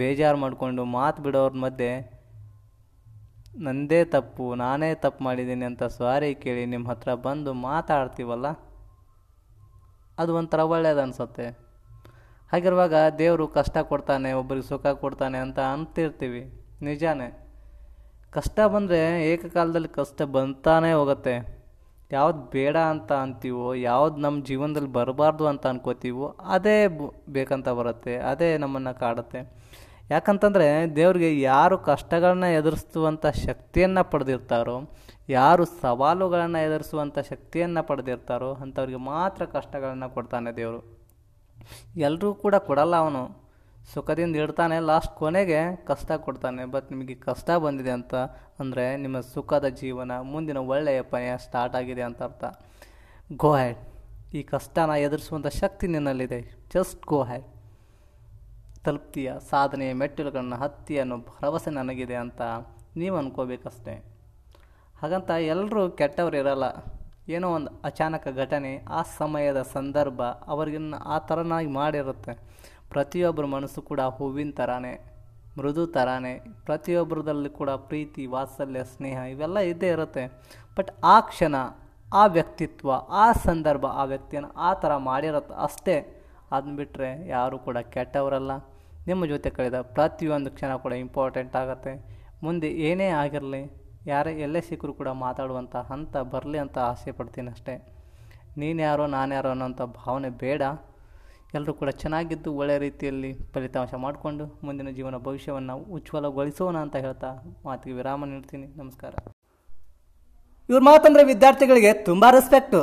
ಬೇಜಾರು 0.00 0.38
ಮಾಡಿಕೊಂಡು 0.42 0.84
ಮಾತು 0.96 1.22
ಬಿಡೋರ 1.26 1.52
ಮಧ್ಯೆ, 1.64 1.90
ನಂದೇ 3.66 4.00
ತಪ್ಪು, 4.14 4.46
ನಾನೇ 4.62 4.90
ತಪ್ಪು 5.04 5.20
ಮಾಡಿದ್ದೀನಿ 5.24 5.64
ಅಂತ 5.70 5.84
ಸಾರಿ 5.98 6.30
ಕೇಳಿ 6.44 6.64
ನಿಮ್ಮ 6.72 6.86
ಹತ್ರ 6.92 7.10
ಬಂದು 7.26 7.52
ಮಾತಾಡ್ತೀವಲ್ಲ, 7.68 8.46
ಅದು 10.18 10.30
ಒಂಥರ 10.40 10.60
ಒಳ್ಳೇದು 10.74 11.00
ಅನಿಸುತ್ತೆ. 11.04 11.46
ಹಾಗಿರುವಾಗ 12.52 12.94
ದೇವರು 13.18 13.44
ಕಷ್ಟ 13.56 13.76
ಕೊಡ್ತಾನೆ 13.90 14.30
ಒಬ್ಬರಿಗೆ 14.40 14.68
ಸುಖ 14.72 14.86
ಕೊಡ್ತಾನೆ 15.04 15.38
ಅಂತ 15.46 15.58
ಅಂತಿರ್ತೀವಿ, 15.74 16.42
ನಿಜಾನೇ. 16.88 17.28
ಕಷ್ಟ 18.36 18.60
ಬಂದರೆ 18.60 19.32
ಏಕಕಾಲದಲ್ಲಿ 19.32 19.88
ಕಷ್ಟ 19.88 20.22
ಬಂತಾನೇ 20.22 20.92
ಹೋಗುತ್ತೆ. 20.92 21.56
ಯಾವ್ದು 22.12 22.38
ಬೇಡ 22.38 22.76
ಅಂತ 22.76 23.12
ಅಂತೀವೋ, 23.12 23.74
ಯಾವ್ದು 23.74 24.16
ನಮ್ಮ 24.16 24.44
ಜೀವನದಲ್ಲಿ 24.44 24.92
ಬರಬಾರ್ದು 24.92 25.46
ಅಂತ 25.46 25.66
ಅನ್ಕೋತೀವೋ, 25.66 26.26
ಅದೇ 26.28 26.88
ಬೇಕಂತ 27.28 27.68
ಬರುತ್ತೆ, 27.68 28.16
ಅದೇ 28.16 28.58
ನಮ್ಮನ್ನು 28.58 28.98
ಕಾಡುತ್ತೆ. 28.98 29.40
ಯಾಕಂತಂದರೆ 30.10 30.96
ದೇವ್ರಿಗೆ 30.96 31.40
ಯಾರು 31.40 31.78
ಕಷ್ಟಗಳನ್ನ 31.78 32.44
ಎದುರಿಸುವಂಥ 32.44 33.26
ಶಕ್ತಿಯನ್ನು 33.26 34.10
ಪಡೆದಿರ್ತಾರೋ, 34.10 34.76
ಯಾರು 35.28 35.64
ಸವಾಲುಗಳನ್ನು 35.64 36.64
ಎದುರಿಸುವಂಥ 36.64 37.18
ಶಕ್ತಿಯನ್ನು 37.18 37.86
ಪಡೆದಿರ್ತಾರೋ, 37.86 38.54
ಅಂಥವ್ರಿಗೆ 38.54 38.98
ಮಾತ್ರ 38.98 39.44
ಕಷ್ಟಗಳನ್ನು 39.44 40.10
ಕೊಡ್ತಾನೆ 40.10 40.56
ದೇವರು. 40.56 40.80
ಎಲ್ಲರೂ 41.96 42.34
ಕೂಡ 42.34 42.54
ಕೊಡಲ್ಲ 42.54 42.96
ಅವನು. 42.96 43.45
ಸುಖದಿಂದ 43.92 44.36
ಇಡ್ತಾನೆ 44.36 44.76
ಲಾಸ್ಟ್ 44.90 45.12
ಕೊನೆಗೆ 45.14 45.60
ಕಷ್ಟ 45.90 46.12
ಕೊಡ್ತಾನೆ. 46.26 46.64
ಬಟ್ 46.74 46.86
ನಿಮಗೆ 46.92 47.14
ಕಷ್ಟ 47.28 47.50
ಬಂದಿದೆ 47.64 47.92
ಅಂತ 47.98 48.14
ಅಂದರೆ 48.62 48.84
ನಿಮ್ಮ 48.96 49.20
ಸುಖದ 49.20 49.66
ಜೀವನ 49.82 50.12
ಮುಂದಿನ 50.32 50.58
ಒಳ್ಳೆಯ 50.72 51.02
ಪಯ 51.12 51.36
ಸ್ಟಾರ್ಟ್ 51.36 51.76
ಆಗಿದೆ 51.76 52.02
ಅಂತ 52.02 52.22
ಅರ್ಥ. 52.22 52.44
ಗೋ 53.42 53.52
ಹ್ಯಾಡ್ 53.54 53.82
ಈ 54.34 54.42
ಕಷ್ಟನ 54.42 54.90
ಎದುರಿಸುವಂಥ 55.06 55.46
ಶಕ್ತಿ 55.46 55.86
ನಿನ್ನಲ್ಲಿದೆ. 55.86 56.40
ಜಸ್ಟ್ 56.74 57.06
ಗೋ 57.06 57.20
ಹ್ಯಾಡ್ 57.22 57.46
ತಲುಪ್ತೀಯ 58.84 59.32
ಸಾಧನೆಯ 59.50 59.92
ಮೆಟ್ಟಿಲುಗಳನ್ನು 59.92 60.56
ಹತ್ತಿ 60.56 60.98
ಅನ್ನೋ 60.98 61.16
ಭರವಸೆ 61.30 61.70
ನನಗಿದೆ 61.70 62.16
ಅಂತ 62.24 62.42
ನೀವು 62.96 63.16
ಅನ್ಕೋಬೇಕಷ್ಟೇ. 63.16 63.94
ಹಾಗಂತ 65.00 65.30
ಎಲ್ಲರೂ 65.30 65.90
ಕೆಟ್ಟವ್ರು 65.90 66.36
ಇರಲ್ಲ. 66.36 66.66
ಏನೋ 67.28 67.46
ಒಂದು 67.54 67.70
ಅಚಾನಕ 67.84 68.28
ಘಟನೆ 68.42 68.70
ಆ 68.88 69.00
ಸಮಯದ 69.18 69.60
ಸಂದರ್ಭ 69.62 70.22
ಅವ್ರಿಗಿನ್ನ 70.22 70.94
ಆ 71.04 71.18
ಥರನಾಗಿ 71.18 71.70
ಮಾಡಿರುತ್ತೆ. 71.80 72.34
ಪ್ರತಿಯೊಬ್ಬರ 72.90 73.44
ಮನಸ್ಸು 73.44 73.82
ಕೂಡ 73.82 74.00
ಹೂವಿನ 74.00 74.50
ಥರನೇ 74.56 74.94
ಮೃದು 75.58 75.86
ಥರನೇ 75.86 76.32
ಪ್ರತಿಯೊಬ್ಬರದಲ್ಲಿ 76.64 77.48
ಕೂಡ 77.48 77.70
ಪ್ರೀತಿ, 77.70 78.26
ವಾತ್ಸಲ್ಯ, 78.26 78.84
ಸ್ನೇಹ 78.84 79.18
ಇವೆಲ್ಲ 79.18 79.58
ಇದ್ದೇ 79.58 79.88
ಇರುತ್ತೆ. 79.88 80.24
ಬಟ್ 80.76 80.90
ಆ 81.04 81.20
ಕ್ಷಣ, 81.20 81.54
ಆ 82.14 82.26
ವ್ಯಕ್ತಿತ್ವ, 82.26 82.90
ಆ 83.22 83.32
ಸಂದರ್ಭ, 83.32 83.86
ಆ 83.86 84.04
ವ್ಯಕ್ತಿಯನ್ನು 84.04 84.50
ಆ 84.68 84.74
ಥರ 84.74 84.96
ಮಾಡಿರತ್ತೆ 84.96 85.54
ಅಷ್ಟೇ. 85.54 85.96
ಅದನ್ನ 86.52 86.76
ಬಿಟ್ಟರೆ 86.76 87.28
ಯಾರೂ 87.28 87.58
ಕೂಡ 87.58 87.78
ಕೆಟ್ಟವರಲ್ಲ. 87.94 88.52
ನಿಮ್ಮ 89.06 89.26
ಜೊತೆ 89.26 89.50
ಕಳೆದ 89.50 89.80
ಪ್ರತಿಯೊಂದು 89.80 90.50
ಕ್ಷಣ 90.50 90.76
ಕೂಡ 90.76 90.92
ಇಂಪಾರ್ಟೆಂಟ್ 90.92 91.56
ಆಗುತ್ತೆ. 91.56 91.94
ಮುಂದೆ 92.42 92.68
ಏನೇ 92.88 93.08
ಆಗಿರಲಿ, 93.22 93.62
ಯಾರೇ, 94.06 94.32
ಎಲ್ಲೇ 94.46 94.60
ಸಿಕ್ಕರೂ 94.60 94.92
ಕೂಡ 94.92 95.08
ಮಾತಾಡುವಂಥ 95.08 95.76
ಹಂತ 95.76 96.16
ಬರಲಿ 96.16 96.58
ಅಂತ 96.58 96.78
ಆಸೆ 96.78 97.12
ಪಡ್ತೀನಿ 97.12 97.50
ಅಷ್ಟೇ. 97.50 97.74
ನೀನು 98.58 98.82
ಯಾರೋ 98.82 99.06
ನಾನು 99.06 99.34
ಯಾರೋ 99.34 99.48
ಅನ್ನೋಂಥ 99.48 99.82
ಭಾವನೆ 99.82 100.28
ಬೇಡ. 100.44 100.62
ಎಲ್ಲರೂ 101.56 101.72
ಕೂಡ 101.80 101.90
ಚೆನ್ನಾಗಿದ್ದು 102.02 102.50
ಒಳ್ಳೆಯ 102.60 102.78
ರೀತಿಯಲ್ಲಿ 102.84 103.30
ಫಲಿತಾಂಶ 103.54 103.94
ಮಾಡಿಕೊಂಡು 104.04 104.44
ಮುಂದಿನ 104.66 104.90
ಜೀವನ 104.98 105.18
ಭವಿಷ್ಯವನ್ನು 105.26 105.76
ಉಜ್ವಲಗೊಳಿಸೋಣ 105.96 106.76
ಅಂತ 106.84 106.96
ಹೇಳ್ತಾ 107.04 107.30
ಮಾತಿಗೆ 107.66 107.96
ವಿರಾಮ 108.00 108.24
ನೀಡ್ತೀನಿ. 108.32 108.66
ನಮಸ್ಕಾರ. 108.82 109.12
ಇವ್ರ 110.68 110.80
ಮಾತಂದರೆ 110.90 111.24
ವಿದ್ಯಾರ್ಥಿಗಳಿಗೆ 111.32 111.92
ತುಂಬ 112.08 112.24
ರೆಸ್ಪೆಕ್ಟು 112.38 112.80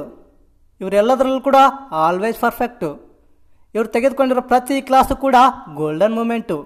ಇವರೆಲ್ಲದರಲ್ಲೂ 0.82 1.42
ಕೂಡ 1.50 1.58
ಆಲ್ವೇಸ್ 2.06 2.40
ಪರ್ಫೆಕ್ಟು 2.46 2.90
ಇವರು 3.76 3.90
ತೆಗೆದುಕೊಂಡಿರೋ 3.96 4.42
ಪ್ರತಿ 4.52 4.76
ಕ್ಲಾಸು 4.88 5.16
ಕೂಡ 5.26 5.38
ಗೋಲ್ಡನ್ 5.80 6.16
ಮೂಮೆಂಟು 6.20 6.58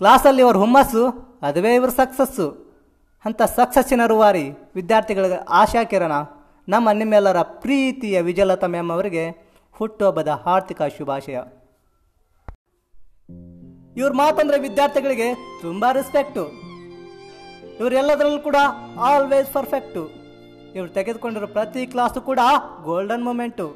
ಕ್ಲಾಸಲ್ಲಿ 0.00 0.42
ಇವ್ರ 0.44 0.56
ಹುಮ್ಮಸ್ಸು, 0.62 1.02
ಅದುವೇ 1.48 1.72
ಇವ್ರ 1.78 1.90
ಸಕ್ಸಸ್ಸು 1.98 2.46
ಅಂಥ 3.24 3.42
ಸಕ್ಸಸ್ಸಿನ 3.58 4.02
ರೂವಾರಿ 4.12 4.44
ವಿದ್ಯಾರ್ಥಿಗಳಿಗೆ 4.78 5.38
ಆಶಾ 5.60 5.82
ಕಿರಣ, 5.92 6.12
ನಮ್ಮ 6.68 6.88
ನಿಮ್ಮೆಲ್ಲರ 7.00 7.40
ಪ್ರೀತಿಯ 7.62 8.16
ವಿಜಯಲತಾ 8.28 8.66
ಮ್ಯಾಮ್ 8.74 8.92
ಅವರಿಗೆ 8.96 9.24
ಹುಟ್ಟುಹಬ್ಬದ 9.78 10.42
ಆರ್ಥಿಕ 10.46 10.82
ಶುಭಾಶಯ. 10.98 11.38
ಇವ್ರ 13.96 14.12
ಮಾತಂದ್ರೆ 14.12 14.58
ವಿದ್ಯಾರ್ಥಿಗಳಿಗೆ 14.58 15.34
ತುಂಬಾ 15.34 15.92
ರೆಸ್ಪೆಕ್ಟು 15.92 16.44
ಇವರೆಲ್ಲದರಲ್ಲೂ 17.80 18.40
ಕೂಡ 18.40 18.56
ಆಲ್ವೇಸ್ 18.98 19.52
ಪರ್ಫೆಕ್ಟು 19.52 20.02
ಇವ್ರು 20.74 20.90
ತೆಗೆದುಕೊಂಡಿರೋ 20.92 21.46
ಪ್ರತಿ 21.46 21.86
ಕ್ಲಾಸು 21.86 22.20
ಕೂಡ 22.20 22.40
ಗೋಲ್ಡನ್ 22.82 23.24
ಮೂಮೆಂಟು 23.24 23.66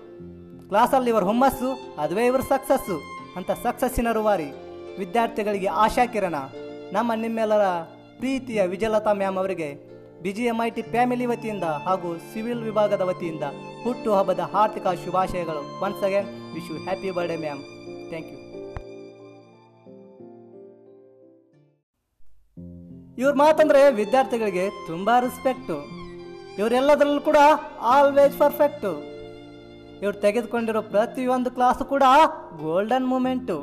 ಕ್ಲಾಸಲ್ಲಿ 0.68 1.10
ಇವರ 1.10 1.22
ಹುಮ್ಮಸ್ಸು, 1.22 1.68
ಅದುವೇ 2.00 2.26
ಇವ್ರ 2.26 2.40
ಸಕ್ಸಸ್ಸು 2.40 2.96
ಅಂತ 3.36 3.50
ಸಕ್ಸಸ್ಸಿನ 3.50 4.12
ರೂವಾರಿ 4.12 4.48
ವಿದ್ಯಾರ್ಥಿಗಳಿಗೆ 4.98 5.66
ಆಶಾ 5.66 6.06
ಕಿರಣ 6.06 6.34
ನಮ್ಮ 6.92 7.12
ನಿಮ್ಮೆಲ್ಲರ 7.14 7.66
ಪ್ರೀತಿಯ 8.18 8.62
ವಿಜಯಲತಾ 8.62 9.12
ಮ್ಯಾಮ್ 9.12 9.36
ಅವರಿಗೆ 9.36 9.87
B 10.22 10.30
G 10.36 10.44
M 10.44 10.58
I 10.64 10.70
T 10.76 10.82
family 10.82 11.26
ವತಿಯಿಂದ 11.26 11.66
ಹಾಗೂ 11.86 12.08
ಸಿವಿಲ್ 12.30 12.62
ವಿಭಾಗದ 12.62 13.00
ವತಿಯಿಂದ 13.00 13.44
ಹುಟ್ಟು 13.84 14.10
ಹಬ್ಬದ 14.14 14.42
ಆರ್ಥಿಕ 14.62 14.86
ಶುಭಾಶಯಗಳು. 15.04 15.62
Once 15.84 16.02
again 16.04 16.28
wish 16.54 16.70
you 16.70 16.76
happy 16.86 17.10
birthday 17.18 17.36
ma'am 17.36 17.60
thank 18.10 18.30
you 18.32 18.38
ಇವ್ರ 23.22 23.32
ಮಾತಂದ್ರೆ 23.34 23.90
ವಿದ್ಯಾರ್ಥಿಗಳಿಗೆ 23.90 24.64
ತುಂಬಾ 24.86 25.14
ರೆಸ್ಪೆಕ್ಟು 25.20 25.76
ಇವರೆಲ್ಲದರಲ್ಲೂ 26.58 27.20
ಕೂಡ 27.20 27.38
ಆಲ್ವೇಸ್ 27.94 28.36
ಪರ್ಫೆಕ್ಟು 28.38 28.92
ಇವ್ರು 30.02 30.16
ತೆಗೆದುಕೊಂಡಿರೋ 30.20 30.82
ಪ್ರತಿಯೊಂದು 30.82 31.50
ಕ್ಲಾಸು 31.50 31.84
ಕೂಡ 31.84 32.04
ಗೋಲ್ಡನ್ 32.62 33.06
ಮೂಮೆಂಟು 33.06 33.56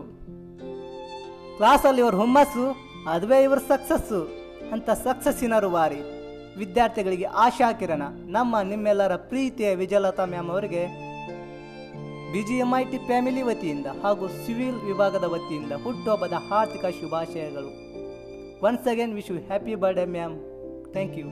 ಕ್ಲಾಸಲ್ಲಿ 1.57 2.01
ಇವ್ರ 2.01 2.15
ಹುಮ್ಮಸ್ಸು, 2.15 2.65
ಅದುವೇ 3.13 3.43
ಇವ್ರ 3.43 3.59
ಸಕ್ಸಸ್ಸು 3.67 4.19
ಅಂತ 4.73 4.89
ಸಕ್ಸಸ್ಸಿನ 5.05 5.59
ರೂವಾರಿ 5.59 5.99
ವಿದ್ಯಾರ್ಥಿಗಳಿಗೆ 6.59 7.27
ಆಶಾ 7.45 7.69
ಕಿರಣ, 7.79 8.03
ನಮ್ಮ 8.35 8.61
ನಿಮ್ಮೆಲ್ಲರ 8.71 9.15
ಪ್ರೀತಿಯ 9.31 9.69
ವಿಜಯಲತಾ 9.81 10.25
ಮ್ಯಾಮ್ 10.33 10.51
ಅವರಿಗೆ 10.55 10.83
B 12.33 12.41
G 12.47 12.55
M 12.63 12.71
I 12.79 12.83
T 12.91 12.97
family 13.09 13.41
ವತಿಯಿಂದ 13.41 13.87
ಹಾಗೂ 14.03 14.27
ಸಿವಿಲ್ 14.45 14.79
ವಿಭಾಗದ 14.87 15.25
ವತಿಯಿಂದ 15.33 15.73
ಹುಟ್ಟುಹಬ್ಬದ 15.83 16.37
ಆರ್ಥಿಕ 16.59 16.85
ಶುಭಾಶಯಗಳು. 16.99 17.71
Once 18.67 18.87
again 18.93 19.13
wish 19.13 19.31
you 19.31 19.37
happy 19.49 19.75
birthday 19.83 20.05
ma'am 20.17 20.35
thank 20.93 21.17
you 21.21 21.27